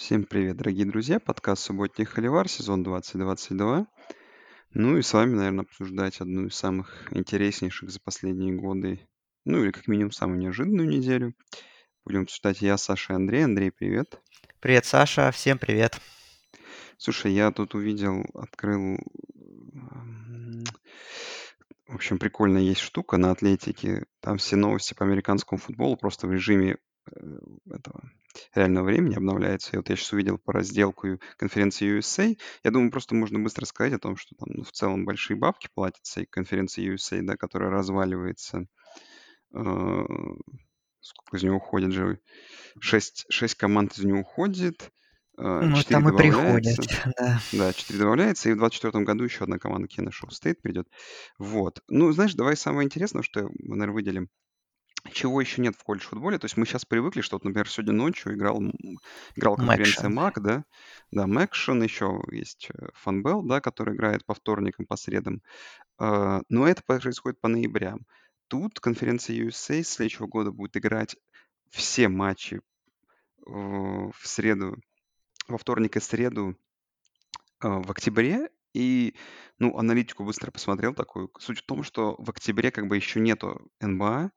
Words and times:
Всем 0.00 0.24
привет, 0.24 0.56
дорогие 0.56 0.86
друзья! 0.86 1.20
Подкаст 1.20 1.62
«Субботний 1.62 2.06
Холивар», 2.06 2.48
сезон 2.48 2.82
2022. 2.82 3.86
Ну 4.70 4.96
и 4.96 5.02
с 5.02 5.12
вами, 5.12 5.34
наверное, 5.34 5.64
обсуждать 5.64 6.22
одну 6.22 6.46
из 6.46 6.54
самых 6.54 7.12
интереснейших 7.12 7.90
за 7.90 8.00
последние 8.00 8.54
годы, 8.54 9.06
ну 9.44 9.62
или 9.62 9.70
как 9.70 9.88
минимум 9.88 10.10
самую 10.10 10.38
неожиданную 10.38 10.88
неделю. 10.88 11.34
Будем 12.06 12.22
обсуждать 12.22 12.62
я, 12.62 12.78
Саша 12.78 13.12
и 13.12 13.16
Андрей. 13.16 13.44
Андрей, 13.44 13.70
привет. 13.70 14.18
Привет, 14.60 14.86
Саша. 14.86 15.30
Всем 15.32 15.58
привет. 15.58 16.00
Слушай, 16.96 17.34
я 17.34 17.50
тут 17.52 17.74
увидел, 17.74 18.24
открыл... 18.32 18.96
В 21.86 21.94
общем, 21.94 22.18
прикольная 22.18 22.62
есть 22.62 22.80
штука 22.80 23.18
на 23.18 23.32
Атлетике. 23.32 24.06
Там 24.20 24.38
все 24.38 24.56
новости 24.56 24.94
по 24.94 25.04
американскому 25.04 25.60
футболу 25.60 25.98
просто 25.98 26.26
в 26.26 26.32
режиме 26.32 26.78
э, 27.12 27.38
этого 27.70 28.00
реального 28.54 28.84
времени 28.84 29.16
обновляется. 29.16 29.70
И 29.72 29.76
вот 29.76 29.88
я 29.88 29.96
сейчас 29.96 30.12
увидел 30.12 30.38
по 30.38 30.52
разделку 30.52 31.18
конференции 31.36 31.98
USA. 31.98 32.38
Я 32.64 32.70
думаю, 32.70 32.90
просто 32.90 33.14
можно 33.14 33.38
быстро 33.38 33.64
сказать 33.64 33.92
о 33.92 33.98
том, 33.98 34.16
что 34.16 34.34
там 34.36 34.48
ну, 34.52 34.64
в 34.64 34.72
целом 34.72 35.04
большие 35.04 35.36
бабки 35.36 35.68
платятся 35.74 36.22
и 36.22 36.26
конференции 36.26 36.94
USA, 36.94 37.22
да, 37.22 37.36
которая 37.36 37.70
разваливается. 37.70 38.66
Э, 39.54 40.04
сколько 41.00 41.36
из 41.36 41.42
него 41.42 41.56
уходит 41.56 41.92
же? 41.92 42.20
Шесть, 42.80 43.26
шесть 43.28 43.56
команд 43.56 43.96
из 43.98 44.04
него 44.04 44.20
уходит. 44.20 44.90
Э, 45.38 45.60
ну, 45.62 45.82
там 45.82 46.08
и 46.08 46.16
приходят, 46.16 46.76
да. 47.18 47.40
Да, 47.52 47.72
4 47.72 47.98
добавляется, 47.98 48.50
и 48.50 48.52
в 48.52 48.58
2024 48.58 49.04
году 49.04 49.24
еще 49.24 49.44
одна 49.44 49.58
команда 49.58 49.88
Кеннешоу 49.88 50.30
Стейт 50.30 50.60
придет. 50.60 50.88
Вот. 51.38 51.82
Ну, 51.88 52.12
знаешь, 52.12 52.34
давай 52.34 52.56
самое 52.56 52.86
интересное, 52.86 53.22
что 53.22 53.48
мы, 53.58 53.76
наверное, 53.76 53.94
выделим 53.94 54.28
чего 55.12 55.40
еще 55.40 55.60
нет 55.60 55.76
в 55.76 55.82
колледж-футболе. 55.82 56.38
То 56.38 56.46
есть 56.46 56.56
мы 56.56 56.66
сейчас 56.66 56.84
привыкли, 56.84 57.20
что, 57.20 57.36
вот, 57.36 57.44
например, 57.44 57.68
сегодня 57.68 57.92
ночью 57.92 58.34
играл, 58.34 58.62
играл 59.36 59.56
конференция. 59.56 60.08
МАК, 60.08 60.40
да, 60.40 60.64
да, 61.10 61.26
Мэкшен, 61.26 61.82
еще 61.82 62.20
есть 62.30 62.68
э, 62.74 62.88
Фанбел, 62.94 63.42
да, 63.42 63.60
который 63.60 63.94
играет 63.94 64.24
по 64.24 64.34
вторникам, 64.34 64.86
по 64.86 64.96
средам. 64.96 65.42
А, 65.98 66.42
но 66.48 66.66
это 66.66 66.82
происходит 66.82 67.40
по 67.40 67.48
ноябрям. 67.48 68.06
Тут 68.48 68.80
конференция 68.80 69.36
USA 69.36 69.82
с 69.82 69.88
следующего 69.88 70.26
года 70.26 70.50
будет 70.50 70.76
играть 70.76 71.16
все 71.70 72.08
матчи 72.08 72.60
в 73.46 74.12
среду, 74.22 74.76
во 75.48 75.58
вторник 75.58 75.96
и 75.96 76.00
среду 76.00 76.56
а, 77.60 77.80
в 77.80 77.90
октябре, 77.90 78.48
и, 78.72 79.14
ну, 79.58 79.76
аналитику 79.76 80.24
быстро 80.24 80.50
посмотрел 80.50 80.94
такую. 80.94 81.30
Суть 81.38 81.58
в 81.58 81.66
том, 81.66 81.82
что 81.82 82.14
в 82.18 82.30
октябре 82.30 82.70
как 82.70 82.86
бы 82.86 82.96
еще 82.96 83.20
нету 83.20 83.70
НБА, 83.80 84.30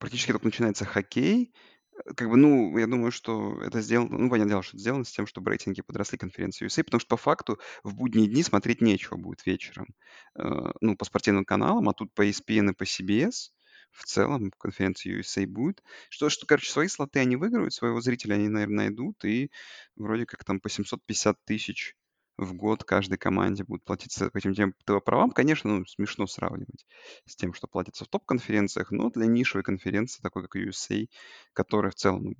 практически 0.00 0.32
только 0.32 0.46
начинается 0.46 0.84
хоккей. 0.84 1.54
Э, 1.94 2.14
как 2.14 2.28
бы, 2.28 2.36
ну, 2.36 2.76
я 2.78 2.86
думаю, 2.88 3.12
что 3.12 3.62
это 3.62 3.80
сделано, 3.80 4.18
ну, 4.18 4.30
понятное 4.30 4.54
дело, 4.54 4.62
что 4.62 4.76
это 4.76 4.80
сделано 4.80 5.04
с 5.04 5.12
тем, 5.12 5.26
чтобы 5.26 5.50
рейтинги 5.50 5.82
подросли 5.82 6.18
конференции 6.18 6.66
USA, 6.66 6.82
потому 6.82 7.00
что 7.00 7.08
по 7.10 7.16
факту 7.16 7.60
в 7.84 7.94
будние 7.94 8.28
дни 8.28 8.42
смотреть 8.42 8.80
нечего 8.80 9.16
будет 9.16 9.46
вечером. 9.46 9.94
Э, 10.36 10.72
ну, 10.80 10.96
по 10.96 11.04
спортивным 11.04 11.44
каналам, 11.44 11.88
а 11.88 11.94
тут 11.94 12.12
по 12.14 12.26
ESPN 12.26 12.70
и 12.70 12.74
по 12.74 12.84
CBS 12.84 13.52
в 13.92 14.04
целом 14.04 14.52
конференции 14.58 15.20
USA 15.20 15.46
будет. 15.46 15.82
Что, 16.08 16.30
что, 16.30 16.46
короче, 16.46 16.70
свои 16.70 16.88
слоты 16.88 17.20
они 17.20 17.36
выиграют, 17.36 17.74
своего 17.74 18.00
зрителя 18.00 18.34
они, 18.34 18.48
наверное, 18.48 18.86
найдут, 18.86 19.24
и 19.24 19.50
вроде 19.96 20.26
как 20.26 20.44
там 20.44 20.60
по 20.60 20.68
750 20.68 21.44
тысяч 21.44 21.96
в 22.40 22.54
год 22.54 22.84
каждой 22.84 23.18
команде 23.18 23.64
будут 23.64 23.84
платиться 23.84 24.30
по 24.30 24.38
этим 24.38 24.72
ТВ-правам. 24.84 25.30
Конечно, 25.30 25.78
ну, 25.78 25.86
смешно 25.86 26.26
сравнивать 26.26 26.86
с 27.26 27.36
тем, 27.36 27.52
что 27.52 27.66
платится 27.66 28.04
в 28.04 28.08
топ-конференциях, 28.08 28.90
но 28.90 29.10
для 29.10 29.26
нишевой 29.26 29.62
конференции, 29.62 30.22
такой 30.22 30.42
как 30.42 30.56
USA, 30.56 31.08
которая 31.52 31.92
в 31.92 31.96
целом 31.96 32.24
ну, 32.24 32.34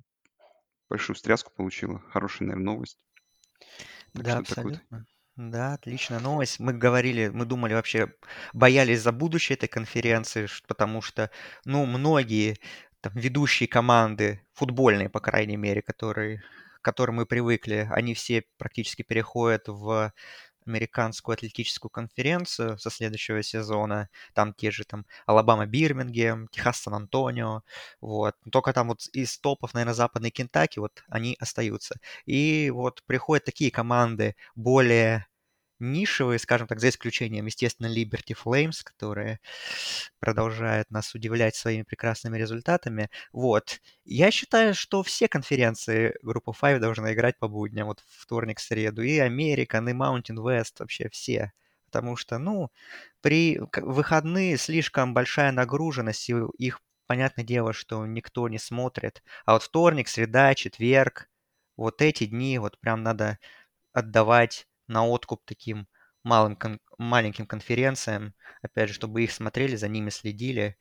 большую 0.89 1.15
встряску 1.15 1.51
получила, 1.55 1.99
хорошая, 2.09 2.47
наверное, 2.47 2.73
новость. 2.73 2.97
Так 4.13 4.23
да, 4.23 4.37
абсолютно. 4.39 5.05
Да, 5.37 5.73
отличная 5.73 6.19
новость. 6.19 6.59
Мы 6.59 6.73
говорили, 6.73 7.29
мы 7.29 7.45
думали 7.45 7.73
вообще, 7.73 8.13
боялись 8.53 9.01
за 9.01 9.11
будущее 9.11 9.55
этой 9.55 9.69
конференции, 9.69 10.47
потому 10.67 11.01
что, 11.01 11.31
ну, 11.63 11.85
многие 11.85 12.57
там 12.99 13.13
ведущие 13.15 13.67
команды, 13.67 14.41
футбольные, 14.53 15.09
по 15.09 15.19
крайней 15.19 15.57
мере, 15.57 15.81
которые 15.81 16.43
которым 16.81 17.15
мы 17.17 17.25
привыкли, 17.25 17.87
они 17.91 18.13
все 18.13 18.43
практически 18.57 19.03
переходят 19.03 19.67
в 19.67 20.13
американскую 20.65 21.33
атлетическую 21.33 21.89
конференцию 21.89 22.77
со 22.77 22.89
следующего 22.89 23.43
сезона. 23.43 24.09
Там 24.33 24.53
те 24.53 24.71
же 24.71 24.83
там 24.85 25.05
Алабама 25.25 25.65
Бирмингем, 25.65 26.47
Техас 26.49 26.81
Сан-Антонио. 26.81 27.63
Вот. 27.99 28.35
Только 28.51 28.73
там 28.73 28.89
вот 28.89 29.07
из 29.13 29.37
топов, 29.39 29.73
наверное, 29.73 29.93
западной 29.93 30.31
Кентаки 30.31 30.79
вот 30.79 31.03
они 31.09 31.35
остаются. 31.39 31.95
И 32.25 32.71
вот 32.71 33.03
приходят 33.05 33.45
такие 33.45 33.71
команды 33.71 34.35
более 34.55 35.27
нишевые, 35.81 36.39
скажем 36.39 36.67
так, 36.67 36.79
за 36.79 36.89
исключением, 36.89 37.47
естественно, 37.47 37.87
Liberty 37.87 38.35
Flames, 38.35 38.83
которые 38.83 39.39
продолжают 40.19 40.91
нас 40.91 41.13
удивлять 41.15 41.55
своими 41.55 41.83
прекрасными 41.83 42.37
результатами. 42.37 43.09
Вот. 43.33 43.79
Я 44.05 44.31
считаю, 44.31 44.73
что 44.75 45.03
все 45.03 45.27
конференции 45.27 46.15
группы 46.21 46.51
5 46.53 46.79
должны 46.79 47.13
играть 47.13 47.37
по 47.39 47.47
будням, 47.47 47.87
вот 47.87 48.03
вторник, 48.07 48.59
среду, 48.59 49.01
и 49.01 49.19
American, 49.19 49.89
и 49.89 49.93
Mountain 49.93 50.37
West, 50.37 50.75
вообще 50.79 51.09
все. 51.09 51.51
Потому 51.85 52.15
что, 52.15 52.37
ну, 52.37 52.69
при 53.21 53.59
выходные 53.75 54.57
слишком 54.57 55.13
большая 55.13 55.51
нагруженность, 55.51 56.29
и 56.29 56.35
их, 56.57 56.79
понятное 57.07 57.43
дело, 57.45 57.73
что 57.73 58.05
никто 58.05 58.47
не 58.49 58.59
смотрит. 58.59 59.23
А 59.45 59.53
вот 59.53 59.63
вторник, 59.63 60.07
среда, 60.07 60.55
четверг, 60.55 61.29
вот 61.77 62.01
эти 62.01 62.25
дни 62.25 62.59
вот 62.59 62.79
прям 62.79 63.03
надо 63.03 63.39
отдавать 63.93 64.67
на 64.91 65.05
откуп 65.07 65.43
таким 65.45 65.87
малым, 66.23 66.55
кон- 66.57 66.79
маленьким 66.99 67.47
конференциям, 67.47 68.33
опять 68.63 68.89
же, 68.89 68.95
чтобы 68.95 69.23
их 69.23 69.31
смотрели, 69.31 69.75
за 69.77 69.87
ними 69.89 70.09
следили. 70.11 70.77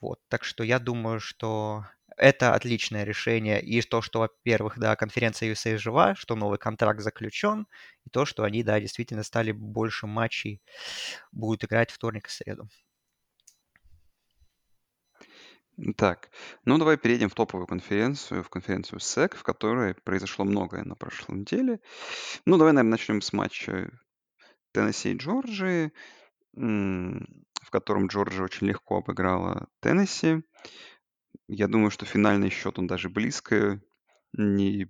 Вот, 0.00 0.18
так 0.28 0.44
что 0.44 0.64
я 0.64 0.78
думаю, 0.78 1.20
что 1.20 1.84
это 2.16 2.54
отличное 2.54 3.04
решение. 3.04 3.60
И 3.62 3.80
то, 3.82 4.00
что, 4.02 4.20
во-первых, 4.20 4.78
да, 4.78 4.96
конференция 4.96 5.48
USA 5.50 5.78
жива, 5.78 6.14
что 6.14 6.36
новый 6.36 6.58
контракт 6.58 7.00
заключен, 7.00 7.66
и 8.06 8.10
то, 8.10 8.24
что 8.24 8.44
они, 8.44 8.62
да, 8.62 8.80
действительно 8.80 9.22
стали 9.22 9.52
больше 9.52 10.06
матчей, 10.06 10.62
будут 11.32 11.64
играть 11.64 11.90
вторник 11.90 12.28
и 12.28 12.30
среду. 12.30 12.68
Так, 15.96 16.30
ну 16.66 16.76
давай 16.76 16.98
перейдем 16.98 17.30
в 17.30 17.34
топовую 17.34 17.66
конференцию, 17.66 18.42
в 18.42 18.50
конференцию 18.50 18.98
SEC, 18.98 19.34
в 19.34 19.42
которой 19.42 19.94
произошло 19.94 20.44
многое 20.44 20.84
на 20.84 20.94
прошлой 20.94 21.38
неделе. 21.38 21.80
Ну, 22.44 22.58
давай, 22.58 22.72
наверное, 22.74 22.90
начнем 22.90 23.22
с 23.22 23.32
матча 23.32 23.90
Теннесси 24.72 25.12
и 25.12 25.16
Джорджии, 25.16 25.92
в 26.52 27.70
котором 27.70 28.08
Джорджия 28.08 28.42
очень 28.42 28.66
легко 28.66 28.98
обыграла 28.98 29.68
Теннесси. 29.80 30.42
Я 31.48 31.66
думаю, 31.66 31.90
что 31.90 32.04
финальный 32.04 32.50
счет, 32.50 32.78
он 32.78 32.86
даже 32.86 33.08
близко 33.08 33.80
не 34.34 34.86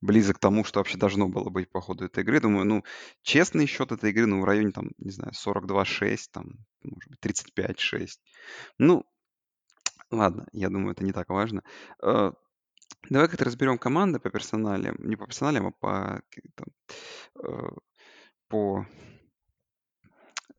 близок 0.00 0.36
к 0.36 0.40
тому, 0.40 0.64
что 0.64 0.80
вообще 0.80 0.98
должно 0.98 1.28
было 1.28 1.48
быть 1.48 1.70
по 1.70 1.80
ходу 1.80 2.04
этой 2.04 2.24
игры. 2.24 2.40
Думаю, 2.40 2.66
ну, 2.66 2.84
честный 3.22 3.66
счет 3.66 3.90
этой 3.92 4.10
игры, 4.10 4.26
ну, 4.26 4.42
в 4.42 4.44
районе, 4.44 4.72
там, 4.72 4.90
не 4.98 5.10
знаю, 5.10 5.32
42-6, 5.32 6.28
там, 6.30 6.66
может 6.82 7.10
быть, 7.10 7.20
35-6. 7.22 8.20
Ну, 8.78 9.04
Ладно, 10.10 10.46
я 10.52 10.68
думаю, 10.68 10.92
это 10.92 11.04
не 11.04 11.12
так 11.12 11.28
важно. 11.28 11.62
Э, 12.02 12.32
давай 13.10 13.28
как-то 13.28 13.44
разберем 13.44 13.78
команды 13.78 14.20
по 14.20 14.30
персоналям. 14.30 14.96
Не 14.98 15.16
по 15.16 15.26
персоналям, 15.26 15.66
а 15.66 15.70
по 15.72 16.22
там, 16.54 16.66
э, 17.42 17.68
по 18.48 18.86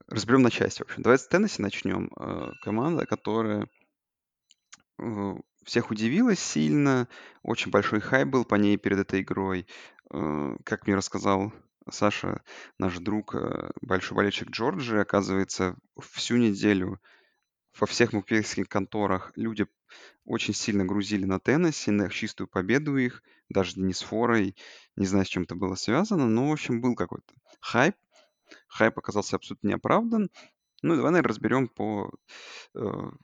разберем 0.08 0.42
на 0.42 0.52
части, 0.52 0.80
в 0.80 0.86
общем. 0.86 1.02
Давай 1.02 1.18
с 1.18 1.28
Теннесси 1.28 1.62
начнем. 1.62 2.12
Э, 2.20 2.52
команда, 2.62 3.06
которая 3.06 3.68
всех 5.64 5.92
удивила 5.92 6.36
сильно. 6.36 7.08
Очень 7.44 7.70
большой 7.70 8.00
хай 8.00 8.26
был 8.26 8.46
по 8.46 8.56
ней 8.56 8.78
перед 8.78 8.98
этой 8.98 9.22
игрой. 9.22 9.68
Как 10.10 10.88
мне 10.88 10.96
рассказал 10.96 11.54
Саша, 11.88 12.42
наш 12.80 12.98
друг, 12.98 13.36
большой 13.82 14.16
болельщик 14.16 14.50
Джорджии, 14.50 14.98
оказывается, 14.98 15.76
всю 16.00 16.38
неделю 16.38 17.00
во 17.80 17.88
всех 17.88 18.12
букмекерских 18.12 18.68
конторах 18.68 19.32
люди 19.36 19.68
очень 20.26 20.54
сильно 20.54 20.86
грузили 20.86 21.26
на 21.26 21.40
Теннесси, 21.40 21.92
на 21.92 22.10
чистую 22.10 22.48
победу 22.48 22.98
их, 22.98 23.24
даже 23.50 23.80
не 23.80 23.94
с 23.94 24.02
форой, 24.02 24.56
не 24.96 25.06
знаю, 25.06 25.26
с 25.26 25.30
чем 25.30 25.44
это 25.44 25.56
было 25.56 25.76
связано, 25.76 26.28
но, 26.28 26.50
в 26.50 26.52
общем, 26.52 26.82
был 26.82 26.96
какой-то 26.96 27.34
хайп. 27.62 27.96
Хайп 28.68 28.98
оказался 28.98 29.36
абсолютно 29.36 29.70
неоправдан. 29.70 30.30
Ну, 30.82 30.96
давай, 30.96 31.12
наверное, 31.12 31.30
разберем 31.30 31.68
по 31.68 32.12
э, 32.76 32.80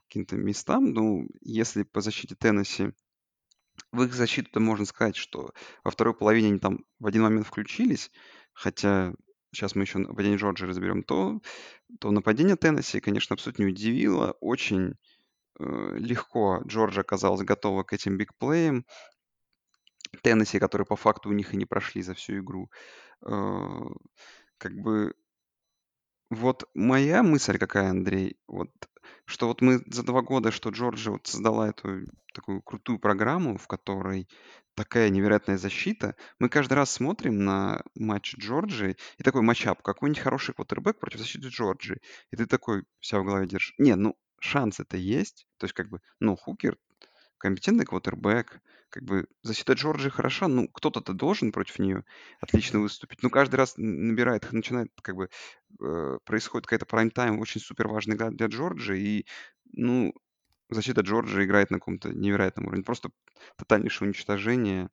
каким-то 0.08 0.36
местам. 0.36 0.92
Ну, 0.92 1.28
если 1.40 1.84
по 1.84 2.00
защите 2.00 2.34
Теннесси, 2.34 2.92
в 3.92 4.02
их 4.02 4.14
защиту-то 4.14 4.60
можно 4.60 4.84
сказать, 4.86 5.16
что 5.16 5.52
во 5.82 5.90
второй 5.90 6.14
половине 6.14 6.48
они 6.48 6.58
там 6.58 6.84
в 6.98 7.06
один 7.06 7.22
момент 7.22 7.46
включились, 7.46 8.10
хотя 8.52 9.14
сейчас 9.54 9.74
мы 9.74 9.82
еще 9.82 9.98
нападение 9.98 10.38
Джорджии 10.38 10.66
разберем, 10.66 11.02
то, 11.02 11.40
то 12.00 12.10
нападение 12.10 12.56
Теннесси, 12.56 13.00
конечно, 13.00 13.34
абсолютно 13.34 13.64
не 13.64 13.70
удивило. 13.70 14.36
Очень 14.40 14.94
э, 15.58 15.96
легко 15.98 16.62
Джорджия 16.66 17.02
оказалась 17.02 17.42
готова 17.42 17.82
к 17.84 17.92
этим 17.92 18.16
бигплеям. 18.16 18.84
Теннесси, 20.22 20.58
которые 20.58 20.86
по 20.86 20.96
факту 20.96 21.30
у 21.30 21.32
них 21.32 21.54
и 21.54 21.56
не 21.56 21.64
прошли 21.64 22.02
за 22.02 22.14
всю 22.14 22.38
игру. 22.38 22.70
Э, 23.26 23.30
как 24.58 24.72
бы 24.74 25.14
вот 26.30 26.68
моя 26.74 27.22
мысль 27.22 27.58
какая, 27.58 27.90
Андрей, 27.90 28.36
вот, 28.48 28.70
что 29.24 29.48
вот 29.48 29.60
мы 29.60 29.82
за 29.86 30.02
два 30.02 30.22
года, 30.22 30.50
что 30.50 30.70
Джорджия 30.70 31.12
вот 31.12 31.26
создала 31.26 31.68
эту 31.68 32.00
такую 32.32 32.62
крутую 32.62 32.98
программу, 32.98 33.56
в 33.56 33.66
которой 33.66 34.28
такая 34.74 35.10
невероятная 35.10 35.58
защита, 35.58 36.16
мы 36.38 36.48
каждый 36.48 36.74
раз 36.74 36.92
смотрим 36.92 37.44
на 37.44 37.82
матч 37.94 38.34
Джорджии 38.36 38.96
и 39.18 39.22
такой 39.22 39.42
матчап, 39.42 39.82
какой-нибудь 39.82 40.22
хороший 40.22 40.54
квотербек 40.54 40.98
против 40.98 41.20
защиты 41.20 41.48
Джорджии. 41.48 42.00
И 42.30 42.36
ты 42.36 42.46
такой 42.46 42.84
вся 43.00 43.20
в 43.20 43.24
голове 43.24 43.46
держишь. 43.46 43.74
Не, 43.78 43.94
ну 43.96 44.16
шанс 44.40 44.80
это 44.80 44.96
есть. 44.96 45.46
То 45.58 45.64
есть 45.64 45.74
как 45.74 45.88
бы, 45.88 46.00
ну, 46.20 46.36
Хукер 46.36 46.76
компетентный 47.38 47.84
квотербек, 47.84 48.60
как 48.88 49.02
бы 49.02 49.26
защита 49.42 49.74
Джорджии 49.74 50.08
хороша, 50.08 50.48
ну, 50.48 50.68
кто-то-то 50.68 51.12
должен 51.12 51.52
против 51.52 51.78
нее 51.78 52.04
отлично 52.40 52.80
выступить. 52.80 53.22
Ну, 53.22 53.28
каждый 53.28 53.56
раз 53.56 53.74
набирает, 53.76 54.50
начинает, 54.52 54.88
как 55.02 55.16
бы, 55.16 55.28
э, 55.82 56.18
происходит 56.24 56.66
какая-то 56.66 56.86
прайм-тайм, 56.86 57.38
очень 57.40 57.60
супер 57.60 57.88
важный 57.88 58.16
для 58.16 58.46
Джорджии, 58.46 59.18
и, 59.18 59.26
ну, 59.72 60.14
защита 60.68 61.02
Джорджии 61.02 61.44
играет 61.44 61.70
на 61.70 61.78
каком-то 61.78 62.10
невероятном 62.10 62.66
уровне. 62.66 62.84
Просто 62.84 63.10
тотальнейшее 63.56 64.06
уничтожение, 64.06 64.88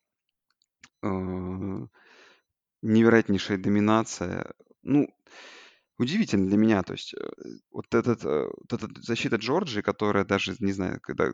э, 1.03 1.87
невероятнейшая 2.81 3.57
доминация. 3.57 4.53
Ну, 4.83 5.07
удивительно 5.97 6.47
для 6.47 6.57
меня. 6.57 6.83
То 6.83 6.93
есть 6.93 7.13
э, 7.13 7.29
вот, 7.71 7.93
этот, 7.93 8.25
э, 8.25 8.47
вот 8.47 8.73
эта 8.73 8.87
защита 9.01 9.37
Джорджии, 9.37 9.81
которая 9.81 10.25
даже, 10.25 10.55
не 10.59 10.71
знаю, 10.71 10.99
когда 11.01 11.31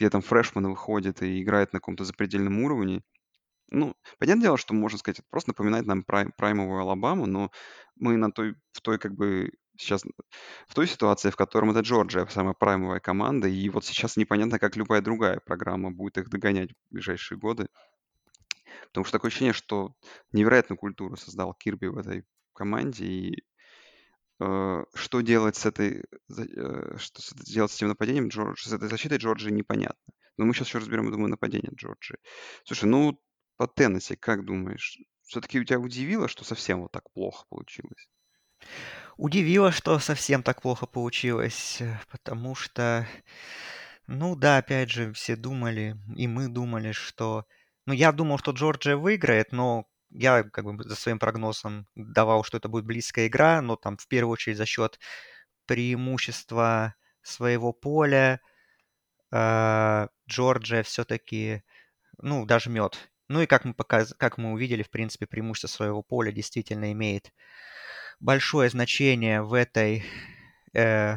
где 0.00 0.08
там 0.08 0.22
фрешман 0.22 0.66
выходит 0.66 1.22
и 1.22 1.42
играет 1.42 1.74
на 1.74 1.78
каком-то 1.78 2.04
запредельном 2.04 2.64
уровне. 2.64 3.02
Ну, 3.70 3.94
понятное 4.18 4.44
дело, 4.44 4.56
что 4.56 4.72
можно 4.74 4.98
сказать, 4.98 5.18
это 5.20 5.28
просто 5.30 5.50
напоминает 5.50 5.86
нам 5.86 6.04
прайм, 6.04 6.32
праймовую 6.36 6.80
Алабаму, 6.80 7.26
но 7.26 7.50
мы 7.96 8.16
на 8.16 8.32
той, 8.32 8.54
в 8.72 8.80
той 8.80 8.98
как 8.98 9.14
бы 9.14 9.52
сейчас 9.80 10.04
в 10.68 10.74
той 10.74 10.86
ситуации, 10.86 11.30
в 11.30 11.36
котором 11.36 11.70
это 11.70 11.80
Джорджия 11.80 12.26
самая 12.26 12.54
праймовая 12.54 13.00
команда, 13.00 13.48
и 13.48 13.68
вот 13.68 13.84
сейчас 13.84 14.16
непонятно, 14.16 14.58
как 14.58 14.76
любая 14.76 15.00
другая 15.02 15.40
программа 15.40 15.90
будет 15.90 16.18
их 16.18 16.28
догонять 16.30 16.70
в 16.72 16.94
ближайшие 16.94 17.38
годы. 17.38 17.68
Потому 18.88 19.04
что 19.04 19.18
такое 19.18 19.28
ощущение, 19.28 19.52
что 19.52 19.94
невероятную 20.32 20.78
культуру 20.78 21.16
создал 21.16 21.54
Кирби 21.54 21.86
в 21.86 21.98
этой 21.98 22.24
команде, 22.54 23.04
и 23.04 23.44
Э, 24.40 24.84
что 24.94 25.20
делать 25.20 25.56
с 25.56 25.66
этой, 25.66 26.02
э, 26.30 26.96
что 26.96 27.22
делать 27.44 27.70
с 27.70 27.76
этим 27.76 27.88
нападением 27.88 28.28
Джорджи, 28.28 28.68
с 28.68 28.72
этой 28.72 28.88
защитой 28.88 29.18
Джорджи 29.18 29.50
непонятно. 29.50 30.14
Но 30.38 30.46
мы 30.46 30.54
сейчас 30.54 30.68
еще 30.68 30.78
разберем, 30.78 31.04
я 31.06 31.10
думаю, 31.10 31.28
нападение 31.28 31.70
Джорджи. 31.74 32.16
Слушай, 32.64 32.86
ну 32.86 33.20
по 33.58 33.66
Теннесси, 33.68 34.16
как 34.16 34.46
думаешь, 34.46 34.98
все-таки 35.24 35.60
у 35.60 35.64
тебя 35.64 35.78
удивило, 35.78 36.26
что 36.26 36.44
совсем 36.44 36.80
вот 36.80 36.92
так 36.92 37.12
плохо 37.12 37.44
получилось? 37.50 38.08
Удивило, 39.16 39.70
что 39.70 39.98
совсем 39.98 40.42
так 40.42 40.62
плохо 40.62 40.86
получилось, 40.86 41.80
э, 41.80 41.98
потому 42.10 42.54
что, 42.54 43.06
ну 44.06 44.34
да, 44.34 44.58
опять 44.58 44.90
же, 44.90 45.12
все 45.12 45.36
думали, 45.36 45.96
и 46.16 46.26
мы 46.26 46.48
думали, 46.48 46.92
что... 46.92 47.44
Ну, 47.86 47.92
я 47.92 48.12
думал, 48.12 48.38
что 48.38 48.52
Джорджия 48.52 48.96
выиграет, 48.96 49.52
но 49.52 49.86
я 50.10 50.42
как 50.42 50.64
бы 50.64 50.82
за 50.84 50.96
своим 50.96 51.18
прогнозом 51.18 51.86
давал, 51.94 52.44
что 52.44 52.56
это 52.56 52.68
будет 52.68 52.86
близкая 52.86 53.26
игра, 53.26 53.60
но 53.60 53.76
там 53.76 53.96
в 53.96 54.08
первую 54.08 54.32
очередь 54.32 54.56
за 54.56 54.66
счет 54.66 54.98
преимущества 55.66 56.94
своего 57.22 57.72
поля 57.72 58.40
э, 59.32 60.08
Джорджия 60.28 60.82
все-таки, 60.82 61.62
ну, 62.18 62.46
дожмет. 62.46 63.10
Ну 63.28 63.42
и 63.42 63.46
как 63.46 63.64
мы, 63.64 63.74
показ... 63.74 64.14
как 64.18 64.38
мы 64.38 64.52
увидели, 64.52 64.82
в 64.82 64.90
принципе, 64.90 65.26
преимущество 65.26 65.68
своего 65.68 66.02
поля 66.02 66.32
действительно 66.32 66.90
имеет 66.92 67.32
большое 68.20 68.70
значение 68.70 69.42
в 69.42 69.54
этой 69.54 70.04
э, 70.74 71.16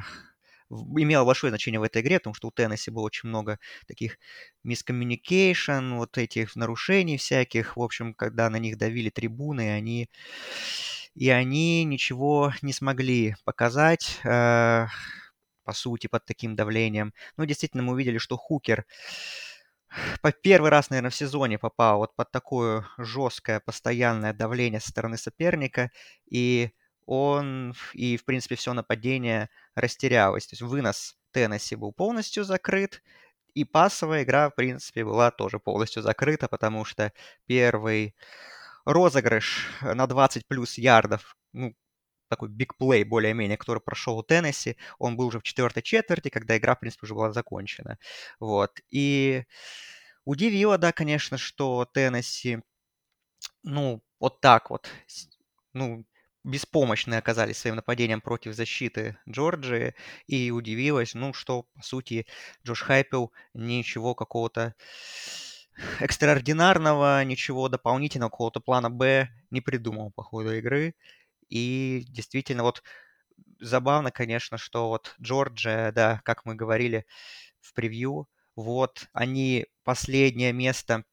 имело 0.69 1.25
большое 1.25 1.51
значение 1.51 1.79
в 1.79 1.83
этой 1.83 2.01
игре, 2.01 2.19
потому 2.19 2.33
что 2.33 2.47
у 2.47 2.51
Теннесси 2.51 2.91
было 2.91 3.03
очень 3.03 3.29
много 3.29 3.59
таких 3.88 4.17
мискоммуникейшн, 4.63 5.94
вот 5.95 6.17
этих 6.17 6.55
нарушений 6.55 7.17
всяких, 7.17 7.77
в 7.77 7.81
общем, 7.81 8.13
когда 8.13 8.50
на 8.50 8.57
них 8.57 8.77
давили 8.77 9.09
трибуны, 9.09 9.73
они 9.73 10.09
и 11.15 11.29
они 11.29 11.83
ничего 11.83 12.53
не 12.61 12.73
смогли 12.73 13.35
показать, 13.45 14.19
э, 14.23 14.88
по 15.63 15.73
сути, 15.73 16.07
под 16.07 16.25
таким 16.25 16.55
давлением. 16.55 17.13
Ну, 17.38 17.45
действительно, 17.45 17.83
мы 17.83 17.94
увидели, 17.94 18.17
что 18.17 18.35
Хукер 18.38 18.85
по 20.21 20.31
первый 20.31 20.71
раз, 20.71 20.89
наверное, 20.89 21.11
в 21.11 21.15
сезоне 21.15 21.59
попал 21.59 22.00
вот 22.00 22.15
под 22.15 22.31
такое 22.31 22.85
жесткое 22.97 23.59
постоянное 23.59 24.33
давление 24.33 24.79
со 24.79 24.89
стороны 24.89 25.17
соперника, 25.17 25.91
и 26.29 26.71
он 27.05 27.75
и, 27.94 28.17
в 28.17 28.25
принципе, 28.25 28.55
все 28.55 28.73
нападение 28.73 29.50
растерялось. 29.75 30.47
То 30.47 30.53
есть 30.53 30.61
вынос 30.61 31.17
Теннесси 31.31 31.75
был 31.75 31.94
полностью 31.94 32.44
закрыт, 32.44 33.01
и 33.53 33.65
пасовая 33.65 34.23
игра, 34.23 34.50
в 34.50 34.55
принципе, 34.55 35.05
была 35.05 35.31
тоже 35.31 35.59
полностью 35.59 36.01
закрыта, 36.01 36.47
потому 36.47 36.85
что 36.85 37.13
первый 37.45 38.15
розыгрыш 38.85 39.69
на 39.81 40.07
20 40.07 40.47
плюс 40.47 40.77
ярдов, 40.77 41.35
ну, 41.53 41.75
такой 42.29 42.50
бигплей 42.50 43.03
более-менее, 43.03 43.57
который 43.57 43.79
прошел 43.79 44.17
у 44.17 44.23
Теннесси, 44.23 44.77
он 44.97 45.15
был 45.15 45.27
уже 45.27 45.39
в 45.39 45.44
четвертой 45.44 45.83
четверти, 45.83 46.29
когда 46.29 46.57
игра, 46.57 46.75
в 46.75 46.79
принципе, 46.79 47.05
уже 47.05 47.13
была 47.13 47.31
закончена. 47.31 48.00
Вот. 48.39 48.79
И 48.89 49.44
удивило, 50.25 50.77
да, 50.77 50.91
конечно, 50.91 51.38
что 51.38 51.85
Теннесси, 51.94 52.59
ну, 53.63 54.01
вот 54.19 54.41
так 54.41 54.69
вот, 54.69 54.89
ну, 55.73 56.05
беспомощны 56.43 57.15
оказались 57.15 57.57
своим 57.57 57.75
нападением 57.75 58.21
против 58.21 58.53
защиты 58.53 59.17
Джорджии, 59.29 59.95
и 60.27 60.51
удивилась, 60.51 61.13
ну, 61.13 61.33
что, 61.33 61.63
по 61.73 61.81
сути, 61.81 62.25
Джош 62.65 62.81
Хайпел 62.81 63.31
ничего 63.53 64.15
какого-то 64.15 64.75
экстраординарного, 65.99 67.23
ничего 67.23 67.69
дополнительного, 67.69 68.29
какого-то 68.29 68.59
плана 68.59 68.89
Б 68.89 69.29
не 69.49 69.61
придумал 69.61 70.11
по 70.11 70.23
ходу 70.23 70.55
игры. 70.55 70.95
И 71.49 72.05
действительно, 72.09 72.63
вот 72.63 72.83
забавно, 73.59 74.11
конечно, 74.11 74.57
что 74.57 74.89
вот 74.89 75.15
Джорджия, 75.21 75.91
да, 75.91 76.21
как 76.25 76.45
мы 76.45 76.55
говорили 76.55 77.05
в 77.61 77.73
превью, 77.73 78.27
вот 78.55 79.07
они 79.13 79.65
последнее 79.83 80.53
место 80.53 81.03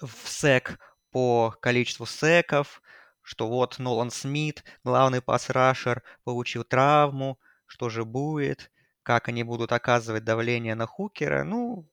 в 0.00 0.28
сек 0.28 0.78
по 1.10 1.54
количеству 1.60 2.06
секов, 2.06 2.82
что 3.28 3.46
вот 3.46 3.78
Нолан 3.78 4.10
Смит, 4.10 4.64
главный 4.84 5.20
пас-рашер, 5.20 6.02
получил 6.24 6.64
травму, 6.64 7.38
что 7.66 7.90
же 7.90 8.06
будет, 8.06 8.72
как 9.02 9.28
они 9.28 9.42
будут 9.42 9.70
оказывать 9.70 10.24
давление 10.24 10.74
на 10.74 10.86
Хукера. 10.86 11.44
Ну, 11.44 11.86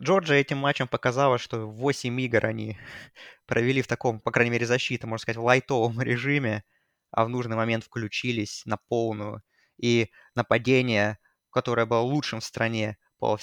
Джорджия 0.00 0.36
этим 0.36 0.58
матчем 0.58 0.86
показала, 0.86 1.38
что 1.38 1.66
8 1.66 2.20
игр 2.20 2.46
они 2.46 2.78
провели 3.46 3.82
в 3.82 3.88
таком, 3.88 4.20
по 4.20 4.30
крайней 4.30 4.52
мере, 4.52 4.64
защиты, 4.64 5.08
можно 5.08 5.22
сказать, 5.22 5.38
в 5.38 5.42
лайтовом 5.42 6.00
режиме, 6.00 6.62
а 7.10 7.24
в 7.24 7.28
нужный 7.28 7.56
момент 7.56 7.82
включились 7.82 8.62
на 8.64 8.76
полную. 8.76 9.42
И 9.76 10.08
нападение, 10.36 11.18
которое 11.50 11.84
было 11.84 11.98
лучшим 11.98 12.38
в 12.38 12.44
стране 12.44 12.96
по 13.18 13.36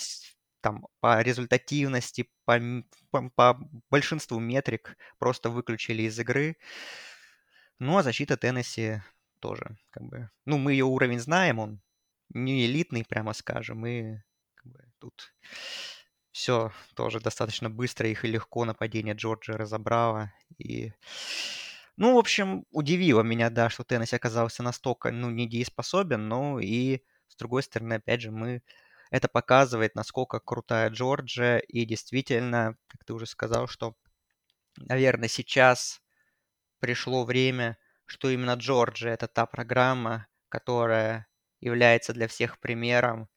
там 0.66 0.88
по 1.00 1.22
результативности, 1.22 2.28
по, 2.44 2.60
по, 3.12 3.30
по 3.30 3.60
большинству 3.92 4.40
метрик 4.40 4.98
просто 5.20 5.52
выключили 5.52 6.02
из 6.02 6.20
игры. 6.20 6.58
Ну, 7.78 7.96
а 8.00 8.02
защита 8.02 8.36
Теннесси 8.36 9.04
тоже, 9.40 9.78
как 9.92 10.04
бы, 10.06 10.32
ну, 10.46 10.58
мы 10.58 10.72
ее 10.72 10.86
уровень 10.86 11.20
знаем, 11.20 11.60
он 11.60 11.82
не 12.30 12.66
элитный, 12.66 13.06
прямо 13.06 13.34
скажем, 13.34 13.86
и 13.86 14.18
как 14.56 14.72
бы, 14.72 14.80
тут 14.98 15.36
все 16.32 16.72
тоже 16.96 17.20
достаточно 17.20 17.70
быстро 17.70 18.10
их 18.10 18.26
и 18.26 18.28
легко 18.28 18.66
нападение 18.66 19.14
Джорджа 19.14 19.54
разобрало. 19.54 20.34
И, 20.58 20.94
ну, 21.96 22.16
в 22.16 22.18
общем, 22.18 22.66
удивило 22.72 23.22
меня, 23.22 23.52
да, 23.52 23.70
что 23.70 23.84
Теннесси 23.84 24.16
оказался 24.16 24.64
настолько, 24.64 25.12
ну, 25.12 25.30
недееспособен, 25.30 26.28
но 26.28 26.60
и, 26.60 27.04
с 27.28 27.36
другой 27.36 27.62
стороны, 27.62 27.94
опять 27.94 28.22
же, 28.22 28.32
мы 28.32 28.64
это 29.12 29.28
показывает, 29.28 29.96
насколько 29.96 30.40
крутая 30.40 30.90
Джорджия. 30.90 31.60
И 31.60 31.86
действительно, 31.86 32.78
как 32.88 33.04
ты 33.06 33.14
уже 33.14 33.26
сказал, 33.26 33.68
что, 33.68 33.96
наверное, 34.78 35.30
сейчас 35.30 36.02
пришло 36.80 37.26
время, 37.26 37.78
что 38.06 38.30
именно 38.30 38.54
Джорджия 38.56 39.14
это 39.14 39.28
та 39.28 39.46
программа, 39.46 40.28
которая 40.50 41.28
является 41.62 42.14
для 42.14 42.28
всех 42.28 42.60
примером 42.60 43.30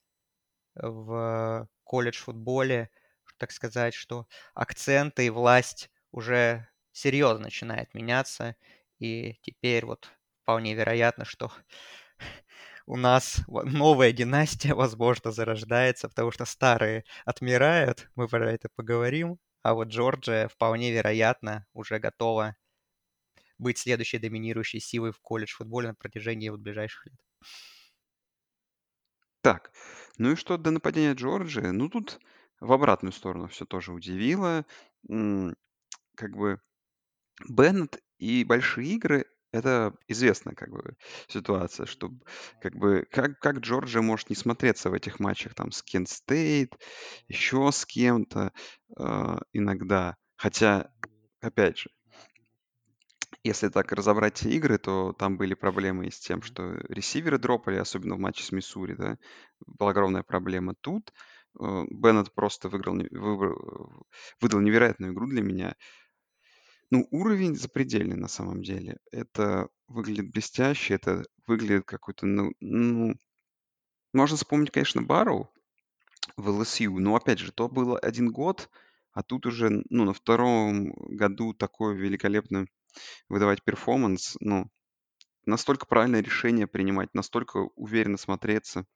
в 0.75 1.69
колледж-футболе, 1.85 2.91
так 3.39 3.53
сказать, 3.53 3.95
что 3.95 4.27
акценты 4.55 5.27
и 5.27 5.31
власть 5.31 5.91
уже 6.11 6.69
серьезно 6.93 7.45
начинает 7.45 7.95
меняться, 7.95 8.57
и 8.99 9.35
теперь 9.43 9.85
вот 9.87 10.09
вполне 10.43 10.75
вероятно, 10.75 11.25
что 11.25 11.53
у 12.89 12.97
нас 12.97 13.43
новая 13.49 14.13
династия, 14.13 14.75
возможно, 14.75 15.31
зарождается, 15.31 16.09
потому 16.09 16.31
что 16.31 16.47
старые 16.47 17.05
отмирают, 17.27 18.09
мы 18.15 18.29
про 18.29 18.51
это 18.51 18.71
поговорим, 18.75 19.39
а 19.63 19.75
вот 19.75 19.89
Джорджия 19.89 20.49
вполне 20.49 20.91
вероятно 20.91 21.67
уже 21.75 21.99
готова 21.99 22.57
быть 23.59 23.77
следующей 23.77 24.19
доминирующей 24.19 24.81
силой 24.81 25.13
в 25.13 25.21
колледж-футболе 25.21 25.89
на 25.89 25.95
протяжении 25.95 26.49
вот 26.49 26.61
ближайших 26.61 27.07
лет. 27.07 27.19
Так, 29.43 29.71
ну 30.17 30.33
и 30.33 30.37
что 30.37 30.57
до 30.57 30.71
нападения 30.71 31.13
Джорджии? 31.13 31.67
Ну, 31.67 31.91
тут 31.91 32.19
в 32.59 32.73
обратную 32.73 33.13
сторону 33.13 33.49
все 33.49 33.67
тоже 33.67 33.93
удивило. 33.93 34.65
Как 35.07 36.37
бы 36.37 36.61
Беннет 37.49 38.03
и 38.19 38.45
большие 38.45 38.95
игры 38.95 39.27
это 39.53 39.95
известная 40.07 40.55
как 40.55 40.71
бы 40.71 40.97
ситуация, 41.29 41.87
что 41.87 42.11
как 42.61 42.75
бы 42.75 43.07
как, 43.11 43.39
как 43.39 43.59
Джорджия 43.59 44.03
может 44.03 44.31
не 44.31 44.37
смотреться 44.37 44.91
в 44.91 44.95
этих 44.95 45.21
матчах 45.21 45.55
там 45.55 45.73
с 45.73 45.83
Кент 45.83 46.09
Стейт, 46.09 46.75
еще 47.29 47.71
с 47.73 47.85
кем-то 47.87 48.53
э, 48.99 49.37
иногда. 49.53 50.17
Хотя, 50.37 50.91
опять 51.41 51.79
же, 51.79 51.91
если 53.45 53.69
так 53.69 53.93
разобрать 53.93 54.35
те 54.35 54.51
игры, 54.51 54.79
то 54.79 55.13
там 55.13 55.37
были 55.37 55.55
проблемы 55.55 56.07
и 56.07 56.11
с 56.11 56.19
тем, 56.19 56.43
что 56.43 56.75
ресиверы 56.89 57.39
дропали, 57.39 57.77
особенно 57.77 58.17
в 58.17 58.19
матче 58.19 58.45
с 58.45 58.53
Миссури, 58.53 58.95
да, 58.95 59.17
была 59.67 59.91
огромная 59.91 60.23
проблема. 60.23 60.75
Тут 60.81 61.13
э, 61.61 61.85
Беннет 61.91 62.35
просто 62.35 62.69
выиграл, 62.69 62.97
выбрал, 63.11 64.07
выдал 64.41 64.61
невероятную 64.61 65.13
игру 65.13 65.27
для 65.27 65.43
меня. 65.43 65.75
Ну, 66.91 67.07
уровень 67.11 67.55
запредельный 67.55 68.17
на 68.17 68.29
самом 68.29 68.63
деле. 68.63 68.99
Это 69.13 69.69
выглядит 69.89 70.31
блестяще, 70.31 70.95
это 70.95 71.25
выглядит 71.47 71.85
какой-то, 71.85 72.27
ну, 72.27 72.53
ну, 72.61 73.15
можно 74.15 74.37
вспомнить, 74.37 74.71
конечно, 74.71 75.03
Барроу 75.03 75.53
в 76.37 76.49
ЛСЮ, 76.49 76.99
но, 76.99 77.15
опять 77.15 77.39
же, 77.39 77.53
то 77.53 77.69
было 77.69 77.99
один 77.99 78.31
год, 78.31 78.71
а 79.13 79.23
тут 79.23 79.47
уже, 79.47 79.83
ну, 79.91 80.05
на 80.05 80.15
втором 80.15 80.93
году 80.93 81.53
такой 81.53 81.95
великолепный 81.97 82.69
выдавать 83.29 83.63
перформанс, 83.63 84.37
ну, 84.41 84.71
настолько 85.45 85.87
правильное 85.87 86.23
решение 86.23 86.67
принимать, 86.67 87.13
настолько 87.15 87.69
уверенно 87.75 88.17
смотреться. 88.17 88.87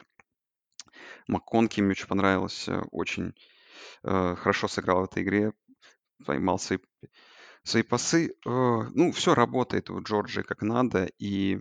МакКонки 1.26 1.80
мне 1.80 1.90
очень 1.90 2.06
понравился, 2.06 2.82
очень 2.90 3.34
э, 4.02 4.34
хорошо 4.36 4.68
сыграл 4.68 5.02
в 5.02 5.04
этой 5.04 5.22
игре, 5.22 5.52
поймал 6.24 6.58
свои, 6.58 6.78
свои 7.64 7.82
пасы. 7.82 8.34
Э, 8.46 8.82
ну, 8.94 9.12
все 9.12 9.34
работает 9.34 9.90
у 9.90 10.02
Джорджии 10.02 10.42
как 10.42 10.62
надо, 10.62 11.10
и 11.18 11.60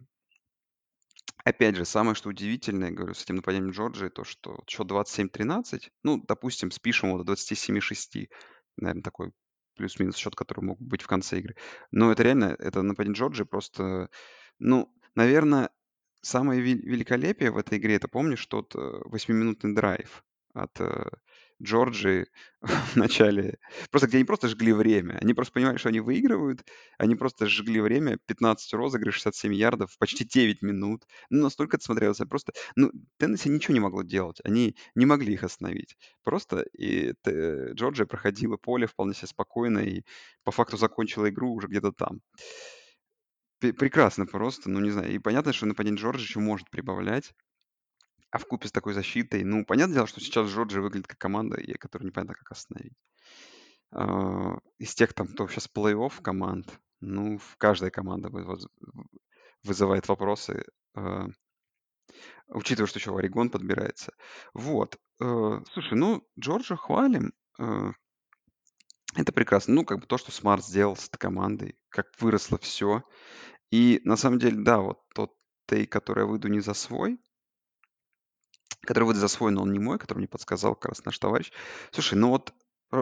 Опять 1.44 1.76
же, 1.76 1.86
самое 1.86 2.14
что 2.14 2.30
удивительное, 2.30 2.92
говорю, 2.92 3.14
с 3.16 3.24
этим 3.24 3.38
нападением 3.38 3.72
Джорджии, 3.72 4.10
то, 4.10 4.24
что 4.24 4.64
счет 4.68 4.88
27-13, 4.88 5.90
ну, 6.04 6.24
допустим, 6.28 6.70
спишем 6.70 7.10
его 7.10 7.24
до 7.24 7.34
27-6, 7.34 8.30
наверное, 8.78 9.02
такой 9.02 9.32
плюс-минус 9.76 10.18
счет, 10.18 10.36
который 10.36 10.64
мог 10.64 10.80
быть 10.80 11.02
в 11.02 11.08
конце 11.08 11.40
игры. 11.40 11.56
Но 11.90 12.12
это 12.12 12.22
реально, 12.24 12.56
это 12.60 12.84
нападение 12.84 13.18
Джорджии 13.18 13.44
просто, 13.44 14.10
ну, 14.60 14.94
наверное, 15.16 15.72
самое 16.22 16.62
великолепие 16.62 17.50
в 17.50 17.58
этой 17.58 17.80
игре, 17.80 17.96
это 17.96 18.08
помнишь 18.08 18.46
тот 18.46 18.76
э, 18.76 18.80
восьмиминутный 19.06 19.74
драйв 19.74 20.24
от 20.54 20.80
э, 20.80 21.10
Джорджии 21.62 22.28
в 22.62 22.96
начале. 22.96 23.58
Просто 23.92 24.08
где 24.08 24.18
они 24.18 24.26
просто 24.26 24.48
жгли 24.48 24.74
время. 24.74 25.18
Они 25.22 25.34
просто 25.34 25.54
понимали, 25.54 25.78
что 25.78 25.90
они 25.90 26.00
выигрывают. 26.00 26.64
Они 26.98 27.16
просто 27.16 27.48
жгли 27.48 27.82
время. 27.82 28.18
15 28.26 28.74
розыгрыш, 28.74 29.16
67 29.16 29.54
ярдов, 29.54 29.98
почти 30.00 30.26
9 30.26 30.62
минут. 30.62 31.04
Ну, 31.30 31.44
настолько 31.44 31.78
это 31.78 31.86
смотрелось. 31.86 32.18
Просто, 32.30 32.54
ну, 32.76 32.92
Теннесси 33.18 33.50
ничего 33.50 33.74
не 33.74 33.80
могло 33.80 34.04
делать. 34.04 34.40
Они 34.44 34.76
не 34.96 35.06
могли 35.06 35.34
их 35.34 35.44
остановить. 35.44 35.96
Просто 36.24 36.62
и 36.78 37.14
т- 37.22 37.74
Джорджия 37.74 38.06
проходила 38.06 38.58
поле 38.58 38.88
вполне 38.88 39.14
себе 39.14 39.28
спокойно 39.28 39.80
и 39.80 40.04
по 40.44 40.52
факту 40.52 40.78
закончила 40.78 41.30
игру 41.30 41.54
уже 41.54 41.68
где-то 41.68 41.92
там. 41.92 42.22
Прекрасно 43.60 44.26
просто, 44.26 44.70
ну, 44.70 44.80
не 44.80 44.90
знаю. 44.90 45.12
И 45.14 45.20
понятно, 45.20 45.54
что 45.54 45.66
нападение 45.66 46.00
Джорджа 46.02 46.22
еще 46.24 46.40
может 46.40 46.70
прибавлять. 46.70 47.34
А 48.32 48.38
в 48.38 48.46
купе 48.46 48.70
с 48.70 48.72
такой 48.72 48.94
защитой, 48.94 49.44
ну, 49.44 49.66
понятное 49.66 49.96
дело, 49.96 50.08
что 50.08 50.22
сейчас 50.22 50.48
Джорджия 50.50 50.82
выглядит 50.82 51.08
как 51.08 51.18
команда, 51.18 51.58
которую 51.78 52.08
непонятно 52.08 52.34
как 52.34 52.52
остановить. 52.52 52.98
А, 53.92 54.58
из 54.78 54.96
тех 54.96 55.14
там, 55.14 55.28
кто 55.28 55.48
сейчас 55.48 55.68
плей-офф 55.68 56.22
команд, 56.22 56.68
ну, 57.02 57.40
каждая 57.58 57.92
команда 57.92 58.30
вызывает 59.64 60.08
вопросы, 60.08 60.64
а, 60.96 61.28
учитывая, 62.48 62.88
что 62.88 63.00
еще 63.00 63.18
Орегон 63.18 63.50
подбирается. 63.50 64.14
Вот. 64.54 64.98
Э, 65.22 65.62
слушай, 65.74 65.98
ну, 65.98 66.26
Джорджа 66.40 66.76
хвалим. 66.76 67.34
Это 69.16 69.34
прекрасно. 69.34 69.74
Ну, 69.76 69.86
как 69.86 70.00
бы 70.00 70.06
то, 70.06 70.18
что 70.18 70.32
Смарт 70.32 70.66
сделал 70.66 70.96
с 70.96 71.08
этой 71.08 71.18
командой, 71.18 71.78
как 71.90 72.08
выросло 72.20 72.58
все. 72.58 73.04
И 73.70 74.02
на 74.06 74.16
самом 74.16 74.40
деле, 74.40 74.64
да, 74.64 74.80
вот 74.80 75.00
тот 75.14 75.34
тей, 75.68 75.86
который 75.86 76.22
я 76.22 76.26
выйду 76.26 76.48
не 76.48 76.62
за 76.62 76.74
свой, 76.74 77.20
который 78.82 79.06
вот 79.06 79.16
засвоен, 79.16 79.58
он 79.58 79.72
не 79.72 79.80
мой, 79.80 80.00
который 80.00 80.20
мне 80.20 80.28
подсказал 80.28 80.76
как 80.76 80.90
раз 80.90 81.06
наш 81.06 81.18
товарищ. 81.20 81.52
Слушай, 81.92 82.16
ну 82.16 82.30
вот 82.30 82.54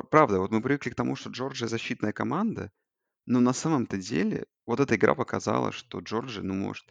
правда, 0.10 0.40
вот 0.40 0.52
мы 0.52 0.62
привыкли 0.62 0.90
к 0.92 0.96
тому, 0.96 1.16
что 1.16 1.30
Джорджия 1.30 1.68
защитная 1.68 2.14
команда, 2.14 2.72
но 3.26 3.40
на 3.40 3.54
самом-то 3.54 3.98
деле 3.98 4.46
вот 4.66 4.80
эта 4.80 4.96
игра 4.96 5.16
показала, 5.16 5.72
что 5.72 6.00
Джорджия, 6.00 6.44
ну, 6.44 6.54
может, 6.54 6.86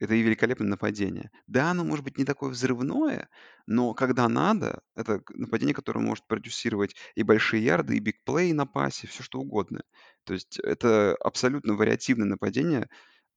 это 0.00 0.14
и 0.14 0.22
великолепное 0.22 0.68
нападение. 0.68 1.30
Да, 1.46 1.70
оно 1.70 1.84
может 1.84 2.04
быть 2.04 2.18
не 2.18 2.24
такое 2.24 2.50
взрывное, 2.50 3.28
но 3.66 3.94
когда 3.94 4.28
надо, 4.28 4.82
это 4.96 5.22
нападение, 5.30 5.74
которое 5.74 6.00
может 6.00 6.26
продюсировать 6.26 6.94
и 7.14 7.22
большие 7.22 7.64
ярды, 7.64 7.96
и 7.96 8.00
бигплей 8.00 8.52
на 8.52 8.66
пасе, 8.66 9.06
все 9.06 9.22
что 9.22 9.40
угодно. 9.40 9.82
То 10.24 10.34
есть 10.34 10.58
это 10.58 11.16
абсолютно 11.20 11.74
вариативное 11.74 12.26
нападение, 12.26 12.88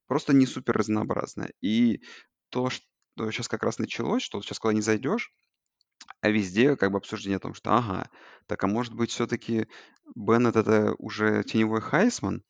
просто 0.07 0.33
не 0.33 0.45
супер 0.45 0.77
разнообразное. 0.77 1.51
И 1.61 2.01
то, 2.49 2.69
что 2.69 2.85
сейчас 3.31 3.47
как 3.47 3.63
раз 3.63 3.79
началось, 3.79 4.23
что 4.23 4.41
сейчас 4.41 4.59
куда 4.59 4.73
не 4.73 4.81
зайдешь, 4.81 5.31
а 6.21 6.29
везде 6.29 6.75
как 6.75 6.91
бы 6.91 6.97
обсуждение 6.97 7.37
о 7.37 7.41
том, 7.41 7.53
что 7.53 7.75
ага, 7.75 8.09
так 8.47 8.63
а 8.63 8.67
может 8.67 8.93
быть 8.93 9.11
все-таки 9.11 9.67
Беннет 10.15 10.55
это 10.55 10.93
уже 10.97 11.43
теневой 11.43 11.81
Хайсман, 11.81 12.43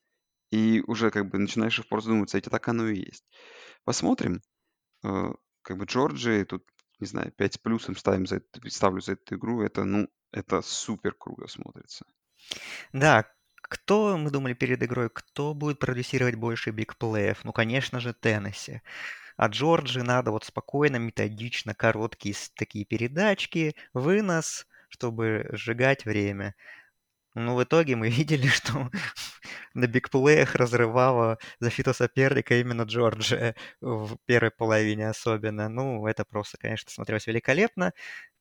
и 0.51 0.81
уже 0.87 1.11
как 1.11 1.29
бы 1.29 1.37
начинаешь 1.37 1.79
в 1.79 2.05
думаться, 2.05 2.37
это 2.37 2.49
так 2.49 2.67
оно 2.67 2.87
и 2.87 2.99
есть. 2.99 3.25
Посмотрим. 3.83 4.41
Э, 5.03 5.33
как 5.61 5.77
бы 5.77 5.85
Джорджи, 5.85 6.45
тут, 6.45 6.65
не 6.99 7.07
знаю, 7.07 7.31
5 7.31 7.55
с 7.55 7.57
плюсом 7.57 7.95
ставим 7.95 8.25
за 8.25 8.37
это, 8.37 8.69
ставлю 8.69 9.01
за 9.01 9.13
эту 9.13 9.35
игру, 9.35 9.61
это, 9.61 9.83
ну, 9.83 10.07
это 10.31 10.61
супер 10.61 11.13
круто 11.13 11.47
смотрится. 11.47 12.05
Да, 12.93 13.29
кто, 13.67 14.17
мы 14.17 14.31
думали 14.31 14.53
перед 14.53 14.81
игрой, 14.83 15.09
кто 15.11 15.53
будет 15.53 15.79
продюсировать 15.79 16.35
больше 16.35 16.71
бигплеев? 16.71 17.43
Ну, 17.43 17.51
конечно 17.53 17.99
же, 17.99 18.13
Теннесси. 18.13 18.81
А 19.37 19.47
Джорджи 19.47 20.03
надо 20.03 20.31
вот 20.31 20.45
спокойно, 20.45 20.97
методично, 20.97 21.75
короткие 21.75 22.35
такие 22.55 22.85
передачки, 22.85 23.75
вынос, 23.93 24.67
чтобы 24.89 25.49
сжигать 25.53 26.05
время. 26.05 26.55
Но 27.37 27.55
в 27.55 27.63
итоге 27.63 27.95
мы 27.95 28.09
видели, 28.09 28.47
что 28.47 28.89
на 29.73 29.87
бигплеях 29.87 30.55
разрывала 30.55 31.37
защиту 31.59 31.93
соперника 31.93 32.59
именно 32.59 32.83
Джорджия 32.83 33.55
в 33.81 34.17
первой 34.25 34.51
половине 34.51 35.09
особенно. 35.09 35.69
Ну, 35.69 36.05
это 36.07 36.25
просто, 36.25 36.57
конечно, 36.57 36.91
смотрелось 36.91 37.27
великолепно 37.27 37.93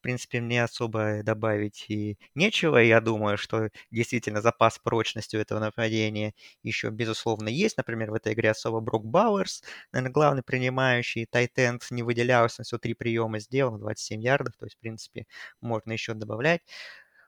принципе, 0.06 0.40
мне 0.40 0.62
особо 0.62 1.24
добавить 1.24 1.86
и 1.88 2.16
нечего. 2.36 2.76
Я 2.78 3.00
думаю, 3.00 3.36
что 3.36 3.70
действительно 3.90 4.40
запас 4.40 4.78
прочности 4.78 5.34
у 5.36 5.40
этого 5.40 5.58
нападения 5.58 6.32
еще, 6.62 6.90
безусловно, 6.90 7.48
есть. 7.48 7.76
Например, 7.76 8.12
в 8.12 8.14
этой 8.14 8.32
игре 8.32 8.52
особо 8.52 8.78
Брок 8.78 9.04
Бауэрс, 9.04 9.64
наверное, 9.90 10.12
главный 10.12 10.42
принимающий. 10.44 11.26
Тайтенд 11.26 11.84
не 11.90 12.04
выделялся, 12.04 12.62
всего 12.62 12.78
три 12.78 12.94
приема 12.94 13.40
сделал, 13.40 13.78
27 13.78 14.22
ярдов. 14.22 14.54
То 14.56 14.66
есть, 14.66 14.76
в 14.76 14.78
принципе, 14.78 15.26
можно 15.60 15.90
еще 15.90 16.14
добавлять. 16.14 16.60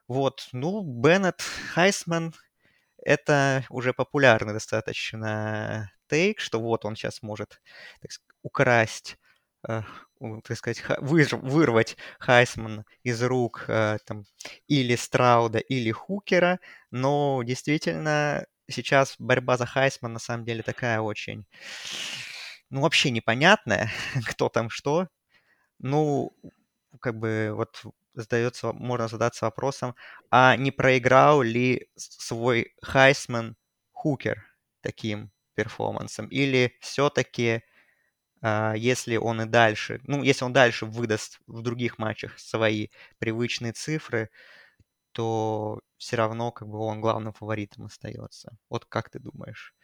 Вот, 0.09 0.49
ну, 0.51 0.81
Беннет, 0.83 1.41
Хайсман, 1.73 2.33
это 2.97 3.65
уже 3.69 3.93
популярный 3.93 4.53
достаточно 4.53 5.91
тейк, 6.09 6.41
что 6.41 6.59
вот 6.59 6.85
он 6.85 6.97
сейчас 6.97 7.21
может 7.23 7.61
так 8.01 8.11
сказать, 8.11 8.35
украсть 8.43 9.17
Э, 9.67 9.81
так 10.43 10.57
сказать, 10.57 10.83
вырвать 10.99 11.97
Хайсман 12.19 12.85
из 13.03 13.21
рук 13.23 13.65
э, 13.67 13.97
там, 14.05 14.23
или 14.67 14.95
Страуда, 14.95 15.59
или 15.59 15.91
Хукера, 15.91 16.59
но 16.91 17.41
действительно 17.43 18.45
сейчас 18.69 19.15
борьба 19.19 19.57
за 19.57 19.65
Хайсман 19.65 20.13
на 20.13 20.19
самом 20.19 20.45
деле 20.45 20.63
такая 20.63 21.01
очень, 21.01 21.45
ну, 22.69 22.81
вообще 22.81 23.11
непонятная, 23.11 23.91
кто 24.29 24.49
там 24.49 24.69
что. 24.69 25.07
Ну, 25.79 26.33
как 27.01 27.17
бы 27.19 27.51
вот 27.55 27.83
задается, 28.13 28.73
можно 28.73 29.07
задаться 29.07 29.45
вопросом, 29.45 29.95
а 30.31 30.55
не 30.55 30.71
проиграл 30.71 31.41
ли 31.41 31.89
свой 31.95 32.73
Хайсман 32.81 33.55
Хукер 33.91 34.45
таким 34.81 35.31
перформансом? 35.55 36.27
Или 36.27 36.77
все-таки 36.81 37.63
а, 38.41 38.73
если 38.75 39.17
он 39.17 39.41
и 39.41 39.45
дальше, 39.45 39.99
ну, 40.03 40.23
если 40.23 40.45
он 40.45 40.53
дальше 40.53 40.85
выдаст 40.85 41.39
в 41.47 41.61
других 41.61 41.97
матчах 41.97 42.39
свои 42.39 42.87
привычные 43.17 43.73
цифры, 43.73 44.29
то 45.11 45.81
все 45.97 46.15
равно 46.15 46.51
как 46.51 46.67
бы 46.69 46.79
он 46.79 47.01
главным 47.01 47.33
фаворитом 47.33 47.85
остается. 47.85 48.57
Вот 48.69 48.85
как 48.85 49.09
ты 49.09 49.19
думаешь? 49.19 49.75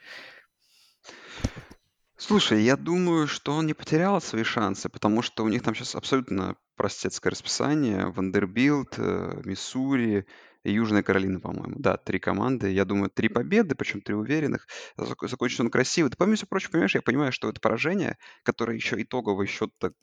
Слушай, 2.17 2.63
я 2.63 2.77
думаю, 2.77 3.27
что 3.27 3.51
он 3.53 3.65
не 3.67 3.73
потерял 3.73 4.21
свои 4.21 4.43
шансы, 4.43 4.87
потому 4.87 5.21
что 5.21 5.43
у 5.43 5.49
них 5.49 5.63
там 5.63 5.75
сейчас 5.75 5.95
абсолютно 5.95 6.55
простецкое 6.75 7.31
расписание. 7.31 8.07
Вандербилт, 8.07 8.95
э, 8.97 9.41
Миссури 9.45 10.25
и 10.63 10.71
Южная 10.71 11.03
Каролина, 11.03 11.39
по-моему. 11.39 11.75
Да, 11.77 11.97
три 11.97 12.19
команды. 12.19 12.71
Я 12.71 12.85
думаю, 12.85 13.09
три 13.09 13.29
победы, 13.29 13.75
причем 13.75 14.01
три 14.01 14.15
уверенных. 14.15 14.67
Зак- 14.97 15.27
Закончится 15.27 15.63
он 15.63 15.69
красиво. 15.69 16.09
Ты 16.09 16.17
помимо 16.17 16.35
всего 16.35 16.47
прочего, 16.49 16.71
понимаешь, 16.71 16.95
я 16.95 17.01
понимаю, 17.01 17.31
что 17.31 17.49
это 17.49 17.59
поражение, 17.61 18.17
которое 18.43 18.75
еще 18.75 19.01
итоговый 19.01 19.47
счет-то 19.47 19.93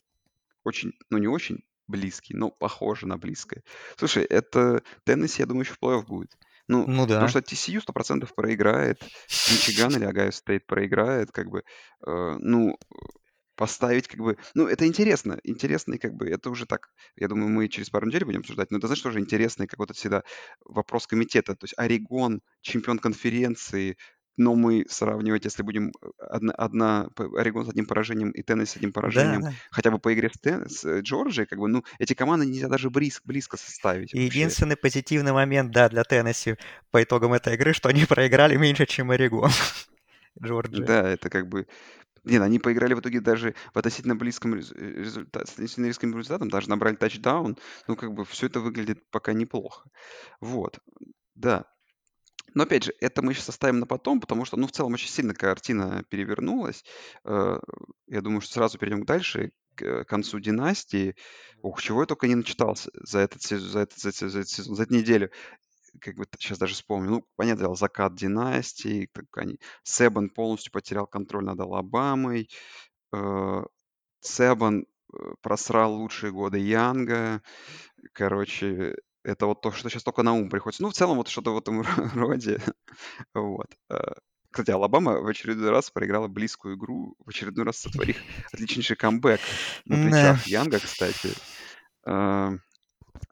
очень, 0.64 0.92
ну 1.10 1.18
не 1.18 1.26
очень 1.26 1.60
близкий, 1.88 2.34
но 2.34 2.50
похоже 2.50 3.06
на 3.06 3.18
близкое. 3.18 3.62
Слушай, 3.96 4.24
это 4.24 4.82
Теннесси, 5.04 5.42
я 5.42 5.46
думаю, 5.46 5.64
еще 5.64 5.74
в 5.74 5.78
плей-офф 5.82 6.06
будет. 6.06 6.30
Ну, 6.68 6.86
Ну 6.86 7.02
потому 7.02 7.22
да. 7.22 7.28
что 7.28 7.40
TCU 7.40 7.80
100% 7.80 8.32
проиграет, 8.34 9.00
Мичиган 9.50 9.94
или 9.96 10.04
Огайо 10.04 10.30
Стейт 10.30 10.64
проиграет, 10.66 11.32
как 11.32 11.48
бы, 11.50 11.64
э, 12.06 12.36
ну, 12.38 12.78
поставить, 13.56 14.08
как 14.08 14.20
бы, 14.20 14.36
ну, 14.54 14.66
это 14.66 14.86
интересно, 14.86 15.38
интересно, 15.44 15.94
и 15.94 15.98
как 15.98 16.14
бы, 16.14 16.28
это 16.28 16.50
уже 16.50 16.66
так, 16.66 16.88
я 17.16 17.28
думаю, 17.28 17.48
мы 17.50 17.68
через 17.68 17.90
пару 17.90 18.06
недель 18.06 18.24
будем 18.24 18.40
обсуждать, 18.40 18.70
но 18.70 18.78
это, 18.78 18.86
знаешь, 18.86 19.02
тоже 19.02 19.20
интересный 19.20 19.66
какой-то 19.66 19.94
всегда 19.94 20.22
вопрос 20.64 21.06
комитета, 21.06 21.54
то 21.54 21.64
есть 21.64 21.74
Орегон, 21.76 22.40
чемпион 22.62 22.98
конференции, 22.98 23.96
но 24.38 24.54
мы 24.54 24.86
сравнивать, 24.88 25.44
если 25.44 25.62
будем 25.62 25.88
э, 26.00 26.06
одна, 26.18 26.52
одна 26.54 27.08
Орегон 27.36 27.66
с 27.66 27.68
одним 27.68 27.86
поражением 27.86 28.30
и 28.30 28.42
Теннесси 28.42 28.72
с 28.72 28.76
одним 28.76 28.92
Да, 28.92 29.00
поражением, 29.00 29.42
да. 29.42 29.52
хотя 29.70 29.90
бы 29.90 29.98
по 29.98 30.12
игре 30.14 30.30
с, 30.30 30.38
Тен- 30.40 30.68
с 30.68 30.84
э, 30.84 31.00
Джорджией, 31.02 31.46
как 31.46 31.58
бы, 31.58 31.68
ну, 31.68 31.84
эти 31.98 32.14
команды 32.14 32.46
нельзя 32.46 32.68
даже 32.68 32.88
близко, 32.88 33.22
близко 33.26 33.56
составить 33.58 34.14
вообще. 34.14 34.24
единственный 34.24 34.76
позитивный 34.76 35.32
момент, 35.32 35.70
да, 35.72 35.88
для 35.90 36.02
Теннесси 36.04 36.56
по 36.90 37.02
итогам 37.02 37.34
этой 37.34 37.54
игры, 37.54 37.74
что 37.74 37.90
они 37.90 38.04
проиграли 38.06 38.56
меньше, 38.56 38.86
чем 38.86 39.10
Орегон. 39.10 39.50
Джорджия. 40.42 40.86
Да, 40.86 41.08
это 41.08 41.28
как 41.28 41.48
бы... 41.48 41.66
Нет, 42.24 42.40
они 42.42 42.58
поиграли 42.60 42.94
в 42.94 43.00
итоге 43.00 43.20
даже 43.20 43.54
в 43.74 43.78
относительно 43.78 44.14
близком 44.14 44.54
э, 44.54 44.58
результате, 44.58 45.46
с 45.46 45.54
относительно 45.54 45.86
близким 45.86 46.16
результатом, 46.16 46.50
даже 46.50 46.68
набрали 46.68 46.94
тачдаун. 46.94 47.58
Ну, 47.88 47.96
как 47.96 48.12
бы 48.12 48.24
все 48.24 48.46
это 48.46 48.60
выглядит 48.60 49.10
пока 49.10 49.32
неплохо. 49.32 49.88
Вот, 50.40 50.78
да. 51.34 51.66
Но 52.54 52.64
опять 52.64 52.84
же, 52.84 52.92
это 53.00 53.22
мы 53.22 53.34
сейчас 53.34 53.48
оставим 53.48 53.80
на 53.80 53.86
потом, 53.86 54.20
потому 54.20 54.44
что, 54.44 54.56
ну, 54.56 54.66
в 54.66 54.72
целом 54.72 54.92
очень 54.94 55.08
сильно 55.08 55.34
картина 55.34 56.04
перевернулась. 56.10 56.84
Э, 57.24 57.58
Я 58.06 58.20
думаю, 58.20 58.40
что 58.40 58.54
сразу 58.54 58.78
перейдем 58.78 59.04
дальше, 59.04 59.52
к 59.74 59.82
э, 59.82 60.04
концу 60.04 60.38
династии. 60.38 61.16
Ух, 61.62 61.80
чего 61.82 62.02
я 62.02 62.06
только 62.06 62.28
не 62.28 62.34
начитался 62.34 62.90
за 62.94 63.20
этот, 63.20 63.42
сезон, 63.42 63.68
за 63.70 63.80
этот, 63.80 63.98
за 63.98 64.08
этот, 64.10 64.30
за 64.30 64.38
этот 64.40 64.48
сезон, 64.50 64.76
за 64.76 64.82
эту 64.84 64.94
неделю 64.94 65.30
как 66.00 66.16
бы 66.16 66.26
сейчас 66.38 66.58
даже 66.58 66.74
вспомню, 66.74 67.10
ну, 67.10 67.26
понятное 67.36 67.64
дело, 67.64 67.76
закат 67.76 68.14
династии, 68.14 69.08
так 69.12 69.24
они, 69.36 69.58
Себан 69.82 70.30
полностью 70.30 70.72
потерял 70.72 71.06
контроль 71.06 71.44
над 71.44 71.60
Алабамой, 71.60 72.48
э, 73.12 73.62
Себан 74.20 74.86
э, 75.12 75.16
просрал 75.42 75.94
лучшие 75.94 76.32
годы 76.32 76.58
Янга, 76.58 77.42
короче, 78.12 78.96
это 79.24 79.46
вот 79.46 79.60
то, 79.60 79.70
что 79.72 79.88
сейчас 79.88 80.02
только 80.02 80.22
на 80.22 80.32
ум 80.32 80.48
приходится. 80.50 80.82
Ну, 80.82 80.90
в 80.90 80.94
целом, 80.94 81.16
вот 81.16 81.28
что-то 81.28 81.52
в 81.54 81.58
этом 81.58 81.82
роде, 82.14 82.60
вот. 83.34 83.68
Э, 83.90 83.98
Кстати, 84.50 84.70
Алабама 84.70 85.20
в 85.20 85.26
очередной 85.26 85.70
раз 85.70 85.90
проиграла 85.90 86.28
близкую 86.28 86.76
игру, 86.76 87.14
в 87.18 87.28
очередной 87.28 87.64
раз 87.64 87.78
сотворив 87.78 88.16
отличнейший 88.52 88.96
камбэк 88.96 89.40
на 89.84 89.96
плечах 89.96 90.46
Янга, 90.46 90.78
кстати. 90.78 91.30
Э, 92.06 92.50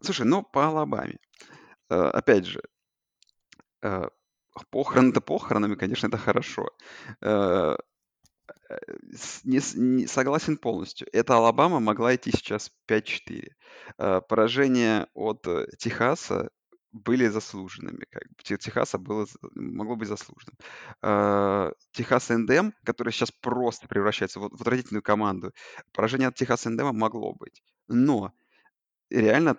Слушай, 0.00 0.26
ну, 0.26 0.43
по 0.43 0.67
Алабаме. 0.67 1.19
Э, 1.90 1.94
Опять 2.11 2.47
же, 2.47 2.62
Э, 3.82 4.09
похороны-то 4.70 5.20
похоронами, 5.20 5.75
конечно, 5.75 6.09
это 6.09 6.18
хорошо. 6.18 6.68
Э, 7.23 7.76
не 9.44 9.61
не 9.74 10.07
согласен 10.07 10.57
полностью. 10.57 11.09
Эта 11.12 11.37
Алабама 11.37 11.81
могла 11.81 12.14
идти 12.14 12.31
сейчас 12.31 12.70
5-4. 12.87 13.53
Э, 13.98 14.20
поражения 14.29 15.09
от, 15.14 15.46
Техаса 15.79 16.50
были 16.92 17.29
заслуженными, 17.29 18.05
как 18.11 18.24
бы. 18.29 18.35
Те 18.42 18.57
Техаса 18.57 18.98
было 18.98 19.26
могло 19.55 19.96
быть 19.96 20.09
заслуженным. 20.09 20.57
Техас 21.92 22.31
A&M, 22.31 22.74
который 22.85 23.12
сейчас 23.12 23.31
просто 23.31 23.87
превращается 23.87 24.40
в 24.40 24.48
в 24.48 24.55
отвратительную 24.55 25.03
команду, 25.03 25.53
поражение 25.92 26.29
от 26.29 26.35
Техас 26.35 26.66
A&M 26.66 26.96
могло 26.96 27.33
быть. 27.35 27.62
Но 27.88 28.33
реально 29.11 29.57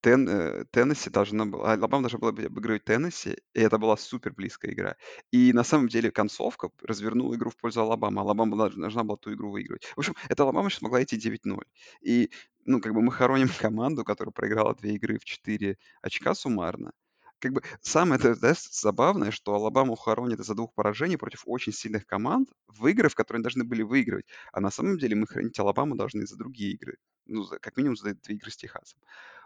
Тен 0.00 0.28
э, 0.28 0.64
Теннесси 0.70 1.10
должна 1.10 1.46
была 1.46 1.72
Алабама 1.72 2.02
должна 2.02 2.18
была 2.18 2.32
бы 2.32 2.44
обыгрывать 2.44 2.84
Теннесси, 2.84 3.38
и 3.54 3.60
это 3.60 3.78
была 3.78 3.96
супер 3.96 4.32
близкая 4.32 4.72
игра. 4.72 4.96
И 5.30 5.52
на 5.52 5.64
самом 5.64 5.88
деле 5.88 6.10
концовка 6.10 6.70
развернула 6.82 7.34
игру 7.36 7.50
в 7.50 7.56
пользу 7.56 7.80
Алабамы. 7.82 8.20
Алабама 8.20 8.56
долж 8.56 8.74
должна 8.74 9.04
была 9.04 9.16
ту 9.16 9.32
игру 9.34 9.50
выигрывать. 9.50 9.84
В 9.96 9.98
общем, 9.98 10.14
эта 10.28 10.42
Алабама 10.44 10.70
сейчас 10.70 10.82
могла 10.82 11.02
идти 11.02 11.16
9:0. 11.16 11.66
И, 12.02 12.30
ну, 12.64 12.80
как 12.80 12.94
бы 12.94 13.02
мы 13.02 13.12
хороним 13.12 13.48
команду, 13.58 14.04
которая 14.04 14.32
проиграла 14.32 14.74
2 14.74 14.90
игры 14.90 15.18
в 15.18 15.24
4 15.24 15.76
очка 16.02 16.34
суммарно. 16.34 16.92
Как 17.40 17.52
бы 17.52 17.62
самое 17.82 18.18
это, 18.18 18.34
знаешь, 18.34 18.68
забавное, 18.70 19.30
что 19.30 19.54
Алабаму 19.54 19.96
хоронят 19.96 20.40
из-за 20.40 20.54
двух 20.54 20.72
поражений 20.74 21.18
против 21.18 21.42
очень 21.46 21.72
сильных 21.72 22.06
команд 22.06 22.48
в 22.68 22.86
игры, 22.86 23.08
в 23.08 23.14
которые 23.14 23.38
они 23.38 23.42
должны 23.44 23.64
были 23.64 23.82
выигрывать. 23.82 24.26
А 24.52 24.60
на 24.60 24.70
самом 24.70 24.98
деле 24.98 25.14
мы 25.16 25.26
хоронить 25.26 25.58
Алабаму 25.58 25.94
должны 25.96 26.26
за 26.26 26.36
другие 26.36 26.72
игры. 26.72 26.96
Ну, 27.26 27.42
за 27.42 27.58
как 27.58 27.76
минимум 27.76 27.96
за 27.96 28.14
2 28.14 28.34
игры 28.34 28.50
с 28.50 28.56
Техасом. 28.56 28.98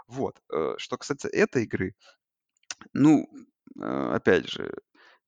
Вот. 0.08 0.40
Э, 0.52 0.74
что 0.78 0.96
касается 0.96 1.28
этой 1.28 1.64
игры, 1.64 1.94
ну, 2.92 3.28
э, 3.80 4.12
опять 4.14 4.48
же, 4.48 4.72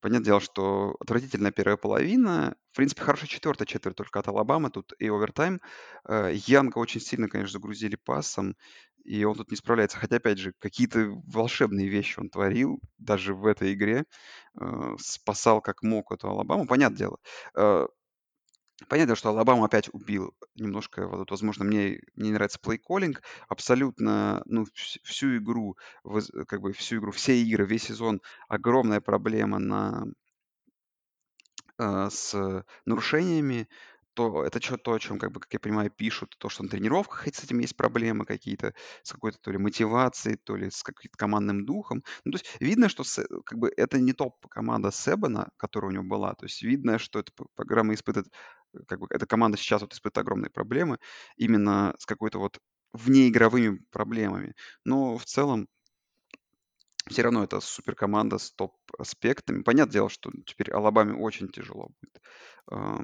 понятное 0.01 0.25
дело, 0.25 0.41
что 0.41 0.95
отвратительная 0.99 1.51
первая 1.51 1.77
половина. 1.77 2.55
В 2.71 2.75
принципе, 2.77 3.03
хорошая 3.03 3.27
четвертая 3.27 3.67
четверть 3.67 3.95
только 3.97 4.19
от 4.19 4.27
Алабамы. 4.27 4.71
Тут 4.71 4.93
и 4.99 5.07
овертайм. 5.07 5.61
Э, 6.07 6.31
Янга 6.33 6.79
очень 6.79 7.01
сильно, 7.01 7.29
конечно, 7.29 7.53
загрузили 7.53 7.95
пасом, 7.95 8.55
и 9.03 9.23
он 9.23 9.35
тут 9.35 9.51
не 9.51 9.57
справляется. 9.57 9.97
Хотя, 9.97 10.17
опять 10.17 10.39
же, 10.39 10.53
какие-то 10.59 11.11
волшебные 11.27 11.87
вещи 11.87 12.19
он 12.19 12.29
творил 12.29 12.79
даже 12.97 13.33
в 13.35 13.45
этой 13.45 13.73
игре. 13.73 14.05
Спасал 14.99 15.61
как 15.61 15.83
мог 15.83 16.11
эту 16.11 16.29
Алабаму. 16.29 16.67
Понятное 16.67 16.97
дело. 16.97 17.17
Понятно, 18.91 19.15
что 19.15 19.29
Алабама 19.29 19.65
опять 19.65 19.89
убил 19.93 20.35
немножко, 20.55 21.07
вот, 21.07 21.31
возможно, 21.31 21.63
мне 21.63 22.01
не 22.15 22.31
нравится 22.31 22.59
плей-коллинг. 22.59 23.21
Абсолютно, 23.47 24.41
ну, 24.45 24.63
вс- 24.63 24.99
всю 25.03 25.37
игру, 25.37 25.77
как 26.47 26.59
бы 26.61 26.73
всю 26.73 26.97
игру, 26.97 27.11
все 27.11 27.41
игры, 27.41 27.65
весь 27.65 27.83
сезон 27.83 28.21
огромная 28.49 28.99
проблема 28.99 29.59
на 29.59 30.05
а, 31.77 32.09
с 32.09 32.63
нарушениями, 32.85 33.67
то 34.13 34.43
это 34.43 34.59
чё 34.59 34.75
то, 34.77 34.91
о 34.93 34.99
чем, 34.99 35.17
как 35.19 35.31
бы, 35.31 35.39
как 35.39 35.53
я 35.53 35.59
понимаю, 35.59 35.89
пишут, 35.89 36.35
то, 36.37 36.49
что 36.49 36.63
на 36.63 36.69
тренировках 36.69 37.27
с 37.33 37.43
этим 37.45 37.59
есть 37.59 37.77
проблемы 37.77 38.25
какие-то, 38.25 38.73
с 39.03 39.13
какой-то 39.13 39.37
то 39.39 39.51
ли 39.51 39.57
мотивацией, 39.57 40.35
то 40.37 40.57
ли 40.57 40.69
с 40.69 40.83
каким-то 40.83 41.17
командным 41.17 41.65
духом. 41.65 42.03
Ну, 42.25 42.33
то 42.33 42.37
есть 42.39 42.47
видно, 42.59 42.89
что 42.89 43.03
как 43.45 43.57
бы 43.57 43.71
это 43.77 43.99
не 43.99 44.11
топ-команда 44.13 44.91
Себана, 44.91 45.49
которая 45.57 45.91
у 45.91 45.93
него 45.93 46.03
была. 46.03 46.33
То 46.35 46.45
есть 46.45 46.61
видно, 46.61 46.99
что 46.99 47.19
эта 47.19 47.31
программа 47.55 47.93
испытывает, 47.93 48.31
как 48.87 48.99
бы 48.99 49.07
эта 49.09 49.25
команда 49.25 49.57
сейчас 49.57 49.81
вот 49.81 49.93
испытывает 49.93 50.25
огромные 50.25 50.49
проблемы 50.49 50.97
именно 51.35 51.95
с 51.99 52.05
какой-то 52.05 52.39
вот 52.39 52.59
внеигровыми 52.93 53.79
проблемами. 53.91 54.55
Но 54.85 55.17
в 55.17 55.25
целом 55.25 55.67
все 57.07 57.23
равно 57.23 57.43
это 57.43 57.59
суперкоманда 57.59 58.37
с 58.37 58.51
топ-аспектами. 58.51 59.63
Понятное 59.63 59.93
дело, 59.93 60.09
что 60.09 60.31
теперь 60.45 60.71
Алабаме 60.71 61.13
очень 61.13 61.49
тяжело 61.49 61.89
будет 62.01 62.21
а, 62.67 63.01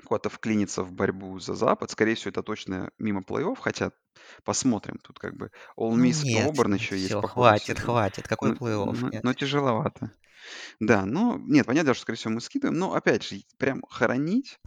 куда-то 0.00 0.28
вклиниться 0.28 0.82
в 0.82 0.92
борьбу 0.92 1.38
за 1.38 1.54
Запад. 1.54 1.90
Скорее 1.90 2.14
всего, 2.14 2.30
это 2.30 2.42
точно 2.42 2.90
мимо 2.98 3.20
плей-офф, 3.22 3.56
хотя 3.60 3.92
посмотрим. 4.44 4.98
Тут 5.02 5.18
как 5.18 5.36
бы 5.36 5.46
All 5.78 5.94
Ну 5.94 6.04
Miss 6.04 6.22
нет, 6.24 6.48
Оберн 6.48 6.72
нет, 6.72 6.80
еще 6.80 6.96
есть 6.96 7.08
все, 7.08 7.20
по 7.20 7.28
ходу 7.28 7.34
хватит, 7.42 7.78
сезона. 7.78 7.82
хватит. 7.84 8.28
Какой 8.28 8.50
Но, 8.50 8.54
плей-офф? 8.56 8.98
но- 9.00 9.08
Нет. 9.10 9.24
но 9.24 9.34
тяжеловато. 9.34 10.12
Да, 10.80 11.04
ну, 11.04 11.38
нет, 11.38 11.66
понятно, 11.66 11.94
что, 11.94 12.02
скорее 12.02 12.16
всего, 12.18 12.34
мы 12.34 12.40
скидываем. 12.40 12.78
Но, 12.78 12.94
опять 12.94 13.22
же, 13.22 13.40
прям 13.58 13.82
хоронить 13.88 14.58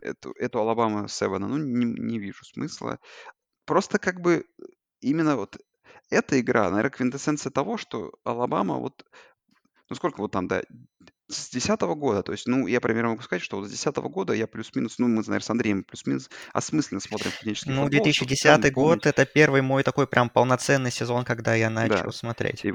эту, 0.00 0.32
эту 0.32 0.58
Алабама 0.58 1.08
Севена, 1.08 1.46
ну, 1.48 1.56
не, 1.56 1.84
не 1.84 2.18
вижу 2.18 2.44
смысла. 2.44 2.98
Просто 3.64 3.98
как 3.98 4.20
бы 4.20 4.44
именно 5.00 5.36
вот 5.36 5.56
эта 6.10 6.40
игра, 6.40 6.68
наверное, 6.70 6.90
квинтэссенция 6.90 7.50
того, 7.50 7.76
что 7.76 8.12
Алабама 8.24 8.78
вот 8.78 9.04
ну, 9.90 9.96
сколько 9.96 10.20
вот 10.20 10.32
там, 10.32 10.48
да, 10.48 10.62
с 11.36 11.50
десятого 11.50 11.94
года, 11.94 12.22
то 12.22 12.32
есть, 12.32 12.46
ну, 12.46 12.66
я 12.66 12.80
примерно 12.80 13.10
могу 13.10 13.22
сказать, 13.22 13.42
что 13.42 13.58
вот 13.58 13.68
с 13.68 13.70
десятого 13.70 14.08
года 14.08 14.32
я 14.32 14.46
плюс-минус, 14.46 14.98
ну, 14.98 15.08
мы, 15.08 15.16
наверное, 15.16 15.40
с 15.40 15.50
Андреем 15.50 15.84
плюс-минус 15.84 16.30
осмысленно 16.52 17.00
смотрим 17.00 17.30
студенческий 17.30 17.72
Ну, 17.72 17.82
футбол, 17.84 18.12
чтобы 18.12 18.34
в 18.34 18.38
целом 18.38 18.60
2010 18.60 18.74
помнить, 18.74 18.74
год— 18.74 19.06
это 19.06 19.26
первый 19.26 19.62
мой 19.62 19.82
такой 19.82 20.06
прям 20.06 20.30
полноценный 20.30 20.90
сезон, 20.90 21.24
когда 21.24 21.54
я 21.54 21.68
да, 21.68 21.86
начал 21.86 22.12
смотреть. 22.12 22.64
и, 22.64 22.72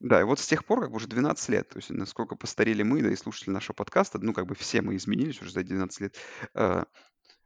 да, 0.00 0.20
и 0.20 0.24
вот 0.24 0.38
с 0.38 0.46
тех 0.46 0.64
пор 0.64 0.80
как 0.80 0.90
бы 0.90 0.96
уже 0.96 1.08
12 1.08 1.48
лет, 1.48 1.68
то 1.68 1.76
есть 1.78 1.90
насколько 1.90 2.36
постарели 2.36 2.82
мы, 2.82 3.02
да, 3.02 3.10
и 3.10 3.16
слушатели 3.16 3.50
нашего 3.50 3.74
подкаста, 3.74 4.18
ну, 4.20 4.32
как 4.32 4.46
бы 4.46 4.54
все 4.54 4.80
мы 4.80 4.96
изменились 4.96 5.40
уже 5.42 5.52
за 5.52 5.64
12 5.64 6.00
лет. 6.00 6.16
Э, 6.54 6.84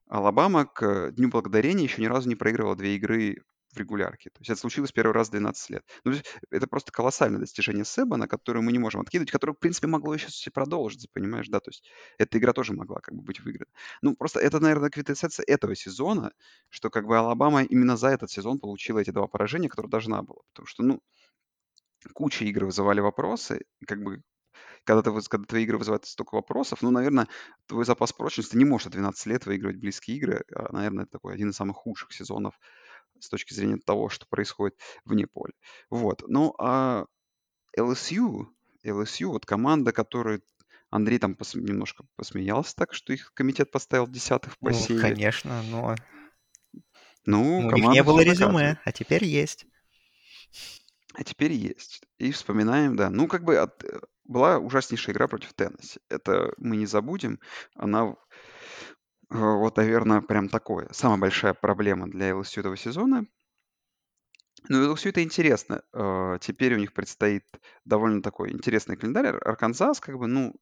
Алабама 0.09 0.67
к 0.67 1.13
Дню 1.13 1.29
Благодарения 1.31 1.85
еще 1.85 2.03
ни 2.03 2.07
разу 2.07 2.29
не 2.29 2.35
проигрывала 2.35 2.77
две 2.77 2.97
игры 2.97 3.43
в 3.73 3.79
регулярке. 3.79 4.31
То 4.31 4.41
есть 4.41 4.51
это 4.51 4.61
случилось 4.61 4.93
первый 4.93 5.13
раз 5.13 5.29
в 5.29 5.31
12 5.31 5.71
лет. 5.71 5.85
Ну, 6.05 6.15
это 6.51 6.67
просто 6.67 6.93
колоссальное 6.93 7.41
достижение 7.41 7.85
Себана, 7.85 8.29
которое 8.29 8.61
мы 8.61 8.73
не 8.73 8.79
можем 8.79 9.01
откидывать, 9.01 9.31
которое, 9.31 9.55
в 9.55 9.59
принципе, 9.59 9.87
могло 9.87 10.15
еще 10.15 10.29
и 10.29 10.51
продолжиться, 10.51 11.09
понимаешь, 11.13 11.49
да? 11.49 11.61
То 11.61 11.71
есть 11.71 11.85
эта 12.19 12.39
игра 12.39 12.53
тоже 12.53 12.75
могла 12.75 13.01
как 13.01 13.15
бы 13.15 13.23
быть 13.23 13.41
выиграна. 13.41 13.71
Ну, 14.03 14.15
просто 14.15 14.41
это, 14.41 14.61
наверное, 14.61 14.91
квинтэссенция 14.91 15.45
этого 15.47 15.75
сезона, 15.75 16.33
что 16.69 16.91
как 16.91 17.07
бы 17.07 17.19
Алабама 17.19 17.63
именно 17.65 17.97
за 17.97 18.09
этот 18.09 18.31
сезон 18.31 18.59
получила 18.61 18.99
эти 18.99 19.11
два 19.11 19.27
поражения, 19.27 19.69
которые 19.69 19.91
должна 19.91 20.23
была. 20.23 20.41
Потому 20.53 20.67
что, 20.67 20.83
ну, 20.83 21.01
куча 22.15 22.45
игр 22.45 22.67
вызывали 22.67 23.01
вопросы, 23.01 23.65
как 23.87 24.03
бы 24.03 24.23
когда, 24.85 25.03
ты, 25.03 25.29
когда 25.29 25.47
твои 25.47 25.63
игры 25.65 25.79
вызывают 25.79 26.05
столько 26.07 26.35
вопросов, 26.35 26.83
ну, 26.83 26.91
наверное, 26.91 27.29
твой 27.67 27.85
запас 27.85 28.13
прочности 28.13 28.57
не 28.57 28.65
может 28.65 28.93
12 28.93 29.27
лет 29.27 29.47
выигрывать 29.47 29.77
близкие 29.79 30.17
игры. 30.17 30.45
А, 30.55 30.73
наверное, 30.73 31.05
это 31.05 31.13
такой 31.13 31.35
один 31.35 31.51
из 31.51 31.57
самых 31.57 31.77
худших 31.77 32.13
сезонов 32.13 32.59
с 33.23 33.29
точки 33.29 33.55
зрения 33.55 33.79
того, 33.79 34.09
что 34.09 34.27
происходит 34.27 34.77
вне 35.05 35.27
поля. 35.27 35.53
Вот. 35.91 36.23
Ну, 36.27 36.55
а 36.59 37.07
LSU, 37.79 38.47
LSU, 38.85 39.27
вот 39.27 39.47
команда, 39.47 39.93
которая 39.93 40.41
Андрей 40.91 41.19
там 41.19 41.35
пос, 41.35 41.55
немножко 41.55 42.05
посмеялся 42.17 42.77
так, 42.77 42.93
что 42.93 43.13
их 43.13 43.33
комитет 43.33 43.71
поставил 43.71 44.07
десятых 44.07 44.59
по 44.59 44.71
ну, 44.71 44.77
силе. 44.77 45.01
конечно, 45.01 45.63
но... 45.63 45.97
Ну, 47.25 47.63
ну 47.63 47.69
у 47.69 47.73
них 47.73 47.91
не 47.91 48.03
было 48.03 48.21
резюме, 48.21 48.79
а 48.85 48.93
теперь 48.93 49.25
есть. 49.25 49.67
А 51.15 51.25
теперь 51.25 51.53
есть. 51.53 52.03
И 52.19 52.33
вспоминаем, 52.33 52.97
да. 52.97 53.11
Ну, 53.11 53.29
как 53.29 53.45
бы 53.45 53.57
от, 53.59 53.85
э, 53.85 54.01
была 54.25 54.59
ужаснейшая 54.59 55.15
игра 55.15 55.29
против 55.29 55.53
Теннесси. 55.53 56.01
Это 56.09 56.53
мы 56.57 56.77
не 56.77 56.87
забудем. 56.87 57.39
Она, 57.75 58.17
вот, 59.33 59.77
наверное, 59.77 60.21
прям 60.21 60.49
такое. 60.49 60.89
Самая 60.93 61.19
большая 61.19 61.55
проблема 61.55 62.09
для 62.09 62.31
LSU 62.31 62.61
этого 62.61 62.77
сезона. 62.77 63.27
Ну, 64.69 64.95
все 64.95 65.09
это 65.09 65.23
интересно. 65.23 65.83
Э, 65.93 66.39
теперь 66.41 66.75
у 66.75 66.79
них 66.79 66.93
предстоит 66.93 67.45
довольно 67.85 68.23
такой 68.23 68.53
интересный 68.53 68.97
календарь. 68.97 69.29
Арканзас, 69.29 70.01
как 70.01 70.19
бы, 70.19 70.27
ну, 70.27 70.55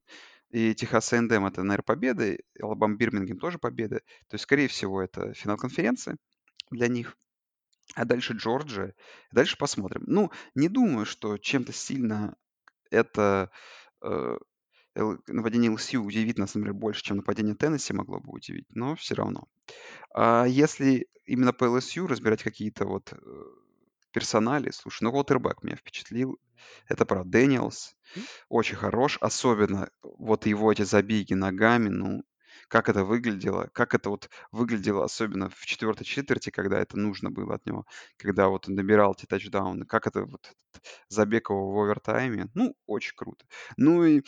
и 0.51 0.75
Техас 0.75 1.13
A&M 1.13 1.47
это, 1.47 1.63
наверное, 1.63 1.83
победы. 1.83 2.41
Алабам 2.63 2.97
Бирмингем 2.97 3.39
тоже 3.39 3.59
победы. 3.59 4.01
То 4.29 4.35
есть, 4.35 4.45
скорее 4.45 4.69
всего, 4.69 5.03
это 5.03 5.35
финал 5.35 5.57
конференции 5.57 6.17
для 6.71 6.89
них. 6.89 7.17
А 7.95 8.05
дальше 8.05 8.35
Джорджия. 8.35 8.95
Дальше 9.33 9.59
посмотрим. 9.59 10.05
Ну, 10.07 10.31
не 10.55 10.69
думаю, 10.69 11.07
что 11.07 11.39
чем-то 11.39 11.73
сильно 11.73 12.37
это 12.91 13.51
э, 14.03 14.39
нападение 14.95 15.71
ЛСЮ 15.71 16.03
удивит 16.03 16.39
нас, 16.39 16.55
например, 16.55 16.75
больше, 16.75 17.03
чем 17.03 17.19
нападение 17.19 17.55
Теннесси 17.55 17.93
могло 17.93 18.21
бы 18.21 18.33
удивить, 18.33 18.67
но 18.75 18.97
все 18.97 19.15
равно. 19.15 19.47
А 20.15 20.45
если 20.47 21.07
именно 21.27 21.53
по 21.53 21.65
ЛСЮ 21.65 22.07
разбирать 22.07 22.43
какие-то 22.43 22.87
вот 22.87 23.13
э, 23.13 23.17
персонали, 24.13 24.71
слушай, 24.71 25.05
ну, 25.05 25.11
Уотербек 25.11 25.63
меня 25.63 25.77
впечатлил. 25.77 26.39
Это 26.89 27.07
правда. 27.07 27.31
Дэниелс 27.31 27.97
очень 28.49 28.77
хорош, 28.77 29.17
особенно 29.21 29.91
вот 30.03 30.47
его 30.47 30.73
эти 30.73 30.83
забеги 30.83 31.35
ногами, 31.35 31.89
ну, 31.89 32.23
как 32.69 32.89
это 32.89 33.05
выглядело, 33.05 33.69
как 33.73 33.95
это 33.95 34.11
вот 34.11 34.29
выглядело 34.53 35.05
особенно 35.05 35.49
в 35.51 35.65
четвертой 35.65 36.05
четверти, 36.05 36.51
когда 36.51 36.79
это 36.79 36.99
нужно 36.99 37.31
было 37.31 37.55
от 37.55 37.67
него, 37.67 37.87
когда 38.17 38.49
вот 38.49 38.69
он 38.69 38.75
набирал 38.75 39.13
эти 39.13 39.27
тачдауны, 39.27 39.87
как 39.87 40.07
это 40.07 40.25
вот 40.25 40.53
забег 41.09 41.51
его 41.51 41.73
в 41.73 41.81
овертайме, 41.81 42.49
ну, 42.55 42.75
очень 42.87 43.15
круто. 43.17 43.45
Ну 43.77 44.05
и 44.05 44.23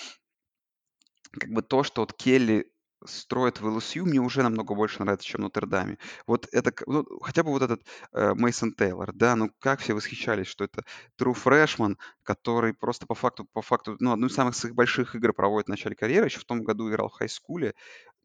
как 1.33 1.51
бы 1.51 1.63
то, 1.63 1.83
что 1.83 2.03
вот 2.03 2.13
Келли 2.13 2.73
строит 3.05 3.61
в 3.61 3.67
ЛСЮ, 3.67 4.07
мне 4.07 4.21
уже 4.21 4.43
намного 4.43 4.75
больше 4.75 5.03
нравится, 5.03 5.27
чем 5.27 5.43
Нотр-Даме. 5.43 5.99
Вот 6.27 6.49
это, 6.53 6.73
ну, 6.87 7.05
хотя 7.21 7.43
бы 7.43 7.51
вот 7.51 7.63
этот 7.63 7.83
э, 8.13 8.35
Мейсон 8.35 8.75
Тейлор, 8.75 9.13
да, 9.13 9.35
ну 9.37 9.51
как 9.59 9.81
все 9.81 9.95
восхищались, 9.95 10.47
что 10.47 10.65
это 10.65 10.85
Тру 11.17 11.35
Фрешман, 11.35 11.99
который 12.23 12.75
просто 12.75 13.07
по 13.07 13.15
факту, 13.15 13.47
по 13.53 13.63
факту, 13.63 13.97
ну, 14.01 14.13
одну 14.13 14.27
из 14.27 14.35
самых 14.35 14.55
своих 14.55 14.75
больших 14.75 15.15
игр 15.15 15.33
проводит 15.33 15.67
в 15.67 15.71
начале 15.71 15.97
карьеры, 15.97 16.27
еще 16.27 16.41
в 16.41 16.45
том 16.45 16.63
году 16.63 16.89
играл 16.89 17.09
в 17.09 17.15
хайскуле, 17.15 17.75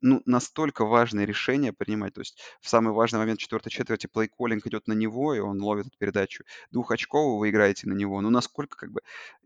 ну, 0.02 0.22
настолько 0.26 0.86
важное 0.86 1.26
решение 1.26 1.74
принимать. 1.74 2.14
То 2.14 2.22
есть 2.22 2.40
в 2.62 2.70
самый 2.70 2.94
важный 2.94 3.20
момент 3.20 3.40
четвертой 3.40 3.72
четверти 3.72 4.08
плей-коллинг 4.08 4.68
идет 4.68 4.88
на 4.88 4.94
него, 4.94 5.34
и 5.34 5.40
он 5.40 5.62
ловит 5.62 5.98
передачу 5.98 6.44
двухочковую, 6.72 7.38
вы 7.38 7.50
играете 7.50 7.88
на 7.90 7.94
него. 7.94 8.22
Ну, 8.22 8.30
насколько 8.30 8.78
как 8.78 8.92
бы 8.92 9.02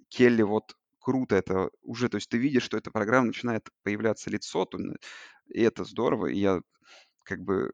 Келли 0.09 0.41
вот 0.41 0.75
круто 1.01 1.35
это 1.35 1.69
уже, 1.81 2.09
то 2.09 2.17
есть 2.17 2.29
ты 2.29 2.37
видишь, 2.37 2.63
что 2.63 2.77
эта 2.77 2.91
программа 2.91 3.27
начинает 3.27 3.69
появляться 3.83 4.29
лицо, 4.29 4.65
то, 4.65 4.77
и 5.47 5.61
это 5.61 5.83
здорово, 5.83 6.27
и 6.27 6.39
я 6.39 6.61
как 7.25 7.41
бы 7.41 7.73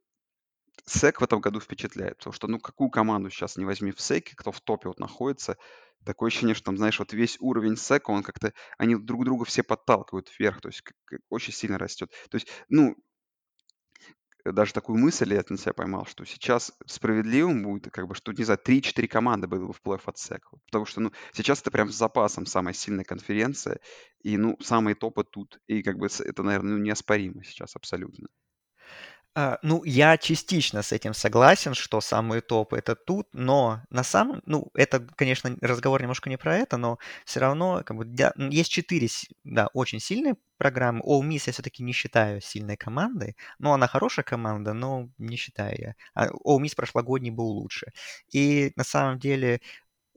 СЭК 0.85 1.21
в 1.21 1.23
этом 1.23 1.41
году 1.41 1.59
впечатляет, 1.59 2.17
потому 2.17 2.33
что, 2.33 2.47
ну, 2.47 2.59
какую 2.59 2.89
команду 2.89 3.29
сейчас 3.29 3.57
не 3.57 3.65
возьми 3.65 3.91
в 3.91 3.99
СЭКе, 4.01 4.35
кто 4.35 4.51
в 4.51 4.61
топе 4.61 4.87
вот 4.87 4.99
находится, 4.99 5.57
такое 6.05 6.27
ощущение, 6.29 6.55
что 6.55 6.65
там, 6.65 6.77
знаешь, 6.77 6.99
вот 6.99 7.13
весь 7.13 7.37
уровень 7.41 7.75
СЭКа, 7.77 8.11
он 8.11 8.23
как-то, 8.23 8.53
они 8.77 8.95
друг 8.95 9.25
друга 9.25 9.45
все 9.45 9.63
подталкивают 9.63 10.29
вверх, 10.39 10.61
то 10.61 10.69
есть 10.69 10.81
как, 10.81 10.95
очень 11.29 11.53
сильно 11.53 11.77
растет. 11.77 12.11
То 12.29 12.35
есть, 12.37 12.47
ну, 12.69 12.95
даже 14.51 14.73
такую 14.73 14.97
мысль 14.99 15.33
я 15.33 15.43
на 15.49 15.57
себя 15.57 15.73
поймал, 15.73 16.05
что 16.05 16.25
сейчас 16.25 16.71
справедливым 16.86 17.63
будет, 17.63 17.91
как 17.91 18.07
бы, 18.07 18.15
что, 18.15 18.31
не 18.33 18.43
знаю, 18.43 18.60
3-4 18.63 19.07
команды 19.07 19.47
было 19.47 19.67
бы 19.67 19.73
в 19.73 19.81
плей-офф 19.83 20.01
от 20.05 20.17
СЭК. 20.17 20.49
Потому 20.65 20.86
что, 20.86 21.01
ну, 21.01 21.12
сейчас 21.33 21.62
это 21.62 21.71
прям 21.71 21.89
с 21.89 21.95
запасом 21.95 22.45
самая 22.45 22.73
сильная 22.73 23.05
конференция, 23.05 23.79
и, 24.23 24.38
ну, 24.38 24.57
самые 24.62 24.95
топы 24.95 25.23
тут, 25.23 25.60
и, 25.67 25.83
как 25.83 25.97
бы, 25.97 26.07
это, 26.07 26.43
наверное, 26.43 26.77
ну, 26.77 26.83
неоспоримо 26.83 27.43
сейчас 27.43 27.75
абсолютно. 27.75 28.27
А, 29.35 29.59
ну, 29.61 29.83
я 29.83 30.17
частично 30.17 30.81
с 30.81 30.91
этим 30.91 31.13
согласен, 31.13 31.75
что 31.75 32.01
самые 32.01 32.41
топы 32.41 32.77
это 32.79 32.95
тут, 32.95 33.27
но 33.33 33.83
на 33.91 34.03
самом, 34.03 34.41
ну, 34.47 34.71
это, 34.73 34.99
конечно, 35.15 35.55
разговор 35.61 36.01
немножко 36.01 36.29
не 36.29 36.37
про 36.37 36.55
это, 36.57 36.77
но 36.77 36.97
все 37.23 37.39
равно, 37.39 37.83
как 37.85 37.97
бы, 37.97 38.05
для, 38.05 38.33
есть 38.37 38.71
четыре, 38.71 39.07
да, 39.43 39.67
очень 39.73 39.99
сильные 39.99 40.35
программы. 40.57 41.01
All 41.01 41.21
Miss 41.21 41.43
я 41.45 41.53
все-таки 41.53 41.83
не 41.83 41.91
считаю 41.93 42.41
сильной 42.41 42.77
командой, 42.77 43.37
но 43.59 43.73
она 43.73 43.87
хорошая 43.87 44.25
команда, 44.25 44.73
но 44.73 45.09
не 45.19 45.35
считаю 45.37 45.75
я. 45.77 45.95
А 46.15 46.27
All 46.29 46.59
Miss 46.59 46.75
прошлогодний 46.75 47.29
был 47.29 47.45
лучше. 47.47 47.91
И 48.31 48.71
на 48.75 48.83
самом 48.83 49.19
деле 49.19 49.61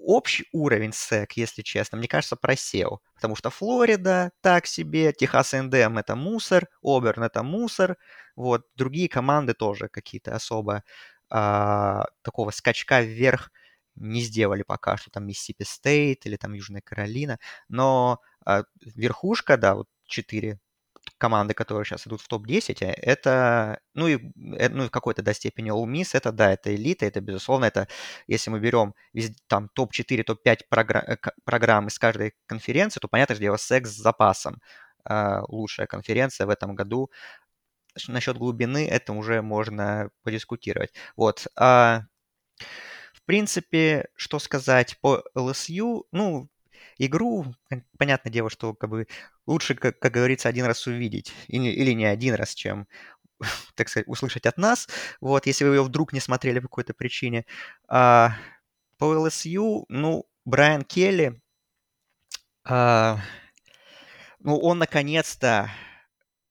общий 0.05 0.47
уровень 0.53 0.91
SEC, 0.91 1.27
если 1.37 1.63
честно, 1.63 1.99
мне 1.99 2.09
кажется, 2.09 2.37
просел. 2.37 3.03
Потому 3.15 3.37
что 3.37 3.51
Флорида 3.51 4.33
так 4.41 4.67
себе, 4.67 5.13
Техас 5.13 5.53
НДМ 5.53 5.99
это 5.99 6.17
мусор, 6.17 6.69
Оберн 6.83 7.25
это 7.25 7.43
мусор. 7.43 7.97
Вот, 8.37 8.67
другие 8.75 9.09
команды 9.09 9.55
тоже 9.55 9.89
какие-то 9.89 10.35
особо 10.35 10.83
а, 11.31 12.07
такого 12.23 12.51
скачка 12.51 13.03
вверх 13.03 13.51
не 13.97 14.23
сделали 14.23 14.63
пока 14.63 14.97
что, 14.97 15.11
там 15.11 15.27
Миссисипи 15.27 15.65
Стейт 15.65 16.27
или 16.27 16.37
там 16.37 16.55
Южная 16.55 16.81
Каролина. 16.83 17.39
Но 17.69 18.21
а, 18.45 18.65
верхушка, 18.81 19.57
да, 19.57 19.75
вот 19.75 19.89
четыре 20.07 20.59
команды, 21.19 21.55
которые 21.55 21.85
сейчас 21.85 22.07
идут 22.07 22.21
в 22.23 22.29
топ-10, 22.29 22.83
э, 22.83 22.93
это, 22.93 23.81
ну 23.95 24.09
и, 24.09 24.17
э, 24.59 24.69
ну 24.71 24.85
и 24.85 24.89
в 24.89 24.91
какой-то 24.91 25.23
до 25.23 25.35
степени 25.35 25.71
All 25.71 25.87
Miss, 25.87 26.11
это, 26.15 26.33
да, 26.33 26.53
это 26.53 26.75
элита, 26.75 27.07
это, 27.07 27.21
безусловно, 27.21 27.67
это, 27.67 27.89
если 28.27 28.51
мы 28.51 28.61
берем 28.61 28.95
там 29.47 29.69
топ-4, 29.75 30.23
топ-5 30.25 30.61
программ, 30.69 31.05
э, 31.07 31.17
программ 31.45 31.89
из 31.89 31.99
каждой 31.99 32.35
конференции, 32.47 33.01
то, 33.01 33.09
понятно, 33.09 33.35
что 33.35 33.43
дело, 33.43 33.57
секс 33.57 33.91
с 33.91 33.97
запасом. 33.97 34.61
Лучшая 35.49 35.87
конференция 35.87 36.47
в 36.47 36.51
этом 36.51 36.75
году. 36.75 37.11
Насчет 38.09 38.37
глубины 38.37 38.87
это 38.87 39.15
уже 39.15 39.41
можно 39.41 40.11
подискутировать. 40.23 40.93
Вот. 41.17 41.47
А, 41.57 42.03
в 43.15 43.23
принципе, 43.25 44.09
что 44.15 44.39
сказать 44.39 44.99
по 45.01 45.25
LSU? 45.35 46.05
Ну, 46.13 46.49
игру, 46.99 47.55
понятное 47.99 48.33
дело, 48.33 48.51
что 48.51 48.75
как 48.75 48.91
бы 48.91 49.07
лучше, 49.47 49.75
как, 49.75 49.99
как 49.99 50.13
говорится, 50.13 50.49
один 50.49 50.65
раз 50.65 50.87
увидеть, 50.87 51.33
или, 51.49 51.69
или 51.71 51.93
не 51.93 52.05
один 52.05 52.35
раз, 52.35 52.55
чем 52.55 52.87
так 53.75 53.89
сказать, 53.89 54.09
услышать 54.09 54.47
от 54.47 54.57
нас, 54.59 54.89
вот, 55.21 55.47
если 55.47 55.65
вы 55.65 55.77
ее 55.77 55.83
вдруг 55.83 56.13
не 56.13 56.21
смотрели 56.21 56.59
по 56.59 56.69
какой-то 56.69 56.95
причине. 56.95 57.47
А, 57.89 58.37
по 58.99 59.15
LSU, 59.15 59.85
ну, 59.89 60.27
Брайан 60.45 60.85
Келли, 60.85 61.41
а, 62.65 63.19
ну, 64.39 64.59
он 64.59 64.79
наконец-то 64.79 65.71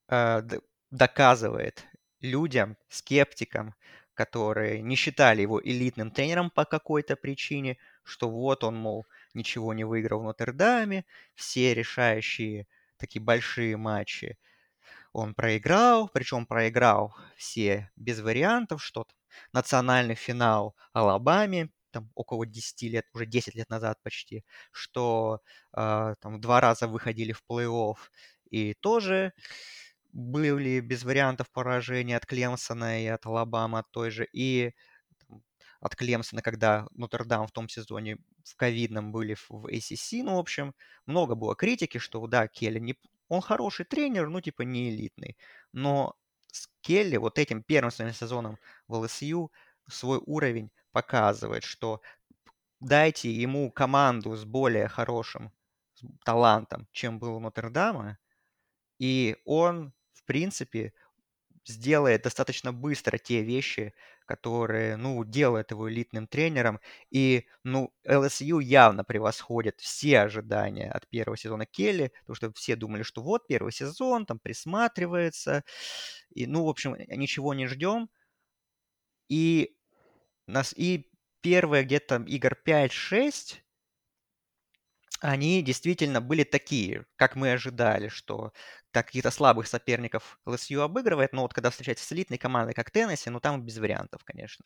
а, 0.08 0.44
доказывает 0.90 1.86
людям, 2.22 2.78
скептикам, 2.90 3.76
которые 4.20 4.82
не 4.82 4.98
считали 4.98 5.42
его 5.44 5.62
элитным 5.64 6.12
тренером 6.12 6.50
по 6.50 6.66
какой-то 6.66 7.16
причине, 7.16 7.78
что 8.04 8.30
вот 8.30 8.66
он, 8.66 8.76
мол, 8.76 9.06
ничего 9.34 9.74
не 9.74 9.86
выиграл 9.86 10.20
в 10.20 10.24
Нотр-Даме, 10.26 11.06
все 11.36 11.74
решающие 11.74 12.68
такие 12.98 13.22
большие 13.24 13.78
матчи 13.78 14.38
он 15.14 15.34
проиграл, 15.34 16.10
причем 16.10 16.46
проиграл 16.46 17.16
все 17.38 17.90
без 17.96 18.20
вариантов, 18.20 18.84
что-то. 18.84 19.16
Национальный 19.54 20.16
финал 20.16 20.76
Алабаме, 20.92 21.70
там 21.92 22.12
около 22.16 22.46
10 22.46 22.82
лет, 22.90 23.06
уже 23.14 23.26
10 23.26 23.56
лет 23.56 23.70
назад 23.70 24.00
почти, 24.04 24.44
что 24.72 25.40
э, 25.78 26.16
там 26.22 26.42
два 26.42 26.60
раза 26.60 26.88
выходили 26.90 27.32
в 27.32 27.42
плей-офф 27.50 27.98
и 28.50 28.74
тоже 28.74 29.32
были 30.12 30.80
без 30.80 31.04
вариантов 31.04 31.50
поражения 31.52 32.18
от 32.18 32.26
Клемсона 32.26 33.04
и 33.04 33.08
от 33.08 33.26
Алабама 33.26 33.84
той 33.92 34.12
же. 34.12 34.28
И 34.34 34.74
от 35.82 35.96
Клемсона, 35.96 36.42
когда 36.42 36.88
Нотр-Дам 36.92 37.48
в 37.48 37.52
том 37.52 37.70
сезоне 37.70 38.18
в 38.44 38.56
ковидном 38.56 39.12
были 39.12 39.36
в 39.36 39.66
ACC, 39.68 40.24
ну, 40.24 40.36
в 40.36 40.40
общем, 40.40 40.74
много 41.06 41.36
было 41.36 41.56
критики, 41.56 41.98
что, 42.00 42.26
да, 42.28 42.48
Келли, 42.48 42.80
не, 42.80 42.96
он 43.30 43.42
хороший 43.42 43.86
тренер, 43.86 44.30
ну, 44.30 44.42
типа, 44.42 44.64
не 44.64 44.90
элитный, 44.90 45.38
но 45.72 46.16
с 46.52 46.68
Келли 46.82 47.18
вот 47.18 47.40
этим 47.40 47.64
первым 47.64 47.92
своим 47.92 48.14
сезоном 48.14 48.58
в 48.88 48.96
ЛСЮ 48.96 49.52
свой 49.90 50.20
уровень 50.26 50.72
показывает, 50.92 51.64
что 51.64 52.02
дайте 52.80 53.32
ему 53.32 53.72
команду 53.72 54.36
с 54.36 54.46
более 54.46 54.88
хорошим 54.88 55.52
талантом, 56.26 56.88
чем 56.92 57.20
был 57.20 57.36
у 57.36 57.40
Нотр-Дама, 57.40 58.18
и 59.00 59.38
он, 59.46 59.94
в 60.20 60.26
принципе, 60.26 60.94
сделает 61.66 62.24
достаточно 62.24 62.74
быстро 62.74 63.18
те 63.18 63.44
вещи, 63.44 63.94
которые, 64.26 64.96
ну, 64.98 65.24
делают 65.26 65.72
его 65.72 65.90
элитным 65.92 66.28
тренером. 66.28 66.80
И, 67.12 67.48
ну, 67.64 67.94
ЛСЮ 68.08 68.60
явно 68.60 69.04
превосходит 69.04 69.80
все 69.82 70.22
ожидания 70.22 70.92
от 70.92 71.08
первого 71.10 71.38
сезона 71.38 71.66
Келли, 71.66 72.12
потому 72.22 72.36
что 72.36 72.54
все 72.54 72.76
думали, 72.76 73.04
что 73.04 73.22
вот 73.24 73.48
первый 73.48 73.72
сезон, 73.74 74.26
там 74.26 74.40
присматривается, 74.40 75.64
и, 76.36 76.48
ну, 76.48 76.66
в 76.66 76.70
общем, 76.70 76.96
ничего 76.98 77.54
не 77.54 77.68
ждем. 77.68 78.10
И, 79.30 79.76
нас, 80.48 80.74
и 80.78 81.10
первые 81.42 81.84
где-то 81.84 82.24
игр 82.28 82.56
5-6 82.66 83.64
они 85.22 85.62
действительно 85.62 86.22
были 86.22 86.44
такие, 86.44 87.06
как 87.18 87.36
мы 87.36 87.52
ожидали, 87.54 88.08
что 88.10 88.54
каких-то 88.92 89.32
слабых 89.32 89.68
соперников 89.68 90.40
LSU 90.46 90.82
обыгрывает, 90.82 91.34
но 91.34 91.42
вот 91.44 91.54
когда 91.54 91.70
встречается 91.70 92.06
с 92.06 92.12
элитной 92.14 92.38
командой, 92.38 92.74
как 92.74 92.92
Теннесси, 92.92 93.30
ну 93.30 93.40
там 93.40 93.64
без 93.64 93.78
вариантов, 93.78 94.24
конечно. 94.24 94.66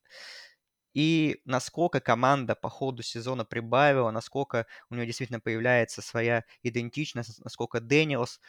И 0.94 1.42
насколько 1.46 2.00
команда 2.00 2.56
по 2.56 2.70
ходу 2.70 3.02
сезона 3.02 3.46
прибавила, 3.46 4.12
насколько 4.12 4.68
у 4.90 4.96
нее 4.96 5.08
действительно 5.08 5.40
появляется 5.40 6.02
своя 6.04 6.44
идентичность, 6.62 7.40
насколько 7.44 7.80
Дэниелс 7.82 8.40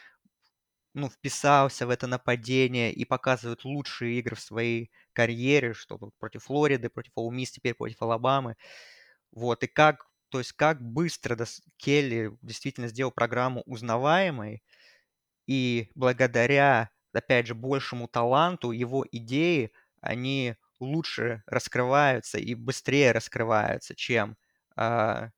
ну, 0.94 1.08
вписался 1.10 1.86
в 1.86 1.90
это 1.90 2.06
нападение 2.06 2.92
и 2.92 3.04
показывает 3.04 3.64
лучшие 3.64 4.18
игры 4.18 4.36
в 4.36 4.40
своей 4.40 4.90
карьере, 5.12 5.74
что 5.74 5.98
против 6.18 6.44
Флориды, 6.44 6.88
против 6.88 7.12
Ole 7.16 7.29
Miss, 7.29 7.50
теперь 7.50 7.74
против 7.74 8.00
Алабамы. 8.02 8.56
Вот, 9.32 9.62
и 9.64 9.66
как 9.68 10.06
то 10.34 10.40
есть 10.40 10.50
как 10.50 10.82
быстро 10.82 11.38
Келли 11.76 12.36
действительно 12.42 12.88
сделал 12.88 13.12
программу 13.12 13.62
узнаваемой, 13.66 14.64
и 15.46 15.92
благодаря, 15.94 16.90
опять 17.12 17.46
же, 17.46 17.54
большему 17.54 18.08
таланту 18.08 18.72
его 18.72 19.06
идеи, 19.12 19.70
они 20.00 20.56
лучше 20.80 21.44
раскрываются 21.46 22.38
и 22.38 22.56
быстрее 22.56 23.12
раскрываются, 23.12 23.94
чем 23.94 24.36
э, 24.76 25.28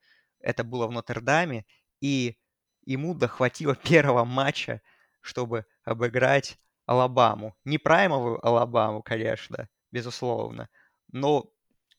это 0.41 0.65
было 0.65 0.87
в 0.87 0.93
Нотр-Даме. 0.93 1.67
И 2.01 2.39
ему 2.87 3.13
дохватило 3.13 3.75
первого 3.85 4.25
матча, 4.25 4.81
чтобы 5.21 5.67
обыграть 5.85 6.59
Алабаму. 6.87 7.55
Не 7.65 7.77
праймовую 7.77 8.43
Алабаму, 8.43 9.03
конечно, 9.03 9.69
безусловно, 9.93 10.71
но 11.13 11.51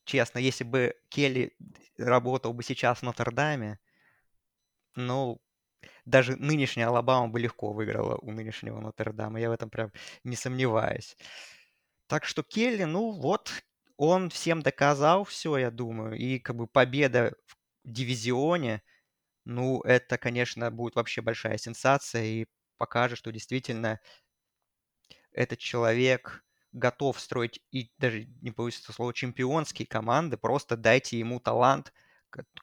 честно, 0.07 0.39
если 0.39 0.63
бы 0.63 0.95
Келли 1.09 1.55
работал 1.97 2.53
бы 2.53 2.63
сейчас 2.63 2.99
в 2.99 3.03
Нотр-Даме, 3.03 3.79
ну, 4.95 5.39
даже 6.05 6.35
нынешняя 6.37 6.87
Алабама 6.87 7.27
бы 7.27 7.39
легко 7.39 7.73
выиграла 7.73 8.17
у 8.21 8.31
нынешнего 8.31 8.79
Нотр-Дама. 8.79 9.39
Я 9.39 9.49
в 9.49 9.53
этом 9.53 9.69
прям 9.69 9.91
не 10.23 10.35
сомневаюсь. 10.35 11.17
Так 12.07 12.25
что 12.25 12.41
Келли, 12.41 12.85
ну 12.85 13.11
вот, 13.11 13.51
он 13.97 14.29
всем 14.29 14.61
доказал 14.61 15.25
все, 15.25 15.57
я 15.57 15.69
думаю. 15.69 16.15
И 16.17 16.39
как 16.39 16.55
бы 16.55 16.67
победа 16.67 17.33
в 17.45 17.91
дивизионе, 17.91 18.81
ну, 19.45 19.81
это, 19.81 20.17
конечно, 20.17 20.71
будет 20.71 20.95
вообще 20.95 21.21
большая 21.21 21.57
сенсация 21.57 22.23
и 22.23 22.45
покажет, 22.77 23.17
что 23.19 23.31
действительно 23.31 23.99
этот 25.31 25.59
человек 25.59 26.43
готов 26.73 27.19
строить 27.19 27.59
и 27.71 27.91
даже 27.97 28.25
не 28.41 28.51
боюсь 28.51 28.79
этого 28.81 28.93
слова 28.93 29.13
чемпионские 29.13 29.87
команды, 29.87 30.37
просто 30.37 30.77
дайте 30.77 31.19
ему 31.19 31.39
талант, 31.39 31.93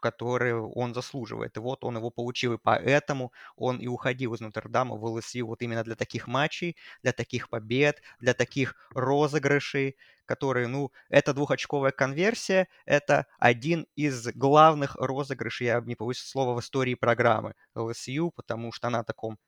который 0.00 0.54
он 0.54 0.94
заслуживает. 0.94 1.56
И 1.56 1.60
вот 1.60 1.84
он 1.84 1.96
его 1.96 2.10
получил, 2.10 2.54
и 2.54 2.58
поэтому 2.62 3.32
он 3.56 3.78
и 3.78 3.86
уходил 3.86 4.34
из 4.34 4.40
Нотр-Дама 4.40 4.96
в 4.96 5.04
ЛСЮ 5.04 5.46
вот 5.46 5.62
именно 5.62 5.82
для 5.84 5.94
таких 5.96 6.26
матчей, 6.28 6.76
для 7.02 7.12
таких 7.12 7.48
побед, 7.48 8.02
для 8.20 8.34
таких 8.34 8.76
розыгрышей, 8.90 9.96
которые, 10.26 10.68
ну, 10.68 10.92
это 11.08 11.34
двухочковая 11.34 11.92
конверсия, 11.92 12.68
это 12.86 13.26
один 13.38 13.86
из 13.96 14.26
главных 14.34 14.96
розыгрышей, 14.96 15.66
я 15.68 15.80
не 15.80 15.94
боюсь 15.94 16.18
слова, 16.18 16.54
в 16.54 16.60
истории 16.60 16.94
программы 16.94 17.54
ЛСЮ, 17.74 18.30
потому 18.32 18.72
что 18.72 18.88
она 18.88 19.02
таком 19.04 19.38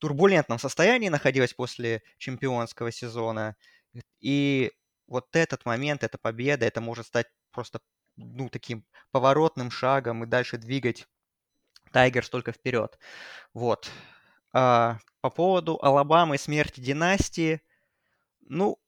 турбулентном 0.00 0.58
состоянии 0.58 1.08
находилась 1.08 1.54
после 1.54 2.02
чемпионского 2.18 2.90
сезона. 2.90 3.56
И 4.20 4.72
вот 5.06 5.34
этот 5.36 5.64
момент, 5.64 6.02
эта 6.02 6.18
победа, 6.18 6.66
это 6.66 6.80
может 6.80 7.06
стать 7.06 7.26
просто 7.52 7.80
ну, 8.16 8.48
таким 8.48 8.84
поворотным 9.12 9.70
шагом 9.70 10.24
и 10.24 10.26
дальше 10.26 10.58
двигать 10.58 11.06
Тайгерс 11.92 12.30
только 12.30 12.52
вперед. 12.52 12.98
Вот. 13.54 13.90
А, 14.52 14.98
по 15.20 15.30
поводу 15.30 15.78
Алабамы 15.82 16.38
смерти 16.38 16.80
династии, 16.80 17.60
ну, 18.40 18.78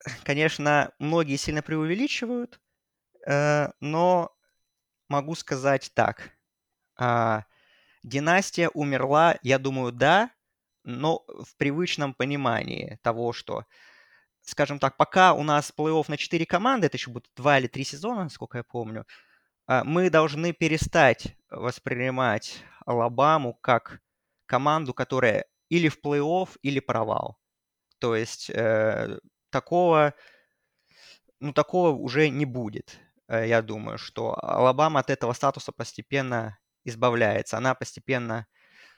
конечно, 0.24 0.92
многие 0.98 1.36
сильно 1.36 1.62
преувеличивают, 1.62 2.60
э, 3.26 3.68
но 3.80 4.34
могу 5.08 5.34
сказать 5.34 5.92
так. 5.94 6.30
А, 6.96 7.44
династия 8.02 8.68
умерла, 8.70 9.38
я 9.42 9.58
думаю, 9.58 9.92
да, 9.92 10.30
но 10.86 11.24
в 11.26 11.56
привычном 11.56 12.14
понимании 12.14 12.98
того, 13.02 13.32
что, 13.32 13.64
скажем 14.42 14.78
так, 14.78 14.96
пока 14.96 15.34
у 15.34 15.42
нас 15.42 15.72
плей-офф 15.76 16.04
на 16.08 16.16
4 16.16 16.46
команды, 16.46 16.86
это 16.86 16.96
еще 16.96 17.10
будет 17.10 17.26
2 17.36 17.58
или 17.58 17.66
3 17.66 17.84
сезона, 17.84 18.24
насколько 18.24 18.58
я 18.58 18.64
помню, 18.64 19.04
а, 19.66 19.84
мы 19.84 20.10
должны 20.10 20.52
перестать 20.52 21.36
воспринимать 21.50 22.62
Алабаму 22.86 23.54
как 23.54 24.00
команду, 24.46 24.94
которая 24.94 25.46
или 25.68 25.88
в 25.88 25.98
плей-офф, 26.02 26.50
или 26.62 26.80
провал. 26.80 27.38
То 27.98 28.14
есть 28.14 28.50
э, 28.50 29.18
такого, 29.50 30.14
ну, 31.40 31.52
такого 31.52 31.90
уже 31.90 32.28
не 32.28 32.44
будет. 32.44 32.98
Э, 33.28 33.46
я 33.48 33.62
думаю, 33.62 33.98
что 33.98 34.38
Алабама 34.40 35.00
от 35.00 35.10
этого 35.10 35.32
статуса 35.32 35.72
постепенно 35.72 36.58
избавляется. 36.84 37.56
Она 37.56 37.74
постепенно 37.74 38.46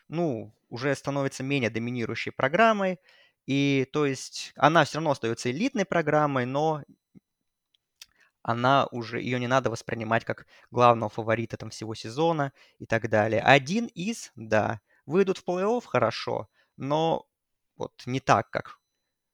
ну, 0.09 0.55
уже 0.69 0.95
становится 0.95 1.43
менее 1.43 1.71
доминирующей 1.71 2.33
программой. 2.33 3.01
И 3.47 3.89
то 3.93 4.07
есть 4.07 4.53
она 4.57 4.85
все 4.85 4.99
равно 4.99 5.13
остается 5.13 5.51
элитной 5.51 5.85
программой, 5.87 6.45
но 6.47 6.83
она 8.43 8.87
уже, 8.91 9.21
ее 9.21 9.39
не 9.41 9.47
надо 9.47 9.71
воспринимать 9.71 10.25
как 10.25 10.47
главного 10.71 11.11
фаворита 11.11 11.57
там 11.57 11.71
всего 11.71 11.95
сезона 11.95 12.53
и 12.79 12.87
так 12.87 13.09
далее. 13.11 13.43
Один 13.43 13.87
из, 13.87 14.33
да, 14.37 14.81
выйдут 15.07 15.39
в 15.39 15.45
плей-офф, 15.47 15.83
хорошо, 15.85 16.49
но 16.77 17.27
вот 17.77 17.93
не 18.07 18.21
так, 18.21 18.51
как 18.51 18.79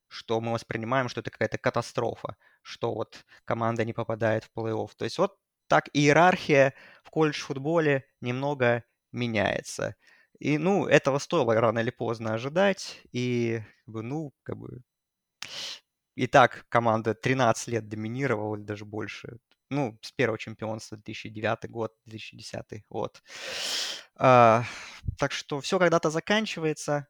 что 0.09 0.41
мы 0.41 0.53
воспринимаем, 0.53 1.09
что 1.09 1.21
это 1.21 1.31
какая-то 1.31 1.59
катастрофа, 1.59 2.37
что 2.63 2.95
вот 2.95 3.25
команда 3.45 3.85
не 3.85 3.93
попадает 3.93 4.45
в 4.45 4.51
плей-офф. 4.57 4.91
То 4.97 5.05
есть 5.05 5.19
вот 5.19 5.37
так 5.69 5.89
иерархия 5.93 6.75
в 7.05 7.11
колледж-футболе 7.11 8.05
немного 8.21 8.85
меняется. 9.13 9.97
И, 10.39 10.59
ну, 10.59 10.87
этого 10.87 11.19
стоило 11.19 11.55
рано 11.55 11.79
или 11.79 11.91
поздно 11.91 12.35
ожидать. 12.35 13.01
И, 13.13 13.63
ну, 13.87 14.33
как 14.43 14.57
бы... 14.59 14.83
И 16.17 16.27
так 16.27 16.67
команда 16.69 17.15
13 17.15 17.69
лет 17.69 17.89
доминировала, 17.89 18.57
или 18.57 18.63
даже 18.63 18.85
больше. 18.85 19.39
Ну, 19.71 19.99
с 20.03 20.13
первого 20.13 20.39
чемпионства 20.39 20.97
2009 20.97 21.71
год, 21.71 21.93
2010 22.07 22.85
год. 22.89 23.23
А, 24.17 24.65
так 25.19 25.33
что 25.33 25.61
все 25.61 25.79
когда-то 25.79 26.11
заканчивается. 26.11 27.09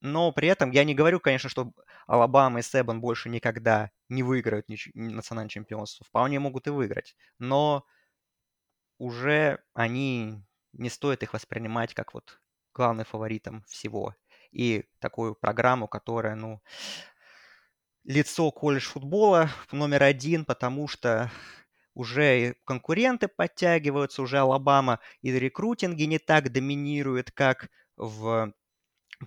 Но 0.00 0.32
при 0.32 0.48
этом 0.48 0.70
я 0.70 0.84
не 0.84 0.94
говорю, 0.94 1.20
конечно, 1.20 1.48
что 1.48 1.72
Алабама 2.06 2.60
и 2.60 2.62
Себан 2.62 3.00
больше 3.00 3.28
никогда 3.28 3.90
не 4.08 4.22
выиграют 4.22 4.66
национальное 4.94 5.48
чемпионство. 5.48 6.04
Вполне 6.06 6.38
могут 6.38 6.66
и 6.66 6.70
выиграть. 6.70 7.16
Но 7.38 7.84
уже 8.98 9.62
они 9.74 10.42
не 10.78 10.90
стоит 10.90 11.22
их 11.22 11.32
воспринимать 11.32 11.94
как 11.94 12.14
вот 12.14 12.40
главным 12.74 13.04
фаворитом 13.04 13.64
всего. 13.68 14.14
И 14.52 14.84
такую 15.00 15.34
программу, 15.34 15.88
которая, 15.88 16.34
ну, 16.34 16.62
лицо 18.04 18.50
колледж 18.50 18.84
футбола 18.88 19.50
номер 19.72 20.02
один, 20.04 20.44
потому 20.44 20.88
что 20.88 21.30
уже 21.94 22.56
конкуренты 22.64 23.28
подтягиваются, 23.28 24.22
уже 24.22 24.38
Алабама 24.38 25.00
и 25.22 25.32
рекрутинги 25.32 26.04
не 26.04 26.18
так 26.18 26.52
доминирует, 26.52 27.30
как 27.30 27.70
в 27.96 28.52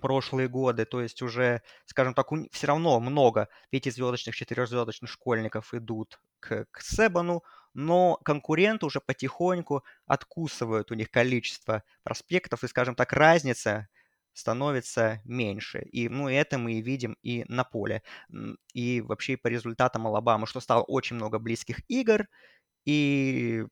прошлые 0.00 0.48
годы. 0.48 0.84
То 0.84 1.02
есть 1.02 1.20
уже, 1.22 1.62
скажем 1.86 2.14
так, 2.14 2.28
все 2.52 2.66
равно 2.66 3.00
много 3.00 3.48
пятизвездочных, 3.70 4.36
четырехзвездочных 4.36 5.10
школьников 5.10 5.74
идут 5.74 6.20
к, 6.38 6.66
к 6.70 6.80
Себану, 6.80 7.42
но 7.74 8.16
конкуренты 8.24 8.86
уже 8.86 9.00
потихоньку 9.00 9.84
откусывают 10.06 10.90
у 10.90 10.94
них 10.94 11.10
количество 11.10 11.82
проспектов, 12.02 12.64
и, 12.64 12.68
скажем 12.68 12.94
так, 12.94 13.12
разница 13.12 13.88
становится 14.32 15.20
меньше. 15.24 15.80
И 15.92 16.08
ну, 16.08 16.28
это 16.28 16.58
мы 16.58 16.74
и 16.74 16.82
видим 16.82 17.16
и 17.22 17.44
на 17.48 17.64
поле. 17.64 18.02
И 18.74 19.00
вообще 19.00 19.36
по 19.36 19.48
результатам 19.48 20.06
Алабамы, 20.06 20.46
что 20.46 20.60
стало 20.60 20.82
очень 20.82 21.16
много 21.16 21.38
близких 21.38 21.80
игр, 21.88 22.26
и 22.86 23.64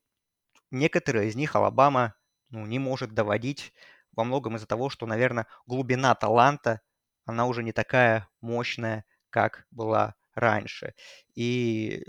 некоторые 0.71 1.29
из 1.29 1.35
них 1.35 1.55
Алабама 1.55 2.15
ну, 2.49 2.65
не 2.65 2.79
может 2.79 3.13
доводить 3.13 3.73
во 4.13 4.23
многом 4.23 4.55
из-за 4.55 4.67
того, 4.67 4.89
что, 4.89 5.05
наверное, 5.05 5.47
глубина 5.65 6.15
таланта, 6.15 6.81
она 7.25 7.45
уже 7.47 7.63
не 7.63 7.71
такая 7.71 8.27
мощная, 8.41 9.05
как 9.29 9.65
была 9.71 10.15
раньше. 10.35 10.93
И, 11.35 12.03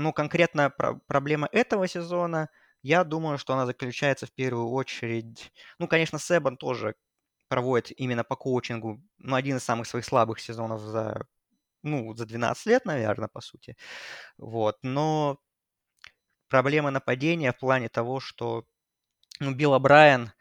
ну, 0.00 0.12
конкретно 0.12 0.70
про- 0.70 1.00
проблема 1.06 1.48
этого 1.52 1.86
сезона, 1.88 2.48
я 2.82 3.04
думаю, 3.04 3.38
что 3.38 3.54
она 3.54 3.66
заключается 3.66 4.26
в 4.26 4.32
первую 4.32 4.70
очередь... 4.70 5.52
Ну, 5.78 5.88
конечно, 5.88 6.18
Себан 6.18 6.56
тоже 6.56 6.94
проводит 7.48 7.92
именно 7.98 8.24
по 8.24 8.36
коучингу, 8.36 9.00
ну, 9.18 9.36
один 9.36 9.56
из 9.58 9.64
самых 9.64 9.86
своих 9.86 10.04
слабых 10.04 10.40
сезонов 10.40 10.80
за, 10.80 11.26
ну, 11.82 12.14
за 12.14 12.26
12 12.26 12.66
лет, 12.66 12.84
наверное, 12.84 13.28
по 13.28 13.40
сути. 13.40 13.76
Вот, 14.38 14.78
но 14.82 15.38
проблема 16.48 16.90
нападения 16.90 17.52
в 17.52 17.58
плане 17.58 17.88
того, 17.88 18.20
что 18.20 18.64
ну, 19.40 19.54
Билл 19.54 19.78
О'Брайан 19.80 20.32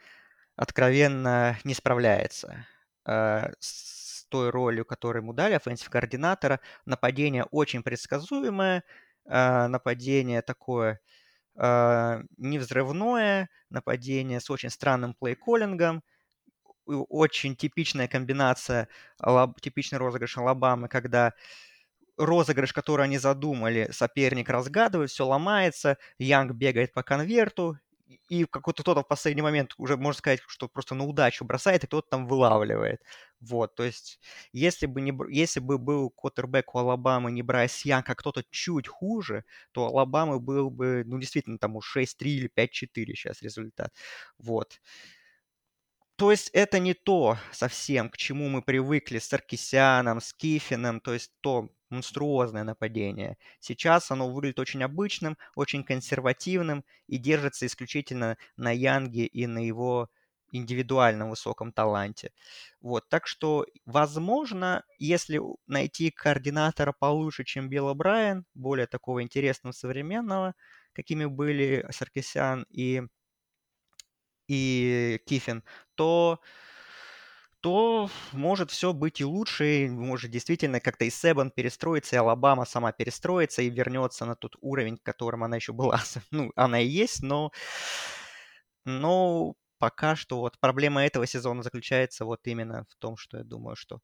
откровенно 0.56 1.58
не 1.64 1.74
справляется 1.74 2.68
э, 3.06 3.52
с 3.60 4.26
той 4.30 4.50
ролью, 4.50 4.86
которую 4.86 5.24
ему 5.24 5.34
дали, 5.34 5.54
offensive 5.54 5.90
координатора. 5.90 6.60
Нападение 6.86 7.46
очень 7.46 7.84
предсказуемое, 7.84 8.84
нападение 9.68 10.42
такое 10.42 11.00
э, 11.56 12.24
невзрывное, 12.38 13.50
нападение 13.70 14.40
с 14.40 14.50
очень 14.50 14.70
странным 14.70 15.16
play-calling 15.20 15.87
ом, 15.87 16.04
очень 16.86 17.56
типичная 17.56 18.08
комбинация, 18.08 18.88
типичный 19.62 20.00
розыгрыш 20.00 20.38
Алабамы, 20.38 20.88
когда 20.88 21.34
розыгрыш, 22.18 22.74
который 22.74 23.06
они 23.06 23.18
задумали, 23.18 23.90
соперник 23.92 24.50
разгадывает, 24.50 25.10
все 25.10 25.26
ломается, 25.26 25.98
Янг 26.18 26.54
бегает 26.54 26.94
по 26.94 27.04
конверту, 27.04 27.78
и 28.30 28.46
какой-то 28.46 28.84
кто-то 28.84 29.02
в 29.04 29.08
последний 29.08 29.42
момент 29.42 29.74
уже, 29.78 29.98
можно 29.98 30.18
сказать, 30.20 30.42
что 30.48 30.68
просто 30.68 30.96
на 30.96 31.06
удачу 31.06 31.46
бросает, 31.46 31.84
и 31.84 31.88
кто-то 31.88 32.10
там 32.10 32.28
вылавливает. 32.28 33.02
Вот, 33.40 33.76
то 33.76 33.84
есть, 33.84 34.20
если 34.52 34.86
бы, 34.88 35.02
не, 35.02 35.14
если 35.34 35.60
бы 35.60 35.78
был 35.78 36.10
квотербек 36.10 36.76
у 36.76 36.80
Алабамы 36.80 37.32
не 37.32 37.44
Брайс 37.44 37.86
Янг, 37.86 38.10
а 38.10 38.16
кто-то 38.16 38.44
чуть 38.52 38.88
хуже, 38.88 39.46
то 39.72 39.86
Алабамы 39.88 40.40
был 40.40 40.70
бы, 40.72 41.04
ну, 41.06 41.20
действительно, 41.20 41.58
там 41.60 41.76
уж 41.76 41.88
6-3 41.88 42.32
или 42.32 42.48
5-4 42.50 43.14
сейчас 43.16 43.42
результат. 43.42 43.94
Вот. 44.38 44.80
То 46.18 46.32
есть 46.32 46.50
это 46.50 46.80
не 46.80 46.94
то 46.94 47.38
совсем, 47.54 48.10
к 48.10 48.18
чему 48.18 48.50
мы 48.50 48.62
привыкли 48.62 49.20
с 49.20 49.28
Саркисяном, 49.30 50.20
с 50.20 50.34
Кифином, 50.34 51.00
то 51.00 51.14
есть 51.14 51.32
то 51.42 51.70
монструозное 51.90 52.64
нападение. 52.64 53.38
Сейчас 53.60 54.12
оно 54.12 54.30
выглядит 54.32 54.60
очень 54.60 54.84
обычным, 54.84 55.38
очень 55.56 55.84
консервативным 55.84 56.84
и 57.08 57.18
держится 57.18 57.66
исключительно 57.66 58.38
на 58.58 58.72
Янге 58.72 59.26
и 59.26 59.48
на 59.48 59.60
его 59.66 60.10
индивидуальном 60.52 61.30
высоком 61.30 61.72
таланте. 61.72 62.32
Вот, 62.82 63.08
так 63.10 63.28
что, 63.28 63.66
возможно, 63.86 64.84
если 64.98 65.40
найти 65.68 66.12
координатора 66.12 66.94
получше, 66.98 67.44
чем 67.44 67.70
Билл 67.70 67.94
Брайан, 67.96 68.46
более 68.54 68.88
такого 68.88 69.22
интересного, 69.22 69.74
современного, 69.74 70.56
какими 70.94 71.26
были 71.26 71.86
Саркисян 71.92 72.66
и, 72.70 73.04
и 74.48 75.20
Кифин, 75.26 75.64
то 75.96 76.40
то 77.62 78.10
может 78.32 78.72
все 78.72 78.94
быть 78.94 79.22
и 79.22 79.26
лучше, 79.26 79.86
и 79.86 79.90
может 79.90 80.32
действительно 80.32 80.80
как-то 80.80 81.06
и 81.06 81.10
Себан 81.10 81.52
перестроится, 81.52 82.16
и 82.16 82.20
Алабама 82.20 82.66
сама 82.66 82.92
перестроится 82.92 83.62
и 83.62 83.70
вернется 83.70 84.26
на 84.26 84.36
тот 84.36 84.56
уровень, 84.62 84.98
которым 84.98 85.44
она 85.44 85.58
еще 85.58 85.74
была. 85.74 86.02
Ну, 86.32 86.52
она 86.56 86.80
и 86.80 86.88
есть, 86.88 87.22
но, 87.22 87.52
но 88.86 89.56
пока 89.78 90.16
что 90.16 90.40
вот 90.40 90.60
проблема 90.60 91.06
этого 91.06 91.26
сезона 91.26 91.64
заключается 91.64 92.26
вот 92.26 92.40
именно 92.46 92.86
в 92.90 92.96
том, 92.96 93.18
что 93.18 93.38
я 93.38 93.44
думаю, 93.44 93.76
что 93.76 94.00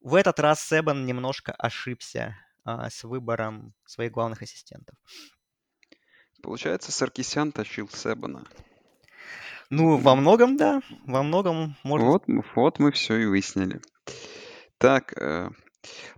в 0.00 0.14
этот 0.14 0.40
раз 0.40 0.66
Себан 0.66 1.06
немножко 1.06 1.52
ошибся 1.52 2.36
а, 2.64 2.90
с 2.90 3.04
выбором 3.04 3.74
своих 3.84 4.12
главных 4.12 4.42
ассистентов. 4.42 4.96
Получается, 6.42 6.90
Саркисян 6.90 7.52
тащил 7.52 7.88
Себана. 7.88 8.44
Ну, 9.74 9.96
во 9.96 10.14
многом, 10.14 10.58
да. 10.58 10.82
Во 11.06 11.22
многом 11.22 11.76
можно... 11.82 12.06
Вот, 12.06 12.24
вот 12.54 12.78
мы 12.78 12.92
все 12.92 13.16
и 13.16 13.24
выяснили. 13.24 13.80
Так, 14.76 15.14
э, 15.16 15.48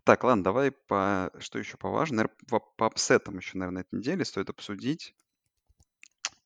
так, 0.03 0.25
ладно, 0.25 0.43
давай 0.43 0.73
по... 0.73 1.31
Что 1.39 1.61
еще 1.61 1.77
по 1.77 1.89
важному? 1.89 2.31
По, 2.51 2.59
по 2.59 2.87
апсетам 2.87 3.39
еще, 3.39 3.57
наверное, 3.57 3.83
этой 3.83 4.01
неделе 4.01 4.25
стоит 4.25 4.51
обсудить. 4.51 5.15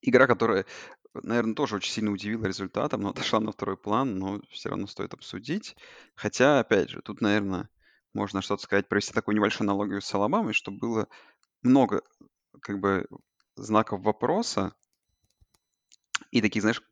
Игра, 0.03 0.27
которая, 0.27 0.67
наверное, 1.15 1.55
тоже 1.55 1.77
очень 1.77 1.91
сильно 1.91 2.11
удивила 2.11 2.45
результатом, 2.45 3.01
но 3.01 3.09
отошла 3.09 3.39
на 3.39 3.53
второй 3.53 3.75
план, 3.75 4.19
но 4.19 4.39
все 4.51 4.69
равно 4.69 4.85
стоит 4.85 5.15
обсудить. 5.15 5.75
Хотя, 6.13 6.59
опять 6.59 6.91
же, 6.91 7.01
тут, 7.01 7.21
наверное, 7.21 7.69
можно 8.13 8.43
что-то 8.43 8.61
сказать, 8.61 8.87
провести 8.87 9.13
такую 9.13 9.35
небольшую 9.35 9.65
аналогию 9.65 10.01
с 10.01 10.13
Алабамой, 10.13 10.53
чтобы 10.53 10.77
было 10.77 11.07
много, 11.63 12.03
как 12.61 12.79
бы, 12.79 13.07
знаков 13.55 14.01
вопроса, 14.01 14.75
и 16.31 16.41
таких, 16.41 16.61
знаешь, 16.61 16.83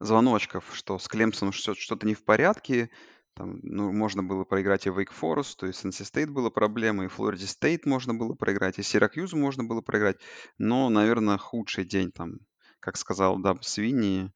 звоночков, 0.00 0.64
что 0.72 0.98
с 0.98 1.08
Клемсоном 1.08 1.52
что-то 1.52 2.06
не 2.06 2.14
в 2.14 2.24
порядке. 2.24 2.90
Там, 3.34 3.60
ну, 3.62 3.92
можно 3.92 4.22
было 4.22 4.44
проиграть 4.44 4.86
и 4.86 4.90
Wake 4.90 5.12
Forest, 5.20 5.56
то 5.58 5.66
есть 5.66 5.84
NC 5.84 6.10
State 6.10 6.30
была 6.30 6.48
проблема, 6.48 7.04
и 7.04 7.08
Florida 7.08 7.34
State 7.36 7.82
можно 7.84 8.14
было 8.14 8.34
проиграть, 8.34 8.78
и 8.78 8.82
Syracuse 8.82 9.36
можно 9.36 9.62
было 9.62 9.82
проиграть. 9.82 10.16
Но, 10.56 10.88
наверное, 10.88 11.36
худший 11.36 11.84
день 11.84 12.12
там, 12.12 12.38
как 12.80 12.96
сказал 12.96 13.38
Даб 13.38 13.62
Свинни, 13.62 14.32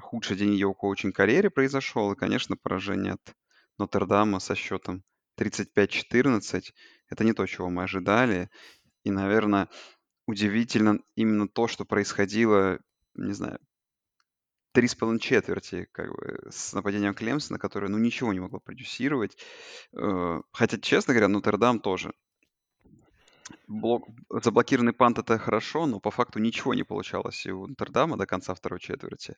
худший 0.00 0.36
день 0.36 0.54
ее 0.54 0.74
коучинг-карьере 0.74 1.50
произошел. 1.50 2.12
И, 2.12 2.16
конечно, 2.16 2.56
поражение 2.56 3.12
от 3.12 3.34
Нотр-Дама 3.78 4.40
со 4.40 4.54
счетом 4.54 5.04
35-14. 5.38 6.72
Это 7.08 7.24
не 7.24 7.32
то, 7.32 7.46
чего 7.46 7.70
мы 7.70 7.84
ожидали. 7.84 8.50
И, 9.04 9.10
наверное, 9.10 9.68
удивительно 10.26 10.98
именно 11.14 11.48
то, 11.48 11.68
что 11.68 11.84
происходило, 11.84 12.78
не 13.14 13.32
знаю, 13.32 13.58
три 14.74 14.88
с 14.88 14.94
половиной 14.96 15.20
четверти 15.20 15.88
как 15.92 16.10
бы, 16.10 16.50
с 16.50 16.72
нападением 16.72 17.14
Клемсона, 17.14 17.58
которое 17.60 17.88
ну, 17.88 17.96
ничего 17.96 18.32
не 18.32 18.40
могло 18.40 18.58
продюсировать. 18.58 19.38
Э, 19.96 20.42
хотя, 20.52 20.78
честно 20.78 21.14
говоря, 21.14 21.28
Нотр-Дам 21.28 21.78
тоже. 21.78 22.12
Блок... 23.68 24.08
Заблокированный 24.30 24.92
пант 24.92 25.18
это 25.18 25.38
хорошо, 25.38 25.86
но 25.86 26.00
по 26.00 26.10
факту 26.10 26.40
ничего 26.40 26.74
не 26.74 26.82
получалось 26.82 27.46
и 27.46 27.52
у 27.52 27.68
Нотр-Дама 27.68 28.16
до 28.16 28.26
конца 28.26 28.52
второй 28.52 28.80
четверти. 28.80 29.36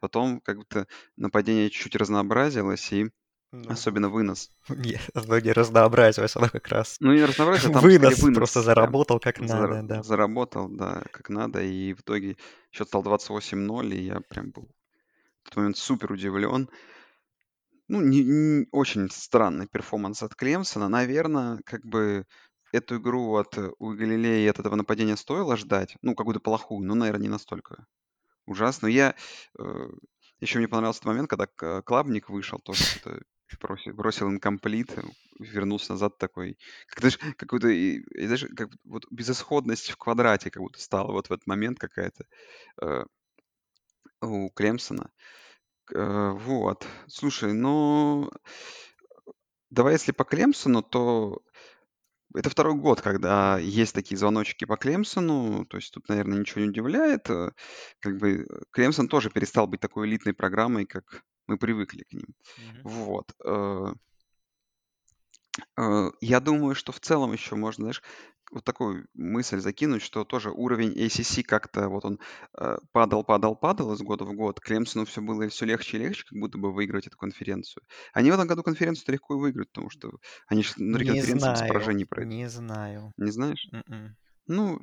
Потом 0.00 0.40
как 0.40 0.58
будто 0.58 0.86
нападение 1.16 1.70
чуть-чуть 1.70 1.96
разнообразилось, 1.96 2.92
и 2.92 3.10
ну, 3.54 3.70
особенно 3.70 4.08
вынос. 4.08 4.50
Нет, 4.68 5.00
оно 5.14 5.38
не 5.38 5.52
разнообразилось, 5.52 6.36
оно 6.36 6.48
как 6.48 6.68
раз... 6.68 6.96
Ну, 7.00 7.12
не 7.12 7.24
разнообразилось, 7.24 7.76
а 7.76 7.80
там 7.80 7.82
вынос, 7.82 8.18
вынос 8.18 8.36
просто 8.36 8.62
заработал 8.62 9.20
как 9.20 9.40
надо, 9.40 9.74
Зар... 9.74 9.82
да. 9.84 10.02
Заработал, 10.02 10.68
да, 10.68 11.02
как 11.12 11.30
надо, 11.30 11.62
и 11.62 11.94
в 11.94 12.00
итоге 12.00 12.36
счет 12.72 12.88
стал 12.88 13.02
28-0, 13.02 13.94
и 13.94 14.02
я 14.02 14.20
прям 14.20 14.50
был 14.50 14.68
в 15.44 15.50
тот 15.50 15.56
момент 15.56 15.76
супер 15.76 16.12
удивлен. 16.12 16.68
Ну, 17.88 18.00
не, 18.00 18.24
не- 18.24 18.66
очень 18.72 19.10
странный 19.10 19.66
перформанс 19.66 20.22
от 20.22 20.34
Клемсона. 20.34 20.88
Наверное, 20.88 21.60
как 21.64 21.84
бы 21.84 22.26
эту 22.72 22.96
игру 22.96 23.36
от 23.36 23.56
у 23.78 23.90
Галилеи 23.90 24.48
от 24.48 24.58
этого 24.58 24.74
нападения 24.74 25.16
стоило 25.16 25.56
ждать. 25.56 25.96
Ну, 26.02 26.14
какую-то 26.14 26.40
плохую, 26.40 26.86
но, 26.86 26.94
наверное, 26.94 27.24
не 27.24 27.28
настолько 27.28 27.86
ужасную. 28.46 28.92
Я 28.92 29.14
э, 29.58 29.88
еще 30.40 30.58
мне 30.58 30.68
понравился 30.68 31.00
этот 31.00 31.06
момент, 31.06 31.30
когда 31.30 31.46
Клабник 31.82 32.28
вышел, 32.30 32.58
тоже 32.58 32.82
что-то 32.82 33.22
бросил, 33.58 33.92
бросил 33.94 34.28
инкомплит, 34.28 34.94
вернулся 35.38 35.92
назад 35.92 36.18
такой, 36.18 36.58
как 36.88 37.00
знаешь, 37.00 37.18
какой-то, 37.36 37.68
знаешь, 37.68 38.46
как 38.56 38.70
вот 38.84 39.04
безысходность 39.10 39.90
в 39.90 39.96
квадрате 39.96 40.50
как 40.50 40.62
будто 40.62 40.80
стала 40.80 41.12
вот 41.12 41.28
в 41.28 41.32
этот 41.32 41.46
момент 41.46 41.78
какая-то 41.78 42.24
э, 42.82 43.04
у 44.20 44.50
Клемсона. 44.50 45.10
Э, 45.94 46.30
вот. 46.32 46.86
Слушай, 47.08 47.52
ну, 47.52 48.30
давай 49.70 49.94
если 49.94 50.12
по 50.12 50.24
Клемсону, 50.24 50.82
то 50.82 51.42
это 52.34 52.50
второй 52.50 52.74
год, 52.74 53.00
когда 53.00 53.58
есть 53.58 53.94
такие 53.94 54.18
звоночки 54.18 54.64
по 54.64 54.76
Клемсону, 54.76 55.66
то 55.66 55.76
есть 55.76 55.92
тут, 55.92 56.08
наверное, 56.08 56.38
ничего 56.38 56.62
не 56.62 56.68
удивляет. 56.70 57.30
Э, 57.30 57.52
Как 58.00 58.18
бы 58.18 58.44
э, 58.48 58.60
Клемсон 58.72 59.08
тоже 59.08 59.30
перестал 59.30 59.66
быть 59.68 59.80
такой 59.80 60.08
элитной 60.08 60.34
программой, 60.34 60.86
как 60.86 61.22
Мы 61.46 61.58
привыкли 61.58 62.04
к 62.04 62.12
ним. 62.12 62.26
Mm-hmm. 62.26 62.80
Вот. 62.84 63.34
Э, 63.44 63.92
э, 65.78 66.10
я 66.20 66.40
думаю, 66.40 66.74
что 66.74 66.92
в 66.92 67.00
целом 67.00 67.32
еще 67.32 67.54
можно, 67.56 67.84
знаешь, 67.84 68.02
вот 68.50 68.64
такую 68.64 69.08
мысль 69.14 69.58
закинуть, 69.58 70.02
что 70.02 70.24
тоже 70.24 70.50
уровень 70.50 70.92
ACC 70.92 71.42
как-то 71.42 71.88
вот 71.88 72.04
он 72.04 72.20
э, 72.58 72.76
падал, 72.92 73.24
падал, 73.24 73.56
падал 73.56 73.92
из 73.92 74.00
года 74.00 74.24
в 74.24 74.32
год. 74.34 74.60
Клемсону 74.60 75.06
все 75.06 75.20
было 75.20 75.48
все 75.48 75.66
легче 75.66 75.96
и 75.96 76.00
легче, 76.00 76.24
как 76.24 76.38
будто 76.38 76.58
бы 76.58 76.72
выиграть 76.72 77.06
эту 77.06 77.16
конференцию. 77.16 77.82
Они 78.12 78.30
в 78.30 78.34
этом 78.34 78.46
году 78.46 78.62
конференцию 78.62 79.12
легко 79.12 79.34
и 79.34 79.38
выиграют, 79.38 79.70
потому 79.72 79.90
что 79.90 80.12
они 80.46 80.62
же 80.62 80.72
внутри 80.76 81.04
Не 81.04 81.12
конференции 81.14 81.50
без 81.50 81.58
знаю, 81.58 81.68
поражений 81.68 82.06
пройдут. 82.06 82.32
не 82.32 82.48
знаю. 82.48 83.12
Не 83.16 83.30
знаешь? 83.30 83.68
Ну, 83.72 83.82
ну, 84.46 84.80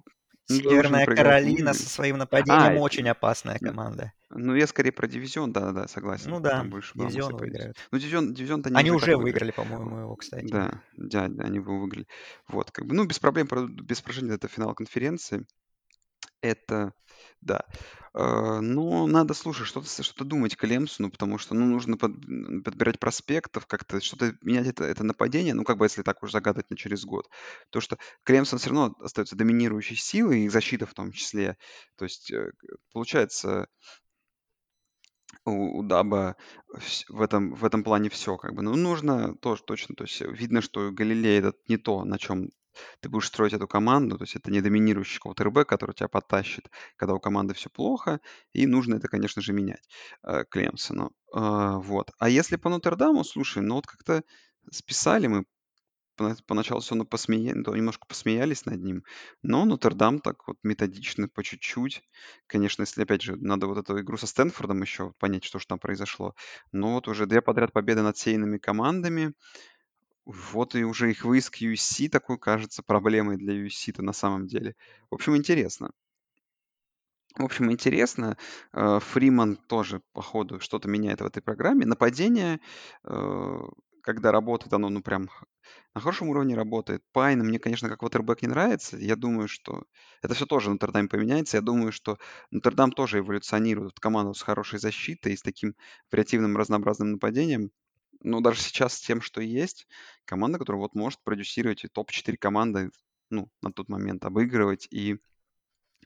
Северная 0.58 0.82
должен 0.82 1.06
проиграть 1.06 1.18
Каролина 1.44 1.74
со 1.74 1.90
своим 1.90 2.16
А, 2.16 2.20
нападением 2.20 2.74
э, 2.78 2.80
очень 2.80 3.08
опасная 3.10 3.58
н- 3.62 3.68
команда. 3.68 4.14
ну 4.30 4.56
я 4.56 4.68
скорее 4.68 4.92
про 4.92 5.08
дивизион, 5.08 5.52
да-да, 5.52 5.88
согласен. 5.88 6.30
Ну 6.30 6.42
Там 6.42 6.44
да, 6.44 6.64
больше 6.64 6.94
дивизион 6.96 7.12
дивизион. 7.12 7.38
выиграют. 7.40 7.78
Ну 7.92 7.98
дивизион, 8.00 8.34
дивизион-то 8.34 8.70
они 8.70 8.78
Они 8.78 8.92
уже 8.92 9.18
выиграли. 9.18 9.24
выиграли, 9.24 9.52
по-моему, 9.52 9.98
его, 10.00 10.16
кстати. 10.16 10.52
Да, 10.52 10.82
да, 10.98 11.28
да, 11.28 11.44
они 11.46 11.58
его 11.58 11.80
выиграли. 11.80 12.08
Вот, 12.48 12.72
как 12.72 12.86
бы, 12.86 12.96
ну, 12.96 13.06
без 13.06 13.20
проблем, 13.20 13.48
без 13.48 14.02
поражений 14.02 14.34
это 14.36 14.48
финал 14.48 14.74
конференции. 14.76 15.46
Это, 16.42 16.94
да. 17.42 17.66
Э, 18.14 18.60
но 18.60 19.08
надо, 19.08 19.34
слушай, 19.34 19.66
что-то 19.66 19.88
что 20.04 20.26
думать 20.26 20.58
Клемсону, 20.58 21.10
потому 21.10 21.38
что, 21.38 21.56
ну, 21.56 21.66
нужно 21.66 21.98
под- 21.98 22.16
подбирать 22.64 23.00
проспектов, 23.00 23.66
как-то 23.68 24.02
что-то 24.02 24.36
менять 24.42 24.68
это, 24.68 24.84
это 24.84 25.04
нападение, 25.04 25.54
ну, 25.54 25.64
как 25.64 25.78
бы, 25.78 25.86
если 25.86 26.02
так 26.04 26.22
уж 26.24 26.32
загадать 26.32 26.70
на 26.70 26.78
через 26.78 27.06
год. 27.06 27.30
То, 27.70 27.80
что 27.80 27.98
Клемсон 28.24 28.60
все 28.60 28.70
равно 28.70 28.96
остается 29.00 29.36
доминирующей 29.36 29.96
силой, 29.96 30.42
и 30.42 30.50
защита 30.50 30.86
в 30.86 30.94
том 30.94 31.12
числе. 31.14 31.58
То 31.98 32.06
есть, 32.06 32.32
э, 32.32 32.52
получается, 32.94 33.68
у, 35.46 35.80
у 35.80 35.84
Даба 35.84 36.36
в 37.10 37.22
этом, 37.22 37.54
в 37.54 37.66
этом 37.66 37.84
плане 37.84 38.10
все, 38.10 38.38
как 38.38 38.54
бы. 38.54 38.62
Ну, 38.62 38.76
нужно 38.76 39.36
тоже 39.38 39.64
точно, 39.64 39.96
то 39.96 40.04
есть 40.04 40.22
видно, 40.22 40.62
что 40.62 40.92
Галилей 40.92 41.40
это 41.40 41.54
не 41.68 41.78
то, 41.78 42.04
на 42.06 42.18
чем 42.20 42.50
ты 43.00 43.10
будешь 43.10 43.28
строить 43.28 43.54
эту 43.54 43.68
команду, 43.68 44.18
то 44.18 44.24
есть 44.24 44.36
это 44.36 44.52
не 44.52 44.62
доминирующий 44.62 45.20
квотербек, 45.20 45.68
который 45.68 45.94
тебя 45.94 46.08
подтащит, 46.08 46.70
когда 46.96 47.14
у 47.14 47.20
команды 47.20 47.54
все 47.54 47.70
плохо, 47.70 48.20
и 48.54 48.66
нужно 48.68 48.96
это, 48.96 49.08
конечно 49.08 49.42
же, 49.42 49.54
менять 49.54 49.88
э, 50.24 50.44
Клемсону. 50.50 51.12
А, 51.34 51.78
вот. 51.78 52.12
А 52.20 52.30
если 52.30 52.56
по 52.58 52.70
Нотр-Даму, 52.70 53.24
слушай, 53.24 53.62
ну 53.62 53.76
вот 53.76 53.88
как-то 53.88 54.24
списали 54.72 55.28
мы 55.28 55.46
пона- 56.22 56.38
поначалу 56.46 56.82
все 56.82 57.04
посмея... 57.06 57.54
ну, 57.56 57.76
немножко 57.76 58.06
посмеялись 58.08 58.66
над 58.66 58.82
ним, 58.82 59.04
но 59.42 59.66
Нотр-Дам 59.66 60.20
так 60.20 60.48
вот 60.48 60.58
методично, 60.64 61.28
по 61.28 61.44
чуть-чуть. 61.44 62.04
Конечно, 62.48 62.84
если, 62.84 63.04
опять 63.04 63.22
же, 63.22 63.36
надо 63.38 63.68
вот 63.68 63.78
эту 63.78 64.00
игру 64.02 64.18
со 64.18 64.28
Стэнфордом 64.28 64.82
еще 64.82 65.14
понять, 65.20 65.44
что 65.44 65.60
же 65.60 65.68
там 65.68 65.80
произошло. 65.80 66.36
Но 66.72 66.94
вот 66.96 67.08
уже 67.08 67.26
две 67.26 67.42
подряд 67.42 67.74
победы 67.74 68.02
над 68.02 68.18
сейными 68.18 68.58
командами. 68.58 69.34
Вот 70.26 70.76
и 70.76 70.84
уже 70.84 71.12
их 71.12 71.26
выезд 71.26 71.50
к 71.50 71.62
USC 71.62 72.10
такой 72.10 72.38
кажется 72.38 72.84
проблемой 72.84 73.38
для 73.38 73.54
USC-то 73.54 74.02
на 74.04 74.14
самом 74.14 74.48
деле. 74.48 74.76
В 75.10 75.16
общем, 75.16 75.36
интересно. 75.36 75.92
В 77.36 77.44
общем, 77.44 77.72
интересно. 77.72 78.38
Э, 78.74 79.00
Фриман 79.00 79.56
тоже, 79.56 80.02
по 80.14 80.22
ходу, 80.22 80.60
что-то 80.60 80.90
меняет 80.90 81.22
в 81.22 81.26
этой 81.26 81.42
программе. 81.42 81.86
Нападение, 81.86 82.60
э, 83.04 83.60
когда 84.04 84.32
работает 84.32 84.74
оно, 84.74 84.90
ну, 84.90 85.02
прям 85.02 85.30
на 85.96 86.02
хорошем 86.02 86.30
уровне 86.30 86.56
работает. 86.56 87.04
Пайн 87.14 87.40
мне, 87.40 87.60
конечно, 87.60 87.90
как 87.90 88.04
ватербэк 88.04 88.42
не 88.42 88.50
нравится. 88.50 88.98
Я 88.98 89.16
думаю, 89.16 89.48
что 89.48 89.84
это 90.22 90.34
все 90.34 90.46
тоже 90.46 90.70
в 90.70 90.74
Нотр-Даме 90.74 91.08
поменяется. 91.08 91.58
Я 91.58 91.62
думаю, 91.62 91.92
что 91.92 92.18
Нотр-Дам 92.52 92.92
тоже 92.92 93.20
эволюционирует. 93.20 94.00
Команда 94.00 94.34
с 94.34 94.42
хорошей 94.42 94.80
защитой 94.80 95.34
и 95.34 95.38
с 95.38 95.42
таким 95.42 95.76
креативным 96.10 96.58
разнообразным 96.58 97.14
нападением. 97.14 97.72
Но 98.22 98.40
даже 98.40 98.62
сейчас 98.62 98.94
с 98.94 99.02
тем, 99.02 99.22
что 99.22 99.42
есть, 99.42 99.88
команда, 100.26 100.60
которая 100.60 100.82
вот 100.82 100.96
может 100.96 101.24
продюсировать 101.24 101.84
и 101.84 101.88
топ-4 101.88 102.38
команды, 102.38 102.92
ну, 103.30 103.50
на 103.62 103.72
тот 103.72 103.90
момент 103.90 104.26
обыгрывать 104.26 104.88
и 104.92 105.18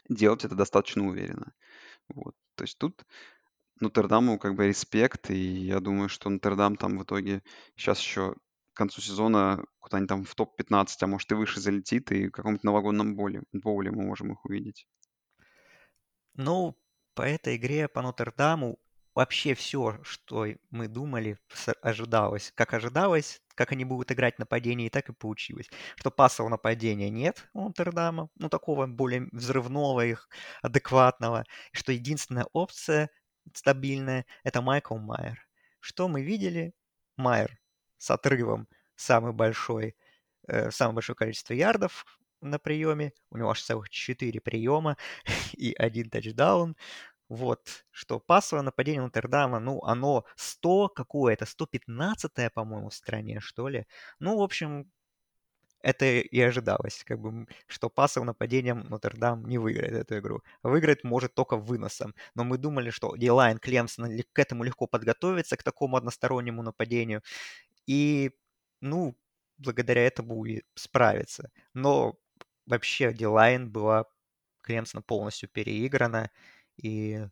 делать 0.10 0.46
это 0.46 0.56
достаточно 0.56 1.08
уверенно. 1.08 1.54
Вот. 2.08 2.36
То 2.56 2.64
есть 2.64 2.78
тут 2.78 3.04
Нотр-Даму 3.82 4.40
как 4.40 4.56
бы 4.56 4.68
респект, 4.68 5.30
и 5.30 5.36
я 5.36 5.80
думаю, 5.80 6.08
что 6.08 6.30
Нотр-Дам 6.30 6.78
там 6.78 6.98
в 6.98 7.04
итоге 7.04 7.44
сейчас 7.76 8.00
еще 8.00 8.36
к 8.74 8.78
концу 8.78 9.02
сезона 9.02 9.64
куда-нибудь 9.80 10.10
там 10.10 10.24
в 10.24 10.36
топ-15, 10.36 10.88
а 11.02 11.08
может 11.08 11.32
и 11.32 11.36
выше 11.36 11.60
залетит, 11.60 12.12
и 12.12 12.28
в 12.28 12.32
каком-нибудь 12.32 12.64
новогоднем 12.64 13.16
боуле, 13.16 13.44
боуле 13.52 13.92
мы 13.92 14.04
можем 14.04 14.34
их 14.34 14.46
увидеть. 14.46 14.88
Ну, 16.34 16.78
по 17.14 17.22
этой 17.22 17.56
игре, 17.56 17.88
по 17.88 18.02
Нотр-Даму, 18.02 18.78
вообще 19.16 19.56
все, 19.56 20.00
что 20.04 20.46
мы 20.70 20.88
думали, 20.88 21.40
ожидалось. 21.82 22.52
Как 22.56 22.74
ожидалось, 22.74 23.42
как 23.56 23.72
они 23.72 23.86
будут 23.86 24.12
играть 24.12 24.38
нападение, 24.38 24.88
и 24.88 24.90
так 24.92 25.10
и 25.10 25.14
получилось. 25.14 25.70
Что 25.96 26.12
пассового 26.12 26.52
нападения 26.52 27.10
нет 27.10 27.50
у 27.54 27.64
Нотр-Дама, 27.64 28.30
ну, 28.36 28.50
такого 28.50 28.86
более 28.88 29.28
взрывного 29.32 30.06
их, 30.06 30.30
адекватного. 30.62 31.46
Что 31.72 31.92
единственная 31.92 32.46
опция 32.54 33.10
стабильная– 33.54 34.26
это 34.44 34.62
Майкл 34.62 34.98
Майер. 34.98 35.40
Что 35.80 36.08
мы 36.08 36.22
видели? 36.22 36.74
Майер 37.18 37.58
с 37.98 38.12
отрывом 38.12 38.68
самый 38.96 39.34
большой, 39.34 39.96
э, 40.48 40.72
самое 40.72 40.96
большое 40.96 41.16
количество 41.16 41.54
ярдов 41.54 42.06
на 42.42 42.60
приеме. 42.60 43.14
У 43.32 43.38
него 43.38 43.50
аж 43.52 43.62
целых 43.62 43.90
4 43.90 44.40
приема 44.42 44.98
и 45.54 45.74
один 45.74 46.10
тачдаун. 46.10 46.76
Вот, 47.30 47.86
что 47.92 48.20
пассовое 48.20 48.64
нападение 48.64 49.02
Нотр-Дама, 49.02 49.60
ну, 49.60 49.82
оно 49.84 50.26
100 50.36 50.90
какое-то, 50.90 51.46
115 51.46 52.50
по-моему, 52.50 52.90
в 52.90 52.94
стране, 52.94 53.40
что 53.40 53.68
ли. 53.68 53.86
Ну, 54.20 54.38
в 54.38 54.44
общем, 54.44 54.92
это 55.82 56.06
и 56.06 56.40
ожидалось, 56.42 57.04
как 57.06 57.20
бы, 57.20 57.48
что 57.68 57.90
пассовым 57.90 58.28
нападением 58.28 58.82
Нотр-Дам 58.90 59.46
не 59.46 59.58
выиграет 59.60 59.94
эту 59.94 60.18
игру. 60.20 60.42
Выиграть 60.64 61.04
может 61.04 61.36
только 61.36 61.58
выносом. 61.58 62.16
Но 62.36 62.44
мы 62.44 62.58
думали, 62.58 62.90
что 62.90 63.16
Дилайн 63.16 63.60
Клемсон 63.60 64.10
к 64.34 64.40
этому 64.40 64.64
легко 64.64 64.88
подготовиться, 64.88 65.58
к 65.58 65.64
такому 65.64 65.98
одностороннему 65.98 66.64
нападению. 66.64 67.22
И, 67.88 68.32
ну, 68.82 69.16
благодаря 69.58 70.06
этому 70.08 70.46
и 70.46 70.64
справиться. 70.76 71.52
Но 71.74 72.16
вообще 72.68 73.14
Дилайн 73.14 73.72
была 73.72 74.06
Клемсона 74.64 75.02
полностью 75.04 75.50
переиграна. 75.50 76.32
И, 76.78 77.26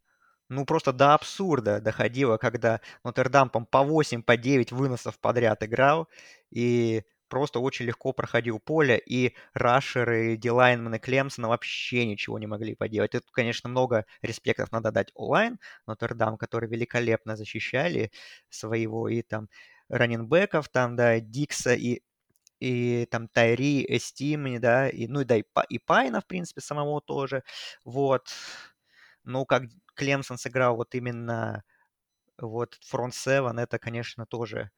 ну, 0.50 0.66
просто 0.66 0.94
до 0.94 1.14
абсурда 1.16 1.82
доходило, 1.82 2.38
когда 2.38 2.82
Нотр-Дам 3.04 3.50
по 3.50 3.84
8, 3.84 4.24
по 4.24 4.38
9 4.38 4.72
выносов 4.72 5.20
подряд 5.20 5.64
играл. 5.64 6.08
И 6.52 7.04
просто 7.30 7.60
очень 7.60 7.86
легко 7.86 8.14
проходил 8.14 8.60
поле, 8.60 8.98
и 9.04 9.36
рашеры, 9.56 10.38
дилайнмены 10.38 11.00
Клемсона 11.00 11.48
вообще 11.50 12.06
ничего 12.06 12.38
не 12.40 12.46
могли 12.48 12.76
поделать. 12.76 13.12
Тут, 13.12 13.24
конечно, 13.32 13.70
много 13.70 14.06
респектов 14.22 14.72
надо 14.72 14.92
дать 14.92 15.12
онлайн 15.16 15.58
Нотр-Дам, 15.88 16.38
которые 16.38 16.70
великолепно 16.70 17.36
защищали 17.36 18.12
своего 18.50 19.10
и 19.10 19.22
там 19.24 19.50
раненбеков, 19.90 20.70
там, 20.70 20.96
да, 20.96 21.20
Дикса 21.20 21.74
и 21.74 22.02
и 22.60 23.06
там 23.12 23.28
Тайри, 23.28 23.86
Эстимни, 23.90 24.58
да, 24.58 24.90
и, 24.90 25.08
ну 25.08 25.22
и 25.22 25.26
да, 25.26 25.38
и, 25.38 25.44
и 25.70 25.80
Пайна, 25.80 26.22
в 26.22 26.28
принципе, 26.28 26.62
самого 26.62 27.02
тоже, 27.02 27.44
вот. 27.86 28.28
Ну, 29.24 29.46
как 29.46 29.64
Клемсон 29.96 30.38
сыграл 30.38 30.76
вот 30.76 30.96
именно 30.96 31.64
вот 32.38 32.78
фронт 32.82 33.14
7, 33.14 33.60
это, 33.60 33.80
конечно, 33.80 34.26
тоже 34.26 34.72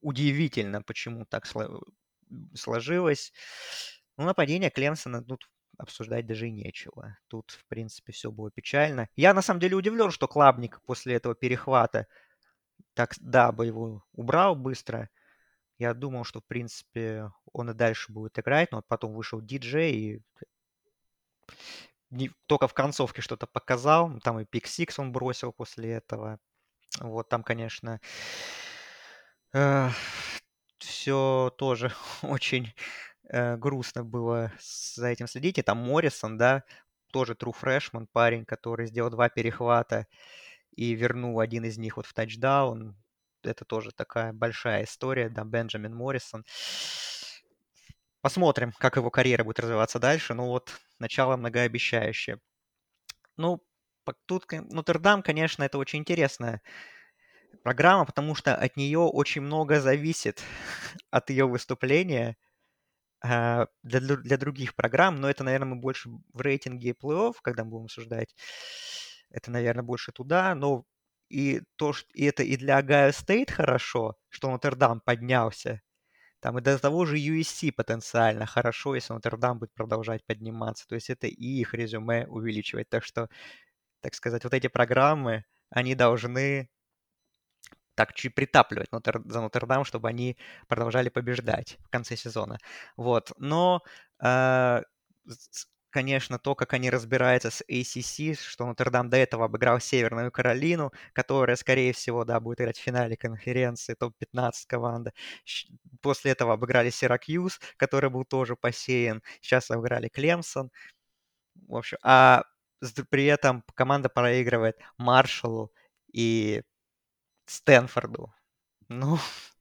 удивительно, 0.00 0.82
почему 0.82 1.26
так 1.26 1.46
сложилось. 2.54 3.32
Ну, 4.16 4.24
нападение 4.24 4.70
Клемсона 4.70 5.22
тут 5.22 5.48
обсуждать 5.78 6.26
даже 6.26 6.48
и 6.48 6.52
нечего. 6.52 7.16
Тут, 7.28 7.50
в 7.50 7.66
принципе, 7.66 8.12
все 8.12 8.30
было 8.30 8.50
печально. 8.50 9.08
Я, 9.16 9.34
на 9.34 9.42
самом 9.42 9.60
деле, 9.60 9.76
удивлен, 9.76 10.10
что 10.10 10.28
Клабник 10.28 10.80
после 10.82 11.14
этого 11.14 11.34
перехвата 11.34 12.06
так, 12.94 13.14
да, 13.20 13.52
бы 13.52 13.66
его 13.66 14.04
убрал 14.12 14.54
быстро. 14.54 15.08
Я 15.78 15.94
думал, 15.94 16.24
что, 16.24 16.40
в 16.40 16.44
принципе, 16.44 17.32
он 17.52 17.70
и 17.70 17.74
дальше 17.74 18.12
будет 18.12 18.38
играть, 18.38 18.70
но 18.70 18.82
потом 18.82 19.14
вышел 19.14 19.40
диджей 19.40 19.92
и 19.94 20.22
только 22.46 22.68
в 22.68 22.74
концовке 22.74 23.22
что-то 23.22 23.46
показал. 23.46 24.18
Там 24.20 24.40
и 24.40 24.44
пик 24.44 24.66
Сикс 24.66 24.98
он 24.98 25.12
бросил 25.12 25.52
после 25.52 25.92
этого. 25.92 26.38
Вот 27.00 27.28
там, 27.28 27.42
конечно, 27.42 28.00
э, 29.54 29.88
все 30.78 31.52
тоже 31.58 31.92
очень 32.22 32.74
э, 33.28 33.56
грустно 33.56 34.04
было 34.04 34.52
за 34.60 35.08
этим 35.08 35.26
следить. 35.26 35.58
И 35.58 35.62
там 35.62 35.78
Моррисон, 35.78 36.38
да, 36.38 36.64
тоже 37.12 37.34
true 37.34 37.54
freshman, 37.58 38.06
парень, 38.12 38.44
который 38.44 38.86
сделал 38.86 39.10
два 39.10 39.28
перехвата 39.28 40.06
и 40.76 40.94
вернул 40.94 41.40
один 41.40 41.64
из 41.64 41.78
них 41.78 41.96
вот 41.96 42.06
в 42.06 42.14
тачдаун 42.14 42.96
это 43.44 43.64
тоже 43.64 43.92
такая 43.92 44.32
большая 44.32 44.84
история, 44.84 45.28
да, 45.28 45.44
Бенджамин 45.44 45.94
Моррисон. 45.94 46.44
Посмотрим, 48.22 48.72
как 48.78 48.96
его 48.96 49.10
карьера 49.10 49.44
будет 49.44 49.60
развиваться 49.60 49.98
дальше. 49.98 50.34
Ну 50.34 50.46
вот, 50.46 50.70
начало 50.98 51.36
многообещающее. 51.36 52.38
Ну, 53.36 53.62
тут 54.26 54.46
Нотр-Дам, 54.50 55.22
конечно, 55.22 55.62
это 55.64 55.78
очень 55.78 56.00
интересная 56.00 56.62
программа, 57.62 58.04
потому 58.04 58.34
что 58.34 58.54
от 58.54 58.76
нее 58.76 58.98
очень 59.00 59.42
много 59.42 59.80
зависит 59.80 60.42
от 61.10 61.30
ее 61.30 61.46
выступления 61.46 62.36
а, 63.24 63.66
для, 63.82 64.00
для 64.00 64.36
других 64.38 64.74
программ, 64.74 65.16
но 65.16 65.30
это, 65.30 65.44
наверное, 65.44 65.68
мы 65.74 65.76
больше 65.76 66.10
в 66.32 66.40
рейтинге 66.40 66.92
плей-офф, 66.92 67.34
когда 67.42 67.64
мы 67.64 67.70
будем 67.70 67.84
обсуждать, 67.86 68.34
это, 69.30 69.50
наверное, 69.50 69.84
больше 69.84 70.12
туда, 70.12 70.54
но 70.54 70.84
и 71.28 71.62
то, 71.76 71.92
что 71.92 72.08
и 72.14 72.24
это 72.24 72.42
и 72.42 72.56
для 72.56 72.78
Огайо 72.78 73.12
Стейт 73.12 73.50
хорошо, 73.50 74.16
что 74.28 74.50
Нотр-Дам 74.50 75.00
поднялся, 75.00 75.80
там 76.42 76.58
и 76.58 76.60
до 76.60 76.76
того 76.78 77.06
же 77.06 77.16
USC 77.18 77.72
потенциально 77.72 78.46
хорошо, 78.46 78.96
если 78.96 79.12
Нотр-Дам 79.14 79.60
будет 79.60 79.72
продолжать 79.74 80.24
подниматься, 80.26 80.86
то 80.88 80.96
есть 80.96 81.08
это 81.10 81.28
и 81.28 81.60
их 81.60 81.72
резюме 81.74 82.26
увеличивать, 82.26 82.88
так 82.90 83.04
что, 83.04 83.28
так 84.02 84.14
сказать, 84.14 84.44
вот 84.44 84.54
эти 84.54 84.68
программы, 84.68 85.44
они 85.70 85.94
должны 85.94 86.68
так 87.94 88.14
чуть 88.14 88.34
притапливать 88.34 88.90
Нотр, 88.92 89.22
за 89.24 89.40
Нотр-Дам, 89.40 89.84
чтобы 89.84 90.08
они 90.08 90.36
продолжали 90.68 91.10
побеждать 91.10 91.78
в 91.80 91.90
конце 91.90 92.16
сезона. 92.16 92.58
Вот. 92.96 93.32
Но, 93.38 93.82
э, 94.22 94.82
конечно, 95.92 96.38
то, 96.38 96.54
как 96.54 96.72
они 96.72 96.90
разбираются 96.90 97.50
с 97.50 97.62
ACC, 97.68 98.34
что 98.34 98.66
Нотр-Дам 98.66 99.10
до 99.10 99.16
этого 99.18 99.44
обыграл 99.44 99.80
Северную 99.80 100.32
Каролину, 100.32 100.92
которая, 101.12 101.56
скорее 101.56 101.92
всего, 101.92 102.24
да, 102.24 102.40
будет 102.40 102.60
играть 102.60 102.78
в 102.78 102.82
финале 102.82 103.16
конференции, 103.16 103.94
топ-15 103.94 104.52
команда. 104.66 105.12
После 106.00 106.32
этого 106.32 106.54
обыграли 106.54 106.90
Сиракьюз, 106.90 107.60
который 107.76 108.10
был 108.10 108.24
тоже 108.24 108.56
посеян. 108.56 109.22
Сейчас 109.40 109.70
обыграли 109.70 110.08
Клемсон. 110.08 110.70
В 111.68 111.76
общем, 111.76 111.98
а 112.02 112.44
при 113.10 113.26
этом 113.26 113.64
команда 113.74 114.08
проигрывает 114.08 114.78
Маршалу 114.98 115.72
и 116.12 116.62
Стэнфорду. 117.46 118.32
Ну, 118.88 119.18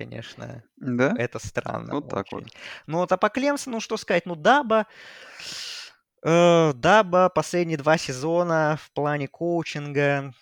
конечно, 0.00 0.64
Да? 0.76 1.14
это 1.18 1.38
странно 1.38 1.94
Вот 1.94 2.08
так 2.08 2.32
вот. 2.32 2.44
Ну, 2.86 2.98
вот 2.98 3.12
а 3.12 3.16
по 3.18 3.28
Клемсону, 3.28 3.76
ну, 3.76 3.80
что 3.80 3.96
сказать, 3.96 4.26
ну, 4.26 4.34
Даба... 4.34 4.86
Э, 6.22 6.72
Даба 6.74 7.28
последние 7.28 7.76
два 7.78 7.98
сезона 7.98 8.78
в 8.82 8.90
плане 8.92 9.28
коучинга, 9.28 10.32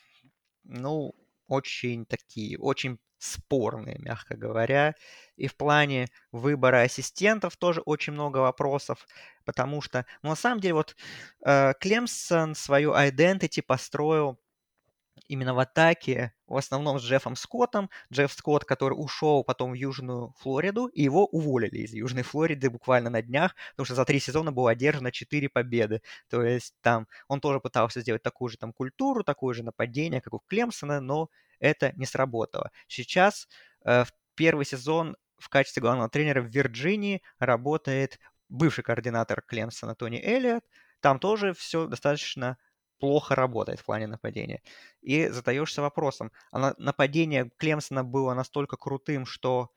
ну, 0.65 1.15
очень 1.49 2.07
такие, 2.07 2.59
очень 2.59 2.99
спорные, 3.19 3.97
мягко 3.99 4.37
говоря. 4.37 4.95
И 5.37 5.49
в 5.49 5.57
плане 5.57 6.07
выбора 6.31 6.83
ассистентов 6.83 7.57
тоже 7.57 7.81
очень 7.81 8.13
много 8.13 8.39
вопросов, 8.39 9.07
потому 9.45 9.83
что, 9.83 10.07
ну, 10.23 10.31
на 10.31 10.37
самом 10.37 10.61
деле, 10.61 10.75
вот 10.75 10.97
э, 11.45 11.75
Клемсон 11.81 12.55
свою 12.55 12.93
identity 12.93 13.63
построил 13.63 14.39
именно 15.27 15.55
в 15.55 15.59
атаке, 15.59 16.33
в 16.47 16.57
основном 16.57 16.99
с 16.99 17.03
Джеффом 17.03 17.37
Скоттом. 17.37 17.91
Джефф 18.13 18.33
Скотт, 18.33 18.65
который 18.65 18.95
ушел 18.95 19.45
потом 19.45 19.73
в 19.73 19.75
Южную 19.75 20.35
Флориду, 20.39 20.87
и 20.87 21.03
его 21.03 21.27
уволили 21.27 21.79
из 21.79 21.93
Южной 21.93 22.23
Флориды 22.23 22.71
буквально 22.71 23.11
на 23.11 23.23
днях, 23.23 23.55
потому 23.73 23.87
что 23.87 23.95
за 23.95 24.05
три 24.05 24.21
сезона 24.21 24.53
было 24.53 24.71
одержано 24.71 25.13
четыре 25.13 25.49
победы. 25.49 26.03
То 26.29 26.43
есть 26.43 26.75
там 26.81 27.07
он 27.29 27.41
тоже 27.41 27.61
пытался 27.61 28.01
сделать 28.01 28.23
такую 28.23 28.49
же 28.49 28.57
там 28.57 28.73
культуру, 28.73 29.25
такое 29.25 29.55
же 29.55 29.63
нападение, 29.63 30.21
как 30.21 30.35
у 30.35 30.43
Клемсона, 30.47 31.01
но 31.01 31.29
это 31.61 31.93
не 31.97 32.07
сработало. 32.07 32.71
Сейчас 32.87 33.49
э, 33.85 34.05
в 34.05 34.13
первый 34.35 34.65
сезон 34.65 35.17
в 35.39 35.49
качестве 35.49 35.81
главного 35.81 36.09
тренера 36.09 36.41
в 36.43 36.47
Вирджинии 36.47 37.23
работает 37.39 38.19
бывший 38.49 38.83
координатор 38.83 39.43
Клемсона 39.43 39.95
Тони 39.95 40.21
Эллиот. 40.23 40.65
Там 41.01 41.19
тоже 41.19 41.53
все 41.55 41.87
достаточно 41.87 42.59
плохо 42.99 43.35
работает 43.35 43.81
в 43.81 43.85
плане 43.85 44.07
нападения. 44.07 44.63
И 45.01 45.29
задаешься 45.29 45.83
вопросом, 45.83 46.33
а 46.53 46.75
нападение 46.79 47.51
Клемсона 47.59 48.05
было 48.05 48.35
настолько 48.35 48.77
крутым, 48.77 49.27
что 49.27 49.71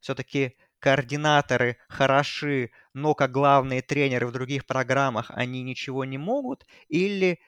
все-таки 0.00 0.56
координаторы 0.80 1.78
хороши, 1.88 2.70
но 2.92 3.14
как 3.14 3.32
главные 3.32 3.80
тренеры 3.82 4.26
в 4.26 4.32
других 4.32 4.66
программах 4.66 5.30
они 5.30 5.62
ничего 5.62 6.04
не 6.04 6.18
могут, 6.18 6.66
или 6.88 7.40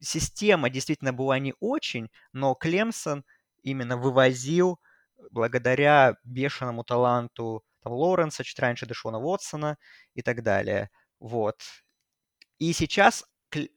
система 0.00 0.68
действительно 0.70 1.12
была 1.12 1.38
не 1.38 1.54
очень, 1.60 2.10
но 2.32 2.54
Клемсон 2.54 3.24
именно 3.62 3.96
вывозил 3.96 4.78
благодаря 5.30 6.16
бешеному 6.24 6.84
таланту 6.84 7.64
там, 7.82 7.92
Лоренса, 7.92 8.44
чуть 8.44 8.58
раньше 8.58 8.86
Дэшона 8.86 9.18
Уотсона 9.18 9.78
и 10.14 10.22
так 10.22 10.42
далее. 10.42 10.90
Вот. 11.18 11.62
И 12.58 12.72
сейчас 12.72 13.24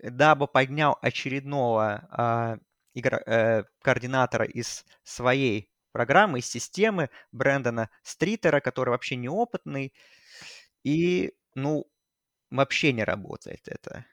дабы 0.03 0.47
поднял 0.47 0.97
очередного 1.01 2.07
а, 2.11 2.57
игра, 2.93 3.21
э, 3.25 3.63
координатора 3.81 4.45
из 4.45 4.85
своей 5.03 5.69
программы, 5.91 6.39
из 6.39 6.47
системы 6.49 7.09
Брэндона 7.31 7.89
Стритера, 8.03 8.59
который 8.59 8.89
вообще 8.89 9.15
неопытный, 9.15 9.93
и, 10.83 11.33
ну, 11.55 11.85
вообще 12.51 12.93
не 12.93 13.03
работает 13.03 13.67
это. 13.67 14.05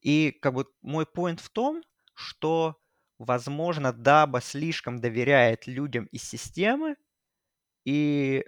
И 0.00 0.32
как 0.42 0.54
бы 0.54 0.66
мой 0.82 1.04
point 1.04 1.40
в 1.42 1.50
том, 1.50 1.82
что, 2.14 2.80
возможно, 3.18 3.92
Даба 3.92 4.40
слишком 4.40 5.00
доверяет 5.00 5.66
людям 5.66 6.06
из 6.06 6.22
системы, 6.22 6.96
и 7.84 8.44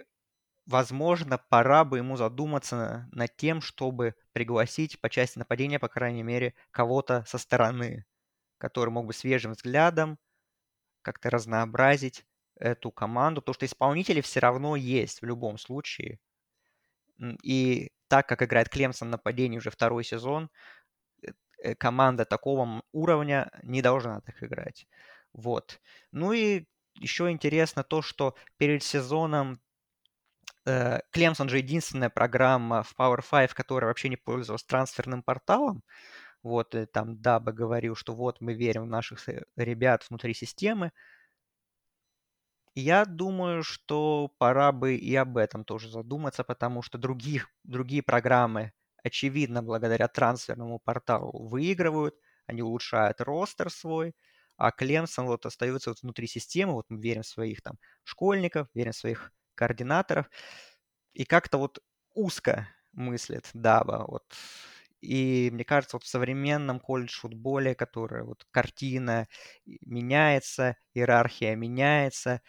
возможно, 0.65 1.37
пора 1.49 1.83
бы 1.85 1.97
ему 1.97 2.17
задуматься 2.17 3.07
над 3.11 3.35
тем, 3.37 3.61
чтобы 3.61 4.15
пригласить 4.33 4.99
по 5.01 5.09
части 5.09 5.39
нападения, 5.39 5.79
по 5.79 5.87
крайней 5.89 6.23
мере, 6.23 6.53
кого-то 6.71 7.23
со 7.27 7.37
стороны, 7.37 8.05
который 8.57 8.89
мог 8.91 9.07
бы 9.07 9.13
свежим 9.13 9.53
взглядом 9.53 10.17
как-то 11.01 11.29
разнообразить 11.29 12.25
эту 12.57 12.91
команду, 12.91 13.41
потому 13.41 13.55
что 13.55 13.65
исполнители 13.65 14.21
все 14.21 14.39
равно 14.39 14.75
есть 14.75 15.21
в 15.21 15.25
любом 15.25 15.57
случае. 15.57 16.19
И 17.43 17.91
так 18.07 18.27
как 18.27 18.41
играет 18.41 18.69
Клемсон 18.69 19.09
на 19.09 19.17
нападении 19.17 19.57
уже 19.57 19.69
второй 19.69 20.03
сезон, 20.03 20.49
э, 21.23 21.31
э, 21.63 21.75
команда 21.75 22.25
такого 22.25 22.83
уровня 22.91 23.51
не 23.63 23.81
должна 23.81 24.21
так 24.21 24.43
играть. 24.43 24.87
Вот. 25.33 25.81
Ну 26.11 26.33
и 26.33 26.65
еще 26.95 27.31
интересно 27.31 27.83
то, 27.83 28.01
что 28.01 28.35
перед 28.57 28.83
сезоном 28.83 29.61
Клемсон 30.65 31.49
же 31.49 31.57
единственная 31.57 32.09
программа 32.09 32.83
в 32.83 32.93
Power 32.97 33.21
5, 33.27 33.53
которая 33.53 33.89
вообще 33.89 34.09
не 34.09 34.17
пользовалась 34.17 34.63
трансферным 34.63 35.23
порталом. 35.23 35.83
Вот 36.43 36.75
э, 36.75 36.87
там 36.87 37.21
Даба 37.21 37.51
говорил, 37.51 37.95
что 37.95 38.15
вот 38.15 38.41
мы 38.41 38.53
верим 38.53 38.83
в 38.83 38.87
наших 38.87 39.27
э, 39.29 39.43
ребят 39.55 40.05
внутри 40.09 40.33
системы. 40.33 40.91
Я 42.75 43.05
думаю, 43.05 43.63
что 43.63 44.29
пора 44.37 44.71
бы 44.71 44.95
и 44.95 45.13
об 45.15 45.37
этом 45.37 45.65
тоже 45.65 45.89
задуматься, 45.89 46.43
потому 46.43 46.81
что 46.81 46.97
других, 46.97 47.49
другие 47.63 48.01
программы, 48.01 48.71
очевидно, 49.03 49.61
благодаря 49.61 50.07
трансферному 50.07 50.79
порталу 50.79 51.47
выигрывают, 51.49 52.15
они 52.47 52.61
улучшают 52.61 53.19
ростер 53.21 53.69
свой, 53.69 54.15
а 54.57 54.71
Клемсон 54.71 55.25
вот 55.27 55.45
остается 55.45 55.89
вот 55.89 56.01
внутри 56.01 56.27
системы, 56.27 56.73
вот 56.73 56.85
мы 56.89 57.01
верим 57.01 57.23
в 57.23 57.27
своих 57.27 57.61
там 57.61 57.77
школьников, 58.03 58.67
верим 58.73 58.93
в 58.93 58.95
своих 58.95 59.31
координаторов. 59.55 60.29
И 61.13 61.25
как-то 61.25 61.57
вот 61.57 61.79
узко 62.15 62.67
мыслит 62.93 63.49
Даба. 63.53 64.05
Вот. 64.07 64.23
И 65.01 65.49
мне 65.51 65.65
кажется, 65.65 65.97
вот 65.97 66.03
в 66.03 66.07
современном 66.09 66.79
колледж-футболе, 66.79 67.75
которая 67.75 68.23
вот 68.23 68.45
картина 68.51 69.27
меняется, 69.65 70.77
иерархия 70.93 71.55
меняется, 71.55 72.41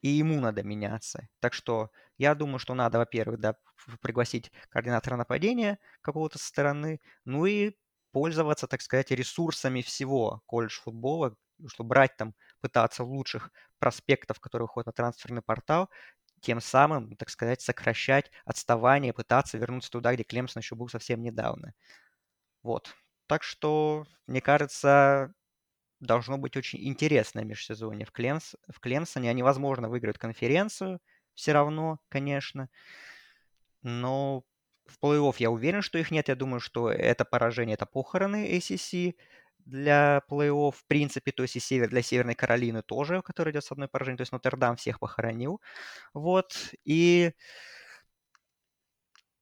и 0.00 0.08
ему 0.08 0.40
надо 0.40 0.62
меняться. 0.62 1.28
Так 1.40 1.54
что 1.54 1.90
я 2.18 2.34
думаю, 2.34 2.58
что 2.58 2.74
надо, 2.74 2.98
во-первых, 2.98 3.40
да, 3.40 3.56
пригласить 4.00 4.50
координатора 4.68 5.16
нападения 5.16 5.78
какого-то 6.00 6.38
со 6.38 6.46
стороны, 6.48 7.00
ну 7.24 7.46
и 7.46 7.72
пользоваться, 8.12 8.66
так 8.66 8.82
сказать, 8.82 9.10
ресурсами 9.10 9.80
всего 9.82 10.42
колледж-футбола, 10.46 11.36
чтобы 11.68 11.88
брать 11.88 12.16
там, 12.16 12.34
пытаться 12.62 13.04
лучших 13.04 13.50
проспектов, 13.80 14.40
которые 14.40 14.66
выходят 14.66 14.86
на 14.88 14.92
трансферный 14.94 15.42
портал, 15.42 15.90
тем 16.40 16.60
самым, 16.60 17.16
так 17.16 17.30
сказать, 17.30 17.60
сокращать 17.62 18.30
отставание, 18.44 19.12
пытаться 19.12 19.58
вернуться 19.58 19.90
туда, 19.90 20.14
где 20.14 20.24
Клемсон 20.24 20.60
еще 20.60 20.74
был 20.76 20.88
совсем 20.88 21.22
недавно. 21.22 21.74
Вот. 22.62 22.94
Так 23.26 23.42
что, 23.42 24.06
мне 24.26 24.40
кажется, 24.40 25.34
должно 26.00 26.38
быть 26.38 26.56
очень 26.56 26.86
интересное 26.86 27.44
межсезонье 27.44 28.06
в, 28.06 28.12
Клемс, 28.12 28.56
в 28.68 28.80
Клемсоне. 28.80 29.30
Они, 29.30 29.42
возможно, 29.42 29.88
выиграют 29.88 30.18
конференцию 30.18 31.00
все 31.34 31.52
равно, 31.52 32.00
конечно. 32.08 32.68
Но 33.82 34.44
в 34.86 34.98
плей-офф 35.02 35.34
я 35.38 35.50
уверен, 35.50 35.82
что 35.82 35.98
их 35.98 36.10
нет. 36.10 36.28
Я 36.28 36.36
думаю, 36.36 36.60
что 36.60 36.90
это 36.90 37.24
поражение, 37.24 37.74
это 37.74 37.86
похороны 37.86 38.56
ACC 38.56 39.16
для 39.66 40.22
плей-офф, 40.28 40.72
в 40.72 40.86
принципе, 40.86 41.32
то 41.32 41.42
есть 41.42 41.56
и 41.56 41.60
север, 41.60 41.88
для 41.88 42.02
Северной 42.02 42.34
Каролины 42.34 42.82
тоже, 42.82 43.22
который 43.22 43.52
идет 43.52 43.64
с 43.64 43.72
одной 43.72 43.88
поражением, 43.88 44.18
то 44.18 44.22
есть 44.22 44.32
Нотр-Дам 44.32 44.76
всех 44.76 45.00
похоронил, 45.00 45.60
вот, 46.14 46.54
и 46.84 47.32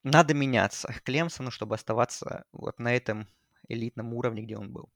надо 0.03 0.35
меняться 0.35 0.93
Клемсону, 1.05 1.51
чтобы 1.51 1.75
оставаться 1.75 2.45
вот 2.53 2.79
на 2.79 2.95
этом 2.95 3.29
элитном 3.69 4.15
уровне, 4.15 4.43
где 4.43 4.57
он 4.57 4.73
был. 4.73 4.91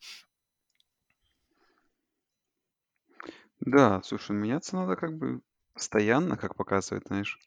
Да, 3.60 4.02
слушай, 4.02 4.32
меняться 4.32 4.76
надо 4.76 4.96
как 4.96 5.16
бы 5.16 5.40
постоянно, 5.72 6.36
как 6.36 6.54
показывает, 6.56 7.06
знаешь, 7.06 7.38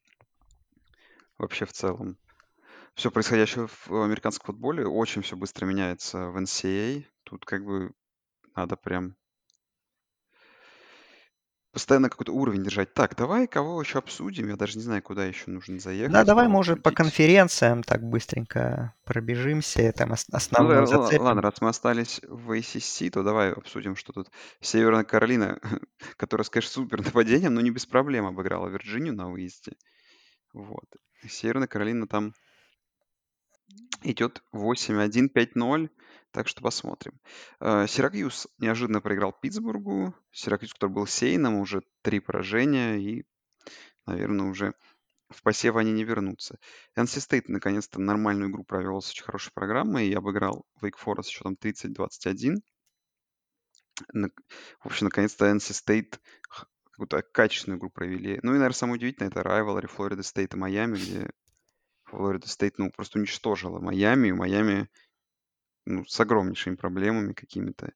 вообще 1.38 1.66
в 1.66 1.74
целом. 1.74 2.18
Все 2.96 3.12
происходящее 3.12 3.68
в 3.68 4.04
американском 4.04 4.48
футболе, 4.48 4.88
очень 4.88 5.22
все 5.22 5.36
быстро 5.36 5.66
меняется 5.66 6.30
в 6.30 6.38
NCAA. 6.38 7.06
Тут 7.28 7.46
как 7.46 7.64
бы 7.64 7.94
надо 8.56 8.78
прям 8.78 9.18
постоянно 11.72 12.10
какой-то 12.10 12.34
уровень 12.34 12.64
держать. 12.64 12.94
Так, 12.94 13.16
давай 13.16 13.48
кого 13.48 13.82
еще 13.82 14.00
обсудим? 14.00 14.50
Я 14.50 14.58
даже 14.58 14.78
не 14.78 14.84
знаю, 14.84 15.02
куда 15.02 15.26
еще 15.26 15.50
нужно 15.52 15.80
Да, 16.06 16.24
заехать, 16.24 16.26
давай, 16.26 16.48
кого 16.48 16.48
может, 16.48 16.82
по 16.82 16.92
конференциям 16.92 17.84
так 17.84 18.02
быстренько 18.02 18.96
пробежимся, 19.04 19.92
там 19.94 20.14
Ну, 20.58 20.66
основное 20.66 20.86
да, 20.86 20.86
ла- 20.86 21.12
зацепим. 21.12 21.22
ладно, 21.22 21.42
раз 21.42 21.62
мы 21.62 21.70
остались 21.70 22.20
в 22.28 22.52
ACC, 22.52 23.10
то 23.10 23.24
давай 23.24 23.52
обсудим, 23.54 23.96
что 23.96 24.14
тут 24.14 24.30
Северная 24.62 25.04
Каролина, 25.04 25.60
которая, 26.18 26.46
конечно, 26.46 26.72
супер 26.72 27.04
нападением, 27.04 27.54
но 27.54 27.62
не 27.62 27.72
без 27.72 27.86
проблем 27.86 28.26
обыграла 28.26 28.68
Вирджинию 28.68 29.14
на 29.14 29.30
выезде. 29.30 29.74
Вот. 30.54 30.86
Северная 31.28 31.68
Каролина 31.68 32.08
там 32.08 32.36
идет 34.04 34.44
8-1, 34.54 35.30
5-0, 35.34 35.90
так 36.32 36.48
что 36.48 36.62
посмотрим. 36.62 37.20
Э, 37.60 37.88
Сиракьюз 37.88 38.48
неожиданно 38.58 39.02
проиграл 39.02 39.34
Питтсбургу. 39.34 40.14
Сиракьюз, 40.32 40.74
который 40.74 40.92
был 40.92 41.08
сейном, 41.08 41.56
уже 41.56 41.82
три 42.02 42.20
поражения, 42.20 42.96
и, 42.96 43.26
наверное, 44.06 44.48
уже 44.50 44.74
в 45.30 45.42
посев 45.44 45.76
они 45.76 45.92
не 45.92 46.04
вернутся. 46.04 46.58
NC 46.98 47.20
State 47.20 47.46
наконец-то 47.48 48.00
нормальную 48.00 48.50
игру 48.50 48.64
провел 48.64 49.02
с 49.02 49.10
очень 49.10 49.26
хорошей 49.26 49.52
программой 49.54 50.08
и 50.08 50.14
обыграл 50.14 50.66
Wake 50.82 50.96
Forest 51.04 51.28
счетом 51.28 51.56
30-21. 51.56 52.62
На- 54.14 54.30
В 54.80 54.86
общем, 54.86 55.06
наконец-то 55.06 55.46
NC 55.46 55.74
State 55.74 56.20
какую-то 56.92 57.22
качественную 57.22 57.80
игру 57.80 57.90
провели. 57.90 58.40
Ну 58.42 58.52
и, 58.52 58.54
наверное, 58.54 58.74
самое 58.74 58.98
удивительное, 58.98 59.30
это 59.30 59.42
rivalry 59.42 59.88
Флорида 59.88 60.24
Стейт 60.24 60.54
и 60.54 60.58
Майами, 60.58 60.96
где 60.96 61.30
Флорида 62.08 62.48
Стейт, 62.48 62.78
ну, 62.78 62.92
просто 62.92 63.20
уничтожила 63.20 63.80
Майами, 63.80 64.30
и 64.30 64.34
Майами, 64.34 64.90
ну, 65.86 66.06
с 66.06 66.20
огромнейшими 66.20 66.76
проблемами 66.76 67.34
какими-то. 67.34 67.94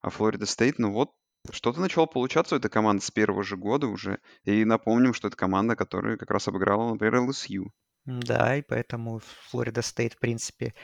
А 0.00 0.10
Флорида 0.10 0.46
Стейт, 0.46 0.78
ну 0.78 0.92
вот, 0.92 1.12
что-то 1.50 1.80
начало 1.80 2.06
получаться 2.06 2.54
у 2.54 2.58
этой 2.58 2.70
команды 2.70 3.04
с 3.04 3.10
первого 3.10 3.42
же 3.42 3.56
года 3.56 3.86
уже. 3.86 4.20
И 4.44 4.64
напомним, 4.64 5.14
что 5.14 5.28
это 5.28 5.36
команда, 5.36 5.76
которая 5.76 6.16
как 6.16 6.30
раз 6.30 6.48
обыграла, 6.48 6.92
например, 6.92 7.28
LSU. 7.28 7.66
Да, 8.04 8.56
и 8.56 8.62
поэтому 8.62 9.20
Флорида 9.50 9.82
Стейт, 9.82 10.14
в 10.14 10.18
принципе, 10.18 10.74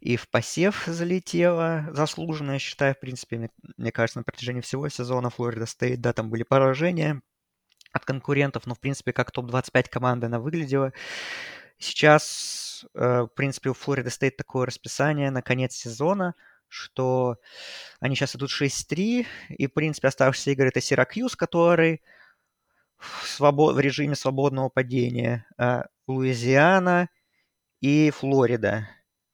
и 0.00 0.16
в 0.16 0.28
посев 0.30 0.84
залетела 0.86 1.88
заслуженно, 1.92 2.52
я 2.52 2.58
считаю, 2.58 2.94
в 2.94 3.00
принципе, 3.00 3.38
мне, 3.38 3.50
мне 3.76 3.92
кажется, 3.92 4.20
на 4.20 4.24
протяжении 4.24 4.60
всего 4.60 4.88
сезона 4.88 5.30
Флорида 5.30 5.66
Стейт, 5.66 6.00
да, 6.00 6.12
там 6.12 6.30
были 6.30 6.42
поражения 6.42 7.20
от 7.92 8.04
конкурентов, 8.04 8.66
но, 8.66 8.74
в 8.74 8.80
принципе, 8.80 9.12
как 9.12 9.30
топ-25 9.30 9.88
команда 9.88 10.26
она 10.26 10.40
выглядела. 10.40 10.92
Сейчас, 11.78 12.86
э, 12.94 13.22
в 13.22 13.28
принципе, 13.34 13.70
у 13.70 13.74
Флорида 13.74 14.10
Стейт 14.10 14.36
такое 14.36 14.66
расписание 14.66 15.30
на 15.30 15.42
конец 15.42 15.74
сезона, 15.74 16.34
что 16.68 17.36
они 18.00 18.16
сейчас 18.16 18.36
идут 18.36 18.50
6-3, 18.50 19.26
и, 19.48 19.66
в 19.66 19.72
принципе, 19.72 20.08
оставшиеся 20.08 20.52
игры 20.52 20.68
это 20.68 20.80
Сиракьюз, 20.80 21.36
который 21.36 22.02
в, 22.96 23.26
свобод... 23.26 23.74
в 23.74 23.80
режиме 23.80 24.14
свободного 24.14 24.68
падения, 24.68 25.46
э, 25.58 25.82
Луизиана 26.06 27.08
и 27.80 28.10
Флорида. 28.10 28.88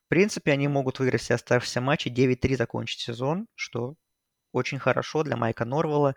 В 0.07 0.09
принципе, 0.09 0.53
они 0.53 0.69
могут 0.69 0.99
выиграть 0.99 1.23
все 1.23 1.35
оставшиеся 1.35 1.81
матчи, 1.81 2.09
9-3 2.09 2.57
закончить 2.57 3.01
сезон, 3.01 3.47
что 3.55 3.95
очень 4.53 4.79
хорошо 4.79 5.23
для 5.23 5.37
Майка 5.37 5.65
Норвелла. 5.65 6.17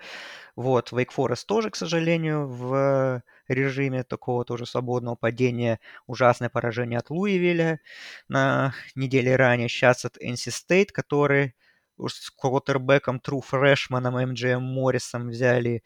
Вот, 0.55 0.91
Wake 0.91 1.11
Forest 1.15 1.45
тоже, 1.45 1.69
к 1.69 1.75
сожалению, 1.75 2.47
в 2.47 3.21
режиме 3.47 4.03
такого 4.03 4.45
тоже 4.45 4.65
свободного 4.65 5.15
падения. 5.15 5.79
Ужасное 6.07 6.49
поражение 6.49 6.99
от 6.99 7.09
Луивиля 7.09 7.79
на 8.27 8.73
неделе 8.95 9.35
ранее. 9.35 9.69
Сейчас 9.69 10.05
от 10.05 10.17
NC 10.17 10.49
State, 10.51 10.91
который 10.91 11.55
с 11.99 12.31
квотербеком 12.31 13.19
Тру 13.19 13.41
Фрешманом, 13.41 14.15
МДМ 14.15 14.61
Моррисом 14.61 15.29
взяли 15.29 15.83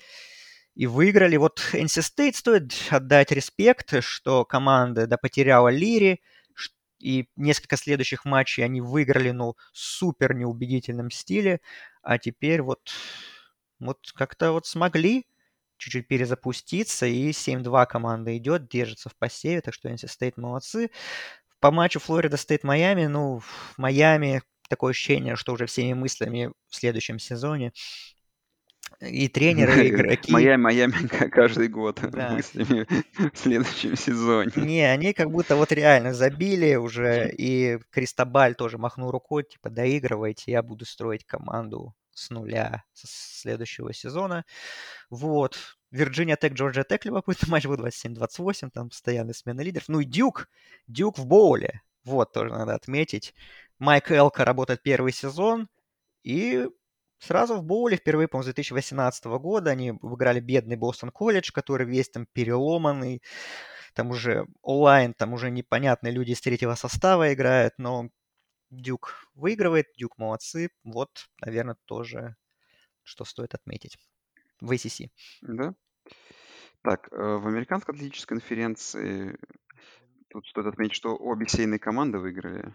и 0.76 0.88
выиграли. 0.88 1.38
Вот 1.38 1.60
NC 1.74 2.02
State 2.02 2.34
стоит 2.36 2.74
отдать 2.90 3.32
респект, 3.32 4.04
что 4.04 4.46
команда 4.46 5.08
да, 5.08 5.18
потеряла 5.18 5.70
Лири, 5.70 6.22
и 7.00 7.30
несколько 7.36 7.78
следующих 7.78 8.26
матчей 8.26 8.64
они 8.64 8.82
выиграли, 8.82 9.32
ну, 9.32 9.56
супер 9.72 10.34
неубедительном 10.34 11.12
стиле, 11.12 11.62
а 12.02 12.18
теперь 12.18 12.62
вот, 12.62 12.92
вот 13.80 14.00
как-то 14.16 14.52
вот 14.52 14.66
смогли 14.66 15.28
чуть-чуть 15.78 16.08
перезапуститься, 16.08 17.06
и 17.06 17.30
7-2 17.30 17.86
команда 17.88 18.36
идет, 18.38 18.68
держится 18.68 19.10
в 19.10 19.16
посеве, 19.16 19.62
так 19.62 19.74
что 19.74 19.90
NC 19.90 20.08
State 20.08 20.34
молодцы. 20.38 20.90
По 21.60 21.72
матчу 21.72 22.00
Флорида 22.00 22.38
Стейт 22.38 22.64
Майами, 22.64 23.08
ну, 23.08 23.40
в 23.40 23.78
Майами 23.78 24.44
такое 24.70 24.92
ощущение, 24.92 25.36
что 25.36 25.54
уже 25.54 25.66
всеми 25.66 25.94
мыслями 25.94 26.52
в 26.70 26.76
следующем 26.76 27.20
сезоне 27.20 27.74
и 29.00 29.28
тренеры, 29.28 29.86
и 29.86 29.90
игроки. 29.90 30.32
Майами, 30.32 30.62
Майами 30.62 30.94
каждый 31.32 31.68
год 31.68 32.00
да. 32.12 32.32
мыслями 32.32 32.88
в 33.34 33.38
следующем 33.38 33.96
сезоне. 33.96 34.52
Не, 34.56 34.84
они 34.84 35.14
как 35.14 35.32
будто 35.32 35.56
вот 35.56 35.72
реально 35.72 36.14
забили 36.14 36.76
уже, 36.76 37.32
и 37.32 37.80
Кристобаль 37.92 38.56
тоже 38.56 38.78
махнул 38.78 39.12
рукой, 39.12 39.44
типа, 39.44 39.70
доигрывайте, 39.70 40.52
я 40.52 40.64
буду 40.64 40.86
строить 40.86 41.26
команду 41.26 41.94
с 42.18 42.30
нуля 42.30 42.84
с 42.94 43.42
следующего 43.42 43.94
сезона. 43.94 44.46
Вот. 45.10 45.58
Вирджиния 45.92 46.36
Тек, 46.36 46.54
Джорджия 46.54 46.84
Тек, 46.84 47.06
любопытный 47.06 47.50
матч 47.52 47.66
был 47.66 47.76
27-28, 47.76 48.70
там 48.72 48.90
постоянная 48.90 49.34
смена 49.34 49.62
лидеров. 49.62 49.88
Ну 49.88 50.00
и 50.00 50.06
Дюк, 50.06 50.50
Дюк 50.88 51.18
в 51.18 51.26
боуле. 51.26 51.82
Вот, 52.04 52.32
тоже 52.34 52.50
надо 52.50 52.74
отметить. 52.74 53.34
Майк 53.80 54.12
Элка 54.12 54.46
работает 54.46 54.82
первый 54.82 55.12
сезон, 55.12 55.68
и 56.24 56.68
сразу 57.20 57.56
в 57.58 57.64
боуле 57.64 57.98
впервые, 57.98 58.28
по-моему, 58.28 58.44
с 58.44 58.54
2018 58.54 59.26
года 59.26 59.72
они 59.72 59.92
выиграли 59.92 60.40
бедный 60.40 60.78
Бостон 60.78 61.12
колледж, 61.12 61.52
который 61.52 61.86
весь 61.86 62.10
там 62.10 62.26
переломанный, 62.34 63.22
там 63.94 64.10
уже 64.10 64.48
онлайн, 64.62 65.14
там 65.14 65.34
уже 65.34 65.52
непонятные 65.52 66.14
люди 66.14 66.32
из 66.32 66.42
третьего 66.42 66.76
состава 66.76 67.34
играют, 67.34 67.74
но 67.78 68.10
Дюк 68.70 69.28
выигрывает, 69.36 69.88
Дюк 69.98 70.18
молодцы, 70.18 70.70
вот, 70.84 71.30
наверное, 71.42 71.78
тоже, 71.86 72.36
что 73.04 73.26
стоит 73.26 73.54
отметить 73.54 73.98
в 74.60 74.72
ACC. 74.72 75.10
Да. 75.42 75.74
Так, 76.82 77.10
в 77.12 77.48
американской 77.48 77.96
атлетической 77.96 78.36
конференции 78.36 79.38
тут 80.30 80.48
стоит 80.48 80.68
отметить, 80.68 80.96
что 80.96 81.16
обе 81.16 81.48
сейные 81.48 81.80
команды 81.80 82.20
выиграли 82.20 82.74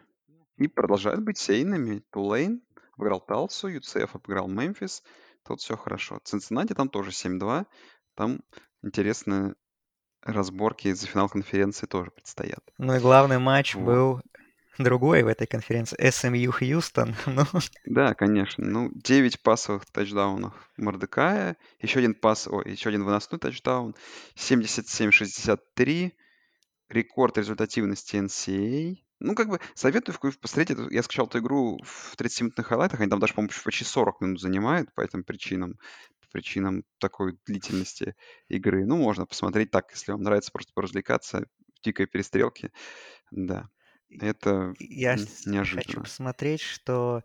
и 0.56 0.68
продолжают 0.68 1.22
быть 1.22 1.38
сейными. 1.38 2.02
Тулейн 2.10 2.62
обыграл 2.94 3.20
Талсу, 3.20 3.68
ЮЦФ 3.68 4.14
обыграл 4.14 4.48
Мемфис. 4.48 5.02
Тут 5.44 5.60
все 5.60 5.76
хорошо. 5.76 6.20
Цинциннати 6.24 6.74
там 6.74 6.88
тоже 6.88 7.10
7-2. 7.10 7.66
Там 8.14 8.40
интересные 8.82 9.54
разборки 10.20 10.92
за 10.92 11.06
финал 11.06 11.28
конференции 11.28 11.86
тоже 11.86 12.10
предстоят. 12.10 12.62
Ну 12.78 12.94
и 12.94 13.00
главный 13.00 13.38
матч 13.38 13.74
вот. 13.74 13.84
был 13.84 14.22
другой 14.78 15.22
в 15.22 15.28
этой 15.28 15.46
конференции. 15.46 15.98
SMU 15.98 16.50
Хьюстон. 16.50 17.14
ну. 17.26 17.44
Да, 17.86 18.14
конечно. 18.14 18.64
Ну, 18.64 18.90
9 18.94 19.42
пасовых 19.42 19.86
тачдаунов 19.86 20.54
Мордекая. 20.76 21.56
Еще 21.80 21.98
один 21.98 22.14
пас, 22.14 22.48
о, 22.48 22.62
еще 22.62 22.88
один 22.88 23.04
выносной 23.04 23.38
тачдаун. 23.38 23.94
77-63. 24.36 26.12
Рекорд 26.88 27.38
результативности 27.38 28.16
NCAA. 28.16 28.96
Ну, 29.20 29.34
как 29.34 29.48
бы, 29.48 29.60
советую 29.74 30.16
посмотреть 30.40 30.76
я 30.90 31.02
скачал 31.02 31.26
эту 31.26 31.38
игру 31.38 31.78
в 31.84 32.16
30-минутных 32.16 32.66
хайлайтах, 32.66 33.00
они 33.00 33.08
там 33.08 33.20
даже, 33.20 33.34
по-моему, 33.34 33.52
почти 33.64 33.84
40 33.84 34.20
минут 34.20 34.40
занимают 34.40 34.92
по 34.94 35.00
этим 35.00 35.22
причинам, 35.22 35.78
причинам 36.32 36.82
такой 36.98 37.38
длительности 37.46 38.16
игры. 38.48 38.84
Ну, 38.84 38.96
можно 38.96 39.26
посмотреть 39.26 39.70
так, 39.70 39.90
если 39.92 40.12
вам 40.12 40.22
нравится 40.22 40.50
просто 40.50 40.72
поразвлекаться 40.74 41.46
дикой 41.84 42.06
перестрелке. 42.06 42.72
Да, 43.30 43.68
это 44.20 44.74
я 44.78 45.16
неожиданно. 45.46 45.82
хочу 45.84 46.00
посмотреть, 46.00 46.60
что 46.60 47.22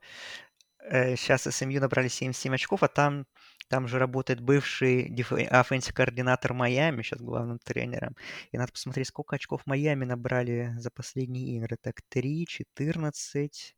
э, 0.80 1.16
сейчас 1.16 1.44
СМЮ 1.44 1.82
набрали 1.82 2.08
77 2.08 2.54
очков, 2.54 2.84
а 2.84 2.88
там 2.88 3.26
там 3.70 3.88
же 3.88 4.00
работает 4.00 4.40
бывший 4.40 5.10
offensive 5.10 5.94
координатор 5.94 6.54
Майами, 6.54 7.02
сейчас 7.02 7.20
главным 7.20 7.60
тренером. 7.60 8.16
И 8.52 8.58
надо 8.58 8.72
посмотреть, 8.72 9.08
сколько 9.08 9.36
очков 9.36 9.66
Майами 9.66 10.06
набрали 10.06 10.74
за 10.78 10.90
последние 10.90 11.58
игры. 11.58 11.78
Так, 11.82 12.02
3, 12.10 12.48
14. 12.48 13.76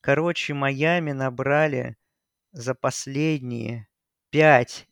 Короче, 0.00 0.54
Майами 0.54 1.12
набрали 1.12 1.96
за 2.52 2.74
последние 2.74 3.88
5. 4.30 4.88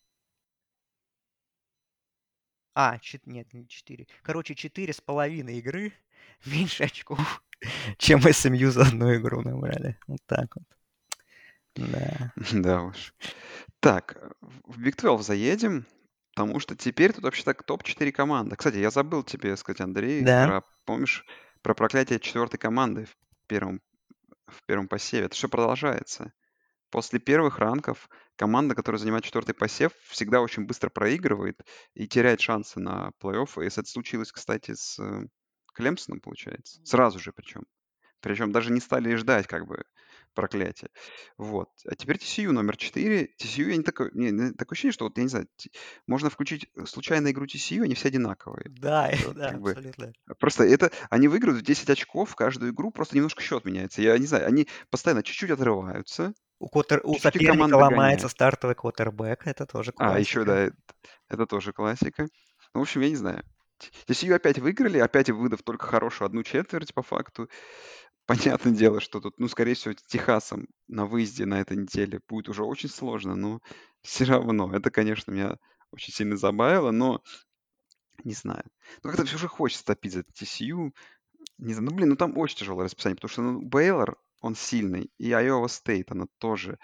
А, 2.74 2.98
чет... 3.00 3.26
нет, 3.26 3.52
не 3.52 3.66
4. 3.66 4.06
Короче, 4.22 4.54
4 4.54 4.92
с 4.92 5.00
половиной 5.00 5.58
игры 5.58 5.92
меньше 6.46 6.84
очков, 6.84 7.42
чем 7.98 8.20
СМЮ 8.20 8.70
за 8.70 8.82
одну 8.82 9.14
игру 9.14 9.42
набрали. 9.42 9.98
Вот 10.06 10.20
так 10.26 10.56
вот. 10.56 10.64
Да. 11.74 12.32
Да 12.52 12.82
уж. 12.82 13.14
Так, 13.80 14.18
в 14.40 14.80
Big 14.80 14.96
12 14.96 15.26
заедем, 15.26 15.86
потому 16.34 16.60
что 16.60 16.74
теперь 16.76 17.12
тут 17.12 17.24
вообще 17.24 17.44
так 17.44 17.62
топ-4 17.62 18.10
команды. 18.12 18.56
Кстати, 18.56 18.76
я 18.76 18.90
забыл 18.90 19.22
тебе 19.22 19.56
сказать, 19.56 19.80
Андрей, 19.80 20.22
Да. 20.22 20.46
про, 20.46 20.62
помнишь, 20.84 21.24
про 21.62 21.74
проклятие 21.74 22.18
четвертой 22.18 22.58
команды 22.58 23.04
в 23.04 23.16
первом, 23.46 23.80
в 24.46 24.62
первом 24.66 24.88
посеве. 24.88 25.26
Это 25.26 25.34
все 25.34 25.48
продолжается. 25.48 26.32
После 26.90 27.18
первых 27.18 27.58
ранков 27.58 28.08
команда, 28.36 28.74
которая 28.74 28.98
занимает 28.98 29.24
четвертый 29.24 29.54
посев, 29.54 29.92
всегда 30.08 30.40
очень 30.40 30.64
быстро 30.64 30.88
проигрывает 30.88 31.60
и 31.94 32.08
теряет 32.08 32.40
шансы 32.40 32.80
на 32.80 33.10
плей-офф. 33.22 33.62
И 33.62 33.66
это 33.66 33.84
случилось, 33.84 34.32
кстати, 34.32 34.74
с 34.74 34.98
э, 34.98 35.26
Клемсоном, 35.78 36.20
получается. 36.20 36.80
Сразу 36.84 37.18
же 37.18 37.32
причем. 37.32 37.62
Причем 38.20 38.50
даже 38.50 38.72
не 38.72 38.80
стали 38.80 39.14
ждать, 39.14 39.46
как 39.46 39.66
бы, 39.66 39.84
проклятие. 40.34 40.90
Вот. 41.36 41.68
А 41.86 41.94
теперь 41.94 42.16
TCU 42.16 42.50
номер 42.50 42.76
4. 42.76 43.28
TCU, 43.40 43.70
я 43.70 43.76
не 43.76 43.84
такой, 43.84 44.10
не, 44.12 44.52
такое 44.54 44.74
ощущение, 44.74 44.92
что 44.92 45.04
вот, 45.04 45.16
я 45.16 45.22
не 45.22 45.28
знаю, 45.28 45.46
можно 46.08 46.28
включить 46.28 46.66
э, 46.76 46.84
случайно 46.86 47.30
игру 47.30 47.46
TCU, 47.46 47.82
они 47.84 47.94
все 47.94 48.08
одинаковые. 48.08 48.66
Да, 48.70 49.10
Вот 49.24 49.36
да, 49.36 49.50
как 49.52 49.60
бы 49.60 49.70
абсолютно. 49.70 50.12
просто 50.40 50.64
это, 50.64 50.90
они 51.10 51.28
выиграют 51.28 51.60
в 51.60 51.64
10 51.64 51.90
очков 51.90 52.34
каждую 52.34 52.72
игру, 52.72 52.90
просто 52.90 53.14
немножко 53.16 53.40
счет 53.42 53.64
меняется. 53.64 54.02
Я 54.02 54.18
не 54.18 54.26
знаю, 54.26 54.46
они 54.48 54.66
постоянно 54.90 55.22
чуть-чуть 55.22 55.50
отрываются, 55.50 56.34
У, 56.58 56.68
квотер... 56.68 57.00
у 57.04 57.18
соперника 57.18 57.76
ломается 57.76 58.28
стартовый 58.28 58.74
квотербек, 58.74 59.46
это 59.46 59.64
тоже 59.64 59.92
А, 59.96 60.18
еще, 60.18 60.44
классика. 60.44 60.44
да, 60.44 60.58
это, 60.58 60.76
это 61.28 61.46
тоже 61.46 61.72
классика. 61.72 62.26
Ну, 62.74 62.80
в 62.80 62.82
общем, 62.82 63.00
я 63.02 63.08
не 63.10 63.16
знаю. 63.16 63.44
TCU 64.06 64.34
опять 64.34 64.58
выиграли, 64.58 64.98
опять 64.98 65.30
выдав 65.30 65.62
только 65.62 65.86
хорошую 65.86 66.26
одну 66.26 66.42
четверть 66.42 66.94
по 66.94 67.02
факту. 67.02 67.48
Понятное 68.26 68.72
дело, 68.72 69.00
что 69.00 69.20
тут, 69.20 69.38
ну, 69.38 69.48
скорее 69.48 69.74
всего, 69.74 69.94
Техасом 70.06 70.68
на 70.86 71.06
выезде 71.06 71.46
на 71.46 71.60
этой 71.60 71.76
неделе 71.76 72.20
будет 72.28 72.48
уже 72.48 72.62
очень 72.62 72.88
сложно, 72.88 73.34
но 73.34 73.60
все 74.02 74.24
равно. 74.24 74.74
Это, 74.74 74.90
конечно, 74.90 75.30
меня 75.30 75.56
очень 75.92 76.12
сильно 76.12 76.36
забавило, 76.36 76.90
но 76.90 77.22
не 78.24 78.34
знаю. 78.34 78.64
Ну, 79.02 79.10
как-то 79.10 79.24
все 79.24 79.38
же 79.38 79.48
хочется 79.48 79.84
топить 79.84 80.12
за 80.12 80.20
TCU. 80.20 80.92
Не 81.58 81.74
знаю, 81.74 81.90
ну, 81.90 81.96
блин, 81.96 82.10
ну 82.10 82.16
там 82.16 82.36
очень 82.36 82.58
тяжелое 82.58 82.84
расписание, 82.84 83.16
потому 83.16 83.30
что 83.30 83.42
ну, 83.42 83.62
Бейлор, 83.62 84.18
он 84.40 84.54
сильный, 84.54 85.10
и 85.18 85.30
Iowa 85.30 85.66
State, 85.66 86.06
она 86.08 86.26
тоже 86.38 86.78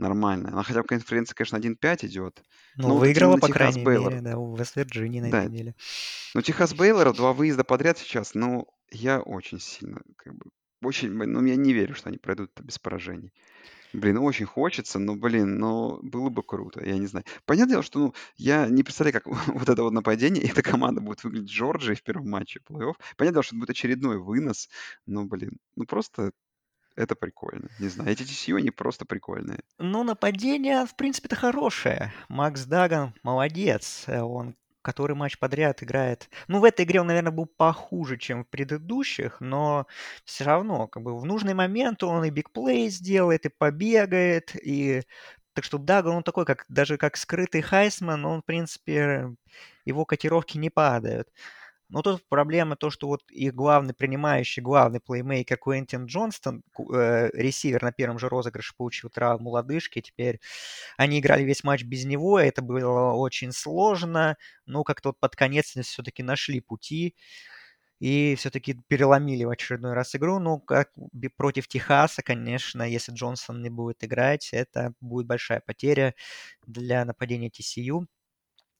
нормальная. 0.00 0.52
Она 0.52 0.62
хотя 0.64 0.82
бы 0.82 0.88
конференция, 0.88 1.34
конечно, 1.34 1.56
1-5 1.58 2.04
идет. 2.04 2.42
Ну, 2.74 2.88
Но 2.88 2.96
вот 2.96 3.04
эти 3.04 3.18
выиграла, 3.18 3.20
именно 3.20 3.40
по 3.40 3.48
Техас 3.48 3.50
крайней 3.50 3.84
Бейлор. 3.84 4.18
мере, 4.18 4.20
да, 4.20 4.38
у 4.38 4.56
Вест-Вирджинии 4.56 5.20
на 5.20 5.28
Да, 5.28 5.38
этой 5.38 5.46
неделе. 5.46 5.74
но 6.34 6.42
Техас 6.42 6.74
Бейлора 6.74 7.12
два 7.12 7.32
выезда 7.32 7.64
подряд 7.64 7.98
сейчас, 7.98 8.34
ну, 8.34 8.68
я 8.90 9.20
очень 9.20 9.60
сильно, 9.60 10.02
как 10.16 10.34
бы, 10.36 10.50
очень, 10.82 11.10
ну, 11.12 11.44
я 11.44 11.56
не 11.56 11.72
верю, 11.74 11.94
что 11.94 12.08
они 12.10 12.18
пройдут 12.18 12.52
без 12.60 12.78
поражений. 12.78 13.32
Блин, 13.92 14.18
очень 14.18 14.46
хочется, 14.46 14.98
но, 15.00 15.16
блин, 15.16 15.58
но 15.58 16.00
было 16.02 16.30
бы 16.30 16.42
круто, 16.44 16.84
я 16.84 16.98
не 16.98 17.06
знаю. 17.06 17.24
Понятное 17.46 17.74
дело, 17.74 17.82
что, 17.84 17.98
ну, 18.00 18.14
я 18.36 18.68
не 18.68 18.84
представляю, 18.84 19.14
как 19.22 19.26
вот 19.48 19.68
это 19.68 19.82
вот 19.84 19.92
нападение, 19.92 20.44
и 20.44 20.48
эта 20.48 20.62
команда 20.62 21.00
будет 21.00 21.24
выглядеть 21.24 21.50
Джорджией 21.50 21.96
в 21.96 22.02
первом 22.04 22.30
матче 22.30 22.60
плей-офф. 22.68 22.94
Понятное 23.16 23.34
дело, 23.36 23.42
что 23.44 23.56
это 23.56 23.60
будет 23.60 23.70
очередной 23.70 24.18
вынос, 24.18 24.68
но, 25.06 25.24
блин, 25.26 25.58
ну, 25.76 25.86
просто 25.86 26.32
это 26.96 27.14
прикольно. 27.14 27.68
Не 27.78 27.88
знаю, 27.88 28.10
эти 28.10 28.22
TCU, 28.22 28.58
они 28.58 28.70
просто 28.70 29.04
прикольные. 29.04 29.60
Ну, 29.78 30.02
нападение, 30.02 30.86
в 30.86 30.94
принципе-то, 30.96 31.36
хорошее. 31.36 32.12
Макс 32.28 32.64
Даган 32.64 33.14
молодец. 33.22 34.04
Э, 34.06 34.20
Он 34.20 34.54
который 34.82 35.14
матч 35.14 35.38
подряд 35.38 35.82
играет. 35.82 36.30
Ну, 36.48 36.60
в 36.60 36.64
этой 36.64 36.84
игре 36.84 37.00
он, 37.02 37.08
наверное, 37.08 37.32
был 37.32 37.44
похуже, 37.44 38.16
чем 38.16 38.44
в 38.44 38.48
предыдущих, 38.48 39.38
но 39.40 39.86
все 40.24 40.44
равно, 40.44 40.88
как 40.88 41.02
бы 41.02 41.18
в 41.18 41.26
нужный 41.26 41.52
момент 41.54 42.02
он 42.02 42.24
и 42.24 42.30
бигплей 42.30 42.88
сделает, 42.88 43.44
и 43.44 43.50
побегает, 43.50 44.56
и 44.56 45.02
так 45.52 45.64
что 45.64 45.78
Даган, 45.78 46.14
он 46.14 46.22
такой, 46.22 46.46
как 46.46 46.64
даже 46.68 46.96
как 46.96 47.16
скрытый 47.16 47.60
Хайсман, 47.60 48.24
он, 48.24 48.40
в 48.40 48.44
принципе, 48.44 49.34
его 49.84 50.04
котировки 50.04 50.56
не 50.56 50.70
падают. 50.70 51.28
Но 51.90 52.02
тут 52.02 52.26
проблема 52.28 52.76
то, 52.76 52.90
что 52.90 53.08
вот 53.08 53.22
их 53.30 53.54
главный 53.54 53.94
принимающий, 53.94 54.62
главный 54.62 55.00
плеймейкер 55.00 55.58
Куэнтин 55.58 56.06
Джонстон, 56.06 56.62
э, 56.94 57.30
ресивер 57.34 57.82
на 57.82 57.92
первом 57.92 58.18
же 58.18 58.28
розыгрыше 58.28 58.74
получил 58.76 59.10
травму 59.10 59.50
лодыжки, 59.50 60.00
теперь 60.00 60.40
они 60.98 61.20
играли 61.20 61.44
весь 61.44 61.64
матч 61.64 61.84
без 61.84 62.04
него, 62.04 62.38
это 62.40 62.62
было 62.62 63.12
очень 63.14 63.52
сложно, 63.52 64.36
но 64.66 64.84
как-то 64.84 65.10
вот 65.10 65.20
под 65.20 65.36
конец 65.36 65.68
все-таки 65.82 66.22
нашли 66.22 66.60
пути 66.60 67.16
и 68.00 68.34
все-таки 68.36 68.74
переломили 68.88 69.44
в 69.44 69.50
очередной 69.50 69.92
раз 69.92 70.14
игру. 70.16 70.38
Ну, 70.38 70.58
как 70.58 70.90
против 71.36 71.68
Техаса, 71.68 72.22
конечно, 72.22 72.82
если 72.82 73.12
Джонсон 73.12 73.62
не 73.62 73.68
будет 73.70 74.02
играть, 74.04 74.50
это 74.52 74.94
будет 75.00 75.26
большая 75.26 75.60
потеря 75.60 76.14
для 76.66 77.04
нападения 77.04 77.50
TCU. 77.50 78.06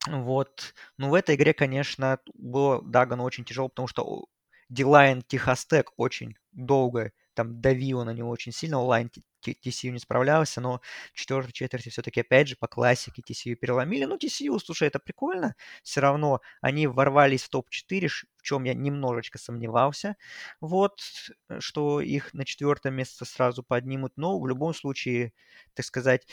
Вот. 0.08 0.74
Ну, 0.98 1.10
в 1.10 1.14
этой 1.14 1.34
игре, 1.34 1.52
конечно, 1.52 2.18
было 2.34 2.82
Дагану 2.82 3.24
очень 3.24 3.44
тяжело, 3.44 3.68
потому 3.68 3.88
что 3.88 4.26
Дилайн 4.68 5.22
Техастек 5.22 5.92
очень 5.96 6.36
долго 6.52 7.12
там 7.40 7.60
давил 7.60 8.04
на 8.04 8.10
него 8.10 8.28
очень 8.28 8.52
сильно, 8.52 8.78
онлайн 8.80 9.10
TCU 9.42 9.90
не 9.90 9.98
справлялся, 9.98 10.60
но 10.60 10.82
в 11.14 11.16
четвертой 11.16 11.52
четверти 11.52 11.88
все-таки, 11.88 12.20
опять 12.20 12.48
же, 12.48 12.56
по 12.56 12.66
классике 12.68 13.22
TCU 13.22 13.54
переломили. 13.54 14.04
Ну, 14.04 14.16
TCU, 14.16 14.58
слушай, 14.58 14.88
это 14.88 14.98
прикольно. 14.98 15.54
Все 15.82 16.00
равно 16.00 16.40
они 16.60 16.86
ворвались 16.86 17.44
в 17.44 17.48
топ-4, 17.48 18.08
в 18.08 18.42
чем 18.42 18.64
я 18.64 18.74
немножечко 18.74 19.38
сомневался. 19.38 20.16
Вот, 20.60 21.00
что 21.60 22.00
их 22.02 22.34
на 22.34 22.44
четвертое 22.44 22.92
место 22.92 23.24
сразу 23.24 23.62
поднимут. 23.62 24.12
Но 24.16 24.38
в 24.38 24.46
любом 24.46 24.74
случае, 24.74 25.32
так 25.74 25.86
сказать, 25.86 26.26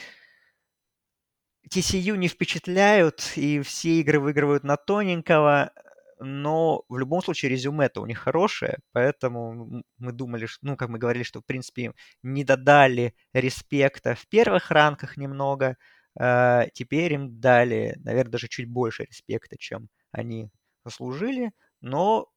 TCU 1.70 2.15
не 2.18 2.28
впечатляют, 2.28 3.34
и 3.36 3.61
все 3.61 3.99
игры 3.99 4.20
выигрывают 4.20 4.63
на 4.63 4.78
тоненького, 4.78 5.72
но 6.20 6.84
в 6.89 6.97
любом 6.97 7.22
случае 7.22 7.51
резюме-то 7.51 8.01
у 8.01 8.05
них 8.05 8.20
хорошее, 8.20 8.80
поэтому 8.91 9.84
мы 9.97 10.11
думали, 10.11 10.45
что, 10.45 10.65
ну, 10.65 10.78
как 10.78 10.89
мы 10.89 10.97
говорили, 10.97 11.24
что, 11.24 11.41
в 11.41 11.45
принципе, 11.45 11.93
не 12.24 12.43
додали 12.43 13.13
респекта 13.34 14.15
в 14.15 14.28
первых 14.28 14.72
ранках 14.72 15.18
немного, 15.18 15.78
а 16.20 16.68
теперь 16.74 17.13
им 17.13 17.39
дали, 17.39 17.95
наверное, 18.03 18.32
даже 18.32 18.47
чуть 18.47 18.68
больше 18.70 19.03
респекта, 19.03 19.57
чем 19.57 19.89
они 20.11 20.49
заслужили, 20.86 21.51
но 21.82 22.28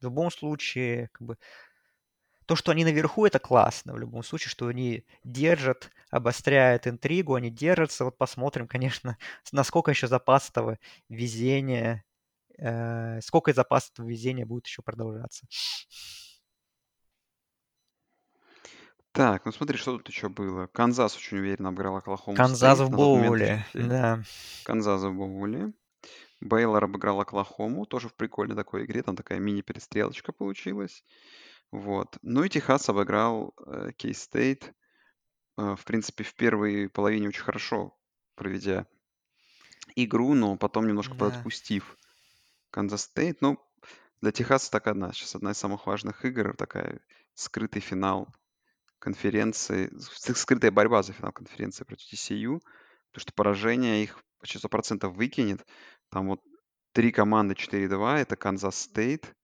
в 0.00 0.04
любом 0.04 0.30
случае, 0.30 1.08
как 1.12 1.26
бы, 1.26 1.36
то, 2.48 2.56
что 2.56 2.72
они 2.72 2.82
наверху, 2.82 3.26
это 3.26 3.38
классно 3.38 3.92
в 3.92 3.98
любом 3.98 4.22
случае, 4.22 4.48
что 4.48 4.68
они 4.68 5.04
держат, 5.22 5.90
обостряют 6.10 6.86
интригу, 6.86 7.34
они 7.34 7.50
держатся. 7.50 8.06
Вот 8.06 8.16
посмотрим, 8.16 8.66
конечно, 8.68 9.18
насколько 9.52 9.90
еще 9.90 10.06
запас 10.06 10.48
этого 10.48 10.78
везения, 11.10 12.04
э, 12.56 13.20
сколько 13.20 13.52
запас 13.52 13.90
этого 13.92 14.08
везения 14.08 14.46
будет 14.46 14.66
еще 14.66 14.80
продолжаться. 14.80 15.46
Так, 19.12 19.44
ну 19.44 19.52
смотри, 19.52 19.76
что 19.76 19.98
тут 19.98 20.08
еще 20.08 20.30
было. 20.30 20.68
Канзас 20.68 21.16
очень 21.16 21.38
уверенно 21.38 21.68
обыграл 21.68 21.96
Оклахому 21.96 22.34
Канзас 22.34 22.78
в 22.78 22.88
bowl 22.88 23.40
е, 23.40 23.66
да. 23.74 24.22
Канзас 24.64 25.02
в 25.02 25.12
bowl 25.12 25.53
е. 25.53 25.74
Бейлор 26.40 26.84
обыграл 26.84 27.20
Оклахому, 27.20 27.84
тоже 27.84 28.08
в 28.08 28.14
прикольной 28.14 28.56
такой 28.56 28.86
игре, 28.86 29.02
там 29.02 29.16
такая 29.16 29.38
мини-перестрелочка 29.38 30.32
получилась. 30.32 31.04
Вот. 31.70 32.16
Ну 32.22 32.44
и 32.44 32.48
Техас 32.48 32.88
обыграл 32.88 33.54
э, 33.66 33.90
K-State, 33.96 34.72
э, 35.58 35.76
в 35.76 35.84
принципе, 35.84 36.24
в 36.24 36.34
первой 36.34 36.88
половине 36.88 37.28
очень 37.28 37.42
хорошо 37.42 37.96
проведя 38.34 38.86
игру, 39.96 40.34
но 40.34 40.56
потом 40.56 40.86
немножко 40.86 41.14
Да. 41.14 41.26
подотпустив 41.26 41.96
Канзас 42.70 43.02
Стейт. 43.02 43.40
Ну, 43.40 43.58
для 44.20 44.32
Техаса 44.32 44.70
так 44.70 44.86
одна, 44.86 45.12
сейчас 45.12 45.34
одна 45.34 45.52
из 45.52 45.58
самых 45.58 45.86
важных 45.86 46.24
игр, 46.24 46.56
такая 46.56 47.00
скрытый 47.34 47.82
финал 47.82 48.28
конференции, 48.98 49.92
скрытая 50.34 50.70
борьба 50.70 51.02
за 51.02 51.12
финал 51.12 51.32
конференции 51.32 51.84
против 51.84 52.12
TCU, 52.12 52.60
потому 53.10 53.20
что 53.20 53.32
поражение 53.32 54.02
их 54.02 54.18
почти 54.40 54.58
100% 54.58 55.08
выкинет. 55.08 55.64
Там 56.10 56.28
вот 56.28 56.40
три 56.92 57.12
команды 57.12 57.54
4-2, 57.54 58.18
это 58.18 58.36
Канзас 58.36 58.80
Стейт, 58.80 59.34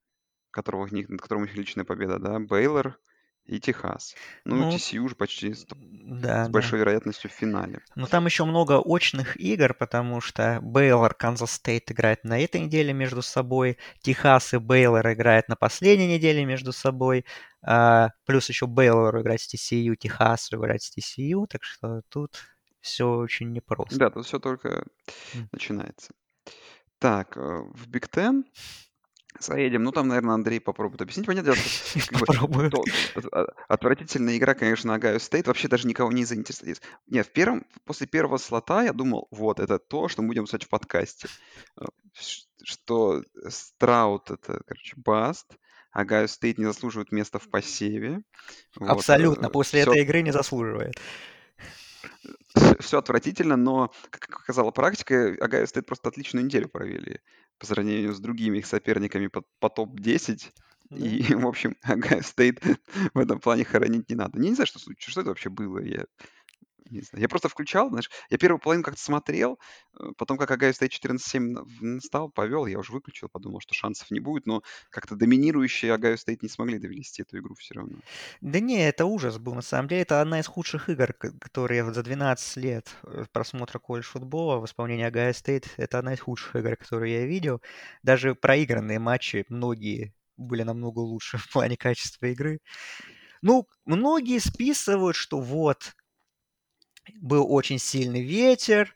которого 0.55 0.89
над 0.91 1.21
которым 1.21 1.43
у 1.43 1.47
них 1.47 1.57
личная 1.57 1.85
победа, 1.85 2.19
да, 2.19 2.39
Бейлор 2.39 2.99
и 3.47 3.61
Техас. 3.61 4.15
Ну, 4.45 4.57
Ну, 4.57 4.71
TCU 4.71 5.01
уже 5.01 5.15
почти 5.15 5.53
с, 5.53 5.67
да, 5.67 6.45
с 6.45 6.47
да. 6.47 6.49
большой 6.49 6.79
вероятностью 6.79 7.29
в 7.31 7.35
финале. 7.35 7.81
Но 7.95 8.07
там 8.07 8.25
еще 8.25 8.45
много 8.45 8.81
очных 8.81 9.37
игр, 9.39 9.75
потому 9.75 10.21
что 10.21 10.61
Бейлор, 10.63 11.15
Канзас 11.15 11.53
Стейт 11.53 11.91
играет 11.91 12.25
на 12.25 12.41
этой 12.41 12.63
неделе 12.63 12.93
между 12.95 13.21
собой, 13.21 13.77
Техас 14.01 14.55
и 14.55 14.59
Бейлор 14.59 15.07
играют 15.13 15.49
на 15.49 15.57
последней 15.57 16.07
неделе 16.07 16.45
между 16.47 16.73
собой, 16.73 17.27
а, 17.63 18.11
плюс 18.25 18.49
еще 18.49 18.67
Бейлор 18.67 19.21
играет 19.21 19.41
с 19.43 19.53
TCU, 19.53 19.95
Техас 19.97 20.53
играет 20.53 20.83
с 20.83 20.91
TCU, 20.97 21.47
так 21.47 21.65
что 21.65 22.03
тут 22.09 22.39
все 22.81 23.09
очень 23.09 23.53
непросто. 23.53 23.99
Да, 23.99 24.11
тут 24.11 24.25
все 24.27 24.39
только 24.39 24.85
М. 25.35 25.49
начинается. 25.53 26.13
Так, 26.99 27.37
э, 27.37 27.41
в 27.41 27.89
Big 27.89 28.09
Ten 28.09 28.45
Заедем. 29.41 29.83
Ну, 29.83 29.91
там, 29.91 30.09
наверное, 30.09 30.35
Андрей 30.35 30.61
попробует 30.61 31.03
объяснить. 31.03 31.27
Что 31.27 32.25
как 32.27 32.51
бы, 32.51 32.71
то, 32.71 32.85
а, 33.33 33.47
отвратительная 33.69 34.37
игра, 34.37 34.55
конечно, 34.55 34.95
Огайо 34.95 35.19
Стейт 35.19 35.49
вообще 35.49 35.69
даже 35.69 35.89
никого 35.89 36.13
не 36.13 36.25
заинтересует. 36.25 36.81
Нет, 37.09 37.27
в 37.27 37.33
первом, 37.33 37.67
после 37.85 38.07
первого 38.07 38.39
слота 38.39 38.85
я 38.85 38.93
думал, 38.93 39.27
вот, 39.31 39.61
это 39.61 39.79
то, 39.79 40.09
что 40.09 40.23
мы 40.23 40.29
будем 40.29 40.45
писать 40.45 40.65
в 40.65 40.69
подкасте. 40.69 41.29
Э, 41.81 41.85
что 42.63 43.23
Страуд— 43.49 44.31
это, 44.33 44.61
короче, 44.67 44.95
bust, 44.97 45.57
Огайо 45.91 46.27
Стейт 46.29 46.59
не 46.59 46.65
заслуживает 46.65 47.13
места 47.13 47.39
в 47.39 47.49
посеве. 47.51 48.23
Вот. 48.77 48.89
Абсолютно. 48.89 49.51
После 49.51 49.83
все... 49.83 49.91
этой 49.91 50.03
игры 50.03 50.23
не 50.23 50.33
заслуживает 50.33 50.95
все 52.81 52.99
отвратительно, 52.99 53.57
но, 53.57 53.93
как 54.11 54.29
показала 54.45 54.71
практика, 54.71 55.37
Огайо 55.41 55.67
Стейт 55.67 55.87
просто 55.87 56.11
отличную 56.11 56.45
неделю 56.45 56.69
провели 56.69 57.21
по 57.59 57.67
сравнению 57.67 58.13
с 58.13 58.21
другими 58.21 58.59
их 58.59 58.67
соперниками 58.67 59.29
по, 59.29 59.43
по 59.59 59.71
топ-10. 59.71 60.51
Да. 60.91 60.97
И, 60.97 61.23
в 61.35 61.47
общем, 61.47 61.77
Огайо 61.83 62.21
Стейт 62.21 62.63
в 63.15 63.19
этом 63.19 63.41
плане 63.41 63.65
хоронить 63.65 64.11
не 64.11 64.17
надо. 64.17 64.39
Я 64.39 64.51
не 64.51 64.55
знаю, 64.55 64.67
что, 64.67 64.79
что 64.99 65.21
это 65.21 65.31
вообще 65.31 65.49
было. 65.49 65.79
Я 65.79 66.05
не 66.91 67.01
знаю. 67.01 67.23
Я 67.23 67.29
просто 67.29 67.49
включал, 67.49 67.89
знаешь, 67.89 68.11
я 68.31 68.39
первую 68.39 68.61
половину 68.61 68.85
как-то 68.85 69.01
смотрел, 69.01 69.59
э, 69.99 70.13
потом 70.17 70.37
как 70.37 70.51
Огайо 70.51 70.73
Стейт 70.73 70.93
14-7 70.93 72.01
стал, 72.01 72.31
повел, 72.31 72.67
я 72.67 72.79
уже 72.79 72.93
выключил, 72.93 73.29
подумал, 73.29 73.61
что 73.61 73.75
шансов 73.75 74.11
не 74.11 74.21
будет, 74.21 74.47
но 74.47 74.63
как-то 74.91 75.17
доминирующие 75.17 75.93
Огайо 75.93 76.17
Стейт 76.17 76.43
не 76.43 76.49
смогли 76.49 76.79
довести 76.79 77.23
эту 77.23 77.39
игру 77.39 77.55
все 77.55 77.75
равно. 77.75 77.99
Да 78.41 78.61
не, 78.61 78.87
это 78.87 79.07
ужас 79.07 79.39
был, 79.39 79.55
на 79.55 79.63
самом 79.63 79.89
деле, 79.89 80.03
это 80.03 80.21
одна 80.21 80.41
из 80.41 80.47
худших 80.47 80.89
игр, 80.89 81.13
которые 81.13 81.93
за 81.93 82.03
12 82.03 82.57
лет 82.57 82.97
э, 83.05 83.25
просмотра 83.33 83.79
колледж 83.79 84.07
футбола 84.07 84.61
в 84.61 84.67
исполнении 84.67 85.05
Огайо 85.05 85.33
Стейт, 85.33 85.71
это 85.77 85.99
одна 85.99 86.15
из 86.15 86.21
худших 86.21 86.57
игр, 86.57 86.77
которые 86.77 87.21
я 87.21 87.27
видел. 87.27 87.63
Даже 88.03 88.35
проигранные 88.35 88.99
матчи, 88.99 89.45
многие 89.49 90.15
были 90.37 90.63
намного 90.63 90.99
лучше 91.01 91.39
в 91.39 91.51
плане 91.53 91.77
качества 91.77 92.27
игры. 92.27 92.61
Ну, 93.43 93.69
многие 93.85 94.39
списывают, 94.39 95.17
что 95.17 95.39
вот, 95.39 95.95
был 97.21 97.53
очень 97.53 97.79
сильный 97.79 98.23
ветер, 98.23 98.95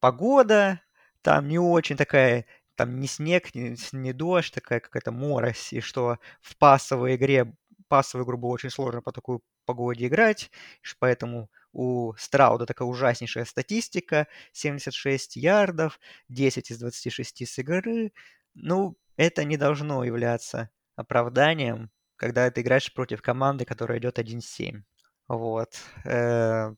погода 0.00 0.80
там 1.22 1.48
не 1.48 1.58
очень 1.58 1.96
такая, 1.96 2.44
там 2.74 3.00
не 3.00 3.06
снег, 3.06 3.54
не, 3.54 3.76
не 3.92 4.12
дождь, 4.12 4.52
такая 4.52 4.80
какая-то 4.80 5.10
морось, 5.12 5.72
и 5.72 5.80
что 5.80 6.18
в 6.42 6.56
пасовой 6.58 7.16
игре, 7.16 7.54
пасовую 7.88 8.26
игру 8.26 8.36
было 8.36 8.50
очень 8.50 8.70
сложно 8.70 9.00
по 9.00 9.12
такой 9.12 9.40
погоде 9.64 10.06
играть, 10.06 10.50
поэтому 10.98 11.50
у 11.72 12.12
Страуда 12.16 12.66
такая 12.66 12.86
ужаснейшая 12.86 13.44
статистика, 13.46 14.28
76 14.52 15.36
ярдов, 15.36 15.98
10 16.28 16.70
из 16.70 16.78
26 16.78 17.46
с 17.46 17.58
игры. 17.58 18.12
Ну, 18.54 18.96
это 19.16 19.44
не 19.44 19.56
должно 19.56 20.04
являться 20.04 20.70
оправданием, 20.94 21.90
когда 22.16 22.50
ты 22.50 22.60
играешь 22.60 22.92
против 22.92 23.22
команды, 23.22 23.64
которая 23.64 23.98
идет 23.98 24.18
1-7. 24.18 24.82
Вот. 25.26 25.74
Э, 26.04 26.74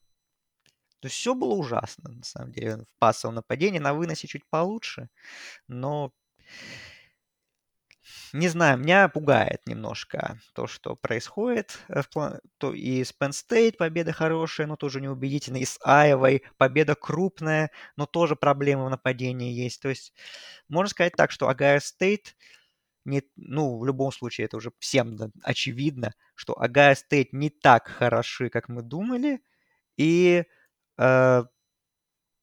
то 1.06 1.10
все 1.10 1.34
было 1.34 1.54
ужасно, 1.54 2.10
на 2.10 2.24
самом 2.24 2.52
деле. 2.52 2.78
В 2.78 2.98
пассовом 2.98 3.36
нападении 3.36 3.78
на 3.78 3.94
выносе 3.94 4.26
чуть 4.26 4.46
получше, 4.50 5.08
но 5.68 6.12
не 8.32 8.48
знаю, 8.48 8.78
меня 8.78 9.08
пугает 9.08 9.62
немножко 9.66 10.38
то, 10.54 10.66
что 10.66 10.94
происходит. 10.96 11.78
Э, 11.88 12.02
то 12.58 12.72
и 12.72 13.02
с 13.02 13.12
Penn 13.18 13.30
State 13.30 13.76
победа 13.76 14.12
хорошая, 14.12 14.66
но 14.66 14.76
тоже 14.76 15.00
неубедительная. 15.00 15.62
И 15.62 15.64
с 15.64 15.78
Айвой 15.84 16.42
победа 16.56 16.94
крупная, 16.94 17.70
но 17.96 18.06
тоже 18.06 18.36
проблемы 18.36 18.86
в 18.86 18.90
нападении 18.90 19.52
есть. 19.52 19.80
То 19.82 19.88
есть 19.88 20.12
можно 20.68 20.90
сказать 20.90 21.14
так, 21.16 21.30
что 21.30 21.48
Огайо 21.48 21.78
State 21.78 22.34
не, 23.04 23.22
ну, 23.36 23.78
в 23.78 23.86
любом 23.86 24.12
случае, 24.12 24.46
это 24.46 24.56
уже 24.56 24.72
всем 24.80 25.16
очевидно, 25.42 26.14
что 26.34 26.60
Огайо 26.60 26.94
State 26.94 27.28
не 27.32 27.50
так 27.50 27.88
хороши, 27.88 28.50
как 28.50 28.68
мы 28.68 28.82
думали, 28.82 29.40
и 29.96 30.44
Э, 30.98 31.44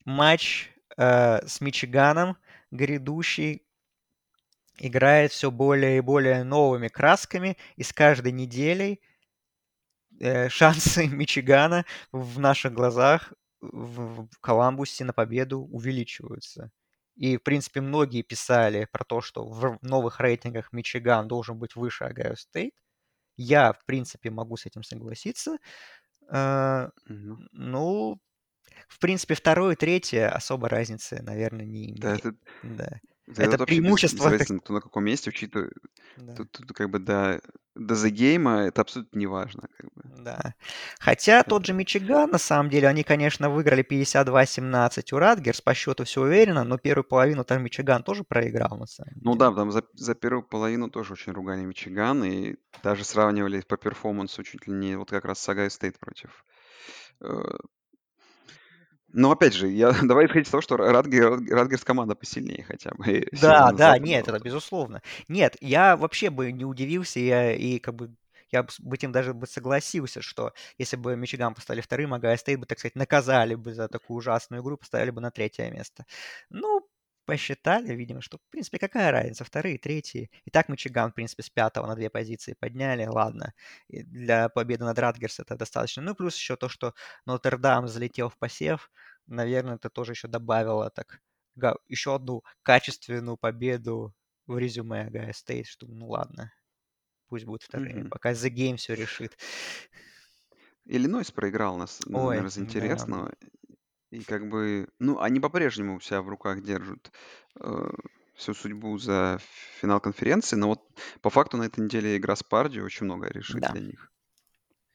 матч 0.05 0.69
э, 0.97 1.45
с 1.47 1.61
Мичиганом 1.61 2.37
грядущий 2.71 3.65
играет 4.77 5.31
все 5.31 5.51
более 5.51 5.97
и 5.97 6.01
более 6.01 6.43
новыми 6.43 6.87
красками, 6.87 7.57
и 7.75 7.83
с 7.83 7.93
каждой 7.93 8.31
неделей 8.31 9.01
э, 10.19 10.49
шансы 10.49 11.07
Мичигана 11.07 11.85
в 12.11 12.39
наших 12.39 12.73
глазах 12.73 13.33
в 13.61 14.27
Коламбусе 14.41 15.05
на 15.05 15.13
победу 15.13 15.61
увеличиваются. 15.61 16.71
И, 17.15 17.37
в 17.37 17.43
принципе, 17.43 17.79
многие 17.79 18.23
писали 18.23 18.87
про 18.91 19.05
то, 19.05 19.21
что 19.21 19.47
в 19.47 19.77
новых 19.81 20.19
рейтингах 20.19 20.73
Мичиган 20.73 21.27
должен 21.27 21.57
быть 21.59 21.75
выше 21.75 22.05
Огайо 22.05 22.35
Стейт. 22.35 22.73
Я, 23.37 23.73
в 23.73 23.85
принципе, 23.85 24.31
могу 24.31 24.57
с 24.57 24.65
этим 24.65 24.83
согласиться. 24.83 25.57
Mm-hmm. 26.31 26.91
Ну, 27.51 28.19
в 28.87 28.99
принципе, 28.99 29.35
второе 29.35 29.73
и 29.73 29.75
третье 29.75 30.29
особо 30.29 30.69
разницы, 30.69 31.21
наверное, 31.23 31.65
не. 31.65 31.93
Да, 31.97 32.15
это, 32.15 32.35
да. 32.61 32.99
это, 33.27 33.41
это 33.41 33.65
преимущество. 33.65 34.29
Без 34.29 34.45
кто 34.45 34.73
на 34.73 34.81
каком 34.81 35.05
месте, 35.05 35.29
учитывая, 35.29 35.71
да. 36.17 36.35
тут, 36.35 36.51
тут 36.51 36.73
как 36.73 36.89
бы 36.89 36.99
до, 36.99 37.41
до 37.75 37.95
The 37.95 38.11
Game 38.11 38.67
это 38.67 38.81
абсолютно 38.81 39.17
не 39.17 39.25
важно. 39.25 39.63
Как 39.75 39.91
бы. 39.93 40.03
Да. 40.23 40.53
Хотя 40.99 41.39
это... 41.39 41.49
тот 41.49 41.65
же 41.65 41.73
Мичиган, 41.73 42.29
на 42.29 42.37
самом 42.37 42.69
деле, 42.69 42.87
они, 42.87 43.03
конечно, 43.03 43.49
выиграли 43.49 43.83
52-17 43.83 45.13
у 45.13 45.17
Радгерс, 45.17 45.61
по 45.61 45.73
счету 45.73 46.03
все 46.03 46.21
уверенно, 46.21 46.63
но 46.63 46.77
первую 46.77 47.03
половину 47.03 47.43
там 47.43 47.63
Мичиган 47.63 48.03
тоже 48.03 48.23
проиграл, 48.23 48.77
на 48.77 48.85
самом 48.85 49.11
Ну 49.21 49.35
да, 49.35 49.51
там 49.51 49.71
за, 49.71 49.83
за 49.93 50.13
первую 50.13 50.43
половину 50.43 50.89
тоже 50.89 51.13
очень 51.13 51.33
ругали 51.33 51.61
Мичиган, 51.61 52.23
и 52.23 52.55
даже 52.83 53.03
сравнивали 53.03 53.61
по 53.61 53.77
перформансу 53.77 54.43
чуть 54.43 54.67
ли 54.67 54.73
не 54.73 54.97
вот 54.97 55.09
как 55.09 55.25
раз 55.25 55.39
Сагай 55.39 55.71
Стейт 55.71 55.97
против 55.99 56.45
э, 59.13 59.17
ну, 59.19 59.31
опять 59.31 59.53
же, 59.53 59.67
я, 59.67 59.91
давай 60.03 60.25
исходить 60.25 60.47
из 60.47 60.51
того, 60.51 60.61
что 60.61 60.77
Радгер, 60.77 61.39
Радгерс 61.49 61.83
команда 61.83 62.15
посильнее 62.15 62.63
хотя 62.63 62.91
бы. 62.91 63.27
Да, 63.41 63.71
да, 63.71 63.97
нет, 63.97 64.27
это 64.27 64.39
безусловно. 64.39 65.01
Нет, 65.27 65.55
я 65.61 65.95
вообще 65.97 66.29
бы 66.29 66.51
не 66.51 66.65
удивился, 66.65 67.19
я 67.19 67.53
и 67.53 67.79
как 67.79 67.95
бы 67.95 68.11
я 68.51 68.63
бы 68.63 68.95
этим 68.95 69.11
даже 69.11 69.33
бы 69.33 69.47
согласился, 69.47 70.21
что 70.21 70.53
если 70.77 70.95
бы 70.95 71.15
Мичиган 71.15 71.55
поставили 71.55 71.81
вторым, 71.81 72.13
а 72.13 72.19
Гайя 72.19 72.37
Стейт 72.37 72.59
бы, 72.59 72.67
так 72.67 72.77
сказать, 72.77 72.95
наказали 72.95 73.55
бы 73.55 73.73
за 73.73 73.87
такую 73.87 74.17
ужасную 74.17 74.61
игру, 74.61 74.77
поставили 74.77 75.09
бы 75.09 75.21
на 75.21 75.31
третье 75.31 75.71
место. 75.71 76.05
Ну, 76.51 76.87
посчитали, 77.25 77.93
видимо, 77.93 78.21
что, 78.21 78.37
в 78.37 78.49
принципе, 78.49 78.79
какая 78.79 79.11
разница, 79.11 79.43
вторые, 79.43 79.77
третьи. 79.77 80.29
И 80.45 80.51
так 80.51 80.69
Мичиган, 80.69 81.11
в 81.11 81.15
принципе, 81.15 81.43
с 81.43 81.49
пятого 81.49 81.87
на 81.87 81.95
две 81.95 82.09
позиции 82.09 82.55
подняли, 82.59 83.05
ладно. 83.05 83.53
И 83.87 84.03
для 84.03 84.49
победы 84.49 84.85
над 84.85 84.99
Радгерс 84.99 85.39
это 85.39 85.55
достаточно. 85.55 86.01
Ну, 86.01 86.15
плюс 86.15 86.35
еще 86.35 86.55
то, 86.55 86.69
что 86.69 86.93
Нотр-Дам 87.25 87.87
залетел 87.87 88.29
в 88.29 88.37
посев, 88.37 88.91
наверное, 89.27 89.75
это 89.75 89.89
тоже 89.89 90.13
еще 90.13 90.27
добавило 90.27 90.89
так 90.89 91.21
еще 91.87 92.15
одну 92.15 92.43
качественную 92.63 93.37
победу 93.37 94.13
в 94.47 94.57
резюме 94.57 95.09
Гая 95.09 95.33
Стейт, 95.33 95.67
что 95.67 95.87
ну 95.87 96.09
ладно, 96.09 96.51
пусть 97.27 97.45
будет 97.45 97.63
вторыми, 97.63 98.03
mm-hmm. 98.03 98.09
пока 98.09 98.31
The 98.31 98.49
Game 98.49 98.77
все 98.77 98.95
решит. 98.95 99.37
Иллинойс 100.85 101.31
проиграл 101.31 101.77
нас, 101.77 102.01
Ой, 102.07 102.11
наверное, 102.13 102.49
из 102.49 102.57
интересного. 102.57 103.31
Да. 103.39 103.47
И 104.13 104.23
как 104.23 104.47
бы, 104.47 104.87
ну, 104.99 105.19
они 105.19 105.39
по-прежнему 105.39 105.95
у 105.95 105.99
себя 105.99 106.21
в 106.21 106.29
руках 106.29 106.61
держат 106.61 107.11
э, 107.59 107.89
всю 108.35 108.53
судьбу 108.53 108.95
за 108.99 109.39
финал 109.81 109.99
конференции, 109.99 110.55
но 110.55 110.67
вот 110.67 110.81
по 111.21 111.31
факту 111.31 111.57
на 111.57 111.63
этой 111.63 111.79
неделе 111.79 112.15
игра 112.15 112.35
с 112.35 112.43
Пардио 112.43 112.85
очень 112.85 113.05
многое 113.05 113.31
решит 113.31 113.59
да. 113.59 113.71
для 113.71 113.81
них. 113.81 114.11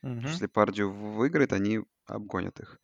Угу. 0.04 0.20
Если 0.20 0.46
Пардио 0.46 0.88
выиграет, 0.88 1.52
они 1.52 1.80
обгонят 2.06 2.60
их. 2.60 2.78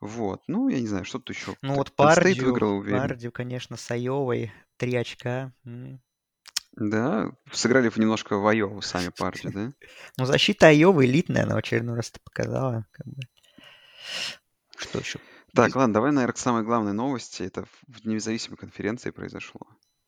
Вот. 0.00 0.44
Ну, 0.46 0.68
я 0.68 0.78
не 0.78 0.86
знаю, 0.86 1.04
что 1.04 1.18
тут 1.18 1.34
еще. 1.34 1.56
Ну, 1.62 1.74
вот 1.74 1.90
Пардио, 1.96 2.44
выиграл 2.44 2.84
Пардио, 2.84 3.32
конечно, 3.32 3.76
с 3.76 3.90
Айовой. 3.90 4.52
Три 4.76 4.94
очка. 4.94 5.52
Да, 6.76 7.32
сыграли 7.50 7.88
в 7.88 7.96
немножко 7.96 8.36
в 8.38 8.46
Айову 8.46 8.82
сами 8.82 9.10
Пардио, 9.18 9.50
да? 9.50 9.72
Ну, 10.16 10.26
защита 10.26 10.68
Айовы 10.68 11.06
элитная, 11.06 11.42
она 11.42 11.56
в 11.56 11.58
очередной 11.58 11.96
раз 11.96 12.10
это 12.10 12.20
показала. 12.22 12.86
Как 12.92 13.06
бы. 13.08 13.20
Что 14.76 15.00
еще? 15.00 15.18
Так, 15.54 15.76
ладно, 15.76 15.94
давай, 15.94 16.12
наверное, 16.12 16.32
к 16.32 16.38
самой 16.38 16.62
главной 16.62 16.92
новости. 16.92 17.42
Это 17.42 17.64
в 17.86 18.06
независимой 18.06 18.56
конференции 18.56 19.10
произошло. 19.10 19.60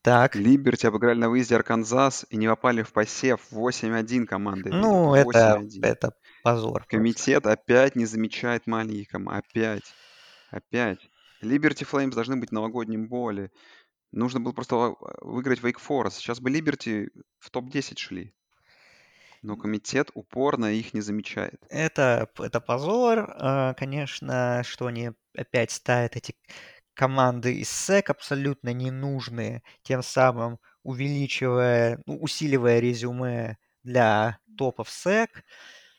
Так. 0.02 0.36
Либерти 0.36 0.86
обыграли 0.86 1.18
на 1.18 1.30
выезде 1.30 1.56
Арканзас 1.56 2.26
и 2.28 2.36
не 2.36 2.46
попали 2.46 2.82
в 2.82 2.92
посев 2.92 3.40
8-1 3.50 4.26
команды. 4.26 4.70
Ну, 4.70 5.14
это, 5.14 5.62
это 5.82 6.12
позор. 6.42 6.84
Комитет 6.86 7.46
опять 7.46 7.96
не 7.96 8.04
замечает 8.04 8.66
маленьких 8.66 9.08
команд. 9.08 9.44
Опять. 9.48 9.94
Опять. 10.50 10.98
Либерти 11.40 11.84
Флеймс 11.84 12.14
должны 12.14 12.36
быть 12.36 12.52
новогодним 12.52 13.08
боли. 13.08 13.50
Нужно 14.12 14.40
было 14.40 14.52
просто 14.52 14.94
выиграть 15.22 15.60
Wake 15.60 15.80
Forest. 15.86 16.16
Сейчас 16.18 16.38
бы 16.38 16.50
Либерти 16.50 17.10
в 17.38 17.50
топ-10 17.50 17.96
шли. 17.96 18.34
Но 19.44 19.56
комитет 19.58 20.10
упорно 20.14 20.72
их 20.72 20.94
не 20.94 21.02
замечает. 21.02 21.60
Это, 21.68 22.30
это 22.38 22.60
позор, 22.60 23.30
а, 23.36 23.74
конечно, 23.74 24.62
что 24.64 24.86
они 24.86 25.10
опять 25.36 25.70
ставят 25.70 26.16
эти 26.16 26.34
команды 26.94 27.54
из 27.54 27.68
SEC 27.68 28.04
абсолютно 28.06 28.72
ненужные, 28.72 29.62
тем 29.82 30.02
самым 30.02 30.58
увеличивая, 30.82 32.00
ну, 32.06 32.16
усиливая 32.22 32.80
резюме 32.80 33.58
для 33.82 34.38
топов 34.56 34.88
SEC, 34.88 35.28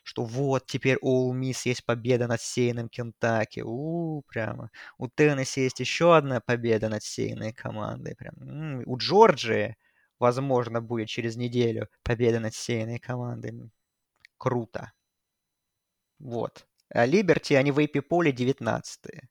что 0.02 0.24
вот 0.24 0.66
теперь 0.66 0.98
у 1.00 1.32
Ole 1.32 1.38
Miss 1.40 1.60
есть 1.66 1.86
победа 1.86 2.26
над 2.26 2.40
сейным 2.40 2.88
Кентаки. 2.88 3.62
У, 3.64 4.22
прямо. 4.26 4.70
У 4.98 5.06
Теннесси 5.06 5.62
есть 5.62 5.78
еще 5.78 6.16
одна 6.16 6.40
победа 6.40 6.88
над 6.88 7.04
сейной 7.04 7.52
командой. 7.52 8.16
Прям. 8.16 8.82
У 8.86 8.96
Джорджии, 8.98 9.76
возможно, 10.18 10.80
будет 10.80 11.08
через 11.08 11.36
неделю 11.36 11.88
победа 12.02 12.40
над 12.40 12.54
сейной 12.54 12.98
командой. 12.98 13.70
Круто. 14.38 14.92
Вот. 16.18 16.66
А 16.90 17.04
Либерти, 17.04 17.54
они 17.54 17.72
в 17.72 17.78
AP 17.78 18.00
поле 18.02 18.32
19 18.32 19.06
-е. 19.06 19.28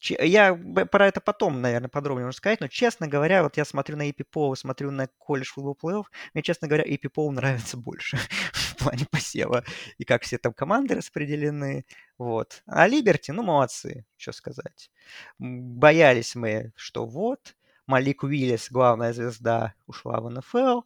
Я 0.00 0.54
про 0.54 1.08
это 1.08 1.20
потом, 1.20 1.60
наверное, 1.60 1.88
подробнее 1.88 2.26
можно 2.26 2.36
сказать, 2.36 2.60
но, 2.60 2.68
честно 2.68 3.08
говоря, 3.08 3.42
вот 3.42 3.56
я 3.56 3.64
смотрю 3.64 3.96
на 3.96 4.08
EPPO, 4.08 4.54
смотрю 4.54 4.92
на 4.92 5.08
колледж 5.18 5.48
футбол 5.48 5.74
плей 5.74 6.04
мне, 6.34 6.42
честно 6.44 6.68
говоря, 6.68 6.84
EPPO 6.84 7.30
нравится 7.32 7.76
больше 7.88 8.16
в 8.52 8.76
плане 8.76 9.06
посева 9.10 9.64
и 9.98 10.04
как 10.04 10.22
все 10.22 10.38
там 10.38 10.52
команды 10.52 10.94
распределены. 10.94 11.84
Вот. 12.16 12.62
А 12.66 12.86
Либерти, 12.86 13.32
ну, 13.32 13.42
молодцы, 13.42 14.04
что 14.16 14.30
сказать. 14.32 14.90
Боялись 15.38 16.36
мы, 16.36 16.72
что 16.76 17.04
вот, 17.04 17.56
Малик 17.88 18.22
Уиллис, 18.22 18.70
главная 18.70 19.14
звезда, 19.14 19.74
ушла 19.86 20.20
в 20.20 20.28
НФЛ, 20.28 20.82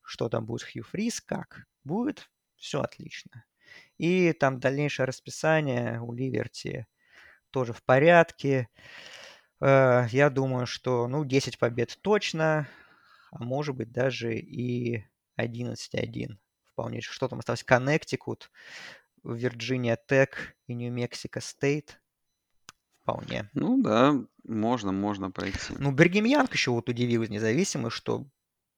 что 0.00 0.30
там 0.30 0.46
будет 0.46 0.62
Хью 0.62 0.84
Фрис, 0.84 1.20
как 1.20 1.66
будет, 1.84 2.30
все 2.56 2.80
отлично. 2.80 3.44
И 3.98 4.32
там 4.32 4.58
дальнейшее 4.58 5.04
расписание 5.04 6.00
у 6.00 6.14
Ливерти 6.14 6.86
тоже 7.50 7.74
в 7.74 7.82
порядке. 7.82 8.70
Э, 9.60 10.06
я 10.10 10.30
думаю, 10.30 10.66
что, 10.66 11.06
ну, 11.08 11.26
10 11.26 11.58
побед 11.58 11.98
точно, 12.00 12.66
а 13.30 13.44
может 13.44 13.76
быть 13.76 13.92
даже 13.92 14.34
и 14.34 15.04
11-1. 15.36 16.38
Вполне. 16.72 17.02
Что 17.02 17.28
там 17.28 17.40
осталось? 17.40 17.64
Коннектикут, 17.64 18.50
Вирджиния 19.24 19.98
Тек 20.08 20.56
и 20.66 20.72
Нью-Мексико 20.72 21.42
Стейт. 21.42 22.00
Вполне. 23.06 23.48
Ну 23.54 23.80
да, 23.80 24.16
можно, 24.42 24.90
можно 24.90 25.30
пройти. 25.30 25.74
Ну, 25.78 25.92
Бергем 25.92 26.24
Янг 26.24 26.52
еще 26.52 26.72
вот 26.72 26.88
удивил 26.88 27.22
из 27.22 27.30
независимых, 27.30 27.92
что 27.92 28.26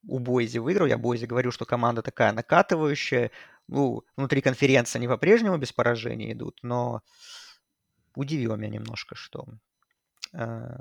у 0.07 0.19
Бойзи 0.19 0.59
выиграл. 0.59 0.87
Я 0.87 0.99
Бойзи 0.99 1.25
говорю, 1.25 1.51
что 1.51 1.65
команда 1.65 2.03
такая 2.03 2.33
накатывающая. 2.33 3.31
Ну, 3.69 4.05
внутри 4.17 4.43
конференции 4.43 4.99
они 4.99 5.09
по-прежнему 5.09 5.57
без 5.57 5.73
поражений 5.73 6.31
идут, 6.35 6.59
но 6.63 7.01
удивило 8.17 8.57
меня 8.57 8.69
немножко, 8.69 9.15
что 9.15 9.47
э, 10.35 10.77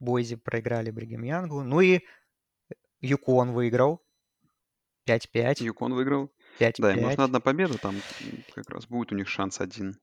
Бойзи 0.00 0.36
проиграли 0.36 0.90
Бригем 0.90 1.22
Янгу. 1.22 1.62
Ну 1.62 1.82
и 1.82 2.00
Юкон 3.00 3.52
выиграл 3.52 4.02
5-5. 5.06 5.64
Юкон 5.64 5.92
выиграл. 5.92 6.32
5-5. 6.60 6.74
Да, 6.78 6.94
им 6.94 7.02
нужна 7.02 7.24
одна 7.24 7.40
победа, 7.40 7.76
там 7.76 7.96
как 8.54 8.70
раз 8.70 8.86
будет 8.86 9.12
у 9.12 9.14
них 9.16 9.28
шанс 9.28 9.60
один 9.60 9.98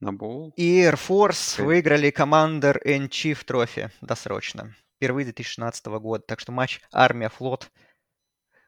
на 0.00 0.12
боул. 0.12 0.52
И 0.56 0.80
Air 0.80 0.94
Force 0.94 1.58
okay. 1.58 1.64
выиграли 1.64 2.12
Commander 2.12 2.76
and 2.84 3.08
Chief 3.08 3.42
трофи 3.44 3.90
досрочно. 4.00 4.76
Впервые 4.96 5.24
2016 5.24 5.86
года. 5.86 6.24
Так 6.26 6.40
что 6.40 6.52
матч 6.52 6.80
Армия-Флот, 6.92 7.70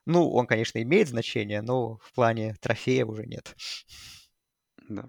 ну, 0.06 0.30
он, 0.30 0.46
конечно, 0.46 0.82
имеет 0.82 1.08
значение, 1.08 1.62
но 1.62 1.98
в 1.98 2.12
плане 2.12 2.54
трофея 2.60 3.04
уже 3.04 3.26
нет. 3.26 3.54
Да 4.88 5.08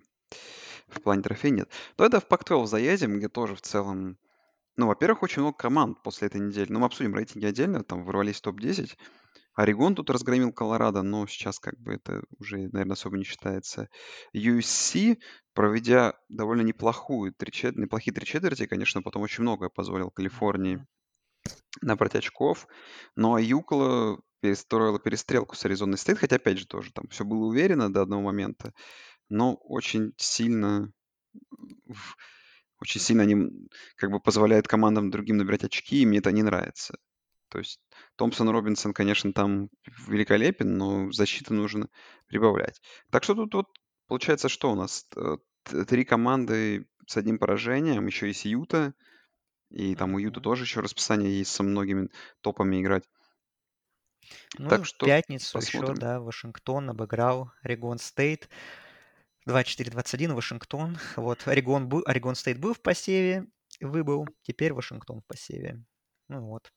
в 0.92 1.02
плане 1.02 1.22
трофея 1.22 1.52
нет. 1.52 1.70
Давай 1.98 2.20
в 2.20 2.26
Pac-12 2.26 2.68
заедем, 2.68 3.18
где 3.18 3.30
тоже 3.30 3.56
в 3.56 3.62
целом... 3.62 4.18
Ну, 4.78 4.88
во-первых, 4.88 5.24
очень 5.24 5.42
много 5.42 5.58
команд 5.58 6.02
после 6.02 6.28
этой 6.28 6.42
недели. 6.42 6.72
Ну, 6.72 6.80
мы 6.80 6.86
обсудим 6.86 7.16
рейтинги 7.16 7.46
отдельно, 7.46 7.84
там 7.84 8.04
ворвались 8.04 8.38
в 8.38 8.42
топ-10. 8.42 8.98
Орегон 9.54 9.96
тут 9.96 10.10
разгромил 10.10 10.54
Колорадо, 10.54 11.02
но 11.02 11.28
сейчас 11.28 11.60
как 11.60 11.78
бы 11.80 11.94
это 11.94 12.24
уже, 12.40 12.58
наверное, 12.58 12.94
особо 12.94 13.18
не 13.18 13.24
считается. 13.24 13.90
USC, 14.34 15.18
проведя 15.54 16.14
довольно 16.30 16.62
неплохую, 16.62 17.34
три 17.34 17.52
чет- 17.52 17.76
неплохие 17.76 18.14
три 18.14 18.26
четверти, 18.26 18.66
конечно, 18.66 19.02
потом 19.02 19.24
очень 19.24 19.44
многое 19.44 19.70
позволил 19.70 20.10
Калифорнии 20.12 20.86
набрать 21.82 22.16
очков. 22.16 22.68
Но 23.16 23.38
Юкла 23.38 24.20
перестроила 24.42 25.00
перестрелку 25.00 25.56
с 25.56 25.66
Аризоной 25.66 25.98
Стейт, 25.98 26.18
хотя, 26.18 26.38
опять 26.38 26.58
же, 26.58 26.66
тоже 26.66 26.92
там 26.92 27.08
все 27.10 27.26
было 27.26 27.46
уверенно 27.46 27.92
до 27.92 28.02
одного 28.02 28.24
момента 28.24 28.74
но 29.32 29.56
очень 29.56 30.14
сильно 30.18 30.92
очень 32.80 33.00
сильно 33.00 33.24
они 33.24 33.50
как 33.96 34.12
бы 34.12 34.20
позволяют 34.20 34.68
командам 34.68 35.10
другим 35.10 35.38
набирать 35.38 35.64
очки, 35.64 36.02
и 36.02 36.06
мне 36.06 36.18
это 36.18 36.32
не 36.32 36.44
нравится. 36.44 36.98
То 37.52 37.60
есть 37.60 37.82
Томпсон 38.16 38.50
Робинсон, 38.50 38.94
конечно, 38.94 39.34
там 39.34 39.70
великолепен, 40.08 40.78
но 40.78 41.12
защиты 41.12 41.54
нужно 41.54 41.90
прибавлять. 42.28 42.82
Так 43.12 43.26
что 43.26 43.36
тут 43.36 43.54
вот 43.54 43.68
получается, 44.08 44.48
что 44.48 44.72
у 44.72 44.76
нас? 44.76 45.06
Э, 45.18 45.36
три 45.86 46.06
команды 46.06 46.88
с 47.08 47.18
одним 47.18 47.40
поражением, 47.40 48.08
еще 48.08 48.28
есть 48.28 48.46
Юта, 48.46 48.94
и 49.70 49.96
там 49.96 50.14
у 50.14 50.20
Юта 50.20 50.40
тоже 50.40 50.64
еще 50.64 50.80
расписание 50.80 51.40
есть 51.40 51.52
со 51.52 51.62
многими 51.62 52.08
топами 52.40 52.82
играть. 52.82 53.04
Ну, 54.58 54.70
так 54.70 54.86
что 54.86 55.06
в 55.06 55.10
пятницу 55.10 55.52
посмотрим. 55.52 55.92
еще, 55.92 56.02
да, 56.02 56.22
Вашингтон 56.22 56.90
обыграл 56.90 57.52
Орегон 57.64 58.00
Стейт. 58.00 58.48
24-21 59.46 60.36
Вашингтон. 60.36 60.98
Вот, 61.18 61.46
Орегон, 61.48 61.92
Орегон 62.06 62.36
Стейт 62.36 62.60
был 62.60 62.74
в 62.74 62.82
посеве, 62.82 63.48
выбыл. 63.82 64.26
Теперь 64.44 64.72
Вашингтон 64.72 65.20
в 65.20 65.26
посеве. 65.26 65.84
Ну 66.30 66.48
вот. 66.48 66.72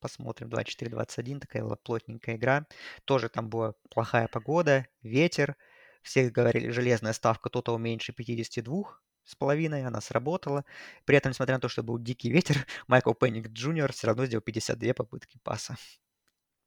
Посмотрим. 0.00 0.48
24-21. 0.48 1.40
Такая 1.40 1.62
была 1.62 1.76
плотненькая 1.76 2.36
игра. 2.36 2.66
Тоже 3.04 3.28
там 3.28 3.48
была 3.48 3.74
плохая 3.90 4.28
погода, 4.28 4.86
ветер. 5.02 5.56
Все 6.02 6.30
говорили, 6.30 6.70
железная 6.70 7.12
ставка 7.12 7.50
тотал 7.50 7.78
меньше 7.78 8.12
52 8.12 8.98
с 9.24 9.34
половиной, 9.34 9.84
она 9.84 10.00
сработала. 10.00 10.64
При 11.04 11.16
этом, 11.16 11.32
несмотря 11.32 11.56
на 11.56 11.60
то, 11.60 11.68
что 11.68 11.82
был 11.82 11.98
дикий 11.98 12.30
ветер, 12.30 12.66
Майкл 12.86 13.12
Пенникс 13.12 13.48
Джуниор 13.48 13.92
все 13.92 14.06
равно 14.06 14.24
сделал 14.26 14.42
52 14.42 14.94
попытки 14.94 15.38
паса. 15.42 15.76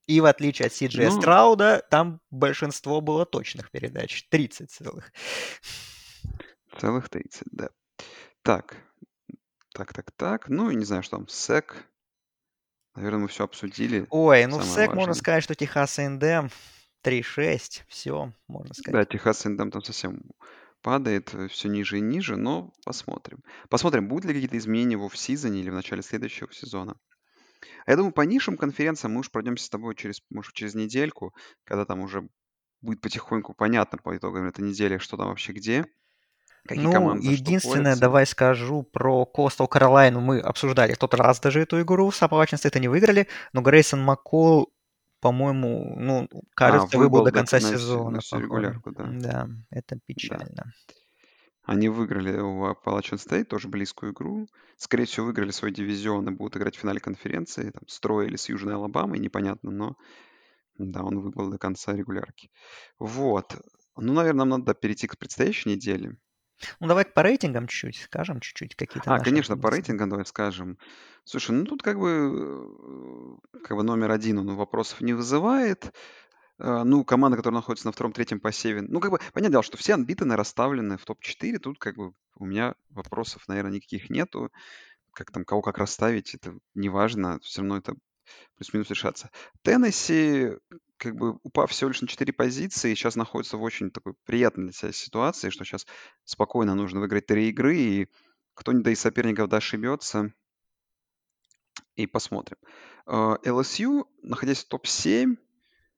И 0.07 0.19
в 0.19 0.25
отличие 0.25 0.67
от 0.67 0.73
Сиджея 0.73 1.09
ну, 1.09 1.21
Страуда, 1.21 1.85
там 1.89 2.21
большинство 2.31 3.01
было 3.01 3.25
точных 3.25 3.71
передач. 3.71 4.27
30 4.29 4.69
целых. 4.69 5.11
Целых 6.79 7.09
30, 7.09 7.43
да. 7.51 7.69
Так. 8.41 8.75
Так, 9.73 9.93
так, 9.93 10.11
так. 10.11 10.49
Ну, 10.49 10.69
не 10.71 10.85
знаю, 10.85 11.03
что 11.03 11.17
там. 11.17 11.27
СЭК. 11.27 11.87
Наверное, 12.95 13.21
мы 13.21 13.27
все 13.27 13.45
обсудили. 13.45 14.05
Ой, 14.09 14.45
ну 14.47 14.59
в 14.59 14.63
СЭК 14.63 14.87
важное. 14.87 14.95
можно 14.95 15.13
сказать, 15.13 15.43
что 15.43 15.55
Техас 15.55 15.97
НДМ 15.97 16.47
3-6. 17.03 17.83
Все, 17.87 18.33
можно 18.47 18.73
сказать. 18.73 18.93
Да, 18.93 19.05
Техас 19.05 19.45
НДМ 19.45 19.69
там 19.69 19.81
совсем 19.81 20.21
падает 20.81 21.33
э, 21.33 21.47
все 21.47 21.69
ниже 21.69 21.99
и 21.99 22.01
ниже, 22.01 22.35
но 22.35 22.73
посмотрим. 22.85 23.43
Посмотрим, 23.69 24.07
будут 24.07 24.25
ли 24.25 24.33
какие-то 24.33 24.57
изменения 24.57 24.97
в 24.97 25.05
офсизоне 25.05 25.61
или 25.61 25.69
в 25.69 25.73
начале 25.73 26.01
следующего 26.01 26.51
сезона. 26.51 26.97
А 27.85 27.91
я 27.91 27.97
думаю, 27.97 28.11
по 28.11 28.21
нишам 28.21 28.57
конференциям 28.57 29.13
мы 29.13 29.19
уж 29.19 29.31
пройдемся 29.31 29.65
с 29.65 29.69
тобой 29.69 29.95
через, 29.95 30.21
может, 30.29 30.53
через 30.53 30.75
недельку, 30.75 31.33
когда 31.63 31.85
там 31.85 32.01
уже 32.01 32.27
будет 32.81 33.01
потихоньку 33.01 33.53
понятно 33.53 33.99
по 33.99 34.17
итогам 34.17 34.45
этой 34.45 34.65
недели, 34.67 34.97
что 34.97 35.17
там 35.17 35.27
вообще 35.27 35.53
где. 35.53 35.85
Какие 36.67 36.85
ну, 36.85 36.91
команды 36.91 37.27
единственное, 37.27 37.95
давай 37.95 38.25
скажу 38.25 38.83
про 38.83 39.27
Coastal 39.35 39.67
Carolina. 39.67 40.19
Мы 40.19 40.39
обсуждали 40.39 40.93
в 40.93 40.97
тот 40.97 41.13
раз 41.13 41.39
даже 41.39 41.61
эту 41.61 41.81
игру. 41.81 42.11
с 42.11 42.21
Appalachian 42.21 42.59
это 42.63 42.79
не 42.79 42.87
выиграли, 42.87 43.27
но 43.53 43.61
Грейсон 43.61 44.01
Маккол, 44.03 44.71
по-моему, 45.21 45.95
ну, 45.97 46.27
кажется, 46.55 46.97
а, 46.97 46.99
выбыл 46.99 47.23
до 47.23 47.31
конца 47.31 47.59
сезона. 47.59 48.19
На 48.31 48.39
регулярку, 48.39 48.91
да. 48.91 49.07
Да, 49.11 49.49
это 49.71 49.99
печально. 50.05 50.49
Да. 50.51 50.63
Они 51.63 51.89
выиграли 51.89 52.39
у 52.39 52.65
Appalachian 52.69 53.17
State 53.17 53.45
тоже 53.45 53.67
близкую 53.67 54.13
игру. 54.13 54.47
Скорее 54.77 55.05
всего, 55.05 55.27
выиграли 55.27 55.51
свой 55.51 55.71
дивизион 55.71 56.27
и 56.27 56.31
будут 56.31 56.57
играть 56.57 56.75
в 56.75 56.79
финале 56.79 56.99
конференции. 56.99 57.69
Там 57.69 57.87
строили 57.87 58.35
с 58.35 58.49
Южной 58.49 58.75
Алабамой, 58.75 59.19
непонятно, 59.19 59.71
но 59.71 59.95
да, 60.77 61.03
он 61.03 61.19
выбыл 61.19 61.51
до 61.51 61.57
конца 61.57 61.93
регулярки. 61.93 62.49
Вот. 62.97 63.55
Ну, 63.95 64.13
наверное, 64.13 64.45
нам 64.45 64.59
надо 64.59 64.73
перейти 64.73 65.07
к 65.07 65.17
предстоящей 65.17 65.69
неделе. 65.69 66.17
Ну, 66.79 66.87
давай 66.87 67.05
по 67.05 67.23
рейтингам 67.23 67.67
чуть-чуть 67.67 68.03
скажем, 68.03 68.39
чуть-чуть 68.39 68.75
какие-то 68.75 69.13
А, 69.13 69.19
конечно, 69.19 69.57
по 69.57 69.69
рейтингам 69.69 70.09
давай 70.09 70.25
скажем. 70.25 70.77
Слушай, 71.23 71.51
ну 71.51 71.65
тут 71.65 71.83
как 71.83 71.99
бы, 71.99 73.39
э, 73.53 73.59
как 73.63 73.77
бы 73.77 73.83
номер 73.83 74.11
один 74.11 74.39
он 74.39 74.55
вопросов 74.55 75.01
не 75.01 75.13
вызывает. 75.13 75.93
А, 76.63 76.83
ну, 76.83 77.03
команда, 77.03 77.37
которая 77.37 77.59
находится 77.59 77.87
на 77.87 77.91
втором-третьем 77.91 78.39
посеве. 78.39 78.81
Ну, 78.81 78.99
как 78.99 79.11
бы, 79.11 79.19
понятное 79.33 79.53
дело, 79.53 79.63
что 79.63 79.77
все 79.77 79.95
анбитаны 79.95 80.35
расставлены 80.35 80.97
в 80.97 81.05
топ-4. 81.05 81.57
Тут 81.57 81.79
как 81.79 81.95
бы 81.95 82.13
у 82.37 82.45
меня 82.45 82.75
вопросов, 82.89 83.47
наверное, 83.47 83.73
никаких 83.73 84.09
нету. 84.09 84.51
Как 85.13 85.31
там, 85.31 85.43
кого 85.43 85.61
как 85.61 85.77
расставить, 85.77 86.35
это 86.35 86.55
не 86.75 86.89
важно. 86.89 87.39
Все 87.41 87.61
равно 87.61 87.77
это 87.77 87.95
плюс-минус 88.57 88.89
решаться. 88.89 89.31
Теннесси, 89.63 90.51
как 91.01 91.15
бы 91.15 91.39
упав 91.41 91.71
всего 91.71 91.89
лишь 91.89 92.01
на 92.01 92.07
4 92.07 92.31
позиции, 92.31 92.93
сейчас 92.93 93.15
находится 93.15 93.57
в 93.57 93.63
очень 93.63 93.89
такой 93.89 94.13
приятной 94.23 94.65
для 94.65 94.73
себя 94.73 94.91
ситуации, 94.91 95.49
что 95.49 95.65
сейчас 95.65 95.87
спокойно 96.25 96.75
нужно 96.75 96.99
выиграть 96.99 97.25
три 97.25 97.49
игры, 97.49 97.75
и 97.75 98.07
кто-нибудь 98.53 98.93
из 98.93 98.99
соперников 98.99 99.49
да 99.49 99.57
ошибется, 99.57 100.31
и 101.95 102.05
посмотрим. 102.05 102.57
LSU, 103.07 104.05
находясь 104.21 104.63
в 104.63 104.67
топ-7, 104.67 105.37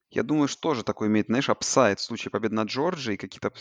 я 0.10 0.24
думаю, 0.24 0.48
что 0.48 0.62
тоже 0.62 0.84
такой 0.84 1.10
имеет, 1.10 1.26
знаешь, 1.26 1.50
апсайд 1.50 2.00
в 2.00 2.04
случае 2.04 2.32
победы 2.32 2.56
над 2.56 2.70
Джорджией 2.70 3.16
и 3.16 3.18
каких-то 3.18 3.52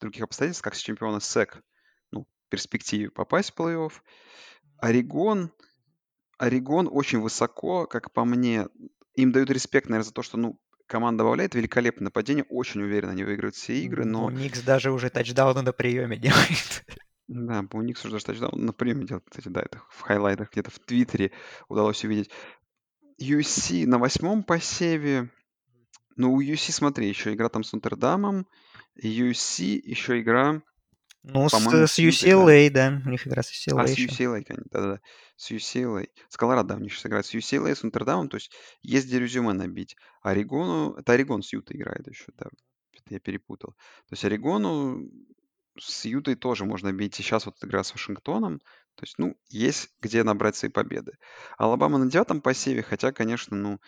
других 0.00 0.24
обстоятельств, 0.24 0.64
как 0.64 0.74
с 0.74 0.80
чемпиона 0.80 1.20
СЭК. 1.20 1.62
Ну, 2.10 2.24
в 2.24 2.50
перспективе 2.50 3.10
попасть 3.10 3.52
в 3.52 3.60
плей-офф. 3.60 3.92
Орегон, 4.78 5.52
Орегон 6.38 6.88
очень 6.90 7.20
высоко, 7.20 7.86
как 7.86 8.12
по 8.12 8.24
мне. 8.24 8.66
Им 9.14 9.32
дают 9.32 9.50
респект, 9.50 9.88
наверное, 9.88 10.06
за 10.06 10.12
то, 10.12 10.22
что, 10.22 10.38
ну, 10.38 10.58
команда 10.88 11.18
добавляет 11.22 11.54
великолепное 11.54 12.06
нападение, 12.06 12.44
очень 12.48 12.82
уверенно 12.82 13.12
они 13.12 13.22
выиграют 13.22 13.54
все 13.54 13.78
игры, 13.78 14.04
но... 14.04 14.30
Никс 14.30 14.62
даже 14.62 14.90
уже 14.90 15.10
тачдауны 15.10 15.62
на 15.62 15.72
приеме 15.72 16.16
делает. 16.16 16.84
Да, 17.28 17.62
Буникс 17.62 18.02
уже 18.04 18.14
даже 18.14 18.24
тачдаун 18.24 18.64
на 18.64 18.72
приеме 18.72 19.06
делает, 19.06 19.24
кстати, 19.28 19.48
да, 19.48 19.60
это 19.60 19.82
в 19.90 20.00
хайлайтах 20.00 20.50
где-то 20.50 20.70
в 20.70 20.78
Твиттере 20.78 21.30
удалось 21.68 22.02
увидеть. 22.02 22.30
UC 23.20 23.86
на 23.86 23.98
восьмом 23.98 24.42
посеве. 24.42 25.30
Ну, 26.16 26.32
у 26.32 26.40
UC, 26.40 26.72
смотри, 26.72 27.06
еще 27.06 27.34
игра 27.34 27.50
там 27.50 27.64
с 27.64 27.72
Нотр-Дамом. 27.74 28.46
UC 29.00 29.78
еще 29.84 30.20
игра 30.20 30.62
ну, 31.28 31.48
с, 31.48 31.52
с 31.52 31.98
UCLA, 31.98 32.70
да. 32.70 33.02
У 33.04 33.10
них 33.10 33.26
игра 33.26 33.42
с 33.42 33.52
UCLA. 33.52 33.82
А, 33.82 33.86
с 33.86 33.98
UCLA, 33.98 34.44
да-да-да. 34.46 35.00
С 35.36 35.50
UCLA. 35.50 36.08
С 36.28 36.36
Колорадо 36.36 36.74
у 36.76 36.78
них 36.78 36.92
сейчас 36.92 37.06
играет. 37.06 37.26
С 37.26 37.34
UCLA, 37.34 37.74
с 37.74 37.82
Нотр-Дамом. 37.82 38.28
То 38.28 38.36
есть 38.36 38.50
есть 38.82 39.06
где 39.06 39.18
резюме 39.18 39.52
набить. 39.52 39.96
Орегону... 40.22 40.94
Это 40.94 41.12
Орегон 41.12 41.42
с 41.42 41.52
Юта 41.52 41.76
играет 41.76 42.06
еще, 42.06 42.32
да. 42.38 42.46
Это 42.94 43.14
я 43.14 43.20
перепутал. 43.20 43.72
То 43.72 44.12
есть 44.12 44.24
Орегону 44.24 45.08
с 45.78 46.06
Ютой 46.06 46.34
тоже 46.34 46.64
можно 46.64 46.92
бить. 46.92 47.14
Сейчас 47.14 47.46
вот 47.46 47.56
игра 47.62 47.84
с 47.84 47.92
Вашингтоном. 47.92 48.60
То 48.98 49.04
есть, 49.04 49.14
ну, 49.16 49.36
есть 49.48 49.90
где 50.00 50.24
набрать 50.24 50.56
свои 50.56 50.72
победы. 50.72 51.12
Алабама 51.56 51.98
на 51.98 52.10
девятом 52.10 52.40
посеве, 52.40 52.82
хотя, 52.82 53.12
конечно, 53.12 53.56
ну, 53.56 53.74
э, 53.74 53.80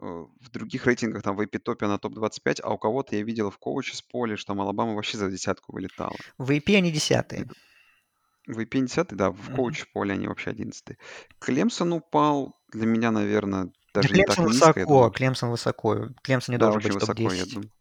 в 0.00 0.50
других 0.52 0.86
рейтингах, 0.86 1.24
там, 1.24 1.34
в 1.34 1.40
AP 1.40 1.58
топе 1.58 1.86
она 1.86 1.98
топ-25, 1.98 2.60
а 2.62 2.72
у 2.72 2.78
кого-то 2.78 3.16
я 3.16 3.24
видел 3.24 3.50
в 3.50 3.58
коуче 3.58 3.96
с 3.96 4.02
поля, 4.02 4.36
что 4.36 4.52
там 4.52 4.60
Алабама 4.60 4.94
вообще 4.94 5.18
за 5.18 5.28
десятку 5.28 5.72
вылетала. 5.72 6.14
В 6.38 6.52
AP 6.52 6.76
они 6.76 6.92
десятые. 6.92 7.48
В 8.46 8.56
AP 8.60 8.68
они 8.78 8.86
десятые, 8.86 9.18
да, 9.18 9.32
в 9.32 9.52
коуче 9.56 9.82
в 9.82 9.92
поле 9.92 10.14
они 10.14 10.28
вообще 10.28 10.50
одиннадцатые. 10.50 10.96
Клемсон 11.40 11.92
упал, 11.94 12.56
для 12.70 12.86
меня, 12.86 13.10
наверное, 13.10 13.72
даже 13.92 14.10
да, 14.10 14.14
не 14.14 14.22
Клемсон 14.22 14.44
так 14.44 14.52
низко. 14.52 14.78
Высоко. 14.78 15.10
Клемсон 15.10 15.50
высоко. 15.50 16.08
Клемсон 16.22 16.52
не 16.52 16.58
да, 16.58 16.66
должен 16.70 16.82
быть 16.82 16.94
высоко, 16.94 17.32
я 17.32 17.46
думаю. 17.46 17.72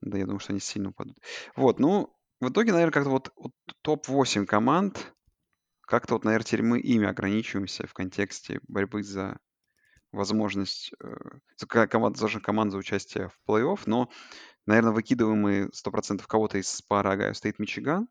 Да, 0.00 0.16
я 0.16 0.24
думаю, 0.24 0.40
что 0.40 0.52
они 0.54 0.60
сильно 0.60 0.88
упадут. 0.88 1.18
Вот, 1.54 1.78
ну, 1.78 2.14
в 2.40 2.48
итоге, 2.48 2.72
наверное, 2.72 2.92
как-то 2.92 3.10
вот, 3.10 3.32
вот 3.36 3.52
топ-8 3.82 4.46
команд, 4.46 5.12
как-то 5.88 6.14
вот, 6.14 6.24
наверное, 6.24 6.44
теперь 6.44 6.62
мы 6.62 6.80
ими 6.80 7.06
ограничиваемся 7.06 7.86
в 7.86 7.94
контексте 7.94 8.60
борьбы 8.68 9.02
за 9.02 9.38
возможность, 10.12 10.92
э, 11.02 11.16
за, 11.56 11.66
команд, 11.66 12.18
за 12.18 12.28
команд 12.40 12.72
за 12.72 12.78
участие 12.78 13.30
в 13.30 13.38
плей-офф, 13.48 13.80
но, 13.86 14.10
наверное, 14.66 14.92
выкидываем 14.92 15.40
мы 15.40 15.70
100% 15.72 16.26
кого-то 16.26 16.58
из 16.58 16.82
пары 16.82 17.10
Огайо 17.10 17.32
Стейт 17.32 17.58
Мичиган. 17.58 18.06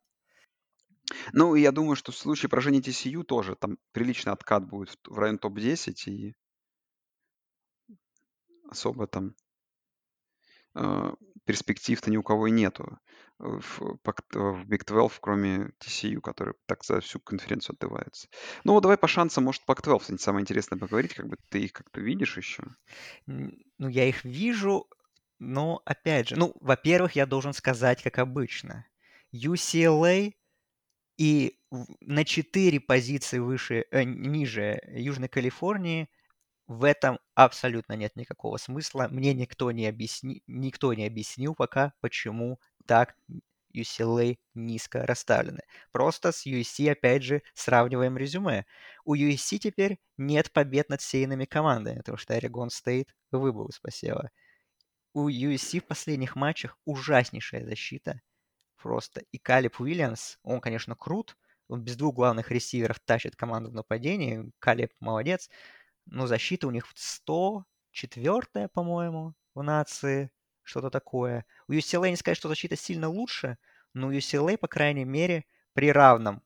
Ну, 1.34 1.54
и 1.54 1.62
я 1.62 1.72
думаю, 1.72 1.96
что 1.96 2.12
в 2.12 2.18
случае 2.18 2.50
поражения 2.50 2.82
TCU 2.82 3.24
тоже 3.24 3.56
там 3.56 3.78
приличный 3.92 4.34
откат 4.34 4.66
будет 4.66 4.90
в, 4.90 5.14
в 5.14 5.20
район 5.20 5.38
топ-10, 5.38 5.94
и 6.08 6.36
особо 8.70 9.06
там 9.06 9.36
э, 10.74 11.14
перспектив-то 11.48 12.12
ни 12.12 12.18
у 12.18 12.24
кого 12.24 12.48
и 12.48 12.52
нету 12.52 13.00
в, 13.40 13.80
в 13.80 14.66
Big 14.66 14.86
12, 14.86 15.20
кроме 15.22 15.72
TCU, 15.80 16.20
который 16.20 16.54
так 16.66 16.84
за 16.84 17.00
всю 17.00 17.20
конференцию 17.20 17.76
отдувается. 17.76 18.28
Ну, 18.64 18.74
вот 18.74 18.82
давай 18.82 18.98
по 18.98 19.08
шансам, 19.08 19.46
может, 19.46 19.64
Pac-12 19.68 20.18
самое 20.18 20.42
интересное 20.42 20.78
поговорить, 20.78 21.14
как 21.14 21.28
бы 21.28 21.38
ты 21.50 21.64
их 21.64 21.74
как-то 21.74 22.02
видишь 22.02 22.38
еще? 22.38 22.64
Ну, 23.26 23.88
я 23.88 24.06
их 24.06 24.26
вижу, 24.26 24.88
но, 25.40 25.82
опять 25.86 26.30
же, 26.30 26.36
ну, 26.36 26.54
во-первых, 26.60 27.16
я 27.16 27.26
должен 27.26 27.54
сказать, 27.54 28.04
как 28.04 28.20
обычно, 28.20 28.86
UCLA 29.34 30.34
и 31.18 31.60
на 32.02 32.26
4 32.26 32.80
позиции 32.80 33.40
выше, 33.40 33.86
э, 33.92 34.04
ниже 34.04 34.82
Южной 34.88 35.30
Калифорнии 35.30 36.10
в 36.68 36.84
этом 36.84 37.20
абсолютно 37.34 37.94
нет 37.94 38.16
никакого 38.16 38.58
смысла. 38.58 39.08
Мне 39.10 39.34
никто 39.34 39.72
не, 39.72 39.88
объясни... 39.88 40.44
никто 40.48 40.94
не 40.94 41.06
объяснил 41.06 41.56
пока, 41.56 41.94
почему 42.02 42.60
так 42.86 43.16
UCLA 43.74 44.38
низко 44.54 45.06
расставлены. 45.06 45.62
Просто 45.92 46.32
с 46.32 46.46
USC, 46.46 46.92
опять 46.92 47.24
же, 47.24 47.42
сравниваем 47.54 48.18
резюме. 48.18 48.66
У 49.06 49.16
USC 49.16 49.60
теперь 49.60 50.00
нет 50.18 50.52
побед 50.52 50.90
над 50.90 51.02
сейными 51.02 51.46
командами, 51.46 52.00
потому 52.00 52.18
что 52.18 52.34
Орегон 52.34 52.70
Стейт 52.70 53.16
выбыл 53.32 53.68
из 53.68 53.80
посева. 53.80 54.30
У 55.14 55.30
USC 55.30 55.80
в 55.80 55.86
последних 55.86 56.36
матчах 56.36 56.78
ужаснейшая 56.86 57.66
защита. 57.66 58.22
Просто. 58.76 59.24
И 59.32 59.38
Калиб 59.38 59.80
Уильямс, 59.80 60.38
он, 60.44 60.62
конечно, 60.62 60.96
крут, 60.96 61.38
он 61.68 61.82
без 61.82 61.98
двух 61.98 62.16
главных 62.16 62.52
ресиверов 62.52 63.00
тащит 63.00 63.36
команду 63.36 63.72
в 63.72 63.74
нападении. 63.74 64.52
Калиб 64.60 64.92
молодец. 65.00 65.50
Но 66.10 66.28
защита 66.28 66.68
у 66.68 66.72
них 66.72 66.86
104 66.96 68.70
по-моему, 68.70 69.34
в 69.56 69.64
нации 69.64 70.32
что-то 70.64 70.90
такое. 70.90 71.46
У 71.68 71.74
UCLA 71.74 72.10
не 72.10 72.16
сказать, 72.16 72.38
что 72.38 72.50
защита 72.50 72.76
сильно 72.76 73.10
лучше, 73.10 73.58
но 73.94 74.08
у 74.08 74.12
UCLA, 74.12 74.58
по 74.58 74.68
крайней 74.68 75.06
мере, 75.06 75.46
при 75.74 75.92
равном 75.92 76.42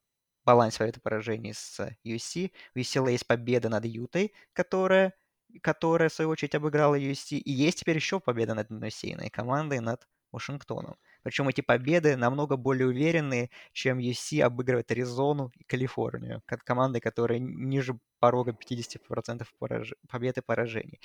балансе 0.45 0.79
победы 0.79 0.99
поражений 0.99 1.53
с 1.53 1.79
USC, 2.05 2.51
у 2.75 2.79
UCLA 2.79 3.11
есть 3.11 3.27
победа 3.27 3.69
над 3.69 3.85
Ютой, 3.85 4.33
которая, 4.53 5.13
которая, 5.61 6.09
в 6.09 6.13
свою 6.13 6.29
очередь, 6.29 6.55
обыграла 6.55 6.99
USC, 6.99 7.37
и 7.37 7.51
есть 7.51 7.79
теперь 7.79 7.97
еще 7.97 8.19
победа 8.19 8.53
над 8.55 8.71
одной 8.71 8.91
сейной 8.91 9.29
командой, 9.29 9.79
над 9.79 10.07
Вашингтоном. 10.31 10.97
Причем 11.23 11.47
эти 11.47 11.61
победы 11.61 12.15
намного 12.15 12.57
более 12.57 12.87
уверенные, 12.87 13.49
чем 13.73 13.99
USC 13.99 14.41
обыгрывает 14.41 14.91
Аризону 14.91 15.51
и 15.55 15.63
Калифорнию, 15.63 16.41
как 16.45 16.63
команды, 16.63 16.99
которые 16.99 17.39
ниже 17.39 17.99
порога 18.19 18.51
50% 18.51 19.45
пораж... 19.59 19.93
побед 20.09 20.37
и 20.37 20.41
поражений. 20.41 20.99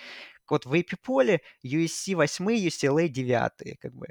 Вот 0.49 0.67
в 0.67 0.73
AP-поле 0.73 1.41
USC 1.65 2.15
8, 2.15 2.47
UCLA 2.49 3.09
9. 3.09 3.79
Как 3.81 3.95
бы. 3.95 4.07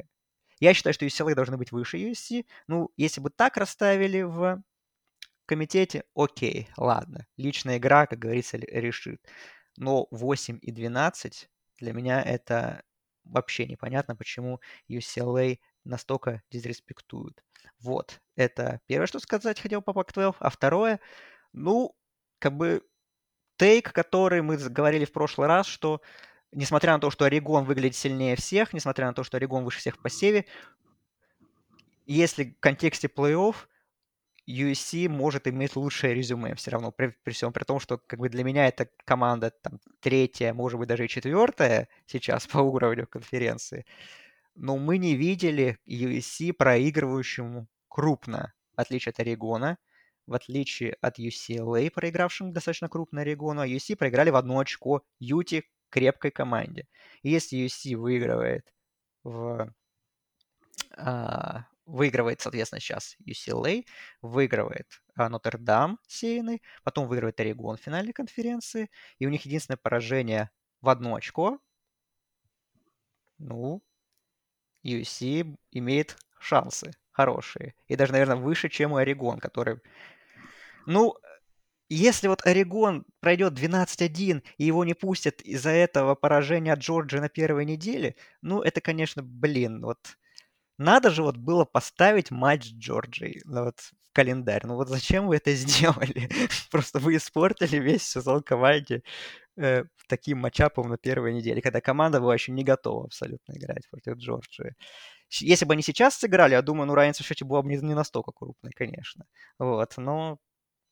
Я 0.60 0.74
считаю, 0.74 0.94
что 0.94 1.06
UCLA 1.06 1.36
должны 1.36 1.58
быть 1.58 1.72
выше 1.72 1.98
USC. 1.98 2.46
Ну, 2.68 2.92
если 2.98 3.22
бы 3.22 3.30
так 3.30 3.58
расставили 3.58 4.22
в 4.22 4.64
комитете, 5.46 6.04
окей, 6.16 6.70
ладно. 6.78 7.28
Личная 7.38 7.78
игра, 7.78 8.08
как 8.08 8.20
говорится, 8.20 8.58
решит. 8.58 9.22
Но 9.78 10.08
8 10.12 10.60
и 10.62 10.72
12 10.72 11.50
для 11.80 11.94
меня 11.94 12.22
это 12.22 12.84
вообще 13.24 13.66
непонятно, 13.66 14.16
почему 14.16 14.62
UCLA 14.90 15.60
настолько 15.86 16.42
дизреспектуют. 16.52 17.44
Вот, 17.80 18.20
это 18.36 18.82
первое, 18.88 19.08
что 19.08 19.20
сказать 19.20 19.60
хотел 19.60 19.82
по 19.82 19.92
Pac-12. 19.92 20.36
А 20.40 20.50
второе, 20.50 21.00
ну, 21.54 21.96
как 22.40 22.56
бы 22.58 22.82
тейк, 23.58 23.92
который 23.92 24.42
мы 24.42 24.58
говорили 24.58 25.06
в 25.06 25.12
прошлый 25.12 25.48
раз, 25.48 25.68
что 25.68 26.02
несмотря 26.52 26.94
на 26.94 27.00
то, 27.00 27.10
что 27.12 27.26
Орегон 27.26 27.66
выглядит 27.66 27.96
сильнее 27.96 28.36
всех, 28.36 28.74
несмотря 28.74 29.08
на 29.08 29.14
то, 29.14 29.24
что 29.24 29.38
Орегон 29.38 29.64
выше 29.64 29.80
всех 29.80 30.02
по 30.02 30.10
севе, 30.10 30.46
если 32.06 32.46
в 32.46 32.60
контексте 32.60 33.08
плей-офф, 33.08 33.56
USC 34.48 35.10
может 35.10 35.48
иметь 35.48 35.76
лучшее 35.76 36.14
резюме 36.14 36.54
все 36.56 36.72
равно, 36.72 36.92
при, 36.92 37.08
при 37.24 37.34
всем 37.34 37.52
при 37.52 37.64
том, 37.64 37.80
что 37.80 37.98
как 37.98 38.20
бы 38.20 38.30
для 38.30 38.44
меня 38.44 38.68
эта 38.68 38.88
команда 39.04 39.50
там 39.50 39.80
третья, 40.02 40.54
может 40.54 40.80
быть 40.80 40.88
даже 40.88 41.06
и 41.06 41.10
четвертая 41.10 41.90
сейчас 42.06 42.46
по 42.48 42.60
уровню 42.60 43.08
конференции 43.08 43.86
но 44.56 44.78
мы 44.78 44.98
не 44.98 45.16
видели 45.16 45.78
USC 45.88 46.54
проигрывающему 46.54 47.68
крупно, 47.88 48.54
в 48.76 48.82
отличие 48.82 49.12
от 49.12 49.20
Орегона, 49.20 49.78
в 50.28 50.34
отличие 50.34 50.94
от 51.02 51.20
UCLA, 51.20 51.92
проигравшим 51.92 52.52
достаточно 52.52 52.90
крупно 52.90 53.22
Орегону, 53.22 53.62
а 53.62 53.68
USC 53.68 53.96
проиграли 53.96 54.32
в 54.32 54.36
одно 54.36 54.60
очко 54.60 55.04
Юти 55.20 55.64
крепкой 55.90 56.32
команде. 56.32 56.88
И 57.22 57.30
если 57.30 57.66
USC 57.66 57.96
выигрывает 57.96 58.74
в 59.24 59.74
а, 60.98 61.66
выигрывает, 61.86 62.42
соответственно, 62.42 62.80
сейчас 62.80 63.16
UCLA, 63.28 63.86
выигрывает 64.22 64.88
а, 65.16 65.30
Нотр-Дам 65.30 66.00
сеянный, 66.08 66.62
потом 66.84 67.08
выигрывает 67.08 67.40
Орегон 67.40 67.78
в 67.78 67.82
финале 67.82 68.14
конференции, 68.14 68.90
и 69.20 69.28
у 69.28 69.30
них 69.30 69.46
единственное 69.46 69.78
поражение 69.78 70.50
в 70.82 70.90
одно 70.90 71.16
очко. 71.16 71.60
Ну, 73.38 73.84
USC 74.86 75.56
имеет 75.72 76.18
шансы 76.40 76.92
хорошие. 77.12 77.76
И 77.88 77.96
даже, 77.96 78.12
наверное, 78.12 78.36
выше, 78.36 78.70
чем 78.70 78.92
у 78.92 78.98
Орегон, 78.98 79.40
который... 79.40 79.80
Ну, 80.86 81.16
если 81.90 82.28
вот 82.28 82.46
Орегон 82.46 83.06
пройдет 83.20 83.54
12-1 83.54 84.44
и 84.58 84.64
его 84.64 84.84
не 84.86 84.94
пустят 84.94 85.42
из-за 85.42 85.72
этого 85.72 86.16
поражения 86.16 86.74
от 86.74 86.80
Джорджии 86.80 87.20
на 87.20 87.30
первой 87.30 87.66
неделе, 87.66 88.16
ну, 88.42 88.62
это, 88.62 88.82
конечно, 88.82 89.24
блин, 89.24 89.82
вот 89.82 90.00
надо 90.78 91.10
же 91.10 91.24
вот 91.24 91.38
было 91.38 91.66
поставить 91.66 92.32
матч 92.32 92.66
с 92.66 92.74
Джорджией. 92.74 93.42
Ну, 93.46 93.66
вот 93.66 93.80
календарь. 94.16 94.62
Ну 94.66 94.76
вот 94.76 94.88
зачем 94.88 95.28
вы 95.28 95.36
это 95.36 95.54
сделали? 95.56 96.30
Просто 96.72 97.00
вы 97.00 97.18
испортили 97.18 97.78
весь 97.78 98.04
сезон 98.04 98.42
команде 98.42 99.04
э, 99.58 99.84
таким 100.08 100.40
матчапом 100.40 100.90
на 100.90 100.98
первой 100.98 101.34
неделе, 101.34 101.62
когда 101.62 101.82
команда 101.82 102.20
была 102.20 102.34
еще 102.34 102.52
не 102.52 102.64
готова 102.64 103.06
абсолютно 103.06 103.54
играть 103.54 103.90
против 103.90 104.16
Джорджии. 104.18 104.76
Если 105.30 105.66
бы 105.66 105.74
они 105.74 105.84
сейчас 105.84 106.16
сыграли, 106.16 106.54
я 106.54 106.62
думаю, 106.62 106.88
ну, 106.88 106.96
разница 106.96 107.24
в 107.24 107.26
счете 107.28 107.46
была 107.46 107.62
бы 107.62 107.70
не, 107.70 107.78
не 107.78 107.96
настолько 107.96 108.32
крупной, 108.32 108.72
конечно. 108.72 109.26
Вот, 109.60 109.94
но 109.98 110.38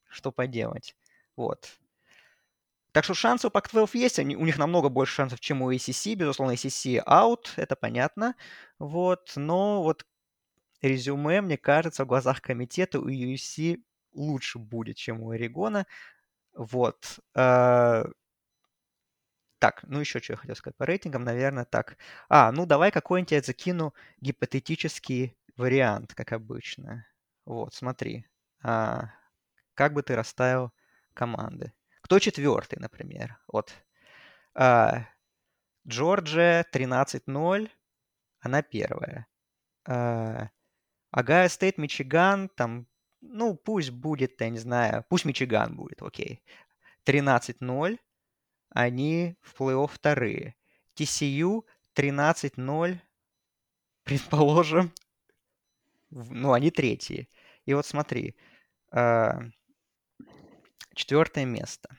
что 0.09 0.31
поделать. 0.31 0.95
Вот. 1.35 1.77
Так 2.91 3.03
что 3.05 3.15
шансы 3.15 3.47
у 3.47 3.49
Pac-12 3.49 3.89
есть, 3.93 4.19
они, 4.19 4.35
у 4.35 4.45
них 4.45 4.59
намного 4.59 4.89
больше 4.89 5.15
шансов, 5.15 5.39
чем 5.39 5.63
у 5.63 5.71
ACC. 5.71 6.13
Безусловно, 6.15 6.53
ACC 6.53 7.03
out, 7.03 7.47
это 7.55 7.75
понятно. 7.75 8.35
Вот, 8.77 9.33
но 9.35 9.81
вот 9.81 10.05
резюме, 10.81 11.41
мне 11.41 11.57
кажется, 11.57 12.03
в 12.05 12.07
глазах 12.07 12.41
комитета 12.41 12.99
у 12.99 13.07
USC 13.09 13.81
лучше 14.13 14.59
будет, 14.59 14.97
чем 14.97 15.21
у 15.23 15.31
Орегона. 15.31 15.87
Вот. 16.55 17.19
Так, 19.63 19.81
ну 19.83 20.01
еще 20.01 20.19
что 20.19 20.33
я 20.33 20.37
хотел 20.37 20.57
сказать 20.57 20.75
по 20.75 20.85
рейтингам, 20.85 21.23
наверное, 21.23 21.63
так. 21.63 21.95
А, 22.27 22.51
ну 22.51 22.65
давай 22.65 22.91
какой-нибудь 22.91 23.31
я 23.31 23.41
закину 23.41 23.93
гипотетический 24.19 25.37
вариант, 25.55 26.13
как 26.13 26.33
обычно. 26.33 27.07
Вот, 27.45 27.73
смотри. 27.73 28.25
А, 28.61 29.13
как 29.73 29.93
бы 29.93 30.03
ты 30.03 30.17
расставил 30.17 30.73
команды? 31.13 31.71
Кто 32.01 32.19
четвертый, 32.19 32.77
например? 32.77 33.39
Вот. 33.47 33.71
А, 34.53 35.07
Джорджия 35.87 36.65
13-0, 36.69 37.71
она 38.41 38.61
первая. 38.63 39.27
А, 39.87 40.49
Огайо 41.11 41.47
Стейт, 41.47 41.77
Мичиган, 41.77 42.49
там, 42.49 42.85
ну, 43.21 43.55
пусть 43.55 43.91
будет, 43.91 44.41
я 44.41 44.49
не 44.49 44.59
знаю, 44.59 45.05
пусть 45.07 45.23
Мичиган 45.23 45.77
будет, 45.77 46.01
окей. 46.01 46.43
13-0 47.05 47.97
они 48.73 49.35
в 49.41 49.59
плей-офф 49.59 49.89
вторые. 49.91 50.55
TCU 50.95 51.63
13-0, 51.95 52.99
предположим, 54.03 54.91
ну, 56.09 56.53
они 56.53 56.69
третьи. 56.69 57.29
И 57.65 57.73
вот 57.73 57.85
смотри, 57.85 58.35
а, 58.91 59.39
четвертое 60.93 61.45
место. 61.45 61.95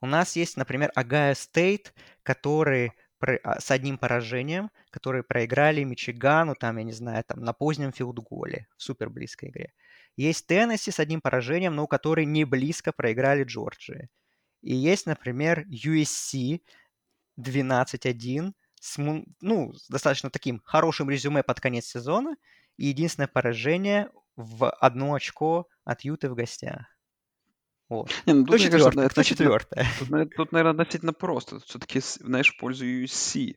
У 0.00 0.06
нас 0.06 0.36
есть, 0.36 0.56
например, 0.56 0.90
Огайо 0.94 1.34
Стейт, 1.34 1.94
который 2.22 2.92
а, 3.20 3.60
с 3.60 3.70
одним 3.70 3.98
поражением, 3.98 4.70
которые 4.90 5.22
проиграли 5.22 5.84
Мичигану, 5.84 6.54
там, 6.54 6.78
я 6.78 6.84
не 6.84 6.92
знаю, 6.92 7.24
там, 7.24 7.40
на 7.40 7.52
позднем 7.52 7.92
филдголе, 7.92 8.68
в 8.76 8.82
супер 8.82 9.10
близкой 9.10 9.50
игре. 9.50 9.72
Есть 10.16 10.46
Теннесси 10.46 10.90
с 10.90 11.00
одним 11.00 11.20
поражением, 11.20 11.74
но 11.74 11.84
у 11.84 11.86
которой 11.86 12.26
не 12.26 12.44
близко 12.44 12.92
проиграли 12.92 13.44
Джорджии. 13.44 14.10
И 14.62 14.74
есть, 14.74 15.06
например, 15.06 15.66
USC 15.68 16.62
12-1 17.38 18.52
с 18.80 18.96
ну, 18.98 19.74
достаточно 19.88 20.30
таким 20.30 20.60
хорошим 20.64 21.10
резюме 21.10 21.42
под 21.42 21.60
конец 21.60 21.86
сезона. 21.86 22.36
И 22.76 22.86
единственное 22.86 23.28
поражение 23.28 24.10
в 24.36 24.70
одно 24.70 25.14
очко 25.14 25.68
от 25.84 26.02
Юты 26.02 26.30
в 26.30 26.34
гостях. 26.34 26.86
Вот. 27.88 28.10
Не, 28.26 28.32
ну, 28.32 28.46
тут, 28.46 28.56
Кто 28.56 28.58
четвертое? 28.58 29.08
Кто 29.08 29.22
четвертое? 29.22 29.86
Тут, 29.98 30.34
тут, 30.34 30.52
наверное, 30.52 30.72
относительно 30.72 31.12
просто. 31.12 31.60
Все-таки, 31.60 32.00
знаешь, 32.00 32.54
в 32.54 32.58
пользу 32.58 32.86
USC, 32.86 33.56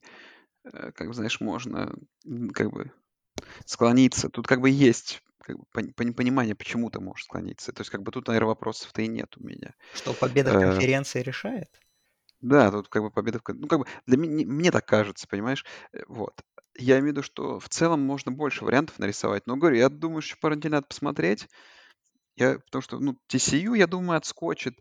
э, 0.66 0.92
как 0.92 1.08
бы, 1.08 1.14
знаешь, 1.14 1.40
можно 1.40 1.96
как 2.54 2.72
бы 2.72 2.92
склониться. 3.66 4.30
Тут 4.30 4.46
как 4.46 4.60
бы 4.60 4.70
есть 4.70 5.24
как 5.46 5.58
бы, 5.58 5.66
понимание, 6.14 6.56
почему 6.56 6.90
ты 6.90 7.00
можешь 7.00 7.26
склониться. 7.26 7.72
То 7.72 7.82
есть, 7.82 7.92
как 7.92 8.02
бы 8.02 8.12
тут, 8.12 8.28
наверное, 8.28 8.48
вопросов-то 8.48 9.02
и 9.02 9.08
нет 9.08 9.38
у 9.38 9.44
меня. 9.44 9.76
Что 9.94 10.14
победа 10.14 10.54
в 10.54 10.58
э, 10.58 10.60
конференции 10.60 11.22
решает? 11.22 11.70
Да, 12.42 12.72
тут 12.72 12.90
как 12.90 13.04
бы 13.04 13.12
победа 13.12 13.40
в 13.40 13.54
Ну, 13.54 13.68
как 13.68 13.80
бы 13.80 13.86
для 14.08 14.18
меня, 14.18 14.46
мне 14.48 14.72
так 14.72 14.86
кажется, 14.86 15.28
понимаешь? 15.28 15.64
Э, 15.94 16.00
вот. 16.08 16.42
Я 16.78 16.96
имею 16.96 17.06
в 17.06 17.08
виду, 17.12 17.22
что 17.22 17.60
в 17.60 17.70
целом 17.70 18.02
можно 18.02 18.32
больше 18.32 18.66
вариантов 18.66 18.98
нарисовать. 18.98 19.46
Но, 19.46 19.56
говорю, 19.56 19.78
я 19.78 19.90
думаю, 19.90 20.22
что 20.22 20.36
пару 20.42 20.56
недель 20.56 20.72
надо 20.72 20.88
посмотреть. 20.88 21.48
Я, 22.36 22.60
потому 22.60 22.82
что, 22.82 23.00
ну, 23.00 23.16
TCU, 23.32 23.78
я 23.78 23.88
думаю, 23.88 24.18
отскочит. 24.18 24.74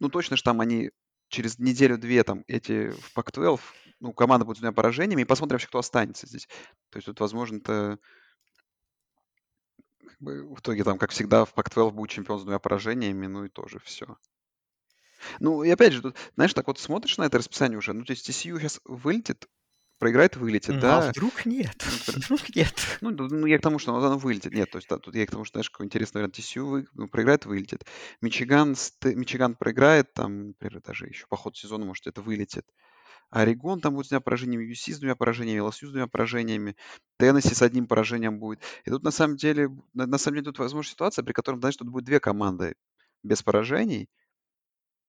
Ну, 0.00 0.08
точно 0.08 0.36
же 0.36 0.42
там 0.42 0.60
они 0.60 0.90
через 1.28 1.58
неделю-две 1.58 2.24
там 2.24 2.42
эти 2.46 2.90
в 2.90 3.16
Pac-12, 3.16 3.60
ну, 4.00 4.12
команда 4.12 4.44
будет 4.44 4.56
с 4.56 4.60
двумя 4.60 4.72
поражениями, 4.72 5.22
и 5.22 5.26
посмотрим 5.26 5.54
вообще, 5.54 5.68
кто 5.68 5.78
останется 5.78 6.26
здесь. 6.26 6.46
То 6.90 6.96
есть 6.96 7.06
тут, 7.06 7.20
возможно, 7.20 7.58
это 7.58 7.98
как 10.04 10.16
бы, 10.20 10.42
в 10.54 10.60
итоге 10.60 10.84
там, 10.84 10.98
как 10.98 11.10
всегда, 11.10 11.44
в 11.44 11.54
Pac-12 11.54 11.92
будет 11.92 12.10
чемпион 12.10 12.38
с 12.38 12.42
двумя 12.42 12.58
поражениями, 12.58 13.26
ну 13.26 13.44
и 13.44 13.48
тоже 13.48 13.78
все. 13.84 14.16
Ну, 15.40 15.62
и 15.62 15.70
опять 15.70 15.92
же, 15.92 16.02
тут, 16.02 16.16
знаешь, 16.34 16.54
так 16.54 16.66
вот 16.66 16.78
смотришь 16.78 17.18
на 17.18 17.24
это 17.24 17.38
расписание 17.38 17.78
уже, 17.78 17.92
ну, 17.92 18.04
то 18.04 18.12
есть 18.12 18.28
TCU 18.28 18.58
сейчас 18.58 18.80
вылетит, 18.84 19.48
проиграет, 19.98 20.36
вылетит, 20.36 20.74
Ну, 20.74 20.78
а 20.78 20.80
да. 20.80 21.10
вдруг 21.10 21.46
нет? 21.46 21.84
Ну, 22.06 22.12
Вдруг 22.16 22.54
нет? 22.54 22.74
Ну, 23.00 23.10
ну, 23.10 23.46
я 23.46 23.58
к 23.58 23.62
тому, 23.62 23.78
что 23.78 23.94
оно 23.94 24.18
вылетит. 24.18 24.52
Нет, 24.52 24.70
то 24.70 24.78
есть 24.78 24.88
да, 24.88 24.98
тут 24.98 25.14
я 25.14 25.26
к 25.26 25.30
тому, 25.30 25.44
что, 25.44 25.54
знаешь, 25.56 25.70
какой 25.70 25.86
интересный 25.86 26.18
вариант. 26.20 26.38
TCU 26.38 26.64
вы, 26.64 26.86
ну, 26.92 27.08
проиграет, 27.08 27.46
вылетит. 27.46 27.84
Мичиган, 28.20 28.76
Мичиган 29.04 29.54
проиграет, 29.54 30.12
там, 30.12 30.48
например, 30.48 30.82
даже 30.82 31.06
еще 31.06 31.26
по 31.26 31.36
ходу 31.36 31.56
сезона, 31.56 31.84
может, 31.84 32.06
это 32.06 32.20
вылетит. 32.20 32.66
Орегон 33.30 33.80
там 33.80 33.94
будет 33.94 34.06
с 34.06 34.08
двумя 34.10 34.20
поражениями, 34.20 34.70
UC 34.72 34.94
с 34.94 34.98
двумя 34.98 35.16
поражениями, 35.16 35.66
LSU 35.66 35.86
с 35.86 35.90
двумя 35.90 36.06
поражениями, 36.06 36.76
Теннесси 37.18 37.54
с 37.54 37.62
одним 37.62 37.86
поражением 37.86 38.38
будет. 38.38 38.60
И 38.84 38.90
тут 38.90 39.02
на 39.02 39.10
самом 39.10 39.36
деле, 39.36 39.70
на, 39.92 40.06
на 40.06 40.18
самом 40.18 40.36
деле 40.36 40.46
тут 40.46 40.58
возможна 40.58 40.90
ситуация, 40.90 41.24
при 41.24 41.32
которой, 41.32 41.58
знаешь, 41.58 41.76
тут 41.76 41.88
будет 41.88 42.04
две 42.04 42.20
команды 42.20 42.74
без 43.22 43.42
поражений, 43.42 44.08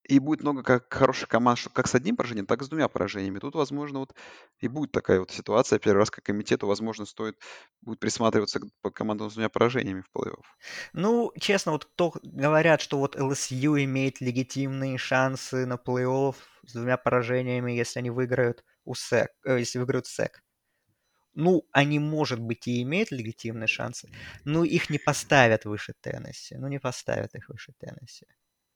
и 0.07 0.19
будет 0.19 0.41
много 0.41 0.63
как 0.63 0.93
хороших 0.93 1.29
команд, 1.29 1.59
как 1.73 1.87
с 1.87 1.95
одним 1.95 2.15
поражением, 2.15 2.45
так 2.45 2.61
и 2.61 2.65
с 2.65 2.69
двумя 2.69 2.87
поражениями. 2.87 3.39
Тут, 3.39 3.55
возможно, 3.55 3.99
вот 3.99 4.13
и 4.59 4.67
будет 4.67 4.91
такая 4.91 5.19
вот 5.19 5.31
ситуация. 5.31 5.79
Первый 5.79 5.99
раз 5.99 6.11
как 6.11 6.23
комитету, 6.23 6.67
возможно, 6.67 7.05
стоит 7.05 7.37
будет 7.81 7.99
присматриваться 7.99 8.59
к 8.59 8.91
командам 8.91 9.29
с 9.29 9.33
двумя 9.33 9.49
поражениями 9.49 10.01
в 10.01 10.17
плей-офф. 10.17 10.43
Ну, 10.93 11.31
честно, 11.39 11.71
вот 11.71 11.85
кто 11.85 12.13
говорят, 12.21 12.81
что 12.81 12.99
вот 12.99 13.15
LSU 13.15 13.83
имеет 13.83 14.21
легитимные 14.21 14.97
шансы 14.97 15.65
на 15.65 15.75
плей-офф 15.75 16.35
с 16.65 16.73
двумя 16.73 16.97
поражениями, 16.97 17.71
если 17.71 17.99
они 17.99 18.09
выиграют 18.11 18.63
у 18.85 18.93
SEC, 18.93 19.27
э, 19.45 19.59
если 19.59 19.79
выиграют 19.79 20.07
SEC. 20.07 20.41
Ну, 21.33 21.67
они, 21.71 21.99
может 21.99 22.39
быть, 22.39 22.67
и 22.67 22.81
имеют 22.81 23.11
легитимные 23.11 23.67
шансы, 23.67 24.09
но 24.45 24.63
их 24.63 24.89
не 24.89 24.97
поставят 24.99 25.65
выше 25.65 25.93
Теннесси. 26.01 26.55
Ну, 26.57 26.67
не 26.67 26.79
поставят 26.79 27.35
их 27.35 27.49
выше 27.49 27.73
Теннесси 27.77 28.25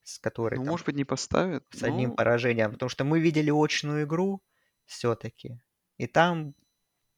с 0.02 0.18
которой 0.18 0.56
Ну, 0.56 0.64
там 0.64 0.72
может 0.72 0.86
быть, 0.86 0.96
не 0.96 1.04
поставят. 1.04 1.64
с 1.70 1.82
одним 1.82 2.10
Ну, 2.10 2.16
поражением, 2.16 2.72
потому 2.72 2.88
что 2.88 3.04
мы 3.04 3.20
видели 3.20 3.50
очную 3.50 4.04
игру 4.04 4.42
все-таки, 4.86 5.60
и 5.98 6.06
там 6.06 6.54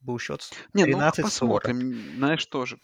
был 0.03 0.19
счет 0.19 0.49
Не, 0.73 0.85
ну 0.85 0.99
13-40. 0.99 1.21
посмотрим. 1.21 2.15
Знаешь, 2.17 2.45
тоже 2.45 2.77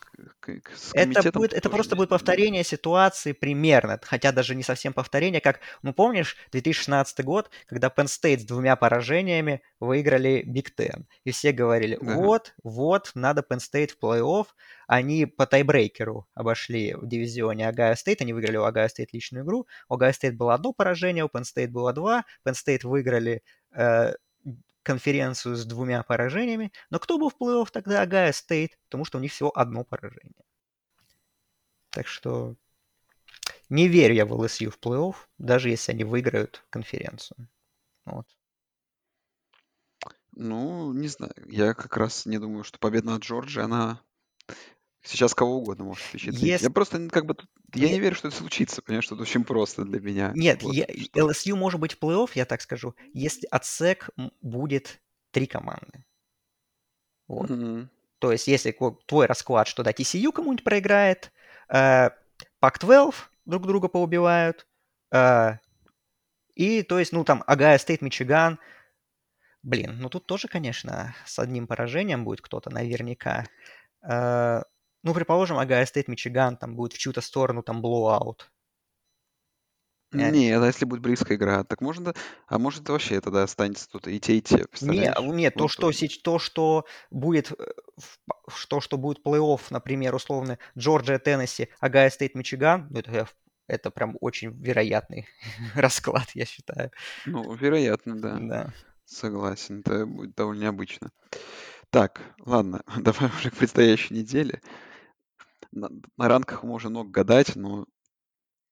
с 0.76 0.92
Это 0.94 1.32
будет, 1.32 1.54
это 1.54 1.70
просто 1.70 1.96
будет 1.96 2.10
повторение 2.10 2.64
ситуации 2.64 3.34
примерно, 3.34 4.00
хотя 4.04 4.32
даже 4.32 4.56
не 4.56 4.64
совсем 4.64 4.94
повторение, 4.94 5.42
как, 5.42 5.60
ну 5.82 5.94
помнишь, 5.94 6.38
2016 6.52 7.24
год, 7.24 7.50
когда 7.68 7.88
Penn 7.88 8.06
State 8.06 8.40
с 8.40 8.46
двумя 8.46 8.76
поражениями 8.76 9.62
выиграли 9.80 10.44
Big 10.48 10.70
Ten, 10.78 11.06
и 11.24 11.32
все 11.32 11.52
говорили, 11.52 11.98
вот, 12.02 12.54
вот, 12.64 13.12
надо 13.16 13.46
Penn 13.48 13.60
State 13.60 13.92
в 14.00 14.04
плей-офф, 14.04 14.48
они 14.88 15.26
по 15.26 15.46
тайбрейкеру 15.46 16.28
обошли 16.34 16.96
в 16.96 17.08
дивизионе 17.08 17.68
Огайо 17.68 17.96
Стейт, 17.96 18.22
они 18.22 18.34
выиграли 18.34 18.58
у 18.58 18.64
Огайо 18.64 18.88
Стейт 18.88 19.14
личную 19.14 19.46
игру, 19.46 19.68
у 19.88 19.94
Огайо 19.94 20.14
Стейт 20.14 20.36
было 20.36 20.56
одно 20.56 20.74
поражение, 20.74 21.24
у 21.24 21.28
Penn 21.28 21.44
State 21.44 21.70
было 21.70 21.94
два, 21.94 22.26
Penn 22.46 22.54
State 22.54 22.88
выиграли 22.88 23.44
э, 23.72 24.14
конференцию 24.84 25.56
с 25.56 25.66
двумя 25.66 26.04
поражениями, 26.04 26.72
но 26.90 27.00
кто 27.00 27.18
был 27.18 27.30
в 27.30 27.36
плей-офф 27.40 27.70
тогда? 27.72 28.02
Огайо 28.02 28.32
Стейт, 28.32 28.78
потому 28.86 29.06
что 29.06 29.18
у 29.18 29.22
них 29.22 29.32
всего 29.32 29.52
одно 29.58 29.84
поражение. 29.84 30.44
Так 31.90 32.08
что 32.08 32.56
не 33.70 33.88
верю 33.88 34.16
я 34.16 34.26
в 34.26 34.34
ЛСЮ 34.34 34.72
в 34.72 34.80
плей-офф, 34.80 35.16
даже 35.38 35.70
если 35.70 35.92
они 35.92 36.04
выиграют 36.04 36.66
конференцию. 36.70 37.48
Вот. 38.06 38.28
Ну, 40.32 40.94
не 40.94 41.08
знаю. 41.08 41.34
Я 41.48 41.74
как 41.74 41.98
раз 41.98 42.26
не 42.26 42.40
думаю, 42.40 42.64
что 42.64 42.80
победа 42.80 43.08
над 43.08 43.24
Джорджией, 43.24 43.66
она 43.66 44.02
Сейчас 45.02 45.34
кого 45.34 45.58
угодно 45.58 45.86
может 45.86 46.04
впечатлить. 46.04 46.42
Если... 46.42 46.66
Я 46.66 46.72
просто 46.72 47.08
как 47.10 47.26
бы 47.26 47.36
я 47.74 47.90
не 47.90 48.00
верю, 48.00 48.16
что 48.16 48.28
это 48.28 48.38
случится, 48.38 48.82
понимаешь, 48.82 49.06
что 49.06 49.16
это 49.16 49.22
очень 49.24 49.44
просто 49.44 49.86
для 49.86 50.00
меня. 50.00 50.32
Нет, 50.36 50.62
вот, 50.64 50.74
я, 50.74 50.86
что... 50.86 51.20
LSU 51.20 51.56
может 51.56 51.80
быть 51.80 51.94
в 51.94 52.00
плей-офф, 52.00 52.32
я 52.36 52.46
так 52.46 52.62
скажу, 52.62 52.96
если 53.14 53.48
от 53.48 53.64
SEC 53.64 54.04
будет 54.42 55.02
три 55.32 55.46
команды. 55.46 56.04
Вот. 57.28 57.50
Mm-hmm. 57.50 57.88
То 58.20 58.32
есть, 58.34 58.48
если 58.48 58.76
твой 59.06 59.28
расклад, 59.28 59.68
что 59.68 59.84
да, 59.84 59.92
TCU 59.92 60.32
кому-нибудь 60.32 60.64
проиграет, 60.64 61.32
э, 61.70 62.10
Pac-12 62.62 63.16
друг 63.46 63.66
друга 63.66 63.88
поубивают, 63.88 64.68
э, 65.12 65.58
и, 66.56 66.84
то 66.84 67.00
есть, 67.00 67.14
ну, 67.14 67.24
там, 67.24 67.44
Огайо 67.48 67.78
Стейт, 67.78 68.02
Мичиган, 68.02 68.60
блин, 69.64 69.98
ну, 70.00 70.10
тут 70.10 70.26
тоже, 70.26 70.50
конечно, 70.50 71.16
с 71.26 71.40
одним 71.40 71.68
поражением 71.68 72.26
будет 72.26 72.42
кто-то 72.42 72.70
наверняка. 72.70 73.46
Э, 74.02 74.64
ну, 75.04 75.14
предположим, 75.14 75.58
Огайо 75.58 75.86
Стейт, 75.86 76.08
Мичиган, 76.08 76.58
там 76.58 76.76
будет 76.76 76.94
в 76.94 76.98
чью-то 76.98 77.22
сторону 77.22 77.64
там 77.64 77.82
blowout. 77.82 78.52
Нет, 80.12 80.62
а 80.62 80.66
если 80.66 80.86
будет 80.86 81.02
близкая 81.02 81.38
игра, 81.38 81.64
так 81.64 81.82
можно, 81.82 82.16
а 82.48 82.58
может 82.58 82.88
вообще 82.90 83.22
тогда 83.22 83.44
останется 83.44 83.88
тут 83.90 84.08
и 84.08 84.20
те, 84.20 84.38
и 84.38 84.42
те, 84.42 84.66
нет, 84.82 85.56
то, 85.56 85.66
Вот, 85.66 85.72
что, 85.72 85.92
сеч- 85.92 86.22
то, 86.24 86.40
что 86.40 86.86
будет, 87.12 87.52
э, 87.52 87.66
па- 88.26 88.40
что, 88.48 88.80
что 88.82 88.98
будет 88.98 89.24
плей-офф, 89.26 89.62
например, 89.70 90.16
условно, 90.16 90.58
Джорджия, 90.78 91.20
Теннесси, 91.20 91.70
Огайо 91.80 92.10
Стейт, 92.10 92.34
Мичиган, 92.36 92.88
ну, 92.90 93.00
это, 93.00 93.28
это 93.68 93.92
прям 93.92 94.18
очень 94.22 94.52
вероятный 94.62 95.28
расклад, 95.76 96.30
я 96.34 96.46
считаю. 96.46 96.92
ну, 97.26 97.54
вероятно, 97.54 98.20
да, 98.22 98.40
Да. 98.40 98.74
согласен, 99.06 99.82
это 99.82 100.06
будет 100.06 100.36
довольно 100.36 100.64
необычно. 100.64 101.12
Так, 101.90 102.22
ладно, 102.46 102.84
давай 103.00 103.30
уже 103.30 103.52
к 103.52 103.58
предстоящей 103.58 104.16
неделе. 104.16 104.62
На, 105.72 105.90
на 106.18 106.28
ранках 106.28 106.64
можно 106.64 106.90
много 106.90 107.10
гадать, 107.10 107.56
но 107.56 107.86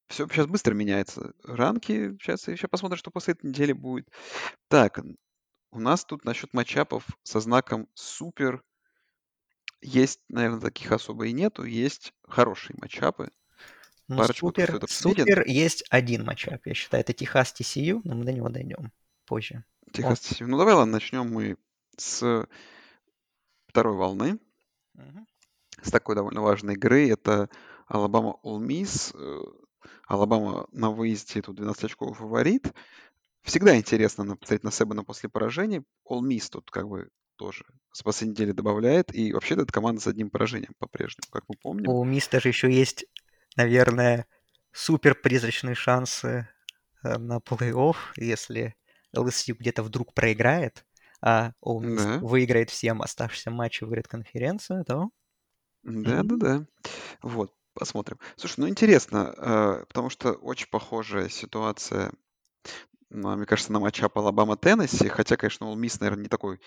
все 0.08 0.28
сейчас 0.28 0.48
быстро 0.48 0.74
меняется. 0.74 1.34
Ранки, 1.44 2.18
сейчас 2.22 2.48
еще 2.48 2.68
посмотрим, 2.68 2.98
что 2.98 3.12
после 3.12 3.34
этой 3.34 3.48
недели 3.48 3.74
будет. 3.74 4.10
Так, 4.68 5.00
у 5.72 5.80
нас 5.80 6.06
тут 6.06 6.26
насчет 6.26 6.54
матчапов 6.54 7.06
со 7.24 7.40
знаком 7.40 7.88
супер. 7.94 8.64
Есть, 9.82 10.22
наверное, 10.30 10.62
таких 10.62 10.92
особо 10.92 11.28
и 11.28 11.34
нету. 11.34 11.64
Есть 11.64 12.14
хорошие 12.24 12.76
матчапы. 12.82 13.30
Ну, 14.08 14.18
Парочку 14.18 14.48
супер, 14.48 14.80
супер 14.88 15.46
есть 15.46 15.84
один 15.90 16.24
матчап, 16.24 16.66
я 16.66 16.74
считаю, 16.74 17.02
это 17.02 17.12
Техас 17.12 17.54
TCU, 17.54 18.00
но 18.06 18.16
мы 18.16 18.24
до 18.24 18.32
него 18.32 18.48
дойдем 18.48 18.94
позже. 19.26 19.66
Техас 19.92 20.20
TCU. 20.20 20.48
Ну, 20.48 20.58
давай, 20.58 20.76
ладно, 20.76 20.94
начнем 20.94 21.28
мы 21.30 21.58
с 21.98 22.48
второй 23.68 23.96
волны, 23.96 24.40
Мгм. 24.94 25.28
С 25.82 25.92
такой 25.92 26.16
довольно 26.16 26.42
важной 26.42 26.74
игры. 26.74 27.10
Это 27.10 27.50
Алабама 27.88 28.38
All 28.44 28.60
Miss. 28.60 29.16
Э, 29.16 29.44
Алабама 30.08 30.68
на 30.72 30.92
выезде 30.92 31.42
тут 31.42 31.56
12 31.56 31.84
очковый 31.86 32.16
фаворит. 32.16 32.74
Всегда 33.42 33.78
интересно 33.78 34.36
посмотреть 34.36 34.64
на 34.64 34.72
Себана 34.72 35.04
после 35.04 35.30
поражений. 35.30 35.84
All 36.10 36.22
Miss 36.22 36.50
тут 36.52 36.70
как 36.72 36.88
бы 36.88 37.10
тоже 37.38 37.66
с 37.94 38.04
последней 38.04 38.34
недели 38.34 38.52
добавляет. 38.52 39.14
И 39.16 39.32
вообще 39.32 39.56
это 39.56 39.66
команда 39.66 40.02
с 40.02 40.08
одним 40.08 40.30
поражением 40.30 40.74
по-прежнему, 40.78 41.28
как 41.32 41.44
мы 41.48 41.56
помним. 41.62 41.90
у 41.90 42.04
Миста 42.04 42.40
же 42.40 42.50
еще 42.50 42.72
есть, 42.72 43.06
наверное, 43.56 44.28
супер 44.72 45.16
призрачные 45.16 45.76
шансы 45.76 46.50
э, 47.04 47.18
на 47.18 47.38
плей-офф, 47.38 47.96
если 48.18 48.76
LSU 49.16 49.56
где-то 49.58 49.84
вдруг 49.84 50.14
проиграет, 50.14 50.86
а 51.22 51.54
Ole 51.64 51.82
Miss 51.82 51.96
Да, 51.96 52.20
выиграет 52.20 52.70
всем 52.70 53.02
оставшиеся 53.02 53.52
матчи, 53.52 53.84
выиграет 53.84 54.08
конференцию, 54.08 54.84
то 54.86 55.10
да, 55.84 56.24
м, 56.24 56.24
да, 56.24 56.36
да. 56.38 56.66
Вот, 57.22 57.54
посмотрим. 57.74 58.20
Слушай, 58.38 58.62
ну 58.62 58.70
интересно, 58.70 59.34
э, 59.38 59.86
потому 59.88 60.10
что 60.10 60.34
очень 60.34 60.70
похожая 60.70 61.30
ситуация, 61.30 62.12
ну, 63.10 63.36
мне 63.36 63.46
кажется, 63.46 63.74
на 63.74 63.80
матчап 63.80 64.18
Алабама-Теннесси, 64.18 65.08
хотя, 65.10 65.38
конечно, 65.38 65.66
Ole 65.66 65.76
Miss, 65.78 65.98
наверное, 66.00 66.24
не 66.24 66.30
такой, 66.30 66.62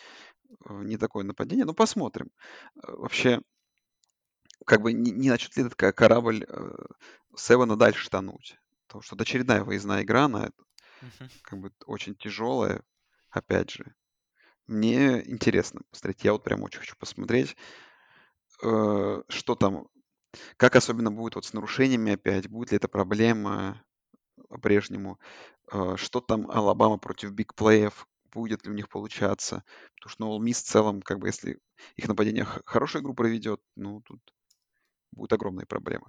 э, 0.68 0.82
не 0.84 0.98
такое 0.98 1.24
нападение, 1.24 1.66
но 1.66 1.74
посмотрим. 1.74 2.30
Э, 2.76 2.92
Вообще, 2.92 3.42
как 4.66 4.82
бы 4.82 4.92
не, 4.92 5.10
не 5.10 5.30
начнет 5.30 5.56
ли 5.56 5.62
этот 5.64 5.74
ка- 5.74 5.92
корабль 5.92 6.44
э, 6.48 6.74
Севена 7.36 7.76
дальше 7.76 8.08
тонуть? 8.10 8.58
Потому 8.86 9.02
что 9.02 9.14
это 9.16 9.22
очередная 9.22 9.62
выездная 9.64 10.02
игра, 10.02 10.24
она 10.24 10.50
мгм. 11.00 11.30
как 11.42 11.60
бы 11.60 11.72
очень 11.86 12.16
тяжелая, 12.16 12.82
опять 13.30 13.70
же. 13.72 13.94
Мне 14.66 15.22
интересно 15.30 15.82
посмотреть, 15.90 16.24
я 16.24 16.32
вот 16.32 16.44
прям 16.44 16.62
очень 16.62 16.80
хочу 16.80 16.96
посмотреть, 16.98 17.56
э, 18.62 19.22
что 19.28 19.54
там, 19.54 19.88
как 20.56 20.76
особенно 20.76 21.10
будет 21.10 21.34
вот 21.34 21.44
с 21.44 21.52
нарушениями 21.52 22.12
опять, 22.12 22.48
будет 22.48 22.70
ли 22.72 22.76
это 22.76 22.88
проблема 22.88 23.82
по-прежнему, 24.48 25.18
э, 25.72 25.96
что 25.96 26.20
там 26.20 26.50
Алабама 26.50 26.98
против 26.98 27.32
бигплеев, 27.32 28.06
будет 28.32 28.64
ли 28.64 28.70
у 28.70 28.74
них 28.74 28.88
получаться, 28.88 29.64
потому 29.96 30.10
что 30.10 30.24
ну, 30.24 30.38
Ole 30.38 30.44
Miss 30.44 30.54
в 30.54 30.62
целом, 30.62 31.02
как 31.02 31.18
бы 31.18 31.28
если 31.28 31.58
их 31.96 32.08
нападение 32.08 32.44
х- 32.44 32.62
хорошую 32.64 33.02
игру 33.02 33.14
проведет, 33.14 33.60
ну, 33.76 34.00
тут 34.02 34.20
будут 35.12 35.32
огромные 35.32 35.66
проблемы. 35.66 36.06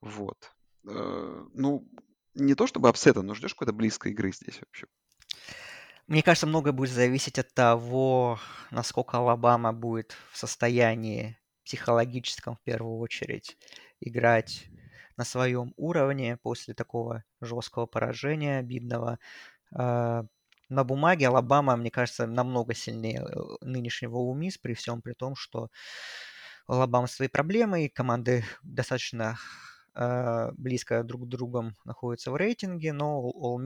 Вот. 0.00 0.52
Э, 0.88 1.44
Ну, 1.54 1.88
не 2.34 2.54
то 2.54 2.66
чтобы 2.66 2.88
upset 2.88 3.12
а, 3.12 3.22
но 3.22 3.34
ждешь 3.34 3.54
какой-то 3.54 3.72
близкой 3.72 4.12
игры 4.12 4.32
здесь 4.32 4.60
вообще. 4.60 4.86
Мне 6.06 6.22
кажется, 6.22 6.46
многое 6.46 6.72
будет 6.72 6.90
зависеть 6.90 7.38
от 7.38 7.52
того, 7.54 8.38
насколько 8.70 9.18
Алабама 9.18 9.72
будет 9.72 10.16
в 10.32 10.36
состоянии 10.38 11.38
психологическом, 11.72 12.56
в 12.56 12.60
первую 12.62 12.98
очередь, 12.98 13.56
играть 14.00 14.66
на 15.16 15.24
своем 15.24 15.72
уровне 15.76 16.36
после 16.42 16.74
такого 16.74 17.24
жесткого 17.40 17.86
поражения, 17.86 18.58
обидного. 18.58 19.18
А, 19.74 20.24
На 20.68 20.84
бумаге 20.84 21.28
Алабама, 21.28 21.76
мне 21.76 21.90
кажется, 21.90 22.26
намного 22.26 22.74
сильнее 22.74 23.22
э, 23.22 23.40
нынешнего 23.62 24.18
Умис, 24.18 24.58
при 24.58 24.74
всем 24.74 25.02
при 25.02 25.14
том, 25.14 25.36
что 25.36 25.70
у 26.68 26.72
Алабамы 26.74 27.08
свои 27.08 27.28
проблемы, 27.28 27.84
и 27.86 27.88
команды 27.88 28.44
достаточно 28.62 29.38
а, 29.94 30.50
близко 30.52 31.02
друг 31.04 31.24
к 31.24 31.28
другу 31.28 31.72
находятся 31.84 32.30
в 32.30 32.36
рейтинге, 32.36 32.92
но 32.92 33.30
All 33.30 33.58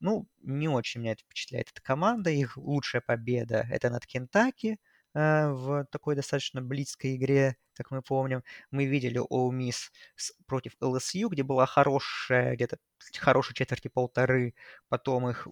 ну, 0.00 0.28
не 0.42 0.68
очень 0.68 1.00
меня 1.00 1.12
это 1.12 1.22
впечатляет 1.22 1.70
эта 1.70 1.82
команда. 1.82 2.30
Их 2.30 2.56
лучшая 2.56 3.00
победа– 3.00 3.66
это 3.70 3.90
над 3.90 4.06
Кентаки 4.06 4.78
э, 5.14 5.48
в 5.50 5.86
такой 5.90 6.16
достаточно 6.16 6.62
близкой 6.62 7.16
игре, 7.16 7.56
как 7.74 7.90
мы 7.90 8.02
помним. 8.02 8.42
Мы 8.70 8.86
видели 8.86 9.20
Ole 9.20 9.50
Miss 9.52 9.90
с- 10.16 10.32
против 10.46 10.72
LSU, 10.80 11.28
где 11.28 11.42
была 11.42 11.66
хорошая, 11.66 12.54
где-то 12.54 12.78
хорошей 13.18 13.54
четверти 13.54 13.88
полторы, 13.88 14.54
потом 14.88 15.28
их 15.28 15.46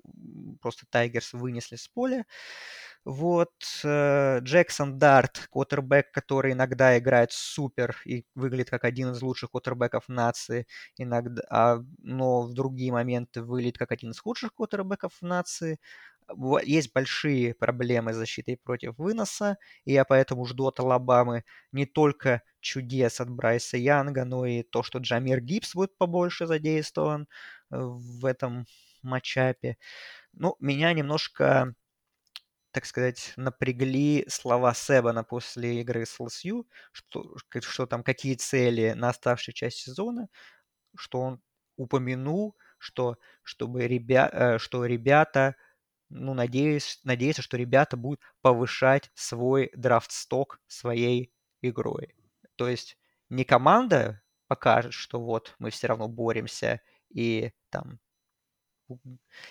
просто 0.61 0.87
Тайгерс 0.91 1.33
вынесли 1.35 1.77
с 1.77 1.89
поля. 1.89 2.25
Вот 3.05 3.53
э, 3.85 4.39
Джексон 4.43 4.99
Дарт, 4.99 5.49
квотербек, 5.51 6.11
который 6.13 6.53
иногда 6.53 6.97
играет 6.99 7.33
супер 7.33 7.97
и 8.05 8.25
выглядит 8.35 8.71
как 8.71 8.85
один 8.85 9.11
из 9.13 9.23
лучших 9.23 9.51
квотербеков 9.51 10.05
нации, 10.09 10.67
иногда, 10.97 11.43
а, 11.51 11.79
но 11.99 12.43
в 12.43 12.55
другие 12.55 12.93
моменты 12.93 13.43
выглядит 13.43 13.79
как 13.79 13.93
один 13.93 14.11
из 14.13 14.21
худших 14.21 14.55
квотербеков 14.55 15.13
нации. 15.21 15.79
Есть 16.65 16.93
большие 16.95 17.55
проблемы 17.55 18.13
с 18.13 18.17
защитой 18.17 18.57
против 18.57 18.97
выноса, 18.99 19.57
и 19.85 19.93
я 19.93 20.05
поэтому 20.05 20.45
жду 20.47 20.67
от 20.67 20.81
Алабамы 20.81 21.45
не 21.73 21.87
только 21.87 22.43
чудес 22.61 23.21
от 23.21 23.31
Брайса 23.31 23.77
Янга, 23.77 24.25
но 24.25 24.47
и 24.47 24.63
то, 24.63 24.83
что 24.83 24.99
Джамир 24.99 25.41
Гибс 25.41 25.75
будет 25.75 25.97
побольше 25.99 26.47
задействован 26.47 27.23
э, 27.71 27.77
в 27.79 28.25
этом 28.27 28.67
матчапе. 29.03 29.77
Ну, 30.33 30.57
меня 30.61 30.93
немножко 30.95 31.75
так 32.73 32.87
сказать, 32.87 33.35
напрягли 33.37 34.25
слова 34.29 34.73
Себана 34.75 35.25
после 35.25 35.81
игры 35.81 36.07
с 36.07 36.19
ЛСЮ, 36.19 36.67
что, 36.93 37.37
что 37.61 37.87
там 37.87 38.03
какие 38.03 38.35
цели 38.35 38.93
на 38.97 39.11
оставшую 39.11 39.55
часть 39.55 39.79
сезона, 39.79 40.29
что 40.97 41.21
он 41.21 41.43
упомянул, 41.77 42.57
что, 42.79 43.19
чтобы 43.43 43.87
ребя, 43.89 44.29
э, 44.33 44.59
что 44.59 44.87
ребята, 44.87 45.57
ну, 46.13 46.35
надеюсь, 46.35 47.01
надеются, 47.05 47.43
что 47.43 47.57
ребята 47.57 47.97
будут 47.97 48.21
повышать 48.41 49.11
свой 49.15 49.71
драфт-сток 49.75 50.61
своей 50.67 51.33
игрой. 51.63 52.15
То 52.57 52.69
есть 52.69 52.99
не 53.29 53.45
команда 53.45 54.21
покажет, 54.47 54.93
что 54.93 55.21
вот 55.21 55.55
мы 55.59 55.71
все 55.71 55.87
равно 55.87 56.09
боремся 56.09 56.81
и 57.09 57.53
там 57.71 57.99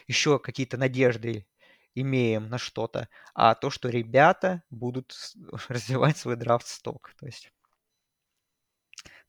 еще 0.08 0.40
какие-то 0.40 0.78
надежды 0.78 1.48
имеем 1.96 2.50
на 2.50 2.58
что-то, 2.58 3.10
а 3.34 3.56
то, 3.56 3.70
что 3.70 3.90
ребята 3.90 4.64
будут 4.70 5.16
развивать 5.68 6.18
свой 6.18 6.36
драфт-сток. 6.36 7.14
То 7.20 7.26
есть 7.26 7.52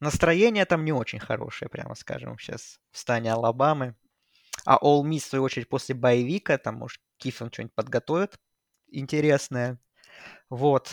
настроение 0.00 0.64
там 0.66 0.84
не 0.84 0.92
очень 0.92 1.18
хорошее, 1.18 1.68
прямо 1.68 1.94
скажем, 1.94 2.38
сейчас 2.38 2.78
в 2.90 2.98
стане 2.98 3.32
Алабамы. 3.32 3.96
А 4.64 4.76
Ole 4.76 5.02
Miss, 5.02 5.20
в 5.20 5.24
свою 5.24 5.44
очередь, 5.44 5.68
после 5.68 5.94
bye 5.94 6.15
week 6.15 6.44
а, 6.44 6.58
там, 6.58 6.76
может, 6.76 7.00
Киффин 7.22 7.52
что-нибудь 7.52 7.74
подготовит 7.74 8.38
интересное. 8.88 9.78
Вот. 10.50 10.92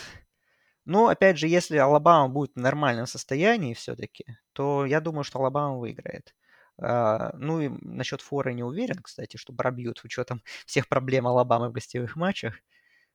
Но, 0.86 1.08
опять 1.08 1.38
же, 1.38 1.48
если 1.48 1.78
Алабама 1.78 2.30
будет 2.30 2.52
в 2.56 2.60
нормальном 2.60 3.08
состоянии 3.08 3.74
все-таки, 3.74 4.26
то 4.54 4.86
я 4.86 5.02
думаю, 5.02 5.24
что 5.24 5.40
Алабама 5.40 5.78
выиграет. 5.78 6.36
А, 6.82 7.32
ну 7.36 7.60
и 7.60 7.70
насчет 7.82 8.22
фора 8.22 8.52
не 8.52 8.64
уверен, 8.64 9.02
кстати, 9.02 9.38
что 9.38 9.54
пробьют 9.54 10.00
с 10.00 10.04
учетом 10.06 10.42
всех 10.66 10.88
проблем 10.88 11.28
Алабамы 11.28 11.70
в 11.70 11.74
гостевых 11.74 12.16
матчах. 12.16 12.56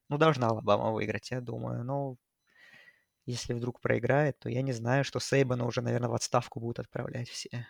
Ну, 0.09 0.19
должна 0.19 0.49
Алабама 0.49 0.91
выиграть, 0.93 1.31
я 1.31 1.41
думаю. 1.41 1.85
Но 1.85 2.17
если 3.27 3.55
вдруг 3.55 3.81
проиграет, 3.81 4.39
то 4.39 4.49
я 4.49 4.63
не 4.63 4.73
знаю, 4.73 5.05
что 5.05 5.21
Сейбана 5.21 5.67
уже, 5.67 5.81
наверное, 5.83 6.11
в 6.11 6.15
отставку 6.15 6.61
будут 6.61 6.81
отправлять 6.81 7.29
все 7.29 7.67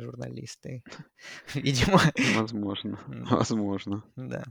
журналисты. 0.00 0.82
Видимо. 1.54 2.00
Возможно, 2.34 2.98
возможно. 3.06 4.04
Да. 4.16 4.44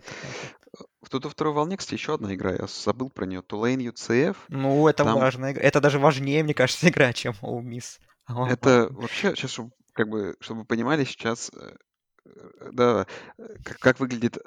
Кто-то 1.04 1.28
во 1.28 1.32
второй 1.32 1.54
волне, 1.54 1.78
кстати, 1.78 1.96
еще 1.96 2.16
одна 2.16 2.34
игра, 2.34 2.52
я 2.54 2.68
забыл 2.68 3.10
про 3.10 3.26
нее. 3.26 3.42
Tulane 3.42 3.92
UCF. 3.92 4.36
Ну, 4.50 4.88
это 4.88 5.04
там... 5.04 5.20
важная 5.20 5.54
игра. 5.54 5.64
Это 5.64 5.82
даже 5.82 6.00
важнее, 6.00 6.44
мне 6.44 6.54
кажется, 6.54 6.90
игра, 6.90 7.14
чем 7.14 7.34
Ole 7.42 7.64
Miss. 7.64 8.00
Это 8.28 8.90
вообще, 8.92 9.36
сейчас, 9.36 9.52
чтобы, 9.52 9.72
как 9.94 10.10
бы, 10.10 10.36
чтобы 10.42 10.62
вы 10.62 10.66
понимали, 10.66 11.06
сейчас, 11.06 11.50
э, 11.56 11.76
э, 12.26 12.70
да, 12.74 13.08
как, 13.64 13.80
как 13.80 14.00
выглядит 14.00 14.38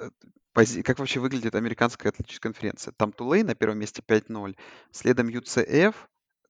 как 0.53 0.99
вообще 0.99 1.19
выглядит 1.19 1.55
американская 1.55 2.11
атлетическая 2.11 2.51
конференция? 2.51 2.93
Там 2.97 3.13
Тулей 3.13 3.43
на 3.43 3.55
первом 3.55 3.79
месте 3.79 4.03
5-0, 4.05 4.57
следом 4.91 5.29
UCF 5.29 5.95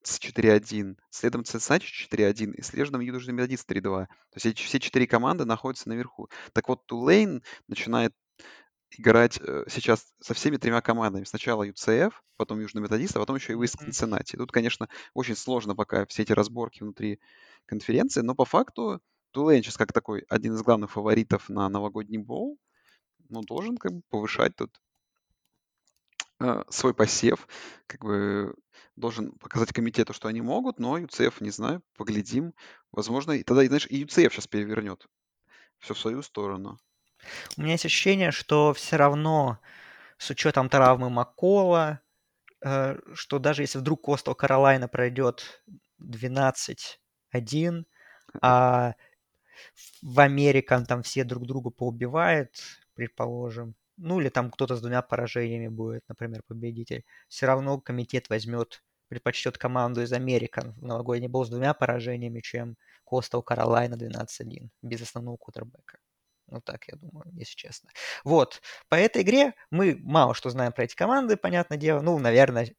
с 0.04 0.20
4-1, 0.20 0.98
следом 1.10 1.42
Cincinnati 1.42 1.86
4-1 2.12 2.54
и 2.54 2.62
следом 2.62 3.02
Южный 3.02 3.34
Методист 3.34 3.70
3-2. 3.70 3.82
То 3.82 4.08
есть 4.36 4.46
эти 4.46 4.62
все 4.62 4.80
четыре 4.80 5.08
команды 5.08 5.46
находятся 5.46 5.90
наверху. 5.90 6.30
Так 6.54 6.68
вот, 6.70 6.86
Тулейн 6.86 7.44
начинает 7.68 8.14
играть 8.98 9.40
э, 9.40 9.66
сейчас 9.70 10.14
со 10.20 10.34
всеми 10.34 10.58
тремя 10.58 10.82
командами. 10.82 11.24
Сначала 11.24 11.68
UCF, 11.68 12.12
потом 12.38 12.60
Южный 12.60 12.82
Методист, 12.82 13.16
а 13.16 13.20
потом 13.20 13.36
еще 13.36 13.54
и 13.54 13.56
Уист 13.56 13.82
Cincinnati. 13.82 14.38
Тут, 14.38 14.52
конечно, 14.52 14.90
очень 15.14 15.36
сложно 15.36 15.76
пока 15.76 16.06
все 16.08 16.24
эти 16.24 16.34
разборки 16.34 16.84
внутри 16.84 17.20
конференции, 17.66 18.22
но 18.22 18.36
по 18.36 18.46
факту 18.46 19.02
Тулейн 19.32 19.64
сейчас 19.64 19.78
как 19.78 19.94
такой 19.94 20.26
один 20.28 20.56
из 20.56 20.62
главных 20.62 20.92
фаворитов 20.92 21.48
на 21.48 21.70
новогодний 21.70 22.18
боул 22.18 22.60
ну, 23.32 23.42
должен 23.42 23.78
как 23.78 23.94
бы 23.94 24.02
повышать 24.10 24.56
тут 24.56 24.70
э, 26.42 26.64
свой 26.70 26.94
посев, 26.94 27.48
как 27.88 28.04
бы 28.04 28.56
должен 28.96 29.32
показать 29.34 29.74
комитету, 29.74 30.14
что 30.14 30.28
они 30.28 30.42
могут, 30.42 30.80
но 30.80 30.98
ЮЦФ, 30.98 31.42
не 31.42 31.52
знаю, 31.52 31.82
поглядим. 31.96 32.54
Возможно, 32.92 33.32
и 33.34 33.44
тогда, 33.44 33.66
знаешь, 33.66 33.88
и 33.90 33.98
ЮЦФ 33.98 34.34
сейчас 34.34 34.48
перевернет 34.48 35.08
все 35.80 35.94
в 35.94 36.00
свою 36.00 36.22
сторону. 36.22 36.78
У 37.58 37.62
меня 37.62 37.74
есть 37.74 37.86
ощущение, 37.86 38.32
что 38.32 38.74
все 38.74 38.96
равно 38.98 39.60
с 40.18 40.30
учетом 40.30 40.70
травмы 40.70 41.10
Макола, 41.10 42.02
э, 42.64 42.98
что 43.14 43.40
даже 43.40 43.64
если 43.64 43.80
вдруг 43.80 44.04
Костел 44.04 44.36
Каролайна 44.36 44.88
пройдет 44.88 45.64
12-1, 46.00 47.86
а 48.42 48.94
в 50.02 50.20
Американ 50.20 50.86
там 50.86 51.04
все 51.04 51.24
друг 51.24 51.46
друга 51.46 51.70
поубивают, 51.70 52.52
предположим, 52.94 53.76
ну 54.02 54.20
или 54.20 54.30
там 54.30 54.52
кто-то 54.52 54.76
с 54.76 54.82
двумя 54.82 55.02
поражениями 55.02 55.68
будет, 55.68 56.04
например, 56.10 56.42
победитель, 56.48 57.04
все 57.28 57.46
равно 57.46 57.80
комитет 57.80 58.30
возьмет, 58.30 58.84
предпочтет 59.08 59.58
команду 59.58 60.02
из 60.02 60.14
Американ 60.14 60.74
в 60.74 60.86
новогодний 60.86 61.28
бол 61.28 61.46
с 61.46 61.50
двумя 61.50 61.74
поражениями, 61.74 62.42
чем 62.42 62.76
Костел 63.04 63.44
Каролайна 63.44 63.96
12-1 63.96 64.70
без 64.82 65.02
основного 65.02 65.38
кутербека. 65.38 66.00
Ну 66.48 66.62
так, 66.62 66.88
я 66.88 66.98
думаю, 66.98 67.32
если 67.34 67.56
честно. 67.56 67.90
Вот, 68.24 68.62
по 68.90 68.96
этой 68.96 69.22
игре 69.22 69.54
мы 69.70 69.98
мало 70.02 70.34
что 70.34 70.50
знаем 70.50 70.74
про 70.74 70.84
эти 70.84 70.96
команды, 70.96 71.38
понятное 71.38 71.78
дело. 71.78 72.02
Ну, 72.02 72.18
наверное, 72.20 72.74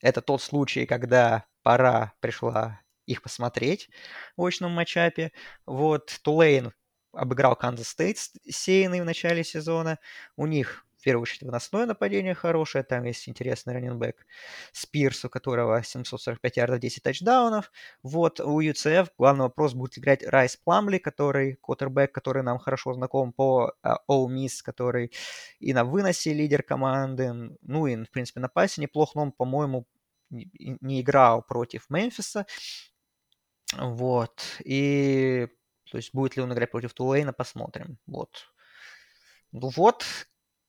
это 0.00 0.22
тот 0.22 0.42
случай, 0.42 0.86
когда 0.86 1.46
пора 1.62 2.14
пришла 2.20 2.80
их 3.06 3.22
посмотреть 3.22 3.90
в 4.36 4.44
очном 4.44 4.72
матчапе. 4.72 5.32
Вот, 5.66 6.18
Тулейн 6.22 6.72
обыграл 7.18 7.56
Канзас 7.56 7.88
Стейт 7.88 8.18
сеяный 8.48 9.00
в 9.00 9.04
начале 9.04 9.44
сезона. 9.44 9.98
У 10.36 10.46
них 10.46 10.84
в 10.98 11.04
первую 11.04 11.22
очередь 11.22 11.42
выносное 11.42 11.86
нападение 11.86 12.34
хорошее, 12.34 12.82
там 12.82 13.04
есть 13.04 13.28
интересный 13.28 13.72
running 13.72 14.06
back 14.06 14.26
Спирс, 14.72 15.24
у 15.24 15.28
которого 15.28 15.82
745 15.82 16.56
ярдов, 16.56 16.80
10 16.80 17.02
тачдаунов. 17.02 17.70
Вот 18.02 18.40
у 18.40 18.60
UCF 18.60 19.10
главный 19.16 19.42
вопрос 19.42 19.74
будет 19.74 19.96
играть 19.98 20.24
Райс 20.26 20.56
Пламли, 20.56 20.98
который 20.98 21.54
квотербек, 21.62 22.12
который 22.12 22.42
нам 22.42 22.58
хорошо 22.58 22.94
знаком 22.94 23.32
по 23.32 23.74
Ole 23.84 23.96
Miss, 24.08 24.60
который 24.64 25.12
и 25.60 25.72
на 25.72 25.84
выносе 25.84 26.34
лидер 26.34 26.64
команды, 26.64 27.56
ну 27.62 27.86
и, 27.86 27.96
в 28.04 28.10
принципе, 28.10 28.40
на 28.40 28.48
пасе 28.48 28.80
неплохо, 28.80 29.12
но 29.14 29.22
он, 29.22 29.32
по-моему, 29.32 29.86
не 30.30 31.00
играл 31.00 31.42
против 31.42 31.88
Мемфиса. 31.90 32.44
Вот. 33.76 34.40
И 34.64 35.48
то 35.90 35.98
есть 35.98 36.14
будет 36.14 36.36
ли 36.36 36.42
он 36.42 36.52
играть 36.52 36.70
против 36.70 36.94
Тулейна, 36.94 37.32
посмотрим. 37.32 37.98
Вот. 38.06 38.52
Ну 39.52 39.68
вот, 39.68 40.04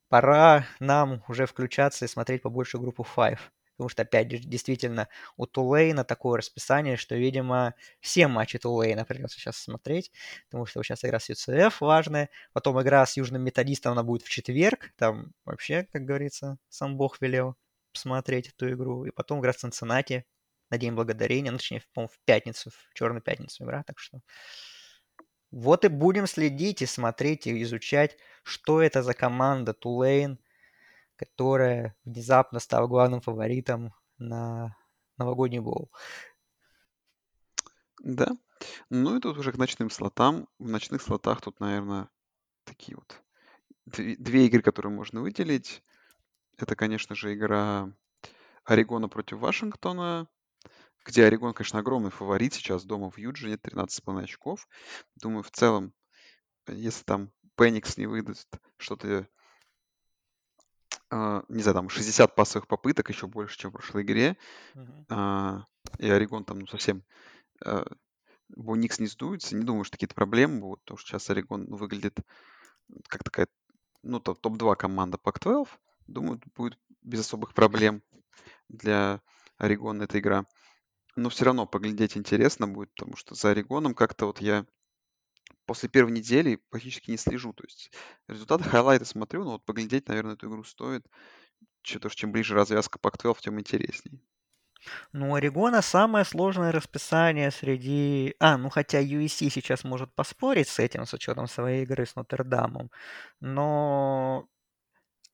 пора 0.09 0.65
нам 0.79 1.23
уже 1.27 1.45
включаться 1.45 2.05
и 2.05 2.07
смотреть 2.07 2.41
побольше 2.41 2.77
группу 2.77 3.05
Five. 3.15 3.39
Потому 3.79 3.87
что, 3.87 4.01
опять 4.01 4.29
же, 4.29 4.39
действительно, 4.39 5.07
у 5.37 5.45
Тулейна 5.45 6.03
такое 6.03 6.39
расписание, 6.39 6.97
что, 6.97 7.15
видимо, 7.15 7.75
все 8.01 8.27
матчи 8.27 8.59
Тулейна 8.59 9.05
придется 9.05 9.39
сейчас 9.39 9.55
смотреть, 9.55 10.11
потому 10.49 10.65
что 10.65 10.83
сейчас 10.83 11.05
игра 11.05 11.17
с 11.17 11.29
UCF 11.29 11.75
важная, 11.79 12.29
потом 12.51 12.81
игра 12.81 13.05
с 13.05 13.15
Южным 13.15 13.41
Методистом, 13.41 13.93
она 13.93 14.03
будет 14.03 14.23
в 14.23 14.29
четверг, 14.29 14.91
там 14.97 15.31
вообще, 15.45 15.87
как 15.93 16.03
говорится, 16.03 16.57
сам 16.67 16.97
Бог 16.97 17.21
велел 17.21 17.55
посмотреть 17.93 18.49
эту 18.49 18.69
игру, 18.73 19.05
и 19.05 19.11
потом 19.11 19.39
игра 19.39 19.53
с 19.53 19.57
Цинциннати 19.57 20.25
на 20.69 20.77
День 20.77 20.91
Благодарения, 20.91 21.51
ну, 21.51 21.57
точнее, 21.57 21.81
по-моему, 21.93 22.11
в 22.13 22.19
пятницу, 22.25 22.71
в 22.71 22.93
Черную 22.93 23.21
пятницу 23.21 23.63
игра, 23.63 23.83
так 23.83 23.97
что 23.97 24.19
вот 25.51 25.85
и 25.85 25.87
будем 25.87 26.27
следить 26.27 26.81
и 26.81 26.85
смотреть 26.85 27.47
и 27.47 27.63
изучать, 27.63 28.17
что 28.43 28.81
это 28.81 29.03
за 29.03 29.13
команда 29.13 29.73
Тулейн, 29.73 30.39
которая 31.15 31.95
внезапно 32.05 32.59
стала 32.59 32.87
главным 32.87 33.21
фаворитом 33.21 33.93
на 34.17 34.75
новогодний 35.17 35.59
боул. 35.59 35.91
Да. 38.01 38.29
Ну 38.89 39.17
и 39.17 39.19
тут 39.19 39.37
уже 39.37 39.51
к 39.51 39.57
ночным 39.57 39.89
слотам. 39.89 40.47
В 40.59 40.67
ночных 40.67 41.01
слотах 41.01 41.41
тут, 41.41 41.59
наверное, 41.59 42.09
такие 42.63 42.95
вот 42.95 43.21
две 43.85 44.45
игры, 44.45 44.61
которые 44.61 44.93
можно 44.93 45.21
выделить. 45.21 45.83
Это, 46.57 46.75
конечно 46.75 47.15
же, 47.15 47.33
игра 47.33 47.91
Орегона 48.63 49.09
против 49.09 49.39
Вашингтона 49.39 50.27
где 51.09 51.25
Орегон, 51.25 51.53
конечно, 51.53 51.79
огромный 51.79 52.11
фаворит 52.11 52.53
сейчас 52.53 52.83
дома 52.85 53.09
в 53.09 53.17
Юджине, 53.17 53.55
13,5 53.55 54.23
очков. 54.23 54.67
Думаю, 55.15 55.41
в 55.41 55.49
целом, 55.49 55.91
если 56.67 57.03
там 57.03 57.31
Пеникс 57.55 57.97
не 57.97 58.05
выдаст 58.05 58.47
что-то, 58.77 59.27
э, 61.09 61.41
не 61.49 61.61
знаю, 61.63 61.73
там 61.73 61.89
60 61.89 62.35
пасовых 62.35 62.67
попыток, 62.67 63.09
еще 63.09 63.25
больше, 63.25 63.57
чем 63.57 63.71
в 63.71 63.73
прошлой 63.73 64.03
игре, 64.03 64.37
э, 64.75 65.57
и 65.97 66.09
Орегон 66.09 66.45
там 66.45 66.59
ну, 66.59 66.67
совсем 66.67 67.03
э, 67.65 67.83
Буникс 68.49 68.99
не 68.99 69.07
сдуется, 69.07 69.55
не 69.55 69.63
думаю, 69.63 69.85
что 69.85 69.97
какие-то 69.97 70.13
проблемы 70.13 70.59
будут, 70.59 70.81
потому 70.81 70.99
что 70.99 71.09
сейчас 71.09 71.29
Орегон 71.31 71.65
ну, 71.69 71.75
выглядит 71.75 72.19
как 73.07 73.23
такая, 73.23 73.47
ну, 74.03 74.19
топ-2 74.19 74.75
команда 74.75 75.17
Пак-12. 75.17 75.67
Думаю, 76.05 76.39
будет 76.55 76.77
без 77.01 77.21
особых 77.21 77.55
проблем 77.55 78.03
для 78.67 79.21
Орегона 79.57 80.03
эта 80.03 80.19
игра. 80.19 80.45
Но 81.15 81.29
все 81.29 81.45
равно 81.45 81.65
поглядеть 81.65 82.17
интересно 82.17 82.67
будет, 82.67 82.91
потому 82.95 83.15
что 83.15 83.35
за 83.35 83.49
Орегоном 83.49 83.93
как-то 83.93 84.27
вот 84.27 84.41
я 84.41 84.65
после 85.65 85.89
первой 85.89 86.11
недели 86.11 86.59
практически 86.69 87.11
не 87.11 87.17
слежу. 87.17 87.53
То 87.53 87.63
есть 87.63 87.91
результаты 88.27 88.63
хайлайты 88.63 89.05
смотрю, 89.05 89.43
но 89.43 89.51
вот 89.51 89.65
поглядеть, 89.65 90.07
наверное, 90.07 90.33
эту 90.33 90.47
игру 90.47 90.63
стоит. 90.63 91.05
Что-то, 91.81 92.09
чем 92.09 92.31
ближе 92.31 92.55
развязка 92.55 92.99
Pac-12, 92.99 93.37
тем 93.41 93.59
интересней. 93.59 94.21
Ну, 95.11 95.35
Орегона 95.35 95.81
самое 95.81 96.25
сложное 96.25 96.71
расписание 96.71 97.51
среди... 97.51 98.35
А, 98.39 98.57
ну 98.57 98.69
хотя 98.69 99.01
USC 99.01 99.49
сейчас 99.49 99.83
может 99.83 100.13
поспорить 100.13 100.67
с 100.67 100.79
этим, 100.79 101.05
с 101.05 101.13
учетом 101.13 101.47
своей 101.47 101.83
игры 101.83 102.05
с 102.05 102.15
Нотр-Дамом. 102.15 102.89
Но 103.39 104.47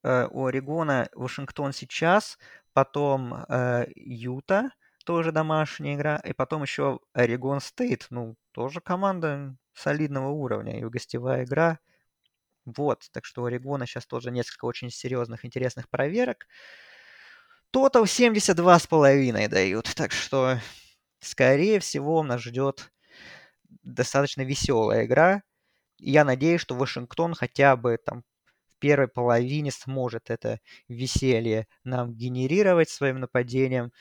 э, 0.04 0.28
у 0.32 0.46
Орегона 0.46 1.10
Вашингтон 1.14 1.74
сейчас, 1.74 2.38
потом 2.74 3.46
э, 3.48 3.86
Юта, 3.96 4.72
тоже 5.06 5.32
домашняя 5.32 5.96
игра. 5.96 6.18
И 6.18 6.34
потом 6.34 6.64
еще 6.64 7.00
Орегон 7.14 7.62
Стейт, 7.62 8.08
ну, 8.10 8.36
тоже 8.52 8.82
команда 8.82 9.56
солидного 9.74 10.30
уровня. 10.30 10.80
И 10.80 10.84
гостевая 10.84 11.46
игра. 11.46 11.80
Вот, 12.66 13.08
так 13.12 13.26
что 13.26 13.44
у 13.44 13.46
Орегона 13.46 13.86
сейчас 13.86 14.06
тоже 14.06 14.32
несколько 14.32 14.66
очень 14.66 14.90
серьезных, 14.90 15.46
интересных 15.46 15.88
проверок. 15.90 16.48
Тотал 17.72 18.06
72,5 18.06 19.48
дают, 19.50 19.94
так 19.96 20.12
что, 20.12 20.60
скорее 21.20 21.80
всего, 21.80 22.24
нас 22.24 22.42
ждет 22.42 22.92
достаточно 23.84 24.42
веселая 24.42 25.06
игра. 25.06 25.44
Я 26.00 26.26
надеюсь, 26.26 26.62
что 26.62 26.76
Вашингтон 26.76 27.36
хотя 27.36 27.76
бы 27.76 27.98
там 28.04 28.24
в 28.68 28.80
первой 28.80 29.08
половине 29.08 29.72
сможет 29.72 30.30
это 30.30 30.60
веселье 30.88 31.68
нам 31.84 32.14
генерировать 32.14 32.90
своим 32.90 33.20
нападением 33.20 33.92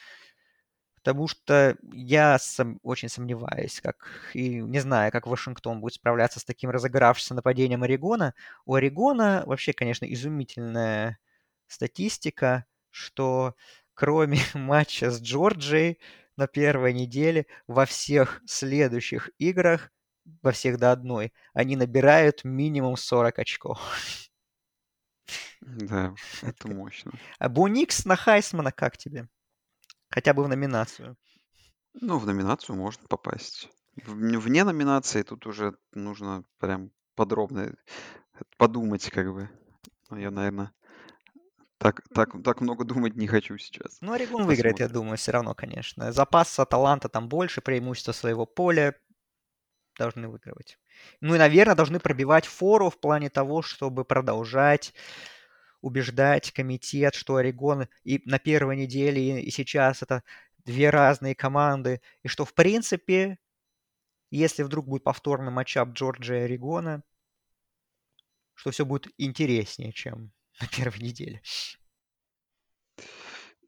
потому 1.05 1.29
что 1.29 1.77
я 1.93 2.39
сам, 2.39 2.81
очень 2.83 3.11
сомневаюсь, 3.11 3.81
как 3.83 4.31
и 4.33 4.63
не 4.63 4.79
знаю, 4.81 5.13
как 5.13 5.27
Вашингтон 5.27 5.81
будет 5.83 5.95
справляться 5.95 6.41
с 6.41 6.45
таким 6.45 6.71
разыгравшимся 6.71 7.35
нападением 7.35 7.83
Орегона. 7.83 8.35
У 8.65 8.75
Орегона 8.75 9.43
вообще, 9.45 9.75
конечно, 9.75 10.07
изумительная 10.07 11.19
статистика, 11.67 12.65
что 12.91 13.55
кроме 13.93 14.39
матча 14.55 15.11
с 15.11 15.21
Джорджией 15.21 15.99
на 16.39 16.47
первой 16.47 16.95
неделе, 16.95 17.47
во 17.67 17.85
всех 17.85 18.41
следующих 18.47 19.31
играх, 19.39 19.91
во 20.41 20.53
всех 20.53 20.79
до 20.79 20.91
одной, 20.91 21.35
они 21.53 21.77
набирают 21.77 22.45
минимум 22.45 22.97
40 22.97 23.39
очков. 23.41 23.79
Да, 25.61 26.15
это 26.43 26.69
мощно. 26.69 27.13
А 27.39 27.51
Буникс 27.51 28.07
на 28.07 28.17
Хайсмана 28.17 28.73
как 28.73 28.97
тебе? 28.97 29.29
Хотя 30.15 30.33
бы 30.33 30.45
в 30.45 30.49
номинацию. 30.49 31.17
Ну, 32.01 32.19
в 32.19 32.27
номинацию 32.27 32.77
можно 32.77 33.05
попасть. 33.09 33.69
Вне 33.97 34.63
номинации 34.63 35.23
тут 35.23 35.45
уже 35.45 35.77
нужно 35.93 36.45
прям 36.61 36.93
подробно 37.17 37.75
подумать, 38.57 39.11
как 39.11 39.33
бы. 39.33 39.51
Ну, 40.11 40.17
я, 40.17 40.31
наверное, 40.31 40.73
так, 41.79 42.03
так, 42.15 42.31
так 42.45 42.61
много 42.61 42.85
думать 42.85 43.17
не 43.17 43.27
хочу 43.27 43.59
сейчас. 43.59 43.99
Ну, 44.01 44.13
Орегон 44.13 44.47
выиграет, 44.47 44.79
я 44.79 44.89
думаю, 44.89 45.17
все 45.17 45.33
равно, 45.33 45.53
конечно. 45.53 46.13
Запаса 46.13 46.65
таланта 46.65 47.09
там 47.09 47.29
больше, 47.29 47.61
преимущество 47.61 48.13
своего 48.13 48.47
поля 48.47 48.95
должны 49.99 50.29
выигрывать. 50.29 50.79
Ну 51.21 51.35
и, 51.35 51.39
наверное, 51.39 51.75
должны 51.75 51.99
пробивать 51.99 52.47
фору 52.47 52.89
в 52.89 53.01
плане 53.01 53.31
того, 53.31 53.63
чтобы 53.63 54.05
продолжать 54.05 54.95
убеждать 55.85 56.51
комитет, 56.51 57.15
что 57.15 57.37
Орегон 57.37 57.89
и 58.05 58.23
на 58.25 58.39
первой 58.39 58.77
неделе, 58.77 59.43
и 59.43 59.51
сейчас 59.51 60.03
это 60.03 60.23
две 60.65 60.89
разные 60.89 61.35
команды, 61.35 62.01
и 62.23 62.29
что, 62.29 62.47
в 62.47 62.55
принципе, 62.55 63.39
если 64.31 64.63
вдруг 64.63 64.87
будет 64.87 65.05
повторный 65.05 65.53
матчап 65.53 65.91
Джорджия 65.91 66.41
и 66.41 66.45
Орегона, 66.45 67.03
что 68.55 68.71
все 68.71 68.87
будет 68.87 69.13
интереснее, 69.19 69.93
чем 69.93 70.33
на 70.61 70.69
первой 70.69 71.01
неделе. 71.01 71.43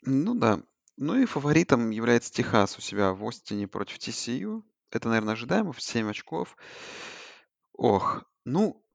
Ну 0.03 0.35
да. 0.35 0.63
Ну 0.97 1.21
и 1.21 1.27
фаворитом 1.27 1.91
является 1.91 2.33
Техас 2.33 2.79
у 2.79 2.81
себя 2.81 3.13
в 3.13 3.23
Остине 3.29 3.69
против 3.69 3.99
TCU. 3.99 4.63
Это, 4.91 5.09
наверное, 5.09 5.35
ожидаемо, 5.35 5.75
в 5.75 5.83
7 5.83 6.09
очков. 6.09 6.57
Ох, 7.75 8.25
ну, 8.47 8.86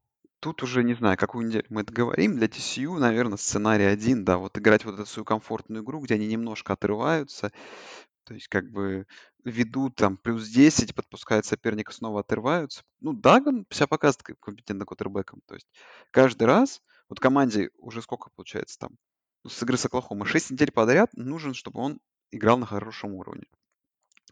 тут 0.41 0.63
уже 0.63 0.83
не 0.83 0.95
знаю, 0.95 1.17
какую 1.17 1.47
неделю 1.47 1.65
мы 1.69 1.81
это 1.81 1.93
говорим. 1.93 2.35
Для 2.35 2.47
TCU, 2.47 2.97
наверное, 2.97 3.37
сценарий 3.37 3.85
один, 3.85 4.25
да, 4.25 4.37
вот 4.37 4.57
играть 4.57 4.83
вот 4.83 4.95
эту 4.95 5.05
свою 5.05 5.23
комфортную 5.23 5.83
игру, 5.83 6.01
где 6.01 6.15
они 6.15 6.27
немножко 6.27 6.73
отрываются, 6.73 7.51
то 8.25 8.33
есть 8.33 8.47
как 8.47 8.69
бы 8.69 9.05
ведут 9.45 9.95
там 9.95 10.17
плюс 10.17 10.47
10, 10.49 10.95
подпускают 10.95 11.45
соперника, 11.45 11.93
снова 11.93 12.21
отрываются. 12.21 12.83
Ну, 12.99 13.13
Даган 13.13 13.65
себя 13.69 13.87
показывает 13.87 14.23
как 14.23 14.39
компетентным 14.39 14.85
квотербеком. 14.85 15.41
То 15.47 15.55
есть 15.55 15.67
каждый 16.11 16.43
раз, 16.43 16.81
вот 17.07 17.19
команде 17.19 17.69
уже 17.77 18.01
сколько 18.01 18.29
получается 18.35 18.79
там, 18.79 18.91
ну, 19.43 19.49
с 19.49 19.61
игры 19.63 19.77
с 19.77 19.85
Оклахомой, 19.85 20.27
6 20.27 20.51
недель 20.51 20.71
подряд 20.71 21.11
нужен, 21.13 21.53
чтобы 21.53 21.79
он 21.79 21.99
играл 22.31 22.57
на 22.57 22.65
хорошем 22.65 23.13
уровне 23.13 23.45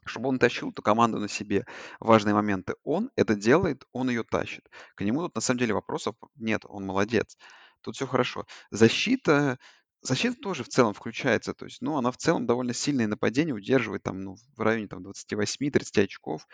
чтобы 0.10 0.30
он 0.30 0.40
тащил 0.40 0.72
эту 0.72 0.82
команду 0.82 1.20
на 1.20 1.28
себе. 1.28 1.66
Важные 2.00 2.34
моменты. 2.34 2.74
Он 2.84 3.12
это 3.16 3.36
делает, 3.36 3.86
он 3.92 4.10
ее 4.10 4.24
тащит. 4.24 4.70
К 4.96 5.02
нему 5.02 5.22
тут 5.22 5.36
на 5.36 5.42
самом 5.42 5.60
деле 5.60 5.74
вопросов 5.74 6.16
нет, 6.36 6.64
он 6.66 6.86
молодец. 6.86 7.38
Тут 7.82 7.96
все 7.96 8.08
хорошо. 8.08 8.46
Защита, 8.72 9.58
защита 10.02 10.36
тоже 10.42 10.64
в 10.64 10.70
целом 10.70 10.94
включается. 10.94 11.54
То 11.54 11.66
есть, 11.66 11.82
ну, 11.82 11.98
она 11.98 12.12
в 12.12 12.18
целом 12.18 12.46
довольно 12.46 12.74
сильное 12.74 13.08
нападение 13.08 13.56
удерживает 13.56 14.04
там, 14.04 14.22
ну, 14.22 14.36
в 14.56 14.62
районе 14.62 14.88
там 14.88 15.06
28-30 15.06 16.04
очков, 16.04 16.48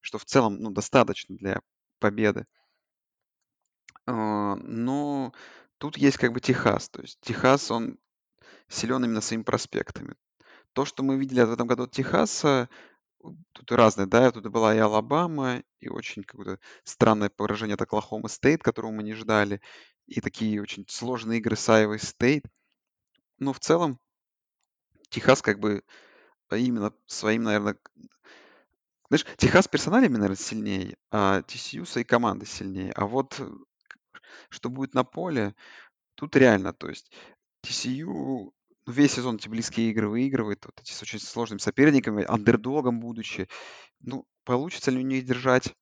что 0.00 0.18
в 0.18 0.24
целом, 0.24 0.56
ну, 0.56 0.70
достаточно 0.70 1.36
для 1.36 1.60
победы. 2.00 2.46
А, 4.06 4.56
но 4.56 5.32
тут 5.78 5.96
есть 5.96 6.18
как 6.18 6.32
бы 6.32 6.40
Техас. 6.40 6.88
То 6.88 7.02
есть 7.02 7.20
Техас, 7.20 7.70
он 7.70 7.98
силен 8.68 9.04
именно 9.04 9.20
своими 9.20 9.42
проспектами. 9.44 10.14
То, 10.72 10.84
что 10.84 11.02
мы 11.02 11.18
видели 11.18 11.42
в 11.42 11.52
этом 11.52 11.66
году 11.66 11.84
от 11.84 11.92
Техаса, 11.92 12.68
тут 13.52 13.72
разные, 13.72 14.06
да, 14.06 14.30
тут 14.30 14.46
была 14.48 14.74
и 14.74 14.78
Алабама, 14.78 15.62
и 15.80 15.88
очень 15.88 16.24
какое-то 16.24 16.58
странное 16.84 17.30
поражение 17.30 17.74
от 17.74 17.82
Оклахома 17.82 18.28
Стейт, 18.28 18.62
которого 18.62 18.90
мы 18.90 19.02
не 19.02 19.14
ждали, 19.14 19.60
и 20.06 20.20
такие 20.20 20.60
очень 20.60 20.84
сложные 20.88 21.38
игры 21.38 21.56
с 21.56 21.68
Айвой 21.68 21.98
Стейт. 21.98 22.44
Но 23.38 23.52
в 23.52 23.60
целом 23.60 23.98
Техас 25.10 25.42
как 25.42 25.58
бы 25.58 25.82
именно 26.50 26.92
своим, 27.06 27.44
наверное... 27.44 27.76
Знаешь, 29.08 29.26
Техас 29.36 29.68
персоналями, 29.68 30.14
наверное, 30.14 30.36
сильнее, 30.36 30.96
а 31.10 31.40
TCU 31.42 31.84
своей 31.84 32.06
команды 32.06 32.46
сильнее. 32.46 32.92
А 32.92 33.06
вот 33.06 33.40
что 34.48 34.70
будет 34.70 34.94
на 34.94 35.04
поле, 35.04 35.54
тут 36.14 36.34
реально, 36.36 36.72
то 36.72 36.88
есть 36.88 37.12
TCU 37.62 38.52
весь 38.86 39.12
сезон 39.12 39.36
эти 39.36 39.48
близкие 39.48 39.90
игры 39.90 40.08
выигрывает, 40.08 40.64
вот 40.64 40.80
эти 40.80 40.92
с 40.92 41.02
очень 41.02 41.18
сложными 41.18 41.58
соперниками, 41.58 42.24
андердогом 42.24 43.00
будучи. 43.00 43.48
Ну, 44.00 44.26
получится 44.44 44.90
ли 44.90 44.98
у 44.98 45.06
них 45.06 45.24
держать, 45.24 45.74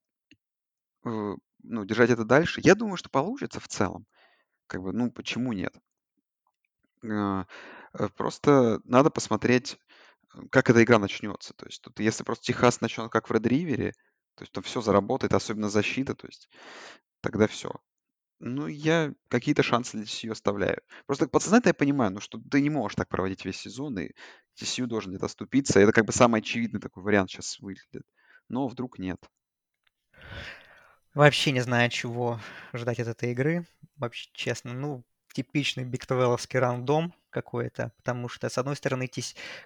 э, 1.05 1.35
ну, 1.63 1.85
держать 1.85 2.09
это 2.09 2.25
дальше? 2.25 2.61
Я 2.63 2.75
думаю, 2.75 2.97
что 2.97 3.09
получится 3.09 3.59
в 3.59 3.67
целом. 3.67 4.05
Как 4.67 4.81
бы, 4.81 4.93
ну, 4.93 5.11
почему 5.11 5.53
нет? 5.53 5.75
А, 7.03 7.45
э, 7.93 8.09
просто 8.15 8.79
надо 8.83 9.09
посмотреть, 9.09 9.77
как 10.51 10.69
эта 10.69 10.83
игра 10.83 10.99
начнется. 10.99 11.53
То 11.53 11.65
есть 11.65 11.81
тут, 11.81 11.99
если 11.99 12.23
просто 12.23 12.45
Техас 12.45 12.81
начнет 12.81 13.11
как 13.11 13.29
в 13.29 13.33
Red 13.33 13.43
River, 13.43 13.91
то 14.35 14.43
есть 14.43 14.51
там 14.53 14.63
все 14.63 14.81
заработает, 14.81 15.33
особенно 15.33 15.69
защита, 15.69 16.15
то 16.15 16.27
есть 16.27 16.49
тогда 17.21 17.47
все. 17.47 17.71
Ну, 18.43 18.65
я 18.65 19.13
какие-то 19.27 19.61
шансы 19.61 19.97
для 19.97 20.05
TCU 20.05 20.31
оставляю. 20.31 20.81
Просто 21.05 21.27
подсознательно 21.27 21.69
я 21.69 21.73
понимаю, 21.75 22.11
ну, 22.11 22.19
что 22.19 22.39
ты 22.39 22.59
не 22.59 22.71
можешь 22.71 22.95
так 22.95 23.07
проводить 23.07 23.45
весь 23.45 23.57
сезон, 23.57 23.99
и 23.99 24.13
TCU 24.59 24.87
должен 24.87 25.11
где-то 25.11 25.27
оступиться. 25.27 25.79
Это 25.79 25.91
как 25.91 26.05
бы 26.05 26.11
самый 26.11 26.41
очевидный 26.41 26.81
такой 26.81 27.03
вариант 27.03 27.29
сейчас 27.29 27.59
выглядит. 27.59 28.01
Но 28.49 28.67
вдруг 28.67 28.97
нет. 28.97 29.23
Вообще 31.13 31.51
не 31.51 31.59
знаю, 31.59 31.91
чего 31.91 32.39
ждать 32.73 32.99
от 32.99 33.09
этой 33.09 33.31
игры. 33.31 33.67
Вообще, 33.95 34.27
честно, 34.33 34.73
ну, 34.73 35.03
типичный 35.33 35.83
бигтвелловский 35.83 36.57
рандом 36.57 37.13
какой-то, 37.29 37.93
потому 37.97 38.27
что, 38.27 38.49
с 38.49 38.57
одной 38.57 38.75
стороны, 38.75 39.07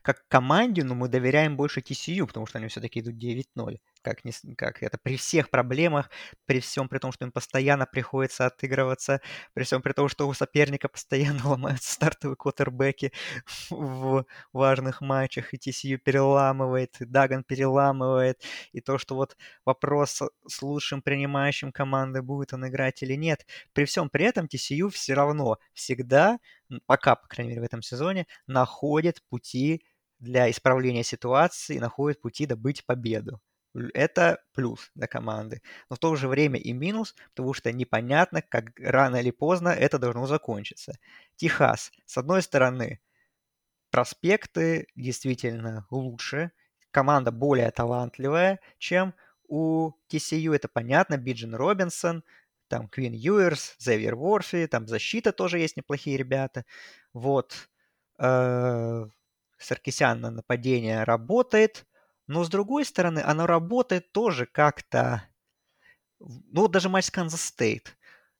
как 0.02 0.28
команде, 0.28 0.84
ну, 0.84 0.96
мы 0.96 1.08
доверяем 1.08 1.56
больше 1.56 1.80
TCU, 1.80 2.28
потому 2.28 2.46
что 2.46 2.58
они 2.58 2.68
все-таки 2.68 3.00
идут 3.00 3.16
9-0 3.16 3.80
как, 4.06 4.24
не, 4.24 4.32
как 4.56 4.84
это, 4.84 5.00
при 5.02 5.18
всех 5.18 5.50
проблемах, 5.50 6.12
при 6.46 6.60
всем 6.60 6.88
при 6.88 7.00
том, 7.00 7.12
что 7.12 7.26
им 7.26 7.32
постоянно 7.32 7.88
приходится 7.88 8.46
отыгрываться, 8.46 9.20
при 9.54 9.64
всем 9.64 9.82
при 9.82 9.94
том, 9.94 10.10
что 10.10 10.28
у 10.28 10.34
соперника 10.34 10.88
постоянно 10.88 11.42
ломаются 11.50 11.94
стартовые 11.94 12.36
квотербеки 12.36 13.12
в 13.72 14.26
важных 14.54 15.02
матчах, 15.02 15.56
и 15.56 15.58
TCU 15.58 15.98
переламывает, 15.98 17.02
и 17.02 17.06
Даган 17.06 17.44
переламывает, 17.44 18.44
и 18.74 18.80
то, 18.80 19.00
что 19.00 19.16
вот 19.16 19.36
вопрос 19.66 20.22
с 20.48 20.62
лучшим 20.62 21.02
принимающим 21.02 21.72
команды, 21.72 22.22
будет 22.22 22.54
он 22.54 22.68
играть 22.68 23.02
или 23.02 23.16
нет, 23.16 23.48
при 23.74 23.86
всем 23.86 24.12
при 24.12 24.26
этом 24.26 24.46
TCU 24.46 24.90
все 24.90 25.16
равно 25.16 25.58
всегда, 25.74 26.38
пока, 26.86 27.16
по 27.16 27.28
крайней 27.28 27.54
мере, 27.54 27.62
в 27.62 27.66
этом 27.66 27.82
сезоне, 27.82 28.28
находит 28.46 29.24
пути 29.30 29.84
для 30.20 30.52
исправления 30.52 31.04
ситуации, 31.04 31.80
находит 31.80 32.22
пути 32.22 32.46
добыть 32.46 32.86
победу. 32.86 33.42
Это 33.94 34.42
плюс 34.54 34.92
для 34.96 35.08
команды. 35.08 35.62
Но 35.90 35.96
в 35.96 36.00
то 36.00 36.16
же 36.16 36.28
время 36.28 36.60
и 36.60 36.74
минус, 36.74 37.16
потому 37.36 37.54
что 37.54 37.72
непонятно, 37.72 38.42
как 38.42 38.72
рано 38.80 39.18
или 39.18 39.32
поздно 39.32 39.70
это 39.70 40.00
должно 40.00 40.28
закончиться. 40.28 40.98
Техас. 41.36 41.92
С 42.06 42.18
одной 42.18 42.42
стороны, 42.42 43.00
проспекты 43.92 44.88
действительно 44.96 45.86
лучше, 45.90 46.52
команда 46.92 47.32
более 47.32 47.72
талантливая, 47.72 48.60
чем 48.78 49.14
у 49.48 49.92
TCU, 50.10 50.54
это 50.56 50.68
понятно, 50.68 51.18
Биджан 51.18 51.56
Робинсон, 51.56 52.24
там 52.68 52.88
Квин 52.88 53.14
Юерс, 53.14 53.76
Зевьер 53.80 54.16
Ворфи, 54.16 54.68
там 54.68 54.88
защита 54.88 55.32
тоже 55.32 55.60
есть 55.60 55.78
неплохие 55.78 56.18
ребята. 56.18 56.66
Вот. 57.14 57.70
Э, 58.20 59.06
Саркисян 59.58 60.20
на 60.22 60.32
нападение 60.32 61.04
работает, 61.04 61.86
но 62.28 62.44
с 62.44 62.50
другой 62.50 62.86
стороны, 62.86 63.20
оно 63.20 63.46
работает 63.46 64.12
тоже 64.12 64.46
как-то... 64.46 65.24
Ну 66.20 66.62
вот 66.62 66.72
даже 66.72 66.90
матч 66.90 67.06
с 67.06 67.12
Канзас 67.12 67.42
Стейт. 67.42 67.98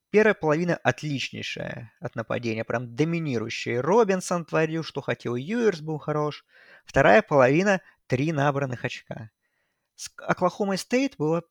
Первая 0.10 0.34
половина 0.34 0.76
отличнейшая 0.78 1.92
от 2.00 2.16
нападения, 2.16 2.64
прям 2.64 2.96
доминирующая. 2.96 3.82
Робинсон 3.82 4.46
творил, 4.46 4.84
что 4.84 5.02
хотел, 5.02 5.36
Юерс 5.36 5.82
был 5.82 5.98
хорош. 5.98 6.46
Вторая 6.86 7.22
половина– 7.22 7.82
три 8.08 8.32
набранных 8.32 8.86
очка. 8.86 9.32
С 9.96 10.12
Оклахомой 10.18 10.78
Стейт 10.78 11.16
было 11.18 11.44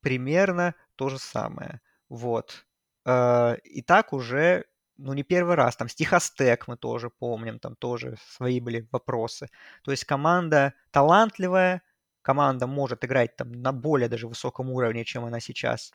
примерно 0.00 0.74
то 0.96 1.08
же 1.08 1.18
самое. 1.18 1.80
Вот. 2.08 2.66
Э, 3.04 3.56
и 3.64 3.82
так 3.82 4.12
уже 4.12 4.64
ну, 4.98 5.12
не 5.14 5.22
первый 5.22 5.54
раз. 5.54 5.76
Там 5.76 5.88
Стихостек 5.88 6.68
мы 6.68 6.76
тоже 6.76 7.10
помним, 7.10 7.58
там 7.58 7.76
тоже 7.76 8.16
свои 8.30 8.60
были 8.60 8.86
вопросы. 8.92 9.48
То 9.84 9.92
есть 9.92 10.04
команда 10.04 10.74
талантливая, 10.90 11.82
команда 12.22 12.66
может 12.66 13.04
играть 13.04 13.36
там 13.36 13.52
на 13.52 13.72
более 13.72 14.08
даже 14.08 14.28
высоком 14.28 14.70
уровне, 14.70 15.04
чем 15.04 15.24
она 15.24 15.40
сейчас 15.40 15.92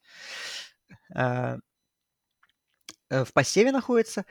э, 1.16 1.58
э, 3.10 3.26
в 3.26 3.34
посеве 3.34 3.72
находится. 3.72 4.26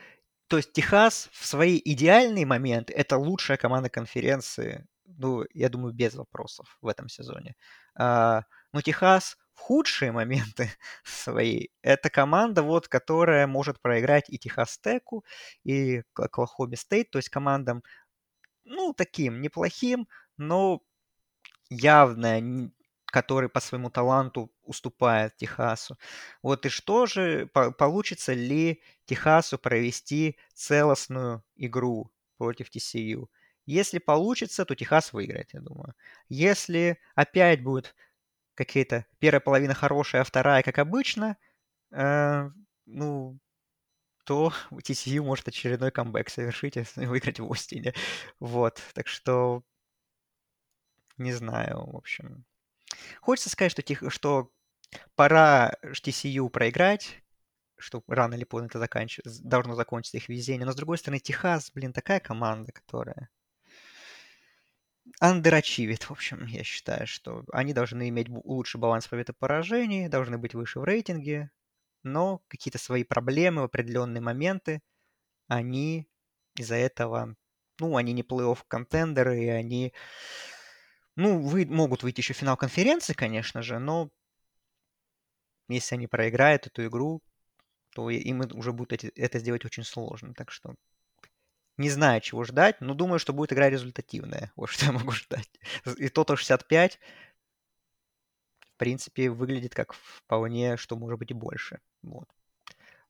То 0.48 0.56
есть 0.58 0.72
Техас 0.72 1.28
в 1.32 1.46
свои 1.46 1.80
идеальные 1.84 2.46
моменты 2.46 2.92
это 2.92 3.16
лучшая 3.16 3.56
команда 3.56 3.88
конференции, 3.88 4.86
ну, 5.04 5.44
я 5.54 5.68
думаю, 5.68 5.94
без 5.94 6.14
вопросов 6.14 6.78
в 6.82 6.88
этом 6.88 7.08
сезоне. 7.08 7.56
А, 7.94 8.42
но 8.72 8.82
Техас 8.82 9.36
в 9.54 9.60
худшие 9.60 10.12
моменты 10.12 10.70
свои, 11.04 11.68
это 11.82 12.10
команда, 12.10 12.62
вот, 12.62 12.88
которая 12.88 13.46
может 13.46 13.80
проиграть 13.80 14.30
и 14.30 14.38
Техас 14.38 14.78
Теку, 14.78 15.24
и 15.64 16.02
Оклахоме 16.14 16.76
Стейт, 16.76 17.10
то 17.10 17.18
есть 17.18 17.28
командам, 17.28 17.82
ну, 18.64 18.94
таким 18.94 19.40
неплохим, 19.40 20.08
но 20.36 20.82
явно 21.70 22.40
который 23.12 23.50
по 23.50 23.60
своему 23.60 23.90
таланту 23.90 24.50
уступает 24.64 25.36
Техасу. 25.36 25.98
Вот 26.42 26.64
и 26.66 26.70
что 26.70 27.06
же, 27.06 27.46
получится 27.46 28.32
ли 28.32 28.82
Техасу 29.04 29.58
провести 29.58 30.38
целостную 30.54 31.44
игру 31.56 32.10
против 32.38 32.70
TCU? 32.70 33.26
Если 33.66 33.98
получится, 33.98 34.64
то 34.64 34.74
Техас 34.74 35.12
выиграет, 35.12 35.52
я 35.52 35.60
думаю. 35.60 35.94
Если 36.30 36.98
опять 37.14 37.62
будет 37.62 37.94
какие-то 38.54 39.06
первая 39.18 39.40
половина 39.40 39.74
хорошая, 39.74 40.22
а 40.22 40.24
вторая, 40.24 40.62
как 40.62 40.78
обычно, 40.78 41.36
э, 41.92 42.50
ну, 42.86 43.38
то 44.24 44.52
TCU 44.70 45.22
может 45.22 45.48
очередной 45.48 45.90
камбэк 45.90 46.28
совершить 46.30 46.76
и 46.76 46.84
выиграть 47.06 47.40
в 47.40 47.50
Остине. 47.50 47.94
Вот, 48.40 48.80
так 48.94 49.06
что 49.08 49.62
не 51.18 51.32
знаю, 51.32 51.90
в 51.90 51.96
общем. 51.96 52.44
Хочется 53.20 53.50
сказать, 53.50 53.72
что, 53.72 53.82
тих, 53.82 54.02
что 54.08 54.50
пора 55.14 55.74
TCU 55.82 56.48
проиграть, 56.48 57.22
что 57.78 58.02
рано 58.06 58.34
или 58.34 58.44
поздно 58.44 58.66
это 58.66 58.78
заканч... 58.78 59.20
должно 59.24 59.74
закончиться 59.74 60.16
их 60.18 60.28
везение. 60.28 60.66
Но, 60.66 60.72
с 60.72 60.76
другой 60.76 60.98
стороны, 60.98 61.20
Техас, 61.20 61.70
блин, 61.72 61.92
такая 61.92 62.20
команда, 62.20 62.72
которая 62.72 63.28
андерачивит, 65.20 66.04
в 66.04 66.10
общем, 66.10 66.46
я 66.46 66.64
считаю, 66.64 67.06
что 67.06 67.44
они 67.52 67.72
должны 67.72 68.08
иметь 68.08 68.28
лучший 68.28 68.80
баланс 68.80 69.06
побед 69.08 69.36
поражений, 69.38 70.08
должны 70.08 70.38
быть 70.38 70.54
выше 70.54 70.80
в 70.80 70.84
рейтинге, 70.84 71.50
но 72.02 72.42
какие-то 72.48 72.78
свои 72.78 73.04
проблемы 73.04 73.62
в 73.62 73.66
определенные 73.66 74.20
моменты, 74.20 74.80
они 75.48 76.08
из-за 76.56 76.76
этого, 76.76 77.36
ну, 77.78 77.96
они 77.96 78.12
не 78.12 78.22
плей-офф 78.22 78.58
контендеры, 78.68 79.42
и 79.44 79.48
они 79.48 79.92
ну, 81.16 81.40
вы, 81.40 81.66
могут 81.66 82.02
выйти 82.02 82.20
еще 82.20 82.32
в 82.34 82.38
финал 82.38 82.56
конференции, 82.56 83.12
конечно 83.12 83.62
же, 83.62 83.78
но 83.78 84.10
если 85.68 85.94
они 85.94 86.06
проиграют 86.06 86.66
эту 86.66 86.86
игру, 86.86 87.22
то 87.94 88.08
им 88.10 88.42
уже 88.54 88.72
будет 88.72 89.04
это 89.04 89.38
сделать 89.38 89.64
очень 89.64 89.84
сложно. 89.84 90.34
Так 90.34 90.50
что 90.50 90.74
не 91.76 91.90
знаю, 91.90 92.20
чего 92.20 92.44
ждать, 92.44 92.80
но 92.80 92.94
думаю, 92.94 93.18
что 93.18 93.32
будет 93.32 93.52
игра 93.52 93.70
результативная. 93.70 94.52
Вот 94.56 94.70
что 94.70 94.86
я 94.86 94.92
могу 94.92 95.12
ждать. 95.12 95.50
И 95.96 96.08
то 96.08 96.36
65, 96.36 96.98
в 98.60 98.76
принципе, 98.76 99.30
выглядит 99.30 99.74
как 99.74 99.92
вполне, 99.92 100.76
что 100.76 100.96
может 100.96 101.18
быть 101.18 101.30
и 101.30 101.34
больше. 101.34 101.80
Вот. 102.02 102.28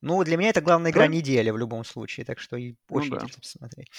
Ну, 0.00 0.22
для 0.24 0.36
меня 0.36 0.50
это 0.50 0.60
главная 0.60 0.90
игра 0.90 1.06
да? 1.06 1.12
недели 1.12 1.50
в 1.50 1.56
любом 1.56 1.84
случае, 1.84 2.26
так 2.26 2.40
что 2.40 2.56
и 2.56 2.74
ну 2.88 2.96
очень 2.96 3.10
ну, 3.10 3.16
да. 3.16 3.22
интересно 3.22 3.40
посмотреть. 3.40 3.90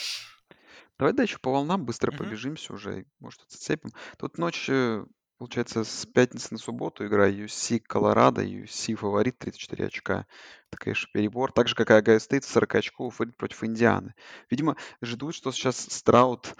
Давай 0.99 1.13
дальше 1.13 1.39
по 1.39 1.51
волнам 1.51 1.85
быстро 1.85 2.11
пробежимся 2.11 2.73
уже, 2.73 3.05
может, 3.19 3.41
зацепим. 3.47 3.91
Тут 4.17 4.37
ночь, 4.37 4.69
э, 4.69 5.05
получается, 5.37 5.83
с 5.83 6.05
пятницы 6.05 6.49
на 6.51 6.57
субботу 6.57 7.05
игра 7.05 7.29
USC 7.29 7.79
Колорадо, 7.79 8.43
USC 8.43 8.95
фаворит 8.95 9.37
34 9.39 9.87
очка. 9.87 10.25
Это, 10.69 10.77
конечно, 10.77 11.09
перебор. 11.13 11.51
Так 11.51 11.67
же, 11.67 11.75
как 11.75 11.91
и 11.91 11.93
Огайо 11.93 12.19
Стейт, 12.19 12.43
40 12.43 12.75
очков 12.75 13.21
против 13.37 13.63
Индианы. 13.63 14.15
Видимо, 14.49 14.77
ждут, 15.01 15.35
что 15.35 15.51
сейчас 15.51 15.77
Страуду 15.77 16.55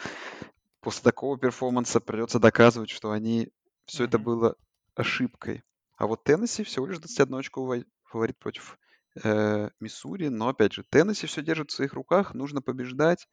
после 0.82 1.04
такого 1.04 1.38
перформанса 1.38 2.00
придется 2.00 2.40
доказывать, 2.40 2.90
что 2.90 3.12
они 3.12 3.50
все 3.86 4.06
это 4.06 4.20
было 4.20 4.56
ошибкой. 4.96 5.64
А 5.98 6.08
вот 6.08 6.24
Теннесси 6.24 6.64
всего 6.64 6.86
лишь 6.86 7.00
21 7.00 7.36
очко 7.36 7.76
фаворит 8.04 8.38
против 8.38 8.78
э, 9.24 9.70
Миссури. 9.80 10.28
Но, 10.28 10.50
опять 10.50 10.74
же, 10.74 10.84
Теннесси 10.84 11.28
все 11.28 11.42
держит 11.42 11.72
в 11.72 11.74
своих 11.74 11.94
руках, 11.94 12.34
нужно 12.34 12.62
побеждать 12.62 13.28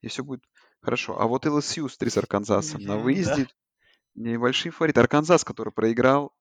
и 0.00 0.08
все 0.08 0.24
будет 0.24 0.42
хорошо. 0.80 1.20
А 1.20 1.26
вот 1.26 1.46
LSU 1.46 1.88
с 1.88 1.96
3 1.96 2.10
с 2.10 2.16
Арканзасом 2.18 2.82
на 2.82 2.98
выезде 2.98 3.44
да. 3.44 3.50
Небольшие 4.18 4.72
фавориты. 4.72 5.00
Арканзас, 5.00 5.44
который 5.44 5.72
проиграл 5.72 6.32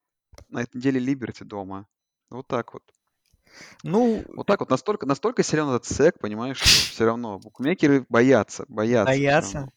на 0.50 0.64
этой 0.64 0.78
неделе 0.78 1.00
Либерти 1.00 1.44
дома. 1.44 1.88
Вот 2.30 2.48
так 2.48 2.74
вот. 2.74 2.84
Ну, 3.84 4.24
вот 4.36 4.46
так 4.46 4.60
вот 4.60 4.70
настолько, 4.70 5.06
настолько 5.06 5.44
силен 5.44 5.70
этот 5.70 5.86
сек, 5.86 6.20
понимаешь, 6.20 6.58
что 6.58 6.68
все 6.68 7.06
равно 7.06 7.40
букмекеры 7.40 8.06
боятся, 8.10 8.66
боятся. 8.68 9.06
Боятся. 9.06 9.70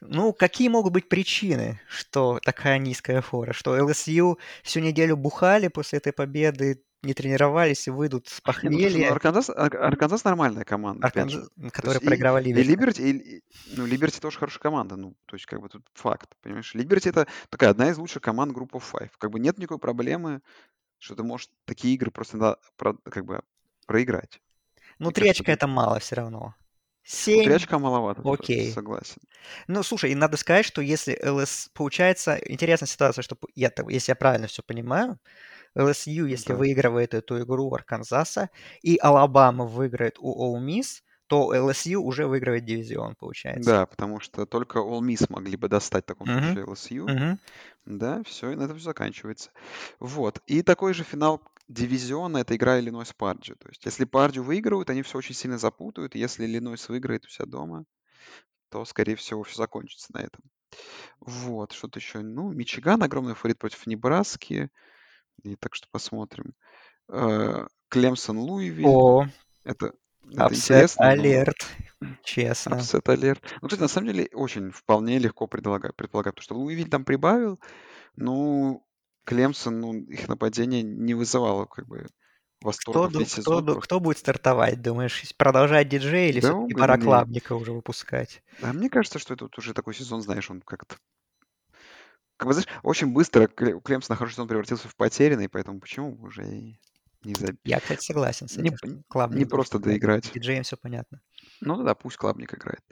Ну, 0.00 0.32
какие 0.32 0.68
могут 0.68 0.92
быть 0.92 1.08
причины, 1.08 1.80
что 1.88 2.38
такая 2.44 2.78
низкая 2.78 3.22
фора? 3.22 3.52
Что 3.52 3.72
ЛСЮ 3.82 4.38
всю 4.62 4.80
неделю 4.80 5.16
бухали 5.16 5.68
после 5.68 5.98
этой 5.98 6.12
победы, 6.12 6.82
не 7.06 7.14
тренировались 7.14 7.86
и 7.86 7.90
выйдут 7.90 8.28
с 8.28 8.40
похмелья. 8.40 9.08
Ну, 9.08 9.14
Арканзас, 9.14 9.48
Арканзас 9.50 10.24
нормальная 10.24 10.64
команда. 10.64 11.06
Арканзас, 11.06 11.48
которая 11.72 12.00
проиграла 12.00 12.38
Ливерти. 12.38 12.66
И 12.66 12.68
Либерти, 12.68 13.00
и, 13.02 13.44
ну, 13.76 13.86
Либерти 13.86 14.20
тоже 14.20 14.38
хорошая 14.38 14.60
команда. 14.60 14.96
Ну, 14.96 15.16
то 15.26 15.36
есть, 15.36 15.46
как 15.46 15.60
бы 15.60 15.68
тут 15.68 15.86
факт, 15.94 16.36
понимаешь? 16.42 16.74
Либерти 16.74 17.08
это 17.08 17.26
такая 17.48 17.70
одна 17.70 17.90
из 17.90 17.98
лучших 17.98 18.22
команд 18.22 18.52
группы 18.52 18.78
Five. 18.78 19.10
Как 19.18 19.30
бы 19.30 19.40
нет 19.40 19.58
никакой 19.58 19.78
проблемы, 19.78 20.42
что 20.98 21.14
ты 21.14 21.22
можешь 21.22 21.48
такие 21.64 21.94
игры 21.94 22.10
просто 22.10 22.36
на, 22.36 22.56
про, 22.76 22.94
как 22.94 23.24
бы 23.24 23.40
проиграть. 23.86 24.40
Ну, 24.98 25.10
три 25.12 25.28
очка 25.28 25.52
это 25.52 25.66
мало 25.66 25.98
все 26.00 26.16
равно. 26.16 26.54
Семь. 27.08 27.44
Три 27.44 27.52
очка 27.52 27.78
маловато. 27.78 28.20
Окей. 28.24 28.72
Согласен. 28.72 29.22
Ну, 29.68 29.84
слушай, 29.84 30.10
и 30.10 30.16
надо 30.16 30.36
сказать, 30.36 30.66
что 30.66 30.82
если 30.82 31.16
ЛС... 31.24 31.70
Получается, 31.72 32.36
интересная 32.44 32.88
ситуация, 32.88 33.22
что 33.22 33.36
я, 33.54 33.70
если 33.88 34.10
я 34.10 34.16
правильно 34.16 34.48
все 34.48 34.64
понимаю, 34.64 35.20
LSU, 35.76 36.28
если 36.28 36.52
да. 36.52 36.56
выигрывает 36.56 37.14
эту 37.14 37.42
игру 37.42 37.68
у 37.68 37.74
Арканзаса, 37.74 38.50
и 38.82 38.98
Алабама 39.00 39.64
выиграет 39.64 40.16
у 40.18 40.58
Miss, 40.58 41.02
то 41.26 41.54
LSU 41.54 41.96
уже 41.96 42.26
выигрывает 42.26 42.64
дивизион, 42.64 43.16
получается. 43.16 43.68
Да, 43.68 43.86
потому 43.86 44.20
что 44.20 44.46
только 44.46 44.78
All 44.78 45.00
Miss 45.00 45.26
могли 45.28 45.56
бы 45.56 45.68
достать 45.68 46.04
в 46.04 46.06
таком 46.06 46.28
uh-huh. 46.28 46.54
случае 46.54 46.64
LSU. 46.64 47.06
Uh-huh. 47.06 47.38
Да, 47.84 48.22
все, 48.24 48.50
и 48.50 48.54
на 48.54 48.64
этом 48.64 48.76
все 48.76 48.86
заканчивается. 48.86 49.50
Вот. 49.98 50.40
И 50.46 50.62
такой 50.62 50.94
же 50.94 51.04
финал 51.04 51.42
дивизиона— 51.68 52.38
это 52.38 52.54
игра 52.54 52.78
Иллинойс 52.78 53.12
Пардию. 53.12 53.56
То 53.56 53.68
есть 53.68 53.84
если 53.84 54.04
Пардию 54.04 54.44
выигрывают, 54.44 54.90
они 54.90 55.02
все 55.02 55.18
очень 55.18 55.34
сильно 55.34 55.58
запутают. 55.58 56.14
Если 56.14 56.44
Иллинойс 56.44 56.88
выиграет 56.88 57.24
у 57.26 57.28
себя 57.28 57.46
дома, 57.46 57.84
то, 58.70 58.84
скорее 58.84 59.16
всего, 59.16 59.42
все 59.42 59.56
закончится 59.56 60.12
на 60.12 60.18
этом. 60.18 60.42
Вот, 61.20 61.72
что-то 61.72 61.98
еще. 61.98 62.20
Ну, 62.20 62.52
Мичиган 62.52 63.02
огромный 63.02 63.34
фаворит 63.34 63.58
против 63.58 63.86
Небраски. 63.86 64.70
И 65.42 65.56
так 65.56 65.74
что 65.74 65.86
посмотрим. 65.90 66.54
Э, 67.08 67.66
Клемсон 67.88 68.38
Луивиль. 68.38 68.86
О, 68.86 69.26
Это, 69.64 69.92
это 70.32 70.54
интересно. 70.54 71.08
алерт, 71.08 71.66
честно. 72.24 72.76
Апсет 72.76 73.08
алерт. 73.08 73.42
Ну, 73.62 73.68
кстати, 73.68 73.80
на 73.80 73.88
самом 73.88 74.08
деле 74.08 74.28
очень 74.32 74.70
вполне 74.70 75.18
легко 75.18 75.46
предполагать, 75.46 75.94
предполагать 75.94 76.34
потому 76.34 76.44
что 76.44 76.54
Луивиль 76.54 76.90
там 76.90 77.04
прибавил, 77.04 77.60
ну, 78.16 78.84
Клемсон, 79.24 79.80
ну, 79.80 79.94
их 79.94 80.28
нападение 80.28 80.82
не 80.82 81.14
вызывало 81.14 81.66
как 81.66 81.86
бы 81.86 82.06
восторга 82.62 83.08
кто, 83.08 83.18
весь 83.18 83.32
кто, 83.32 83.42
сезон. 83.42 83.64
Кто, 83.64 83.80
кто 83.80 84.00
будет 84.00 84.18
стартовать, 84.18 84.82
думаешь? 84.82 85.22
Продолжать 85.36 85.88
диджей 85.88 86.30
или 86.30 86.40
да, 86.40 86.52
все-таки 86.52 86.74
пора 86.74 86.98
Клабника 86.98 87.54
уже 87.54 87.72
выпускать? 87.72 88.42
А 88.62 88.72
мне 88.72 88.88
кажется, 88.88 89.18
что 89.18 89.34
это 89.34 89.48
уже 89.56 89.74
такой 89.74 89.94
сезон, 89.94 90.22
знаешь, 90.22 90.50
он 90.50 90.60
как-то 90.62 90.96
как 92.36 92.48
бы, 92.48 92.54
знаешь, 92.54 92.68
очень 92.82 93.12
быстро 93.12 93.44
у 93.44 93.80
Клемсона 93.80 94.16
хороший 94.16 94.34
сезон 94.34 94.48
превратился 94.48 94.88
в 94.88 94.96
потерянный, 94.96 95.48
поэтому 95.48 95.80
почему 95.80 96.16
уже 96.22 96.46
и 96.46 96.80
не 97.24 97.34
забить? 97.34 97.60
Я, 97.64 97.80
кстати, 97.80 98.04
согласен 98.04 98.48
с 98.48 98.56
этим. 98.56 98.76
Не, 98.82 99.38
не 99.38 99.44
просто 99.44 99.78
доиграть. 99.78 100.32
Диджеем 100.32 100.62
все 100.62 100.76
понятно. 100.76 101.20
Ну 101.60 101.82
да, 101.82 101.94
пусть 101.94 102.16
Клабник 102.16 102.54
играет. 102.54 102.82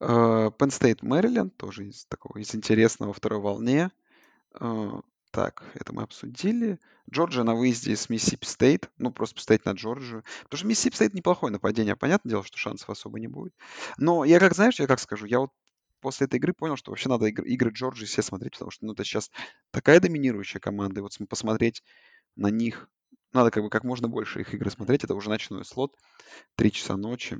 Э, 0.00 0.50
Penn 0.56 0.68
State, 0.68 0.98
Мэриленд, 1.02 1.56
тоже 1.56 1.86
из 1.86 2.04
такого, 2.06 2.38
из 2.38 2.54
интересного 2.54 3.12
второй 3.12 3.40
волне. 3.40 3.90
Э, 4.54 5.02
так, 5.30 5.64
это 5.74 5.92
мы 5.92 6.02
обсудили. 6.02 6.80
Джорджия 7.10 7.44
на 7.44 7.54
выезде 7.54 7.96
с 7.96 8.08
Миссисипи 8.08 8.44
Стейт. 8.44 8.90
Ну, 8.98 9.12
просто 9.12 9.36
поставить 9.36 9.64
на 9.64 9.72
Джорджию. 9.72 10.24
Потому 10.44 10.58
что 10.58 10.66
Миссисипи 10.66 10.96
Стейт 10.96 11.14
неплохое 11.14 11.52
нападение. 11.52 11.96
Понятное 11.96 12.30
дело, 12.30 12.44
что 12.44 12.58
шансов 12.58 12.90
особо 12.90 13.18
не 13.20 13.28
будет. 13.28 13.54
Но 13.96 14.24
я 14.24 14.40
как, 14.40 14.54
знаешь, 14.54 14.78
я 14.80 14.86
как 14.86 15.00
скажу, 15.00 15.26
я 15.26 15.40
вот 15.40 15.52
после 16.00 16.26
этой 16.26 16.36
игры 16.36 16.52
понял, 16.52 16.76
что 16.76 16.90
вообще 16.90 17.08
надо 17.08 17.26
игры, 17.26 17.46
игры 17.48 17.70
Джорджии 17.70 18.06
все 18.06 18.22
смотреть, 18.22 18.52
потому 18.52 18.70
что 18.70 18.86
ну, 18.86 18.92
это 18.92 19.04
сейчас 19.04 19.30
такая 19.70 20.00
доминирующая 20.00 20.60
команда, 20.60 21.00
и 21.00 21.02
вот 21.02 21.12
посмотреть 21.28 21.82
на 22.36 22.48
них, 22.48 22.88
надо 23.32 23.50
как 23.50 23.62
бы 23.62 23.70
как 23.70 23.84
можно 23.84 24.08
больше 24.08 24.40
их 24.40 24.54
игры 24.54 24.70
смотреть, 24.70 25.04
это 25.04 25.14
уже 25.14 25.28
ночной 25.28 25.64
слот, 25.64 25.94
3 26.56 26.72
часа 26.72 26.96
ночи. 26.96 27.38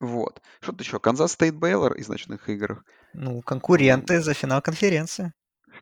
Вот. 0.00 0.40
Что-то 0.60 0.82
еще. 0.82 1.00
Канзас 1.00 1.32
Стейт 1.32 1.56
Бейлор 1.56 1.94
из 1.94 2.08
ночных 2.08 2.48
игр. 2.48 2.84
Ну, 3.14 3.42
конкуренты 3.42 4.20
за 4.20 4.34
финал 4.34 4.62
конференции. 4.62 5.32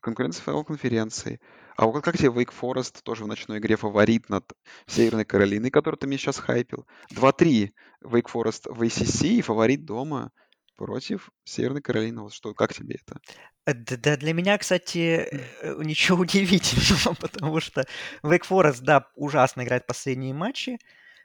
Конкуренция 0.00 0.42
финал 0.42 0.64
конференции. 0.64 1.40
А 1.76 1.86
вот 1.86 2.02
как 2.02 2.16
тебе 2.16 2.30
Wake 2.30 2.52
Forest 2.58 3.02
тоже 3.02 3.24
в 3.24 3.26
ночной 3.26 3.58
игре 3.58 3.76
фаворит 3.76 4.28
над 4.30 4.50
Северной 4.86 5.26
Каролиной, 5.26 5.70
который 5.70 5.96
ты 5.96 6.06
мне 6.06 6.16
сейчас 6.16 6.38
хайпил? 6.38 6.86
2-3 7.12 7.70
Wake 8.04 8.30
Forest 8.32 8.72
в 8.72 8.82
ACC 8.82 9.28
и 9.28 9.42
фаворит 9.42 9.84
дома. 9.84 10.32
Против 10.76 11.30
Северной 11.44 11.82
Каролины. 11.82 12.22
Вот 12.22 12.32
что, 12.32 12.54
как 12.54 12.74
тебе 12.74 12.96
это? 12.96 13.20
Э, 13.66 13.74
да, 13.74 14.16
для 14.16 14.32
меня, 14.32 14.58
кстати, 14.58 15.28
э, 15.60 15.74
ничего 15.82 16.18
удивительного, 16.22 17.14
потому 17.14 17.60
что 17.60 17.84
Wake 18.22 18.46
Forest, 18.48 18.82
да, 18.82 19.06
ужасно 19.16 19.62
играет 19.62 19.86
последние 19.86 20.34
матчи, 20.34 20.78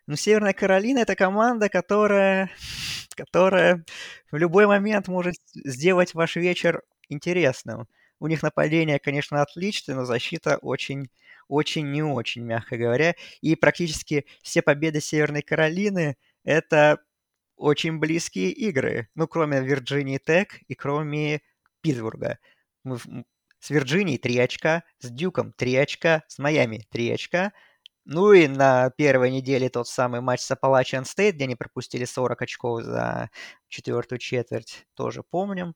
но 0.08 0.16
Северная 0.16 0.54
Каролина 0.54 1.00
это 1.00 1.16
команда, 1.16 1.70
которая, 1.70 2.50
которая 3.16 3.86
в 4.32 4.38
любой 4.38 4.66
момент 4.66 5.08
может 5.08 5.36
сделать 5.54 6.14
ваш 6.14 6.36
вечер 6.36 6.82
интересным. 7.10 7.88
У 8.20 8.28
них 8.28 8.44
нападение, 8.44 9.00
конечно, 9.00 9.42
отличное, 9.42 9.96
но 9.96 10.06
защита 10.06 10.58
очень, 10.62 11.10
очень 11.48 11.92
не 11.92 12.04
очень, 12.04 12.44
мягко 12.44 12.78
говоря. 12.78 13.16
И 13.42 13.56
практически 13.56 14.26
все 14.44 14.62
победы 14.62 15.02
Северной 15.02 15.42
Каролины– 15.42 16.18
это 16.44 17.00
очень 17.62 18.00
близкие 18.00 18.52
игры. 18.52 19.10
Ну, 19.16 19.28
кроме 19.28 19.62
Вирджинии 19.62 20.18
Тек 20.18 20.60
и 20.68 20.76
кроме 20.76 21.42
Питтсбурга. 21.82 22.40
Мы 22.84 22.98
с 23.60 23.70
Вирджинией 23.70 24.18
3 24.18 24.40
очка, 24.40 24.84
с 25.00 25.10
Дюком 25.10 25.54
3 25.54 25.76
очка, 25.76 26.24
с 26.28 26.40
Майами 26.40 26.86
3 26.90 27.12
очка. 27.12 27.54
Ну 28.06 28.34
и 28.34 28.48
на 28.48 28.90
первой 28.90 29.30
неделе 29.32 29.70
тот 29.70 29.88
самый 29.88 30.22
матч 30.22 30.42
с 30.42 30.52
Appalachian 30.52 31.04
State, 31.04 31.34
где 31.34 31.44
они 31.44 31.56
пропустили 31.56 32.06
40 32.06 32.42
очков 32.42 32.82
за 32.84 33.30
четвертую 33.68 34.18
четверть, 34.18 34.88
тоже 34.96 35.22
помним. 35.24 35.76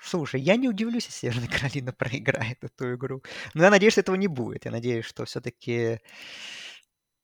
Слушай, 0.00 0.40
я 0.40 0.54
не 0.54 0.68
удивлюсь, 0.68 1.06
если 1.06 1.30
Северная 1.30 1.48
Каролина 1.48 1.92
проиграет 1.98 2.62
эту 2.62 2.94
игру. 2.94 3.22
Но 3.54 3.64
я 3.64 3.70
надеюсь, 3.70 3.94
что 3.94 4.02
этого 4.02 4.14
не 4.14 4.28
будет. 4.28 4.64
Я 4.64 4.70
надеюсь, 4.70 5.04
что 5.04 5.24
все-таки 5.24 5.98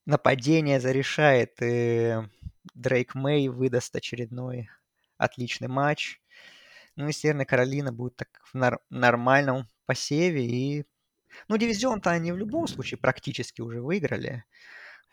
нападение 0.06 0.80
зарешает, 0.80 1.56
и 1.62 2.18
Дрейк 2.74 3.14
Мэй 3.14 3.48
выдаст 3.48 3.94
очередной 3.94 4.70
отличный 5.18 5.68
матч. 5.68 6.20
Ну 6.96 7.08
и 7.08 7.12
Северная 7.12 7.44
Каролина 7.44 7.92
будет 7.92 8.16
так 8.16 8.28
в 8.44 8.54
нар- 8.54 8.80
нормальном 8.90 9.68
посеве. 9.86 10.46
И... 10.46 10.84
Ну, 11.48 11.56
дивизион-то 11.56 12.10
они 12.10 12.32
в 12.32 12.36
любом 12.36 12.66
случае 12.66 12.98
практически 12.98 13.60
уже 13.60 13.82
выиграли. 13.82 14.44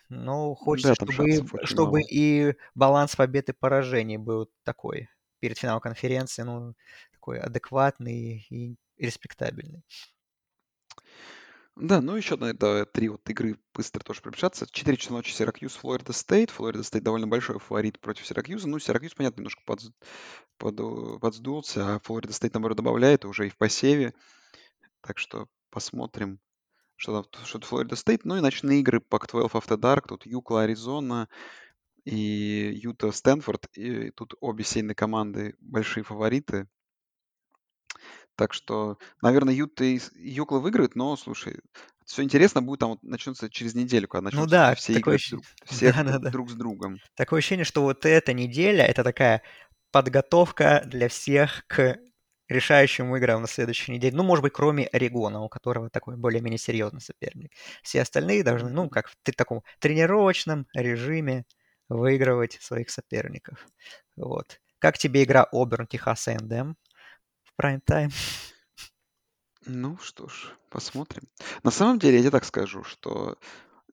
Но 0.10 0.54
хочется, 0.56 0.94
да, 1.00 1.14
чтобы, 1.14 1.66
чтобы 1.66 2.02
и 2.02 2.56
баланс 2.76 3.16
побед 3.16 3.50
и 3.50 3.54
поражений 3.54 4.18
был 4.18 4.52
такой 4.64 5.10
перед 5.40 5.58
финалом 5.58 5.82
конференции, 5.82 6.44
ну, 6.44 6.76
такой 7.14 7.40
адекватный 7.40 8.46
и 8.50 8.76
респектабельный. 8.98 9.84
Да, 11.82 12.00
ну 12.00 12.16
еще 12.16 12.36
на 12.36 12.46
это 12.46 12.86
три 12.86 13.10
вот 13.10 13.28
игры 13.28 13.58
быстро 13.74 14.04
тоже 14.04 14.22
пробежаться. 14.22 14.68
4 14.72 14.98
часа 14.98 15.14
ночи 15.14 15.34
Сиракьюз, 15.34 15.74
Флорида 15.78 16.14
Стейт. 16.14 16.52
Флорида 16.52 16.84
Стейт 16.84 17.04
довольно 17.04 17.26
большой 17.26 17.58
фаворит 17.58 18.00
против 18.00 18.28
Сиракьюза. 18.28 18.70
Ну, 18.70 18.78
Сиракьюз, 18.78 19.16
понятно, 19.16 19.40
немножко 19.40 19.64
под, 19.66 19.82
под, 20.60 21.20
подсдулся, 21.20 21.96
а 21.96 22.00
Флорида 22.04 22.34
Стейт, 22.34 22.54
наоборот, 22.54 22.78
добавляет 22.78 23.26
уже 23.26 23.48
и 23.48 23.50
в 23.50 23.58
посеве. 23.58 24.14
Так 25.02 25.18
что 25.18 25.48
посмотрим, 25.72 26.40
что 26.98 27.24
там 27.24 27.46
что 27.46 27.60
Флорида 27.62 27.96
Стейт. 27.96 28.26
Ну 28.26 28.38
и 28.38 28.42
ночные 28.42 28.82
игры 28.82 29.00
Pac-12 29.00 29.52
After 29.52 29.78
Dark. 29.78 30.08
Тут 30.08 30.28
UCLA, 30.28 30.62
Аризона 30.62 31.30
и 32.06 32.80
Юта, 32.80 33.12
Стэнфорд. 33.12 33.66
И 33.76 34.12
тут 34.12 34.36
обе 34.40 34.64
сильные 34.64 34.94
команды 34.94 35.56
большие 35.60 36.04
фавориты. 36.04 36.68
Так 38.42 38.56
что, 38.56 38.98
наверное, 39.22 39.54
Юта 39.54 39.84
и 39.84 40.00
Юкла 40.16 40.58
выиграют, 40.58 40.96
но, 40.96 41.16
слушай, 41.16 41.60
все 42.06 42.24
интересно 42.24 42.64
будет 42.64 42.80
там 42.80 42.90
вот 42.90 43.04
начнется 43.04 43.52
через 43.52 43.76
неделю, 43.76 44.08
когда 44.08 44.24
Ну 44.24 44.26
начнутся 44.30 44.50
да, 44.50 44.74
все 44.74 44.94
игры 44.94 45.14
ощущение, 45.14 45.44
друг, 45.44 45.70
всех 45.70 45.96
да, 45.98 46.04
да, 46.04 46.18
да. 46.18 46.30
друг 46.32 46.50
с 46.50 46.54
другом. 46.56 46.98
Такое 47.16 47.38
ощущение, 47.38 47.66
что 47.66 47.84
вот 47.84 48.04
эта 48.04 48.34
неделя 48.34 48.84
это 48.84 49.04
такая 49.04 49.44
подготовка 49.92 50.82
для 50.88 51.08
всех 51.08 51.68
к 51.68 52.00
решающим 52.50 53.16
играм 53.16 53.42
на 53.42 53.48
следующей 53.48 53.92
неделе. 53.92 54.18
Ну, 54.18 54.24
может 54.24 54.42
быть, 54.42 54.54
кроме 54.54 54.88
Орегона, 54.88 55.42
у 55.42 55.48
которого 55.48 55.92
такой 55.92 56.18
более-менее 56.18 56.58
серьезный 56.58 57.00
соперник. 57.00 57.52
Все 57.84 58.02
остальные 58.02 58.44
должны, 58.44 58.72
ну, 58.72 58.90
как 58.90 59.08
в 59.10 59.16
таком 59.38 59.62
тренировочном 59.78 60.66
режиме 60.74 61.46
выигрывать 61.90 62.58
своих 62.60 62.90
соперников. 62.90 63.68
Вот. 64.16 64.60
Как 64.80 64.98
тебе 64.98 65.26
игра 65.26 65.48
Оберн 65.52 65.86
Техас 65.86 66.26
в 66.26 66.76
прайм-тайм? 67.62 68.10
Ну 69.68 69.96
что 70.00 70.28
ж, 70.28 70.56
посмотрим. 70.72 71.24
На 71.62 71.70
самом 71.70 72.00
деле, 72.00 72.18
я 72.18 72.22
тебе 72.22 72.32
так 72.32 72.44
скажу, 72.44 72.84
что 72.84 73.38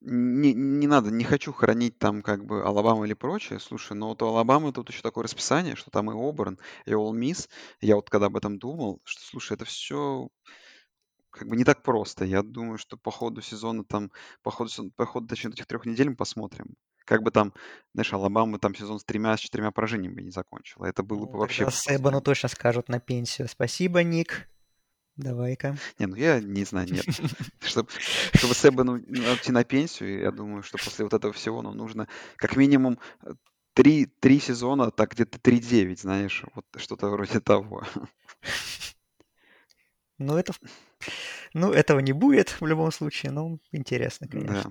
не, 0.00 0.54
не 0.54 0.86
надо, 0.86 1.10
не 1.10 1.24
хочу 1.24 1.52
хранить 1.52 1.98
там 1.98 2.22
как 2.22 2.46
бы 2.46 2.64
Алабаму 2.64 3.04
или 3.04 3.12
прочее. 3.12 3.58
Слушай, 3.58 3.92
но 3.92 4.08
вот 4.08 4.22
у 4.22 4.26
Алабамы 4.26 4.72
тут 4.72 4.88
еще 4.88 5.02
такое 5.02 5.24
расписание, 5.24 5.76
что 5.76 5.90
там 5.90 6.10
и 6.10 6.14
Оберн, 6.14 6.58
и 6.86 6.94
Ол 6.94 7.12
Мисс. 7.12 7.50
Я 7.82 7.96
вот 7.96 8.08
когда 8.08 8.28
об 8.28 8.38
этом 8.38 8.58
думал, 8.58 9.02
что, 9.04 9.20
слушай, 9.22 9.52
это 9.52 9.66
все 9.66 10.30
как 11.28 11.46
бы 11.46 11.56
не 11.56 11.64
так 11.64 11.82
просто. 11.82 12.24
Я 12.24 12.42
думаю, 12.42 12.78
что 12.78 12.96
по 12.96 13.10
ходу 13.10 13.42
сезона 13.42 13.84
там, 13.84 14.10
по 14.42 14.50
ходу, 14.50 14.70
по 14.96 15.04
ходу 15.04 15.26
точнее, 15.26 15.50
этих 15.50 15.66
трех 15.66 15.84
недель 15.84 16.08
мы 16.08 16.16
посмотрим. 16.16 16.74
Как 17.08 17.22
бы 17.22 17.30
там, 17.30 17.54
знаешь, 17.94 18.12
Алабама 18.12 18.58
там 18.58 18.74
сезон 18.74 19.00
с 19.00 19.04
тремя, 19.04 19.34
с 19.34 19.40
четырьмя 19.40 19.70
поражениями 19.70 20.20
не 20.20 20.30
закончила. 20.30 20.84
Это 20.84 21.02
было 21.02 21.24
бы 21.24 21.32
Ну, 21.32 21.38
вообще 21.38 21.64
тогда 21.64 21.70
просто... 21.70 21.94
Себану 21.94 22.20
точно 22.20 22.48
скажут 22.50 22.90
на 22.90 23.00
пенсию. 23.00 23.48
Спасибо, 23.48 24.02
Ник. 24.02 24.46
Давай-ка. 25.16 25.78
Не, 25.98 26.06
ну 26.06 26.16
я 26.16 26.38
не 26.38 26.64
знаю, 26.64 26.86
нет. 26.92 27.06
Чтобы, 27.62 27.88
чтобы 28.34 28.54
Себану 28.54 28.92
уйти 28.92 29.52
на 29.52 29.64
пенсию, 29.64 30.20
я 30.20 30.30
думаю, 30.30 30.62
что 30.62 30.76
после 30.76 31.06
вот 31.06 31.14
этого 31.14 31.32
всего 31.32 31.62
нам 31.62 31.78
нужно 31.78 32.08
как 32.36 32.56
минимум 32.56 32.98
э, 33.22 33.32
три, 33.72 34.04
три 34.04 34.38
сезона, 34.38 34.90
так 34.90 35.12
где-то 35.12 35.38
3-9, 35.38 35.96
знаешь, 35.96 36.44
вот 36.54 36.66
что-то 36.76 37.08
вроде 37.08 37.40
того. 37.40 37.84
Ну, 40.20 40.36
это... 40.36 40.52
Ну, 41.54 41.70
этого 41.70 42.00
не 42.00 42.12
будет 42.12 42.60
в 42.60 42.66
любом 42.66 42.90
случае, 42.90 43.30
но 43.30 43.60
интересно, 43.70 44.26
Да. 44.28 44.64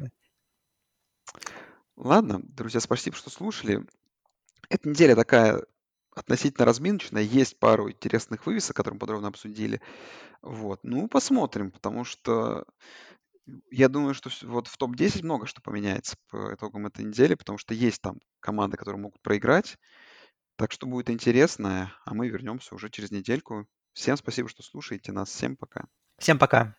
Ладно, 1.98 2.42
друзья, 2.44 2.80
спасибо, 2.80 3.18
что 3.18 3.32
слушали. 3.32 3.84
Эта 4.70 4.88
неделя 4.88 5.16
такая 5.16 5.64
относительно 6.16 6.66
разминочная. 6.66 7.24
Есть 7.24 7.60
пару 7.60 7.90
интересных 7.90 8.46
вывесок, 8.46 8.76
которые 8.76 8.96
мы 8.96 9.00
подробно 9.00 9.30
обсудили. 9.30 9.82
Вот. 10.44 10.80
Ну, 10.84 11.08
посмотрим, 11.08 11.72
потому 11.72 12.04
что 12.04 12.66
я 13.72 13.90
думаю, 13.90 14.14
что 14.14 14.30
вот 14.44 14.68
в 14.68 14.78
топ-10 14.78 15.24
много 15.24 15.48
что 15.48 15.62
поменяется 15.62 16.18
по 16.30 16.54
итогам 16.54 16.86
этой 16.86 17.04
недели, 17.04 17.34
потому 17.34 17.58
что 17.58 17.74
есть 17.74 18.02
там 18.02 18.20
команды, 18.40 18.78
которые 18.78 19.02
могут 19.02 19.22
проиграть. 19.22 19.78
Так 20.56 20.72
что 20.72 20.86
будет 20.86 21.10
интересно, 21.10 21.94
а 22.06 22.14
мы 22.14 22.30
вернемся 22.30 22.76
уже 22.76 22.90
через 22.90 23.10
недельку. 23.10 23.68
Всем 23.94 24.18
спасибо, 24.18 24.50
что 24.50 24.62
слушаете 24.62 25.12
нас. 25.12 25.30
Всем 25.30 25.56
пока. 25.56 25.86
Всем 26.20 26.38
пока. 26.38 26.76